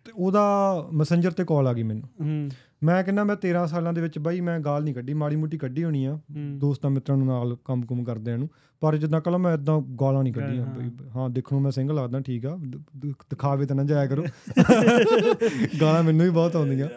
ਤੇ 0.04 0.12
ਉਹਦਾ 0.16 0.74
ਮੈਸੇਂਜਰ 0.92 1.30
ਤੇ 1.30 1.44
ਕਾਲ 1.44 1.66
ਆ 1.66 1.72
ਗਈ 1.72 1.82
ਮੈਨੂੰ। 1.82 2.08
ਹੂੰ। 2.24 2.50
ਮੈਂ 2.84 3.04
ਕਹਿੰਦਾ 3.04 3.24
ਮੈਂ 3.24 3.36
13 3.36 3.66
ਸਾਲਾਂ 3.66 3.92
ਦੇ 3.92 4.00
ਵਿੱਚ 4.00 4.18
ਬਾਈ 4.18 4.40
ਮੈਂ 4.40 4.60
ਗਾਲ 4.60 4.84
ਨਹੀਂ 4.84 4.94
ਕੱਢੀ 4.94 5.14
ਮਾੜੀ 5.14 5.36
ਮੋਟੀ 5.36 5.58
ਕੱਢੀ 5.58 5.84
ਹੋਣੀ 5.84 6.04
ਆ 6.04 6.12
ਹੂੰ। 6.14 6.58
ਦੋਸਤਾਂ 6.58 6.90
ਮਿੱਤਰਾਂ 6.90 7.16
ਨੂੰ 7.16 7.26
ਨਾਲ 7.26 7.56
ਕੰਮ-ਕੁਮ 7.64 8.04
ਕਰਦਿਆਂ 8.04 8.38
ਨੂੰ 8.38 8.48
ਪਰ 8.80 8.96
ਜਿੱਦਾਂ 8.96 9.20
ਕਹਲਾ 9.20 9.38
ਮੈਂ 9.38 9.54
ਇਦਾਂ 9.54 9.80
ਗਾਲਾਂ 9.80 10.22
ਨਹੀਂ 10.22 10.32
ਕੱਢੀਆਂ 10.32 10.66
ਹਾਂ। 10.66 10.74
ਬਈ 10.74 10.90
ਹਾਂ 11.16 11.30
ਦੇਖਣ 11.30 11.54
ਨੂੰ 11.54 11.62
ਮੈਂ 11.62 11.70
ਸਿੰਘ 11.70 11.92
ਲੱਗਦਾ 11.92 12.20
ਠੀਕ 12.20 12.46
ਆ 12.46 12.58
ਦਿਖਾਵੇ 13.06 13.66
ਤਾਂ 13.66 13.76
ਨਾ 13.76 13.84
ਜਾਇਆ 13.84 14.06
ਕਰੋ। 14.06 14.24
ਗਾਲਾਂ 15.80 16.02
ਮੈਨੂੰ 16.02 16.24
ਵੀ 16.26 16.30
ਬਹੁਤ 16.30 16.56
ਆਉਂਦੀਆਂ। 16.56 16.88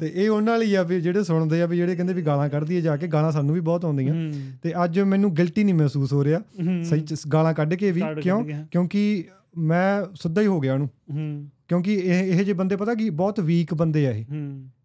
ਤੇ 0.00 0.12
ਇਹ 0.14 0.30
ਉਹਨਾਂ 0.30 0.58
ਲਈ 0.58 0.74
ਆ 0.74 0.82
ਵੀ 0.82 1.00
ਜਿਹੜੇ 1.00 1.24
ਸੁਣਦੇ 1.24 1.62
ਆ 1.62 1.66
ਵੀ 1.66 1.76
ਜਿਹੜੇ 1.76 1.96
ਕਹਿੰਦੇ 1.96 2.14
ਵੀ 2.14 2.22
ਗਾਲਾਂ 2.22 2.48
ਕੱਢਦੀ 2.48 2.76
ਆ 2.76 2.80
ਜਾ 2.80 2.96
ਕੇ 2.96 3.06
ਗਾਲਾਂ 3.06 3.32
ਸਾਨੂੰ 3.32 3.54
ਵੀ 3.54 3.60
ਬਹੁਤ 3.60 3.84
ਆਉਂਦੀਆਂ। 3.84 4.14
ਹੂੰ। 4.14 4.32
ਤੇ 4.62 4.72
ਅੱਜ 4.84 5.00
ਮੈਨੂੰ 5.00 5.34
ਗਿਲਟੀ 5.34 5.64
ਨਹੀਂ 5.64 5.74
ਮਹਿਸੂਸ 5.74 6.12
ਹੋ 6.12 6.24
ਰਿਹਾ। 6.24 6.38
ਹੂੰ, 6.38 6.84
ਸਹੀ 6.84 7.00
ਚ 7.00 7.14
ਗਾਲਾਂ 7.32 7.54
ਕੱਢ 7.54 7.74
ਕੇ 7.74 7.92
ਵੀ 7.92 8.02
ਕਿਉਂ? 8.22 8.52
ਹਾਂ। 8.52 8.66
ਕਿਉਂਕਿ 8.70 9.24
ਮੈਂ 9.58 10.04
ਸਿੱਧਾ 10.14 10.42
ਹੀ 10.42 10.46
ਹੋ 10.46 10.60
ਗਿਆ 10.60 10.74
ਉਹਨੂੰ। 10.74 10.88
ਹੂੰ। 11.12 11.48
ਕਿਉਂਕਿ 11.68 11.94
ਇਹ 11.94 12.24
ਇਹ 12.24 12.44
ਜੇ 12.44 12.52
ਬੰਦੇ 12.52 12.76
ਪਤਾ 12.76 12.94
ਕੀ 12.94 13.10
ਬਹੁਤ 13.10 13.40
ਵੀਕ 13.40 13.74
ਬੰਦੇ 13.74 14.06
ਆ 14.06 14.10
ਇਹ। 14.10 14.24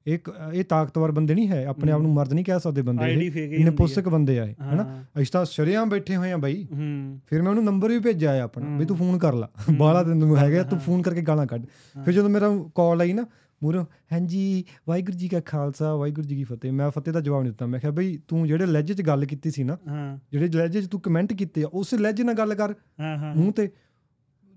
ਹੂੰ 0.07 0.13
ਇੱਕ 0.13 0.31
ਇਹ 0.53 0.63
ਤਾਕਤਵਰ 0.63 1.11
ਬੰਦੇ 1.11 1.35
ਨਹੀਂ 1.35 1.47
ਹੈ 1.47 1.65
ਆਪਣੇ 1.65 1.91
ਆਪ 1.91 2.01
ਨੂੰ 2.01 2.13
ਮਰਦ 2.13 2.33
ਨਹੀਂ 2.33 2.45
ਕਹਿ 2.45 2.59
ਸਕਦੇ 2.59 2.81
ਬੰਦੇ 2.81 3.05
ਇਹ 3.05 3.31
ਫੇਕ 3.31 3.49
ਹੀ 3.49 3.55
ਇਹਨੇ 3.55 3.63
ਹੁੰਦੀ 3.63 3.75
ਪੁਸਤਕ 3.75 4.09
ਬੰਦੇ 4.09 4.39
ਆ 4.39 4.45
ਇਹ। 4.45 4.53
ਹਨਾ? 4.63 5.03
ਅਸੀਂ 5.15 5.25
ਤਾਂ 5.31 5.45
ਸ਼ਰਿਆਂ 5.45 5.85
ਬੈਠੇ 5.85 6.15
ਹੋਏ 6.15 6.31
ਆ 6.31 6.37
ਬਾਈ। 6.37 6.67
ਫਿਰ 7.27 7.41
ਮੈਂ 7.41 7.49
ਉਹਨੂੰ 7.49 7.63
ਨੰਬਰ 7.63 7.89
ਵੀ 7.89 7.99
ਭੇਜਿਆ 7.99 8.31
ਆ 8.31 8.41
ਆਪਣਾ 8.41 8.77
ਵੀ 8.77 8.85
ਤੂੰ 8.85 8.97
ਫੋਨ 8.97 9.17
ਕਰ 9.17 9.33
ਲਾ। 9.33 9.49
ਬਾਲਾ 9.77 10.03
ਤੈਨੂੰ 10.03 10.37
ਹੈਗਾ 10.37 10.63
ਤੂੰ। 10.63 10.79
ਫੋਨ 10.79 11.01
ਕਰਕੇ 11.01 11.21
ਗਾਲਾਂ 11.21 11.47
ਕੱਢ। 11.47 11.65
ਫਿਰ 12.05 12.13
ਜਦੋਂ 12.13 12.29
ਮੇਰਾ 12.29 12.49
ਕਾਲ 12.75 13.01
ਆਈ 13.01 13.13
ਨਾ 13.13 13.25
ਮੂਰੋ 13.63 13.85
ਹਾਂਜੀ 14.13 14.63
ਵਾਹਿਗੁਰੂ 14.87 15.17
ਜੀ 15.17 15.27
ਕਾ 15.27 15.39
ਖਾਲਸਾ 15.39 15.95
ਵਾਹਿਗੁਰੂ 15.95 16.27
ਜੀ 16.27 16.35
ਕੀ 16.35 16.43
ਫਤਿਹ। 16.43 16.71
ਮੈਂ 16.71 16.91
ਫਤਿਹ 16.91 17.13
ਦਾ 17.13 17.19
ਜਵਾਬ 17.19 17.41
ਨਹੀਂ 17.41 17.51
ਦਿੱਤਾ। 17.51 17.65
ਮੈਂ 17.65 17.79
ਕਿਹਾ 17.79 17.91
ਬਈ 17.91 18.19
ਤੂੰ 18.27 18.47
ਜਿਹੜੇ 18.47 18.65
ਲਹਿਜੇ 18.65 18.93
'ਚ 18.93 19.01
ਗੱਲ 19.01 19.25
ਕੀਤੀ 19.25 19.51
ਸੀ 19.51 19.63
ਨਾ 19.63 19.77
ਜਿਹੜੇ 20.31 20.47
ਲਹਿਜੇ 20.47 20.81
'ਚ 20.81 20.87
ਤੂੰ 20.87 21.01
ਕਮੈਂਟ 21.01 21.33
ਕੀਤੇ 21.33 21.63
ਆ 21.63 21.67
ਉਸ 21.73 21.93
ਲਹਿਜੇ 21.93 22.23
ਨਾਲ 22.23 22.35
ਗੱਲ 22.35 22.55
ਕਰ। 22.55 22.73
ਮੂੰਹ 23.35 23.51
ਤੇ 23.51 23.69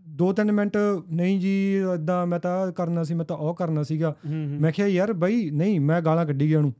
ਦੋ 0.08 0.32
ਤਿੰਨ 0.32 0.52
ਮਿੰਟ 0.52 0.76
ਨਹੀਂ 1.12 1.40
ਜੀ 1.40 1.76
ਇਦਾਂ 1.94 2.26
ਮੈਂ 2.26 2.40
ਤਾਂ 2.40 2.72
ਕਰਨਾ 2.72 3.04
ਸੀ 3.04 3.14
ਮੈਂ 3.14 3.24
ਤਾਂ 3.24 3.36
ਉਹ 3.36 3.54
ਕਰਨਾ 3.54 3.82
ਸੀਗਾ। 3.82 4.16
ਮੈਂ 4.60 4.72
ਕਿਹਾ 4.72 4.88
ਯਾਰ 4.88 5.12
ਬਈ 5.12 5.50
ਨਹੀਂ 5.50 5.80
ਮੈਂ 5.80 6.00
ਗਾਲਾਂ 6.00 6.26
ਕੱਢੀ 6.26 6.48
ਗਿਆ 6.48 6.58
ਉਹਨੂੰ। 6.58 6.74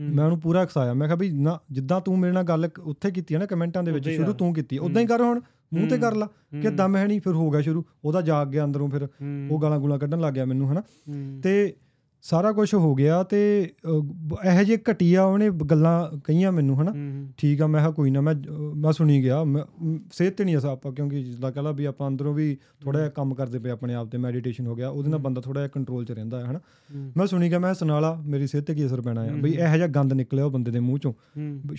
ਮੈਂ 0.00 0.24
ਉਹਨੂੰ 0.24 0.40
ਪੂਰਾ 0.40 0.64
ਹਸਾਇਆ। 0.64 0.94
ਮੈਂ 0.94 1.08
ਕਿਹਾ 1.08 1.16
ਬਈ 1.16 1.30
ਨਾ 1.30 1.58
ਜਿੱਦਾਂ 1.70 2.00
ਤੂੰ 2.00 2.18
ਮੇਰੇ 2.18 2.32
ਨਾਲ 2.32 2.42
ਗੱਲ 2.42 2.68
ਉੱਥੇ 2.82 3.10
ਕੀਤੀ 3.10 3.34
ਹੈ 3.34 3.40
ਨਾ 3.40 3.46
ਕਮੈਂਟਾਂ 3.46 3.82
ਦੇ 3.82 3.92
ਵਿੱਚ 3.92 4.08
ਸ਼ੁਰੂ। 4.08 4.32
ਤੂੰ 4.32 4.54
ਕੀਤੀ। 4.54 4.78
ਉਦਾਂ 4.78 5.02
ਹੀ 5.02 5.06
ਕਰ 5.06 5.20
ਹੁਣ 5.20 5.40
ਮੂੰਹ 5.74 5.88
ਤੇ 5.88 5.98
ਕਰ 5.98 6.14
ਲਾ। 6.14 6.26
ਕਿ 6.62 6.70
ਦਮ 6.70 6.96
ਹੈ 6.96 7.06
ਨਹੀਂ 7.06 7.20
ਫਿਰ 7.20 7.32
ਹੋ 7.32 7.50
ਗਿਆ 7.50 7.60
ਸ਼ੁਰੂ। 7.60 7.84
ਉਹਦਾ 8.04 8.20
ਜਾਗ 8.20 8.48
ਗਿਆ 8.48 8.64
ਅੰਦਰੋਂ 8.64 8.90
ਫਿਰ 8.90 9.08
ਉਹ 9.50 9.62
ਗਾਲਾਂ 9.62 9.78
ਗੁਲਾਂ 9.78 9.98
ਕੱਢਣ 9.98 10.20
ਲੱਗ 10.20 10.34
ਗਿਆ 10.34 10.44
ਮੈਨੂੰ 10.44 10.72
ਹਨਾ? 10.72 10.82
ਤੇ 11.42 11.76
ਸਾਰਾ 12.26 12.50
ਕੁਝ 12.52 12.72
ਹੋ 12.74 12.94
ਗਿਆ 12.94 13.22
ਤੇ 13.22 13.38
ਇਹੋ 13.86 14.62
ਜਿਹੇ 14.62 14.78
ਘਟੀਆ 14.90 15.24
ਉਹਨੇ 15.24 15.48
ਗੱਲਾਂ 15.70 15.92
ਕਹੀਆਂ 16.24 16.52
ਮੈਨੂੰ 16.52 16.80
ਹਨਾ? 16.80 16.92
ਠੀਕ 17.36 17.62
ਆ 17.62 17.66
ਮੈਂ 17.66 17.80
ਕਿਹਾ 17.80 17.90
ਕੋਈ 17.90 18.10
ਨਾ 18.10 18.20
ਮੈਂ 18.20 18.34
ਮੈਂ 18.76 18.92
ਸੁਣੀ 18.92 19.22
ਗਿਆ 19.22 19.44
ਸਿਹਤ 20.12 20.34
ਤੇ 20.36 20.44
ਨਹੀਂ 20.44 20.56
ਅਸਾ 20.58 20.70
ਆਪਾਂ 20.70 20.92
ਕਿਉਂਕਿ 20.92 21.22
ਜਿੱਦਾਂ 21.22 21.50
ਕਹਲਾ 21.52 21.72
ਵੀ 21.72 21.84
ਆਪਾਂ 21.84 22.08
ਅੰਦਰੋਂ 22.08 22.32
ਵੀ 22.34 22.56
ਥੋੜਾ 22.80 22.98
ਜਿਹਾ 22.98 23.10
ਕੰਮ 23.10 23.34
ਕਰਦੇ 23.34 23.58
ਪਏ 23.58 23.70
ਆਪਣੇ 23.70 23.94
ਆਪ 23.94 24.08
ਤੇ 24.10 24.18
ਮੈਡੀਟੇਸ਼ਨ 24.18 24.66
ਹੋ 24.66 24.74
ਗਿਆ 24.74 24.88
ਉਹਦੇ 24.88 25.10
ਨਾਲ। 25.10 25.20
ਬੰਦਾ 25.20 25.40
ਥੋੜਾ 25.40 25.60
ਜਿਹਾ 25.60 25.68
ਕੰਟਰੋਲ 25.68 26.04
'ਚ 26.04 26.12
ਰਹਿੰਦਾ 26.12 26.40
ਹੈ 26.40 26.50
ਹਨਾ? 26.50 26.60
ਮੈਂ 27.16 27.26
ਸੁਣੀ 27.26 27.50
ਗਿਆ 27.50 27.58
ਮੈਂ 27.58 27.72
ਸੁਣਾਲਾ 27.74 28.14
ਮੇਰੀ 28.26 28.46
ਸਿਹਤ 28.46 28.64
ਤੇ 28.64 28.74
ਕੀ 28.74 28.86
ਅਸਰ 28.86 29.00
ਪੈਣਾ 29.00 29.20
ਆ। 29.22 29.34
ਬਈ 29.42 29.52
ਇਹੋ 29.52 29.76
ਜਿਹਾ 29.76 29.86
ਗੰਦ 29.96 30.12
ਨਿਕਲਿਆ 30.12 30.44
ਉਹ 30.44 30.50
ਬੰਦੇ 30.50 30.70
ਦੇ 30.70 30.80
ਮੂੰਹ 30.80 30.98
ਚੋਂ। 30.98 31.12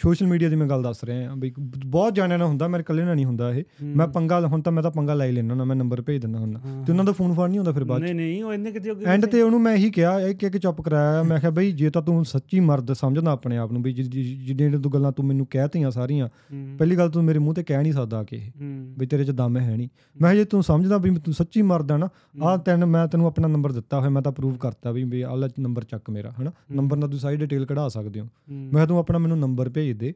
ਸੋਸ਼ਲ 0.03 0.27
ਮੀਡੀਆ 0.27 0.49
ਦੀ 0.49 0.55
ਮੈਂ 0.55 0.67
ਗੱਲ 0.67 0.83
ਦੱਸ 0.83 1.03
ਰਿਹਾ 1.03 1.29
ਹਾਂ 1.29 1.35
ਬਈ 1.35 1.51
ਬਹੁਤ 1.57 2.13
ਜਾਣਿਆਂ 2.13 2.39
ਨਾਲ 2.39 2.47
ਹੁੰਦਾ 2.47 2.67
ਮੇਰੇ 2.67 2.81
ਇਕੱਲੇ 2.81 3.03
ਨਾਲ 3.03 3.15
ਨਹੀਂ 3.15 3.25
ਹੁੰਦਾ 3.25 3.49
ਇਹ। 3.53 3.63
ਮੈਂ 3.95 4.07
ਪੰਗਾ 4.07 4.39
ਹੁਣ 4.47 4.61
ਤਾਂ 4.61 4.71
ਮੈਂ 4.71 4.83
ਤਾਂ 4.83 4.91
ਪੰਗਾ 4.91 5.13
ਲੈ 5.13 5.31
ਲੈਣਾ 5.31 5.63
ਮੈਂ 5.63 5.75
ਨੰਬਰ 5.75 6.01
ਭੇਜ 6.01 6.21
ਦਿੰਦਾ 6.21 6.39
ਹੁੰਦਾ। 6.39 6.59
ਤੇ 6.85 6.91
ਉਹਨਾਂ 6.91 7.05
ਦਾ 7.05 7.11
ਫੋਨ 7.11 7.33
ਫਾਨ 7.33 7.49
ਨਹੀਂ 7.49 7.59
ਹੁੰਦਾ 7.59 7.71
ਫਿਰ 7.71 7.83
ਬਾਅਦ 7.83 8.01
ਨਹੀਂ 8.01 8.15
ਨਹੀਂ 8.15 8.43
ਉਹ 8.43 8.53
ਇੰਨੇ 8.53 8.71
ਕਿਤੇ 8.71 8.93
ਐਂਡ 9.05 9.25
ਤੇ 9.25 9.41
ਉਹਨੂੰ 9.41 9.61
ਮੈਂ 9.61 9.73
ਇਹੀ 9.75 9.89
ਕਿਹਾ 9.91 10.19
ਇੱਕ 10.43 10.55
ਇੱਕ 10.55 10.57
ਚੁੱਪ 10.57 10.81
ਕਰਾਇਆ 10.81 11.23
ਮੈਂ 11.23 11.39
ਕਿਹਾ 11.39 11.51
ਬਈ 11.51 11.71
ਜੇ 11.71 11.89
ਤਾਂ 11.89 12.01
ਤੂੰ 12.01 12.25
ਸੱਚੀ 12.25 12.59
ਮਰਦ 12.59 12.93
ਸਮਝਦਾ 12.93 13.31
ਆਪਣੇ 13.31 13.57
ਆਪ 13.57 13.71
ਨੂੰ 13.71 13.81
ਵੀ 13.81 13.93
ਜਿਹੜੀਆਂ 13.93 14.71
ਤੂੰ 14.71 14.93
ਗੱਲਾਂ 14.93 15.11
ਤੂੰ 15.11 15.25
ਮੈਨੂੰ 15.25 15.47
ਕਹਿਤੀਆਂ 15.51 15.91
ਸਾਰੀਆਂ 15.91 16.29
ਪਹਿਲੀ 16.77 16.95
ਗੱਲ 16.95 17.09
ਤੂੰ 17.09 17.23
ਮੇਰੇ 17.23 17.39
ਮੂੰਹ 17.39 17.55
ਤੇ 17.55 17.63
ਕਹਿ 17.63 17.83
ਨਹੀਂ 17.83 17.93
ਸਕਦਾ 17.93 18.23
ਕਿ 18.23 18.35
ਇਹ। 18.35 18.51
ਵੀ 18.99 19.05
ਤੇਰੇ 19.05 19.23
'ਚ 19.23 19.31
ਦਮ 19.31 19.57
ਹੈ 19.57 19.77
ਨਹੀਂ। 19.77 19.89
ਮੈਂ 20.21 20.35
ਜੇ 20.35 20.45
ਤੂੰ 20.45 20.63
ਸਮਝਦਾ 20.63 20.97
ਵੀ 20.97 21.15
ਤੂੰ 21.15 21.33
ਸੱਚੀ 21.33 21.61
ਮਰਦ 21.61 21.91
ਆ 21.91 21.97
ਨਾ 21.97 22.09
ਆਹ 22.43 22.57
ਤੈਨੂੰ 22.57 22.87
ਮੈਂ 22.87 23.07
ਤੈਨੂੰ 23.07 23.27
ਆਪਣਾ 23.27 23.47
ਨੰਬਰ 23.47 23.71
ਦਿੱਤਾ 23.71 23.99
ਹੋਇਆ 23.99 24.09
ਮੈਂ 24.09 24.21
ਤਾਂ 24.21 24.31
ਪ੍ਰੂਵ 24.31 24.57
ਕਰਤਾ 24.57 24.91
ਵੀ 24.91 25.03
ਵੀ 25.03 25.21
ਆਹ 25.21 25.37
ਨੰਬਰ 25.59 25.83
ਚੱਕ 25.83 26.09
ਮੇਰਾ 26.09 26.33
ਹਨਾ? 26.41 26.51
ਨੰਬਰ 26.71 26.97
ਨਾਲ 26.97 27.09
ਤੂੰ 27.09 27.19
ਸਾਰੀ 27.19 27.35
ਡਿਟੇਲ 27.35 27.65
ਕਢਾ 27.65 27.87
ਸਕਦੇ 27.87 28.19
ਹੋ। 28.19 28.27
ਮੈਂ 28.49 28.87
ਤੂੰ 28.87 28.97
ਆਪਣਾ 28.99 29.17
ਮੈਨੂੰ 29.17 29.39
ਨੰਬਰ 29.39 29.69
ਭੇਜ 29.69 29.97
ਦੇ। 29.97 30.13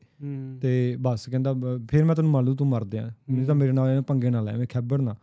ਤੇ 0.62 0.98
ਬਸ 1.00 1.30
ਕਹਿੰਦਾ 1.30 1.56
ਫਿਰ 1.92 2.04
ਮੈਂ 2.04 2.16
ਤੈਨੂੰ 2.16 2.32
ਮੰਨ 2.32 2.46
ਲੂ 2.46 2.56
ਤੂੰ 2.56 2.68
ਮਰਦ 2.68 2.96
ਆ। 2.96 3.12
ਨਹੀਂ 3.30 3.46
ਤਾਂ 3.46 3.56
ਮੇਰੇ 3.56 3.72
ਨਾਲ 3.72 3.90
ਇਹਨੇ 3.90 4.02
ਪੰਗੇ 4.02 4.30
ਨਾ 4.30 4.42
ਲੈ 4.42 4.52
ਐਵੇਂ 4.52 4.68
ਖੈਬੜ 4.74 5.02
ਨਾ। 5.02 5.16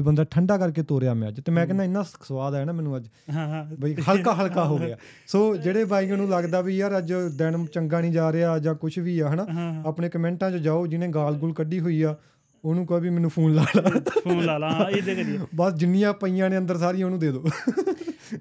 ਬੰਦਾ 0.00 0.24
ਠੰਡਾ 0.24 0.58
ਕਰਕੇ 0.58 0.82
ਤੋਰਿਆ 0.82 1.14
ਮੈਂ 1.14 1.28
ਅੱਜ। 1.28 1.40
ਤੇ 1.40 1.52
ਮੈਂ 1.52 1.66
ਕਹਿੰਦਾ 1.66 1.84
ਇੰਨਾ 1.84 2.02
ਸਵਾਦ 2.02 2.54
ਆਇਆ 2.54 2.64
ਨਾ 2.64 2.72
ਮੈਨੂੰ 2.72 2.96
ਅੱਜ। 2.96 3.08
ਹਾਂ 3.30 3.48
ਹਾਂ। 3.48 3.64
ਬਈ 3.80 3.94
ਹਲਕਾ 4.08 4.34
ਹਲਕਾ 4.34 4.64
ਹੋ 4.64 4.78
ਗਿਆ। 4.78 4.96
ਸੋ 5.26 5.56
ਜਿਹੜੇ 5.56 5.84
ਬਾਈਆਂ 5.84 6.16
ਨੂੰ 6.16 6.28
ਲੱਗਦਾ 6.28 6.60
ਵੀ 6.60 6.76
ਯਾਰ 6.76 6.98
ਅੱਜ 6.98 7.12
ਦਿਨ 7.12 7.66
ਚੰਗਾ 7.66 8.00
ਨਹੀਂ 8.00 8.12
ਜਾ 8.12 8.32
ਰਿਹਾ 8.32 8.58
ਜਾਂ 8.58 8.74
ਕੁਝ 8.74 8.98
ਵੀ 8.98 9.18
ਆ 9.20 9.28
ਹਨਾ? 9.28 9.46
ਆਪਣੇ 9.86 10.08
ਕਮੈਂਟਾਂ 10.08 10.50
'ਚ 10.50 10.54
ਜਾਓ 10.54 10.86
ਜਿਹਨੇ 10.86 11.08
ਗਾਲ 11.08 11.34
ਗੁਲ 11.34 11.52
ਕੱਢੀ 11.52 11.80
ਹੋਈ 11.80 12.02
ਆ 12.02 12.16
ਉਹਨੂੰ 12.64 12.86
ਕਹੋ 12.86 13.00
ਵੀ 13.00 13.10
ਮੈਨੂੰ 13.10 13.30
ਫੋਨ 13.30 13.54
ਲਾ 13.54 13.66
ਲਾ। 13.76 13.90
ਫੋਨ 14.24 14.44
ਲਾ 14.44 14.58
ਲਾ 14.58 14.88
ਇਹ 14.96 15.02
ਦੇ 15.02 15.14
ਕਰੀਏ 15.14 15.38
ਬਸ 15.54 15.74
ਜਿੰਨੀਆਂ 15.74 16.12
ਪਈਆਂ 16.12 16.50
ਨੇ 16.50 16.58
ਅੰਦਰ 16.58 16.76
ਸਾਰੀਆਂ 16.76 17.06
ਉਹਨੂੰ 17.06 17.18
ਦੇ 17.18 17.32
ਦਿਓ 17.32 17.44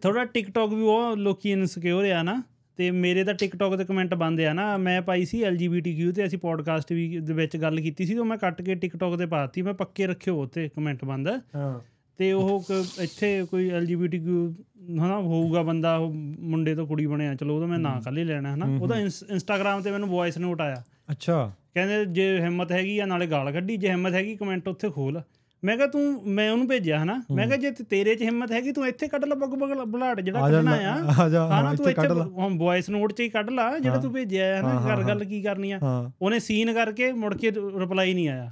ਥੋੜਾ 0.03 0.25
ਟਿਕਟੌਕ 0.25 0.73
ਵੀ 0.73 0.81
ਉਹ 0.81 1.17
ਲੋਕੀ 1.17 1.51
ਇਨਸਿਕਿਉਰ 1.51 2.05
ਆ 2.05 2.23
ਨਾ 2.23 2.43
ਤੇ 2.77 2.91
ਮੇਰੇ 2.91 3.23
ਤਾਂ 3.23 3.33
ਟਿਕਟੌਕ 3.33 3.75
ਤੇ 3.75 3.85
ਕਮੈਂਟ 3.85 4.13
ਬੰਦ 4.13 4.41
ਆ 4.41 4.53
ਨਾ। 4.53 4.77
ਮੈਂ 4.77 5.01
ਪਾਈ 5.01 5.25
ਸੀ 5.25 5.43
LGBTQ 5.43 6.11
ਤੇ 6.15 6.25
ਅਸੀਂ 6.25 6.37
ਪੋਡਕਾਸਟ 6.39 6.93
ਵੀ 6.93 7.19
ਦੇ 7.19 7.33
ਵਿੱਚ 7.33 7.57
ਗੱਲ 7.57 7.81
ਕੀਤੀ 7.81 8.05
ਸੀ 8.05 8.17
ਉਹ 8.17 8.25
ਮੈਂ 8.25 8.37
ਕੱਟ 8.37 8.61
ਕੇ 8.61 8.75
ਟਿਕਟੌਕ 8.75 9.17
ਤੇ 9.17 9.25
ਪਾਤੀ 9.25 9.61
ਮੈਂ 9.61 9.73
ਪੱਕੇ 9.73 10.07
ਰੱਖਿਓ 10.07 10.43
ਉੱਤੇ 10.43 10.69
ਕਮੈਂਟ 10.75 11.05
ਬੰਦ। 11.05 11.27
ਹਾਂ। 11.55 11.94
ਤੇ 12.17 12.31
ਉਹ 12.31 12.63
ਇੱਥੇ 12.99 13.45
ਕੋਈ 13.51 13.71
LGBTQ 13.71 14.53
ਹਨਾ 14.89 15.17
ਹੋਊਗਾ 15.19 15.61
ਬੰਦਾ 15.61 15.95
ਉਹ 15.97 16.13
ਮੁੰਡੇ 16.39 16.75
ਤੋਂ 16.75 16.87
ਕੁੜੀ 16.87 17.05
ਬਣਿਆ 17.05 17.35
ਚਲੋ 17.35 17.55
ਉਹਦਾ 17.55 17.65
ਮੈਂ 17.65 17.79
ਨਾਂ 17.79 18.01
ਕੱਲ 18.01 18.17
ਹੀ 18.17 18.23
ਲੈਣਾ 18.23 18.53
ਹਨਾ। 18.55 18.65
ਉਹਦਾ 18.81 18.99
ਇੰਸਟਾਗ੍ਰam 18.99 19.81
ਤੇ 19.83 19.91
ਮੈਨੂੰ 19.91 20.09
ਵੌਇਸ 20.09 20.37
ਨੋਟ 20.37 20.61
ਆਇਆ। 20.61 20.83
ਅੱਛਾ। 21.11 21.51
ਕਹਿੰਦੇ 21.73 22.05
ਜੇ 22.05 22.39
ਹਿੰਮਤ 22.39 22.71
ਹੈਗੀ 22.71 22.99
ਆ 22.99 23.05
ਨਾਲੇ 23.05 23.27
ਗਾਲ 23.27 23.51
ਕੱਢੀ 23.51 23.77
ਜੇ 23.77 23.89
ਹਿੰਮਤ 23.89 24.13
ਹੈਗੀ 24.13 24.35
ਕਮੈਂਟ 24.35 24.67
ਉੱਥੇ 24.67 24.89
ਖੋਲ। 24.89 25.21
ਮੈਂ 25.63 25.75
ਕਿਹਾ 25.77 25.87
ਤੂੰ 25.87 26.21
ਮੈਂ 26.27 26.51
ਉਹਨੂੰ 26.51 26.67
ਭੇਜਿਆ 26.67 27.03
ਹਨਾ। 27.03 27.21
ਮੈਂ 27.31 27.45
ਕਿਹਾ 27.47 27.57
ਜੇ 27.57 27.71
ਤੇਰੇ 27.89 28.15
'ਚ 28.15 28.21
ਹਿੰਮਤ 28.21 28.51
ਹੈਗੀ 28.51 28.71
ਤੂੰ 28.71 28.87
ਇੱਥੇ 28.87 29.07
ਕੱਢ 29.07 29.25
ਲੈ 29.25 29.35
ਬਗ 29.35 29.55
ਬਗ 29.55 29.83
ਬੁਲਾੜ 29.87 30.21
ਜਿਹੜਾ 30.21 30.49
ਕੱਢਣਾ 30.49 30.71
ਆ। 30.71 31.23
ਆ 31.23 31.29
ਜਾ 31.29 31.41
ਹਾਂ 31.41 31.51
ਹਾਂ 31.51 31.63
ਨਾ 31.63 31.73
ਤੂੰ 31.73 31.89
ਇੱਥੇ 31.89 31.91
ਇੱਥੇ 31.91 32.07
ਕੱਢ 32.07 32.17
ਲਾ। 32.17 32.23
ਹੁਣ 32.25 32.57
ਵੌਇਸ 32.57 32.89
ਨੋਟ 32.89 33.13
'ਚ 33.13 33.19
ਹੀ 33.19 33.29
ਕੱਢ 33.29 33.49
ਲਾ 33.49 33.79
ਜਿਹੜਾ। 33.79 33.97
ਤੂੰ 33.97 34.13
ਭੇਜਿਆ 34.13 34.55
ਹੈ 34.55 34.61
ਨਾ 34.61 34.95
ਕਰ। 34.95 35.03
ਗੱਲ 35.03 35.23
ਕੀ 35.23 35.41
ਕਰਨੀ 35.41 35.71
ਆ। 35.71 35.79
ਉਹਨੇ 36.21 36.39
ਸੀਨ 36.39 36.73
ਕਰਕੇ 36.73 37.11
ਮੁੜ 37.11 37.33
ਕੇ 37.37 37.51
ਰਿਪਲਾਈ 37.51 38.13
ਨਹੀਂ 38.13 38.29
ਆਇਆ। 38.29 38.49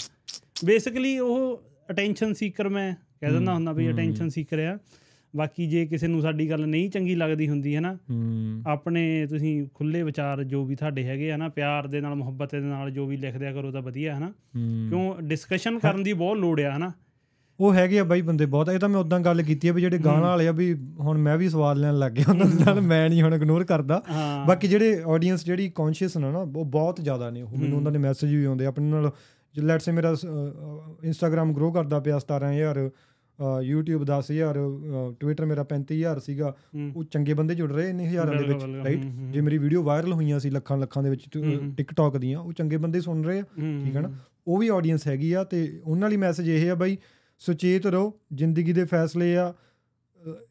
ਬੇਸਿਕਲੀ 0.66 1.20
ਉਹ 1.20 1.64
ਅਟੈਂਸ਼ਨ 1.90 2.34
ਸੀਕਰ 2.34 2.70
ਮੈਂ 2.70 2.96
ਕਹਿ 3.24 3.32
ਦਿੰਦਾ 3.32 3.54
ਹੁੰਦਾ 3.54 3.72
ਵੀ। 3.72 3.90
ਅਟੈਂਸ਼ਨ 3.92 4.30
ਸੀਕਰ 4.30 4.60
ਆ 4.60 4.78
ਬਾਕੀ 5.34 5.66
ਜੇ 5.68 5.86
ਕਿਸੇ 5.86 6.08
ਨੂੰ 6.08 6.22
ਸਾਡੀ 6.22 6.50
ਗੱਲ 6.50 6.66
ਨਹੀਂ 6.68 6.90
ਚੰਗੀ 6.90 7.16
ਲੱਗਦੀ 7.16 7.48
ਹੁੰਦੀ 7.50 7.76
ਹੈ। 7.76 7.82
ਨਾ 7.82 7.96
ਆਪਣੇ 8.68 9.26
ਤੁਸੀਂ 9.28 9.54
ਖੁੱਲੇ 9.74 10.02
ਵਿਚਾਰ 10.04 10.44
ਜੋ 10.44 10.64
ਵੀ 10.66 10.76
ਤੁਹਾਡੇ 10.76 11.04
ਹੈਗੇ 11.04 11.32
ਆ 11.32 11.38
ਨਾ 11.38 11.48
ਪਿਆਰ 11.50 11.88
ਦੇ 11.88 12.02
ਨਾਲ 12.02 12.16
ਮੁਹੱਬਤ 12.16 12.52
ਦੇ 12.52 12.60
ਨਾਲ 12.60 12.92
ਜੋ 12.92 13.06
ਵੀ 13.06 13.18
ਲਿਖਦਿਆ 13.18 13.54
ਕਰੋ 13.54 13.72
ਤਾਂ 13.72 13.82
ਵਧੀਆ 13.82 14.16
ਹੈ। 14.16 14.20
ਨਾ 14.20 14.32
ਕਿਉਂ 14.90 15.14
ਡਿਸਕਸ਼ਨ 15.22 15.80
ਕਰਨ 15.80 16.04
ਦੀ 16.04 16.14
ਬਹੁਤ 16.14 16.38
ਲੋੜ 16.38 16.60
ਆ 16.62 16.76
ਹਨਾ? 16.78 16.92
ਉਹ 17.60 17.74
ਹੈਗੇ 17.74 18.00
ਆ 18.00 18.04
ਬਾਈ 18.04 18.22
ਬੰਦੇ 18.22 18.46
ਬਹੁਤ। 18.46 18.70
ਇਹ 18.70 18.80
ਤਾਂ 18.80 18.90
ਮੈਂ 18.90 19.00
ਉਦਾਂ 19.00 19.20
ਗੱਲ 19.20 19.42
ਕੀਤੀ 19.44 19.68
ਆ 19.68 19.74
ਵੀ 19.74 19.82
ਜਿਹੜੇ 19.82 19.98
ਗਾਣਾ 19.98 20.28
ਵਾਲੇ 20.28 20.48
ਆ 20.48 20.52
ਵੀ 20.52 20.74
ਹੁਣ 21.00 21.18
ਮੈਂ 21.18 21.38
ਵੀ 21.38 21.50
ਸਵਾਲ 21.50 21.80
ਲੈਣ 21.80 21.98
ਲੱਗ 22.00 22.12
ਗਿਆ 22.12 22.26
ਉਹਨਾਂ 22.30 22.46
ਦੇ 22.46 22.64
ਨਾਲ 22.66 22.82
ਮੈਂ 22.82 23.10
ਨਹੀਂ 23.10 23.22
ਹੁਣ 23.22 23.34
ਇਗਨੋਰ 23.34 23.64
ਕਰਦਾ। 23.64 24.02
ਬਾਕੀ 24.48 24.68
ਜਿਹੜੇ 24.68 25.02
ਆਡੀਅנס 25.06 25.46
ਜਿਹੜੀ 25.46 25.70
ਕੌਨਸ਼ੀਅਸ 25.76 26.18
ਨੇ 26.18 26.32
ਨਾ 26.32 26.40
ਉਹ 26.40 26.66
ਬਹੁਤ 26.66 27.02
ਜ਼ਿਆਦਾ 27.02 27.30
ਨੇ 27.30 27.42
ਉਹ। 27.42 27.58
ਮੈਨੂੰ 27.58 27.78
ਉਹਨਾਂ 27.78 27.92
ਦੇ 27.92 28.00
ਮੈਸੇਜ 28.00 28.36
ਵੀ 28.36 28.44
ਆਉਂਦੇ 28.46 28.66
ਆਪਣੇ 28.66 28.90
ਨਾਲ 28.90 29.12
ਲੈਟਸ 29.56 29.86
ਸੇ 29.86 29.92
ਮੇਰਾ 29.92 30.16
ਇੰਸਟਾਗ੍ਰam 31.04 31.54
ਗਰੋ 31.54 31.72
ਕਰਦਾ 31.72 32.00
ਪਿਆ 32.00 32.20
17000 32.20 32.90
YouTube 33.40 34.04
10000 34.06 34.60
ਟਵਿੱਟਰ 35.20 35.46
ਮੇਰਾ 35.46 35.64
35000 35.64 36.20
ਸੀਗਾ। 36.20 36.54
ਉਹ 36.96 37.04
ਚੰਗੇ 37.04 37.34
ਬੰਦੇ 37.34 37.56
ਜੁੜ 37.56 37.72
ਰਹੇ 37.72 37.90
ਇੰਨੇ 37.90 38.08
ਹਜ਼ਾਰਾਂ 38.08 38.36
ਦੇ 38.36 38.44
ਵਿੱਚ 38.48 38.64
ਰਾਈਟ। 38.86 39.06
ਜੇ 39.32 39.42
ਮੇਰੀ 39.42 39.58
ਵੀਡੀਓ 39.58 39.84
ਵਾਇਰਲ 39.84 40.14
ਹੋਈਆਂ 40.14 40.40
ਸੀ 40.40 40.50
ਲੱਖਾਂ 40.50 40.78
ਲੱਖਾਂ 40.78 41.04
ਦੇ 41.04 41.10
ਵਿੱਚ। 41.10 41.28
ਟਿਕਟੌਕ 41.78 42.18
ਦੀਆਂ 42.18 42.40
ਉਹ 42.40 42.54
ਚੰਗੇ 42.54 42.78
ਬੰਦੇ 42.78 43.02
ਸੁਣ 43.02 43.24
ਰਹੇ 43.24 43.40
ਆ 43.40 43.44
ਠੀਕ 43.84 43.96
ਹੈ 43.96 44.02
ਨਾ 44.02 44.12
ਉਹ 44.48 44.58
ਵੀ 44.58 44.68
ਆਡੀਅנס 44.68 45.08
ਹੈਗੀ 45.08 45.34
ਆ 45.34 45.44
ਤੇ 45.44 45.82
ਉਹਨਾਂ 45.86 46.10
ਲਈ 46.10 46.18
ਮੈਸੇਜ 46.18 46.50
ਇਹ 46.50 46.72
ਆ 46.72 46.76
ਬਾਈ 46.76 46.98
ਸੁਚੇਤ 47.40 47.86
ਰਹੋ 47.88 48.14
ਜ਼ਿੰਦਗੀ 48.34 48.74
ਦੇ 48.74 48.86
ਫੈਸਲੇ 48.86 49.36
ਆ 49.38 49.54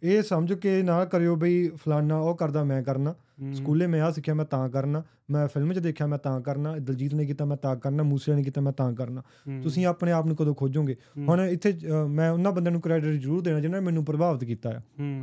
ਇਹ 0.03 0.23
ਸਮਝ 0.23 0.53
ਕੇ 0.53 0.83
ਨਾ 0.83 1.05
ਕਰਿਓ 1.05 1.37
ਬਈ 1.37 1.69
ਫਲਾਨਾ 1.69 2.19
ਉਹ 2.19 2.37
ਕਰਦਾ 2.37 2.65
ਮੈਂ 2.65 2.83
ਕਰਨਾ 2.83 3.15
ਸਕੂਲੇ 3.55 3.87
ਮੈਂ 3.87 4.01
ਆ 4.03 4.11
ਸਿੱਖਿਆ 4.11 4.35
ਮੈਂ 4.35 4.45
ਤਾਂ 4.45 4.69
ਕਰਨਾ। 4.69 5.03
ਮੈਂ 5.31 5.47
ਫਿਲਮ 5.49 5.73
'ਚ 5.73 5.79
ਦੇਖਿਆ 5.79 6.07
ਮੈਂ 6.07 6.19
ਤਾਂ 6.19 6.41
ਕਰਨਾ। 6.41 6.77
ਦਲਜੀਤ 6.79 7.15
ਨੇ 7.15 7.25
ਕੀਤਾ 7.27 7.45
ਮੈਂ 7.45 7.57
ਤਾਂ 7.57 7.77
ਕਰਨਾ। 7.77 8.03
ਮੂਸੇ 8.03 8.35
ਨੇ 8.35 8.43
ਕੀਤਾ 8.43 8.61
ਮੈਂ 8.61 8.73
ਤਾਂ 8.73 8.93
ਕਰਨਾ। 8.93 9.23
ਤੁਸੀਂ 9.63 9.87
ਆਪਣੇ 9.87 10.13
ਆਪ 10.13 10.27
ਨੂੰ 10.27 10.37
ਕਦੋਂ 10.37 10.55
ਖੋਜੋਗੇ? 10.55 10.97
ਹੁਣ 11.29 11.41
ਇੱਥੇ 11.41 11.79
ਮੈਂ 12.09 12.31
ਉਹਨਾਂ 12.31 12.53
ਬੰਦਿਆਂ 12.53 12.73
ਨੂੰ 12.73 12.81
ਕ੍ਰੈਡਿਟ 12.81 13.21
ਜ਼ਰੂਰ 13.21 13.43
ਦੇਣਾ 13.43 13.61
ਜਿਨ੍ਹਾਂ 13.61 13.81
ਨੇ 13.81 13.85
ਮੈਨੂੰ 13.87 14.05
ਪ੍ਰਭਾਵਿਤ 14.05 14.45
ਕੀਤਾ 14.45 14.71
ਆ 14.71 14.81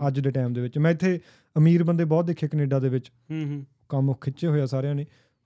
ਅੱਜ 0.08 0.20
ਦੇ 0.20 0.32
ਟਾਈਮ 0.32 0.54
ਦੇ 0.54 0.62
ਵਿੱਚ। 0.62 0.78
ਮੈਂ 0.78 0.92
ਇੱਥੇ 0.92 1.20
ਅਮੀਰ 1.58 1.84
ਬੰਦੇ 1.84 2.06
ਬਹੁਤ 2.06 2.26
ਦੇਖੇ 2.26 2.48
ਕੈਨੇਡਾ 2.48 2.80
ਦੇ 2.80 2.90
ਵਿੱਚ। 2.90 3.12
ਕੰਮ 3.90 4.14
ਖਿੱਚੇ 4.14 4.48
ਹੋਇਆ 4.48 4.66
ਸਾਰਿਆਂ 4.66 4.96
ਨੇ। 4.96 5.06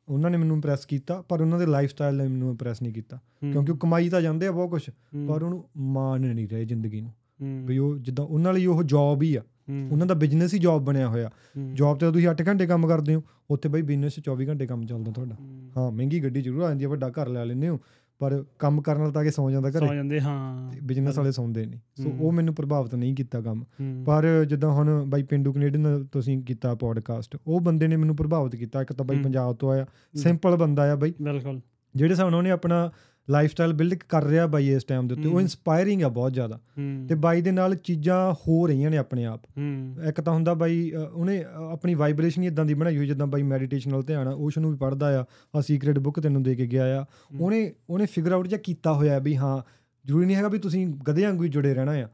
ਉਹਨਾਂ 0.10 0.30
ਨੇ 0.30 0.38
ਮੈਨੂੰ 0.38 0.56
ਇੰਪ੍ਰੈਸ 0.56 0.86
ਕੀਤਾ 0.86 1.22
ਪਰ 1.22 1.41
ਉਹਨਾਂ 1.41 1.60
ਦੇ 1.60 1.66
ਲਾਈਫ 1.66 1.90
ਸਟਾਈਲ 1.90 2.16
ਨੇ 2.16 2.28
ਮੈਨੂੰ 2.28 2.52
ਇੰਪ੍ਰੈਸ 2.52 2.82
ਨਹੀਂ 2.82 2.94
ਕੀਤਾ। 2.94 3.20
ਕਿਉਂਕਿ 3.52 3.72
ਉਹ 3.72 3.78
ਕਮਾਈ 3.78 4.10
ਤਾਂ 4.10 4.22
ਜਾਂਦੇ 4.22 4.48
ਆ 4.48 4.52
ਬਹੁਤ 4.52 4.70
ਕੁਝ 4.70 4.90
ਪਰ 5.28 5.44
ਉਹਨੂੰ 5.44 5.64
ਮਾਣ 5.78 6.22
ਨਹੀਂ 6.22 6.48
ਰਹੇ 6.48 6.66
ਜ਼ਿੰਦਗੀ 6.66 7.02
ਨੂੰ। 7.02 7.12
ਵੀ 7.66 7.78
ਉਹ 7.78 7.98
ਜਿੱਦਾਂ 7.98 8.26
ਉਹਨਾਂ 8.26 8.54
ਲਈ 8.54 8.66
ਉਹ 8.66 8.84
ਜੌਬ 8.84 9.22
ਹੀ 9.24 9.36
ਆ। 9.36 9.41
ਉਹਨਾਂ 9.91 10.07
ਦਾ 10.07 10.14
ਬਿਜ਼ਨਸ 10.14 10.53
ਹੀ 10.53 10.60
ਜੌਬ 10.60 10.84
ਬਣਿਆ 10.84 11.07
ਹੋਇਆ। 11.07 11.30
ਹੂੰ, 11.57 11.76
ਜੌਬ 11.76 11.98
ਤੇ 11.98 12.11
ਤੁਸੀਂ 12.11 12.27
8 12.27 12.48
ਘੰਟੇ 12.48 12.65
ਕੰਮ 12.65 12.88
ਕਰਦੇ 12.88 13.15
ਹੋ। 13.15 13.23
ਉੱਥੇ 13.49 13.69
ਬਈ 13.69 13.81
ਬਿਜ਼ਨਸ 13.81 14.14
'ਚ 14.14 14.19
24 14.19 14.48
ਘੰਟੇ 14.48 14.65
ਕੰਮ 14.65 14.85
ਚੱਲਦਾ 14.85 15.11
ਤੁਹਾਡਾ। 15.11 15.35
ਹੂੰ, 15.40 15.69
ਹਾਂ 15.77 15.91
ਮਹਿੰਗੀ 15.91 16.23
ਗੱਡੀ 16.23 16.41
ਜ਼ਰੂਰ 16.41 16.61
ਆ 16.61 16.68
ਜਾਂਦੀ 16.68 16.85
ਆ 16.85 16.90
ਵੱਡਾ 16.90 17.10
ਘਰ 17.10 17.27
ਲੈ 17.27 17.45
ਲੈਂਦੇ 17.45 17.69
ਹੋ। 17.69 17.80
ਪਰ 18.19 18.45
ਕੰਮ 18.60 18.81
ਕਰਨ 18.81 18.99
ਵਾਲਾ 18.99 19.11
ਤਾਂ 19.11 19.23
ਕਿ 19.23 19.31
ਸੌ 19.31 19.52
ਜਾਂਦਾ 19.52 19.72
ਸੌ 19.72 19.80
ਘਰੇ 19.80 19.95
ਜਾਂਦੇ 19.95 20.22
ਹਾਂ। 20.22 20.72
ਬਿਜ਼ਨਸ 20.84 21.18
ਵਾਲੇ 21.18 21.31
ਸੌਂਦੇ 21.31 21.65
ਨਹੀਂ। 21.65 22.03
ਸੋ 22.03 22.10
ਹੂੰ। 22.10 22.19
ਉਹ 22.22 22.31
ਮੈਨੂੰ 22.31 22.56
ਪ੍ਰਭਾਵਿਤ 22.56 22.95
ਨਹੀਂ 22.95 23.15
ਕੀਤਾ 23.15 23.41
ਕੰਮ। 23.41 23.64
ਹੂੰ, 23.64 24.03
ਪਰ 24.06 24.45
ਜਿੱਦਾਂ 24.48 24.72
ਹੁਣ 24.72 25.06
ਬਾਈ 25.07 25.23
ਪਿੰਡੂ 25.23 25.53
ਕੈਨੇਡੀਅਨ 25.53 26.06
ਤੁਸੀਂ 26.11 26.44
ਕੀਤਾ 26.44 26.76
ਪੋਡਕਾਸਟ 26.76 27.38
ਉਹ 27.48 27.61
ਬੰਦੇ 27.61 27.88
ਨੇ 27.88 27.95
ਮੈਨੂੰ 27.95 28.15
ਪ੍ਰਭਾਵਿਤ 28.15 28.56
ਕੀਤਾ। 28.56 28.81
ਇੱਕ 28.81 28.94
ਤਾਂ 28.94 29.06
ਬਾਈ 29.06 29.18
ਹੂੰ। 29.18 29.23
ਪੰਜਾਬ 29.23 29.56
ਤੋਂ 29.56 29.72
ਆਇਆ। 29.72 29.85
ਸਿੰਪਲ 30.15 30.56
ਬੰਦਾ 30.56 30.94
ਆ 30.94 30.95
ਬਾਈ। 30.95 31.14
ਬਿਲਕੁਲ। 31.22 31.61
ਜਿਹੜੇ 31.95 32.15
ਨਾਲ 32.15 32.35
ਉਹਨੇ 32.35 32.52
ਆਪਣਾ 32.52 32.91
ਲਾਈਫ 33.30 33.52
ਸਟਾਈਲ 33.52 33.74
ਬਿਲਡ 33.74 33.94
ਕਰ 33.94 34.24
ਰਿਹਾ 34.24 34.48
ਬਾਈ 34.48 34.72
ਇਸ 34.72 34.84
ਟਾਈਮ 34.84 35.08
ਦੇ 35.08 35.14
ਉੱਤੇ। 35.14 35.30
ਉਹ। 35.30 35.41
ਇਨਸਪਾਇਰਿੰਗ 35.41 36.04
ਆ 36.04 36.08
ਬਹੁਤ 36.08 36.34
ਜ਼ਿਆਦਾ। 36.34 36.60
ਤੇ 37.10 37.16
ਬਾਈ 37.16 37.41
ਦੇ 37.41 37.52
ਨਾਲ 37.52 37.76
ਚੀਜ਼ਾਂ 37.76 38.34
ਹੋ 38.34 38.68
ਰਹੀਆਂ 38.68 38.91
ਨੇ 38.91 38.98
ਆਪਣੇ 38.98 39.26
ਆਪ। 39.26 39.41
ਇੱਕ 40.08 40.22
ਤਾਂ 40.22 40.34
ਹੁੰਦਾ 40.34 40.54
ਬਾਈ 40.54 40.91
ਉਹਨੇ 41.14 41.45
ਆਪਣੀ 41.72 41.95
ਵਾਈਬ੍ਰੇਸ਼ਨ 41.95 42.41
ਹੀ 42.41 42.48
ਇਦਾਂ 42.48 42.66
ਦੀ 42.66 42.74
ਬਣਾਈ 42.74 42.98
ਹੋਈ 42.98 43.08
ਜਿੱਦਾਂ 43.08 43.28
ਬਾਈ 43.28 43.41
ਮੈਡੀਟੇਸ਼ਨ 43.41 43.91
ਨਾਲ 43.91 44.04
ਧਿਆਨ 44.04 44.28
ਆ। 44.28 44.32
ਉਸ 44.32 44.58
ਨੂੰ 44.58 44.72
ਵੀ 44.72 44.78
ਪੜਦਾ 44.78 45.22
ਆ। 45.22 45.26
ਆ 45.56 45.62
ਸੀਕ੍ਰੀਟ 45.62 46.00
ਬੁੱਕ 46.00 46.20
ਤੈਨੂੰ 46.20 46.44
ਦੇ 46.44 46.56
ਕੇ 46.56 46.68
ਗਿਆ 46.68 47.02
ਆ। 47.02 47.06
ਉਹਨੇ 47.40 47.74
ਉਹਨੇ 47.90 48.06
ਫਿਗਰ 48.06 48.32
ਆਊਟ 48.32 48.48
ਜਾਂ 48.48 48.60
ਕੀਤਾ 48.60 48.94
ਹੋਇਆ 48.94 49.20
ਵੀ 49.20 49.38
ਹਾਂ 49.38 49.82
ਜ਼ਰੂਰੀ 50.05 50.25
ਨਹੀਂ 50.25 50.35
ਹੈਗਾ 50.35 50.47
ਵੀ 50.47 50.59
ਤੁਸੀਂ 50.59 50.88
ਗਧੇ 50.88 51.23
ਵਾਂਗੂ 51.23 51.43
ਹੀ 51.43 51.49
ਜੁੜੇ 51.49 51.73
ਰਹਿਣਾ 51.73 51.91
ਆ। 51.91 52.07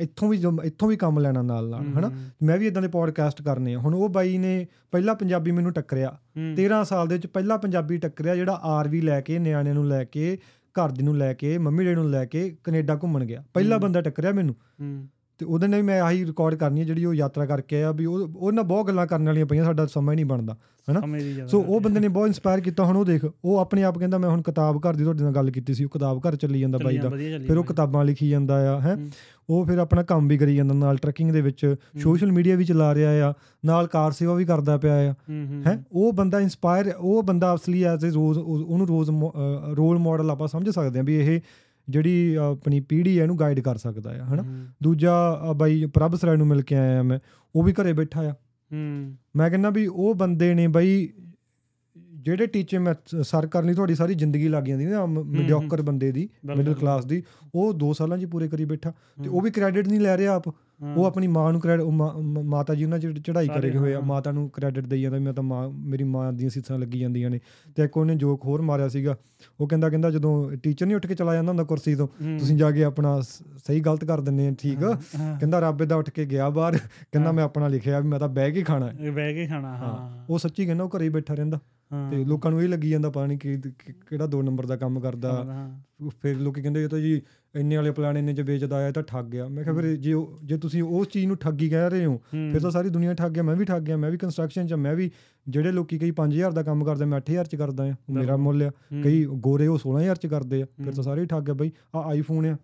ਇੱਥੋਂ 0.00 0.28
ਵੀ 0.28 0.42
ਇੱਥੋਂ 0.64 0.88
ਵੀ 0.88 0.96
ਕੰਮ 0.96 1.18
ਲੈਣਾ 1.18 1.42
ਨਾਲ 1.42 1.68
ਨਾਲ 1.68 1.80
ਹਨਾ? 1.80 2.10
ਮੈਂ 2.42 2.58
ਵੀ 2.58 2.66
ਇਦਾਂ 2.66 2.82
ਦੇ 2.82 2.88
ਪੋਡਕਾਸਟ 2.88 3.42
ਕਰਨੇ 3.42 3.74
ਆ। 3.74 3.78
ਹੁਣ 3.78 3.94
ਉਹ 3.94 4.08
ਬਾਈ 4.08 4.38
ਨੇ 4.38 4.66
ਪਹਿਲਾ 4.90 5.14
ਪੰਜਾਬੀ 5.14 5.50
ਮੈਨੂੰ 5.50 5.72
ਟੱਕਰਿਆ। 5.72 6.18
ਹੂੰ, 6.36 6.54
13 6.56 6.84
ਸਾਲ 6.84 7.08
ਦੇ 7.08 7.14
ਵਿੱਚ 7.14 7.26
ਪਹਿਲਾ 7.26 7.56
ਪੰਜਾਬੀ 7.56 7.98
ਟੱਕਰਿਆ 7.98 8.36
ਜਿਹੜਾ 8.36 8.60
ਆਰਵੀ 8.62 9.00
ਲੈ 9.00 9.20
ਕੇ 9.20 9.38
ਨਿਆਣਿਆਂ 9.38 9.74
ਨੂੰ 9.74 9.88
ਲੈ 9.88 10.04
ਕੇ 10.04 10.38
ਘਰ 10.72 10.90
ਦੀ 10.90 11.02
ਨੂੰ 11.02 11.16
ਲੈ 11.18 11.34
ਕੇ 11.34 11.58
ਮੰਮੀ 11.58 11.84
ਡੈਡੀ 11.84 11.94
ਨੂੰ 11.94 12.10
ਲੈ 12.10 12.24
ਕੇ 12.24 12.56
ਕੈਨੇਡਾ 12.64 12.96
ਘੁੰਮਣ 12.96 13.24
ਗਿਆ। 13.24 13.44
ਪਹਿਲਾ। 13.54 13.78
ਬੰਦਾ 13.78 14.00
ਟੱਕਰਿਆ 14.00 14.32
ਮੈਨੂੰ। 14.32 14.54
ਤੇ 15.42 15.46
ਉਹਦੇ 15.46 15.66
ਨਾਲ 15.66 15.80
ਵੀ 15.80 15.86
ਮੈਂ 15.86 16.00
ਆਹੀ 16.02 16.24
ਰਿਕਾਰਡ 16.26 16.54
ਕਰਨੀ 16.54 16.80
ਹੈ 16.80 16.84
ਜਿਹੜੀ 16.84 17.04
ਉਹ 17.04 17.14
ਯਾਤਰਾ 17.14 17.46
ਕਰਕੇ 17.46 17.76
ਆਇਆ 17.76 17.92
ਵੀ 17.92 18.06
ਉਹ 18.06 18.28
ਉਹ 18.36 18.52
ਨਾਲ 18.52 18.64
ਬਹੁਤ 18.64 18.86
ਗੱਲਾਂ 18.86 19.06
ਕਰਨ 19.06 19.26
ਵਾਲੀਆਂ 19.26 19.46
ਪਈਆਂ 19.46 19.64
ਸਾਡਾ 19.64 19.86
ਸਮਾਂ 19.86 20.12
ਹੀ 20.12 20.16
ਨਹੀਂ 20.16 20.26
ਬਣਦਾ 20.26 20.56
ਹਨਾ? 20.88 21.00
ਸੋ 21.46 21.60
ਉਹ 21.62 21.80
ਬੰਦੇ 21.80 22.00
ਨੇ 22.00 22.08
ਬਹੁਤ 22.08 22.26
ਇਨਸਪਾਇਰ 22.26 22.60
ਕੀਤਾ 22.60 22.84
ਹੁਣ 22.84 22.96
ਉਹ 22.96 23.04
ਦੇਖ 23.04 23.24
ਉਹ 23.44 23.58
ਆਪਣੇ 23.58 23.82
ਆਪ 23.82 23.98
ਕਹਿੰਦਾ 23.98 24.18
ਮੈਂ 24.18 24.28
ਹੁਣ 24.28 24.42
ਕਿਤਾਬ 24.42 24.78
ਘਰ 24.78 24.94
ਦੀ 24.94 25.04
ਤੁਹਾਡੇ 25.04 25.22
ਨਾਲ 25.24 25.32
ਗੱਲ 25.32 25.50
ਕੀਤੀ 25.50 25.74
ਸੀ 25.74 25.84
ਉਹ 25.84 25.90
ਕਿਤਾਬ 25.90 26.20
ਘਰ 26.28 26.36
ਚੱਲੀ 26.36 26.60
ਜਾਂਦਾ 26.60 26.78
ਬਾਈ 26.78 26.96
ਦਾ 26.98 27.08
ਫਿਰ 27.46 27.58
ਉਹ। 27.58 27.64
ਕਿਤਾਬਾਂ 27.64 28.04
ਲਿਖੀ 28.04 28.28
ਜਾਂਦਾ 28.28 28.56
ਆ 28.74 28.80
ਹੈ। 28.80 28.96
ਉਹ 29.50 29.64
ਫਿਰ 29.66 29.78
ਆਪਣਾ 29.78 30.02
ਕੰਮ 30.02 30.28
ਵੀ 30.28 30.38
ਕਰੀ 30.38 30.56
ਜਾਂਦਾ 30.56 30.74
ਨਾਲ 30.74 30.96
ਟਰੈਕਿੰਗ 30.96 31.30
ਦੇ 31.32 31.40
ਵਿੱਚ 31.40 31.74
ਸੋਸ਼ਲ 32.02 32.32
ਮੀਡੀਆ 32.32 32.56
ਵੀ 32.56 32.64
ਚਲਾ 32.64 32.94
ਰਿਹਾ 32.94 33.28
ਆ 33.28 33.32
ਨਾਲ 33.64 33.86
ਕਾਰ 33.86 34.12
ਸੇਵਾ 34.12 34.34
ਵੀ 34.34 34.44
ਕਰਦਾ 34.44 34.76
ਪਿਆ 34.76 34.94
ਆ 35.10 35.12
ਹੂੰ, 35.12 35.62
ਉਹ 35.92 36.12
ਬੰਦਾ 36.12 36.40
ਇਨਸਪਾਇਰ 36.40 36.92
ਉਹ 36.98 37.22
ਬੰਦਾ 37.22 37.54
ਅਸਲੀ 37.54 37.82
ਐਜ਼ 37.84 38.06
ਅ 38.06 38.10
ਰੋਜ਼ 38.10 38.38
ਉਹ- 38.38 38.64
ਉਹਨੂੰ 38.66 38.86
ਰੋਜ਼ 38.86 39.10
ਰੋਲ 39.76 39.98
ਮਾਡਲ 39.98 40.30
ਆਪਾਂ 40.30 40.48
ਸਮਝ 40.48 40.68
ਸਕਦੇ 40.70 40.98
ਹਾਂ 40.98 41.04
ਵੀ 41.04 41.16
ਇਹ 41.16 41.40
ਜਿਹੜੀ 41.92 42.34
ਆਪਣੀ 42.34 42.80
ਪੀੜ੍ਹੀ 42.80 43.18
ਹੈ 43.18 43.22
ਇਹਨੂੰ 43.22 43.38
ਗਾਈਡ 43.38 43.60
ਕਰ 43.60 43.76
ਸਕਦਾ 43.76 44.10
ਆ 44.10 44.24
ਹਨਾ? 44.24 44.44
ਦੂਜਾ 44.82 45.14
ਬਾਈ 45.56 45.84
ਪ੍ਰਭ 45.86 46.14
ਸਰਾਏ 46.14 46.36
ਨੂੰ 46.36 46.46
ਮਿਲ 46.46 46.62
ਕੇ 46.62 46.74
ਆਇਆ 46.74 47.02
ਮੈਂ 47.02 47.18
ਉਹ 47.54 47.62
ਵੀ 47.62 47.72
ਘਰੇ 47.72 47.92
ਬੈਠਾ 47.92 48.22
ਆ। 48.22 48.32
ਹੂੰ, 48.70 49.16
ਮੈਂ 49.36 49.50
ਕਹਿੰਦਾ 49.50 49.70
ਵੀ 49.70 49.86
ਉਹ 49.86 50.14
ਬੰਦੇ 50.14 50.54
ਨੇ 50.54 50.66
ਬਾਈ 50.68 51.08
ਜਿਹੜੇ 52.14 52.46
ਟੀਚੇ 52.46 52.78
ਮੈਂ 52.78 52.94
ਸਰ 53.22 53.46
ਕਰਨ 53.46 53.74
ਤੁਹਾਡੀ 53.74 53.94
ਸਾਰੀ 53.94 54.14
ਜ਼ਿੰਦਗੀ 54.14 54.48
ਲੱਗ 54.48 54.64
ਜਾਂਦੀ 54.64 54.84
ਨਾ 54.84 55.06
ਮੀਡੀਓਕਰ 55.06 55.82
ਬੰਦੇ 55.82 56.10
ਦੀ 56.12 56.28
ਮਿਡਲ। 56.44 56.74
ਕਲਾਸ 56.74 57.04
ਦੀ 57.04 57.22
ਉਹ 57.54 57.72
2 57.74 57.92
ਸਾਲਾਂ 57.92 58.18
'ਚ 58.18 58.24
ਪੂਰੇ 58.24 58.48
ਕਰੀ 58.48 58.64
ਬੈਠਾ। 58.64 58.92
ਤੇ 59.24 59.28
ਉਹ 59.28 59.40
ਵੀ 59.40 59.50
ਕ੍ਰੈਡਿਟ 59.50 59.88
ਨਹੀਂ 59.88 60.00
ਲੈ 60.00 60.16
ਰਿਹਾ 60.16 60.34
ਆਪ। 60.34 60.48
ਉਹ 60.96 61.04
ਆਪਣੀ 61.04 61.26
ਮਾਂ 61.26 61.52
ਨੂੰ 61.52 61.60
ਕ੍ਰੈਡਿਟ 61.60 61.86
ਮਾਤਾ 62.44 62.74
ਜੀ 62.74 62.84
ਉਹਨਾਂ 62.84 62.98
ਜਿਹੜੀ 62.98 63.20
ਚੜ੍ਹਾਈ 63.20 63.48
ਕਰੇ 63.48 63.76
ਹੋਏ 63.76 63.94
ਆ। 63.94 64.00
ਮਾਤਾ 64.00 64.32
ਨੂੰ 64.32 64.50
ਕ੍ਰੈਡਿਟ 64.50 64.86
ਦੇਈ 64.86 65.02
ਜਾਂਦਾ 65.02 65.18
ਮੈਂ 65.18 65.32
ਤਾਂ 65.32 65.42
ਮਾਂ 65.42 65.70
ਮੇਰੀ 65.70 66.04
ਮਾਂ 66.04 66.32
ਦੀਆਂ 66.32 66.50
ਸਿੱਸਾਂ 66.50 66.78
ਲੱਗੀ 66.78 66.98
ਜਾਂਦੀਆਂ 66.98 67.30
ਨੇ। 67.30 67.40
ਤੇ 67.76 67.82
ਇੱਕ 67.82 67.96
ਉਹਨੇ 67.96 68.14
ਜੋਕ 68.14 68.44
ਹੋਰ 68.44 68.62
ਮਾਰਿਆ 68.62 68.88
ਸੀਗਾ। 68.88 69.16
ਉਹ 69.60 69.68
ਕਹਿੰਦਾ 69.68 69.88
ਕਹਿੰਦਾ 69.88 70.10
ਜਦੋਂ 70.10 70.52
ਟੀਚਰ 70.52 70.86
ਨਹੀਂ 70.86 70.96
ਉੱਠ 70.96 71.06
ਕੇ 71.06 71.14
ਚਲਾ 71.14 71.34
ਜਾਂਦਾ 71.34 71.48
ਹੁੰਦਾ 71.48 71.64
ਕੁਰਸੀ 71.64 71.94
ਤੋਂ 71.94 72.08
ਤੁਸੀਂ 72.38 72.56
ਜਾ 72.56 72.70
ਕੇ 72.70 72.84
ਆਪਣਾ 72.84 73.20
ਸਹੀ 73.66 73.80
ਗਲਤ 73.80 74.04
ਕਰ 74.04 74.20
ਦਿੰਦੇ 74.20 74.48
ਆ 74.48 74.52
ਠੀਕ? 74.58 74.78
ਕਹਿੰਦਾ 75.40 75.58
ਰੱਬ 75.58 75.84
ਦਾ 75.84 75.96
ਉੱਠ 75.96 76.10
ਕੇ 76.10 76.26
ਗਿਆ 76.26 76.48
ਬਾਹਰ। 76.50 76.76
ਕਹਿੰਦਾ। 77.12 77.32
ਮੈਂ 77.32 77.44
ਆਪਣਾ 77.44 77.68
ਲਿਖਿਆ 77.68 78.00
ਵੀ 78.00 78.08
ਮੈਂ 78.08 78.18
ਤਾਂ 78.18 78.28
ਬਹਿ 78.28 78.52
ਕੇ 78.52 78.62
ਖਾਣਾ 78.62 78.88
ਹੈ। 78.88 79.10
ਬਹਿ 79.10 79.34
ਕੇ 79.34 79.46
ਖਾਣਾ 79.46 79.76
ਹਾਂ। 79.76 80.24
ਉਹ 80.30 80.38
ਸੱਚੀ 80.38 80.66
ਕਹਿੰਦਾ 80.66 80.84
ਉਹ 80.84 80.90
ਘਰੇ 80.96 81.08
ਬੈਠਾ 81.08 81.34
ਰਹਿੰਦਾ। 81.34 81.58
ਤੇ 82.10 82.24
ਲੋਕਾਂ 82.24 82.50
ਨੂੰ 82.50 82.62
ਇਹ 82.62 82.68
ਲੱਗੀ 82.68 82.90
ਜਾਂਦਾ 82.90 83.10
ਪਤਾ 83.10 83.26
ਨਹੀਂ 83.26 83.38
ਕਿ 83.38 83.56
ਕਿਹੜਾ 84.06 84.26
ਦੋ 84.26 84.42
ਨੰਬਰ 84.42 84.66
ਦਾ 84.66 84.76
ਕੰਮ 84.76 85.00
ਕਰਦਾ। 85.00 85.70
ਫਿਰ 86.22 86.36
ਲੋਕੀ 86.36 86.62
ਕਹਿੰਦੇ 86.62 86.84
ਇਹ 86.84 86.88
ਤਾਂ 86.88 86.98
ਜੀ 86.98 87.22
ਇੰਨੇ 87.54 87.76
ਵਾਲੇ 87.76 87.90
ਪਲਾਨ 87.90 88.18
ਇੰਨੇ 88.18 88.34
ਚ 88.34 88.40
ਵੇਚਦਾ 88.40 88.76
ਆ 88.76 88.88
ਇਹ 88.88 88.92
ਤਾਂ 88.92 89.02
ਠੱਗ 89.02 89.24
ਗਿਆ। 89.24 89.48
ਮੈਂ 89.48 89.64
ਕਿਹਾ 89.64 89.74
ਫਿਰ 89.74 89.96
ਜੇ 89.96 90.14
ਜੇ 90.44 90.58
ਤੁਸੀਂ 90.58 90.82
ਉਸ 90.82 91.08
ਚੀਜ਼ 91.08 91.26
ਨੂੰ 91.26 91.36
ਠੱਗੀ 91.36 91.68
ਕਹਿ 91.68 91.90
ਰਹੇ 91.90 92.04
ਹੋ 92.04 92.18
ਫਿਰ 92.34 92.60
ਤਾਂ 92.60 92.70
ਸਾਰੀ 92.70 92.88
ਦੁਨੀਆ 92.88 93.14
ਠੱਗ 93.14 93.32
ਗਿਆ 93.32 93.42
ਮੈਂ 93.42 93.56
ਵੀ 93.56 93.64
ਠੱਗ 93.64 93.82
ਗਿਆ 93.82 93.96
ਮੈਂ 93.96 94.10
ਵੀ 94.10 94.18
ਕੰਸਟਰਕਸ਼ਨ 94.18 94.66
ਚ 94.66 94.74
ਮੈਂ 94.74 94.94
ਵੀ 94.94 95.10
ਜਿਹੜੇ 95.48 95.72
ਲੋਕੀ 95.72 95.98
ਕਈ 95.98 96.12
5000 96.20 96.52
ਦਾ 96.52 96.62
ਕੰਮ 96.62 96.84
ਕਰਦੇ 96.84 97.04
ਮੈਂ 97.04 97.18
8000 97.18 97.44
ਚ 97.44 97.56
ਕਰਦਾ 97.56 97.84
ਆ 97.84 97.94
ਮੇਰਾ। 98.10 98.36
ਮੁੱਲ 98.36 98.62
ਆ। 98.62 98.70
ਕਈ 99.04 99.24
ਗੋਰੇ 99.24 99.66
ਉਹ 99.66 99.78
16000 99.78 100.14
ਚ 100.14 100.26
ਕਰਦੇ 100.26 100.62
ਆ 100.62 100.66
ਫਿਰ 100.84 100.92
ਤਾਂ। 100.94 101.04
ਸਾਰੇ 101.04 101.26
ਠੱਗ 101.26 101.50
ਆ 101.50 101.54
ਬਈ। 101.54 101.70
ਆ 101.96 102.02
ਆਈਫੋਨ 102.08 102.46
ਆ 102.46 102.56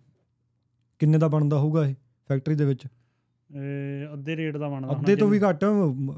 ਕਿੰਨੇ 0.98 1.18
ਦਾ 1.18 1.28
ਬਣਦਾ 1.28 1.58
ਹੋਊਗਾ 1.58 1.86
ਇਹ 1.86 1.94
ਫੈਕਟਰੀ 2.28 2.54
ਦੇ 2.54 2.64
ਵਿੱਚ? 2.64 2.86
ਅੱਧੇ 4.12 4.36
ਰੇਟ 4.36 4.56
ਦਾ 4.56 4.68
ਬਣਦਾ 4.68 4.92
ਅੱਧੇ 4.92 5.16
ਤੋਂ 5.16 5.28
ਵੀ 5.28 5.40
ਘੱਟ 5.40 5.64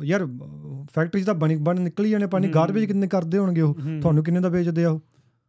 ਯਾਰ 0.05 0.27
ਫੈਕਟਰੀ 0.95 1.23
'ਚ 1.23 1.27
ਤਾਂ 1.27 1.35
ਬਣ 1.35 1.57
ਬਣ 1.57 1.81
ਨਿਕਲੀ 1.81 2.11
ਜਾਣੇ 2.11 2.27
ਪਾਣੀ 2.27 2.47
ਹੂੰ। 2.47 2.55
ਗਾਰਬੇਜ 2.55 2.85
ਕਿੰਨੇ 2.85 3.07
ਕਰਦੇ 3.07 3.39
ਹੋਣਗੇ 3.39 3.61
ਉਹ? 3.61 3.75
ਹੂੰ, 3.75 4.01
ਤੁਹਾਨੂੰ 4.01 4.25
ਕਿੰਨੇ 4.25 4.41
ਦਾ 4.41 4.49
ਵੇਚਦੇ 4.49 4.85
ਆ 4.85 4.91
ਉਹ? 4.91 5.01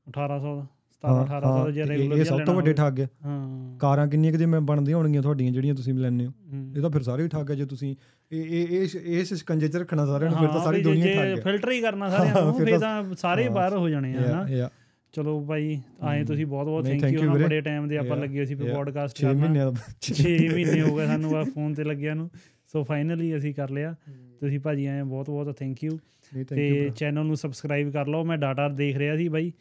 1800 0.08 0.56
ਦਾ 0.56 0.68
ਹਾਂ, 1.03 1.26
17 1.26 1.38
1800 1.38 1.41
ਦਾ 1.41 1.48
ਹਾਂ, 1.48 1.72
ਜੇ 1.72 1.86
ਰੈਗੂਲਰ 1.86 2.18
ਇਹ 2.18 2.26
ਸਭ 2.26 2.40
ਤੋਂ 2.40 2.53
ਵੱਡੇ 2.56 2.74
ਠੱਗ 2.74 2.99
ਆ। 2.99 3.08
ਹਾਂ। 3.26 3.78
ਕਾਰਾਂ 3.78 4.08
ਕਿੰਨੀਆਂ 4.08 4.32
ਕਿਤੇ 4.32 4.45
ਮੈਂ 4.45 4.62
ਬਣਦੀਆਂ 4.62 4.98
ਹੋਣਗੀਆਂ 4.98 5.22
ਤੁਹਾਡੀਆਂ 5.22 5.52
ਜਿਹੜੀਆਂ 5.52 5.76
ਤੁਸੀਂ 5.76 5.94
ਲੈਂਦੇ 5.94 6.26
ਹੋ। 6.26 6.32
ਹੂੰ। 6.53 6.74
ਇਹ 6.78 6.82
ਤਾਂ 6.82 6.90
ਫਿਰ 6.90 7.02
ਸਾਰੇ 7.02 7.24
ਹੀ 7.24 7.28
ਠੱਗ 7.28 7.52
ਆ 7.52 7.56
ਜੇ 7.56 7.66
ਤੁਸੀਂ। 7.66 7.95
ਇਹ 8.32 8.44
ਇਹ 8.44 8.82
ਇਸ 8.82 8.95
ਇਸ 8.95 9.34
ਸਕੰਜੇ 9.34 9.68
'ਚ 9.68 9.76
ਰੱਖਣਾ 9.78 10.06
ਸਾਰਿਆਂ 10.06 10.32
ਨੂੰ 10.32 10.40
ਫਿਰ 10.40 10.48
ਤਾਂ 10.48 10.58
ਹਾਂ, 10.58 10.66
ਸਾਰੀ 10.66 10.82
ਦੁਨੀਆ 10.84 11.16
ਠੱਗ 11.16 11.40
ਆ। 11.40 11.41
ਫਿਲਟਰ 11.41 11.72
ਹੀ 11.72 11.82
ਕਰਨਾ 11.82 12.10
ਸਾਰਿਆਂ 12.10 12.36
ਹਾਂ, 12.36 12.41
ਨੂੰ 12.44 12.53
ਫਿਰ 12.53 12.80
ਤਾਂ- 12.80 13.16
ਸਾਰੇ 13.16 13.44
ਹਾਂ। 13.44 13.52
ਬਾਹਰ 13.52 13.78
ਹੋ 13.78 13.90
ਜਾਣੇ 13.90 14.16
ਆ 14.16 14.22
ਹਨਾ। 14.22 14.70
ਚਲੋ 15.14 15.46
ਭਾਈ 15.46 15.82
ਆਏ। 16.02 16.24
ਤੁਸੀਂ 16.24 16.46
ਬਹੁਤ 16.46 16.66
ਬਹੁਤ 16.66 16.86
ਥੈਂਕ 16.86 17.04
ਯੂ 17.04 17.34
ਵੀਰੇ। 17.34 17.44
ਬੜੇ 17.44 17.62
ਟਾਈਮ 17.62 17.88
ਦੇ 17.88 17.98
ਆਪਾਂ 17.98 18.18
ਲੱਗੇ 18.18 18.46
ਸੀ 18.46 18.56
yeah. 18.56 18.76
ਪੋਡਕਾਸਟ 18.76 19.24
6 19.24 19.28
ਕਰਨਾ। 19.28 19.48
ਮਹੀਨੇ 19.48 19.66
6 20.02 20.50
ਮਹੀਨੇ 20.56 20.82
ਹੋ 20.82 20.98
ਗਏ 20.98 21.06
ਸਾਨੂੰ 21.06 21.38
ਆ 21.38 21.44
ਫੋਨ 21.44 21.74
ਤੇ 21.74 21.84
ਲੱਗਿਆ 21.84 22.14
ਨੂੰ। 22.14 22.32
ਸੋ 22.72 22.84
ਫਾਈਨਲੀ 22.84 23.38
ਅਸੀਂ 23.38 23.54
ਕਰ 23.54 23.70
ਲਿਆ। 23.70 23.96
ਤੁਸੀਂ 24.40 24.60
ਭਾਜੀ 24.60 24.86
ਆਏ 24.86 25.04
ਬਹੁਤ 25.04 25.30
ਬਹੁਤ 25.30 25.58
ਥੈਂਕ 25.60 25.84
ਯੂ 25.84 26.00
ਤੇ 26.50 26.92
ਚੈਨਲ 26.96 27.26
ਨੂੰ 27.26 27.38
ਸਬਸਕ੍ਰਾਈਬ 27.38 27.92
ਕਰ 27.92 28.08
ਲਓ। 28.08 28.24
ਮੈਂ 28.24 28.38
ਡਾਟਾ 28.38 28.70
ਦੇਖ 28.70 28.98
ਰਿਹਾ 28.98 29.18
ਸੀ 29.18 29.28
ਬਾਈ। 29.28 29.52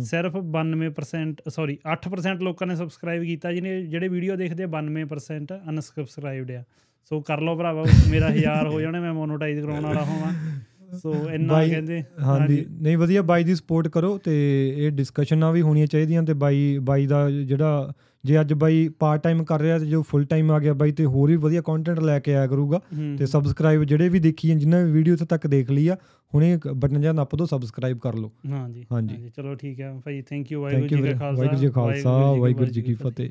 ਸਿਰਫ 0.00 0.36
92% 0.36 1.42
ਸੌਰੀ 1.48 1.78
8% 1.92 2.42
ਲੋਕਾਂ 2.42 2.66
ਨੇ 2.66 2.76
ਸਬਸਕ੍ਰਾਈਬ 2.76 3.22
ਕੀਤਾ 3.22 3.52
ਜਿਹਨੇ 3.52 3.82
ਜਿਹੜੇ 3.82 4.08
ਵੀਡੀਓ 4.08 4.36
ਦੇਖਦੇ 4.36 4.62
ਆ, 4.62 4.66
92% 4.66 5.60
ਅਨਸਬਸਕ੍ਰਾਈਬਡ 5.68 6.50
ਆ। 6.50 6.64
ਸੋ 7.04 7.20
ਕਰ 7.20 7.40
ਲਓ 7.40 7.58
ਭਰਾਵਾ। 7.58 7.84
ਮੇਰਾ 8.10 8.28
1000 8.34 8.66
ਹੋ 8.66 8.80
ਜਾਣੇ 8.80 9.00
ਮੈਂ 9.00 9.14
ਮੋਨੋਟਾਈਜ਼ 9.14 9.60
ਕਰਾਉਣ 9.60 9.82
ਵਾਲਾ 9.82 10.04
ਹੋਵਾਂ। 10.04 10.32
ਸੋ 10.92 11.14
ਇੰਨਾ 11.30 11.66
ਕਹਿੰਦੇ 11.66 12.02
ਹਾਂਜੀ। 12.20 12.66
ਨਹੀਂ 12.80 12.98
ਵਧੀਆ 12.98 13.22
ਬਾਈ 13.22 13.44
ਦੀ 13.44 13.54
ਸਪੋਰਟ 13.54 13.88
ਕਰੋ 13.88 14.18
ਤੇ 14.18 14.34
ਇਹ 14.68 14.90
ਡਿਸਕਸ਼ਨਾਂ 14.90 15.52
ਵੀ 15.52 15.62
ਹੋਣੀਆਂ 15.62 15.86
ਚਾਹੀਦੀਆਂ 15.86 16.22
ਤੇ 16.22 16.32
ਬਾਈ 16.32 16.78
ਬਾਈ 16.78 17.06
ਦਾ 17.06 17.30
ਜਿਹੜਾ 17.30 17.92
ਜੇ 18.24 18.40
ਅੱਜ 18.40 18.52
ਬਾਈ 18.52 18.88
ਪਾਰਟ 18.98 19.22
ਟਾਈਮ 19.22 19.44
ਕਰ 19.44 19.60
ਰਿਹਾ 19.60 19.78
ਤੇ 19.78 19.86
ਜੋ 19.86 20.02
ਫੁੱਲ 20.02 20.24
ਟਾਈਮ 20.24 20.50
ਆ 20.52 20.58
ਗਿਆ 20.58 20.72
ਬਾਈ 20.74 20.92
ਤੇ 20.92 21.04
ਹੋਰ 21.04 21.28
ਵੀ 21.28 21.36
ਵਧੀਆ 21.36 21.62
ਕੰਟੈਂਟ 21.62 22.00
ਲੈ 22.00 22.18
ਕੇ 22.20 22.34
ਆਇਆ 22.34 22.46
ਕਰੂਗਾ 22.46 22.80
ਤੇ 23.18 23.26
ਸਬਸਕ੍ਰਾਈਬ 23.26 23.84
ਜਿਹੜੇ 23.84 24.08
ਵੀ 24.08 24.18
ਦੇਖੀ 24.18 24.54
ਜਿਨ੍ਹਾਂ 24.54 24.84
ਵੀ 24.84 24.92
ਵੀਡੀਓ 24.92 25.14
ਇੱਥੇ 25.14 25.26
ਤੱਕ 25.26 25.46
ਦੇਖ 25.46 25.70
ਲਈ 25.70 25.88
ਆ 25.88 25.96
ਹੁਣੇ 26.34 26.58
ਬਟਨ 26.76 27.00
ਜਿਹਾ 27.00 27.12
ਨੱਪ 27.12 27.36
ਦੋ 27.36 27.46
ਸਬਸਕ੍ਰਾਈਬ 27.46 27.98
ਕਰ 27.98 28.14
ਲਓ। 28.14 28.30
ਹਾਂਜੀ 28.50 28.84
ਹਾਂਜੀ। 28.92 29.30
ਚਲੋ 29.36 29.54
ਠੀਕ 29.54 29.80
ਹੈ। 29.80 30.00
ਭਾਈ 30.04 30.22
ਥੈਂਕ 30.22 30.52
ਯੂ 30.52 30.62
ਵਾਹਿਗੁਰੂ 30.62 30.86
ਜੀ 30.88 30.96
ਜੀ 30.96 31.02
ਕਾ 31.02 31.30
ਖਾਲਸਾ, 31.70 32.32
ਵਾਹਿਗੁਰੂ 32.32 32.70
ਜੀ 32.70 32.82
ਕੀ 32.82 32.94
ਫਤਿਹ। 32.94 33.30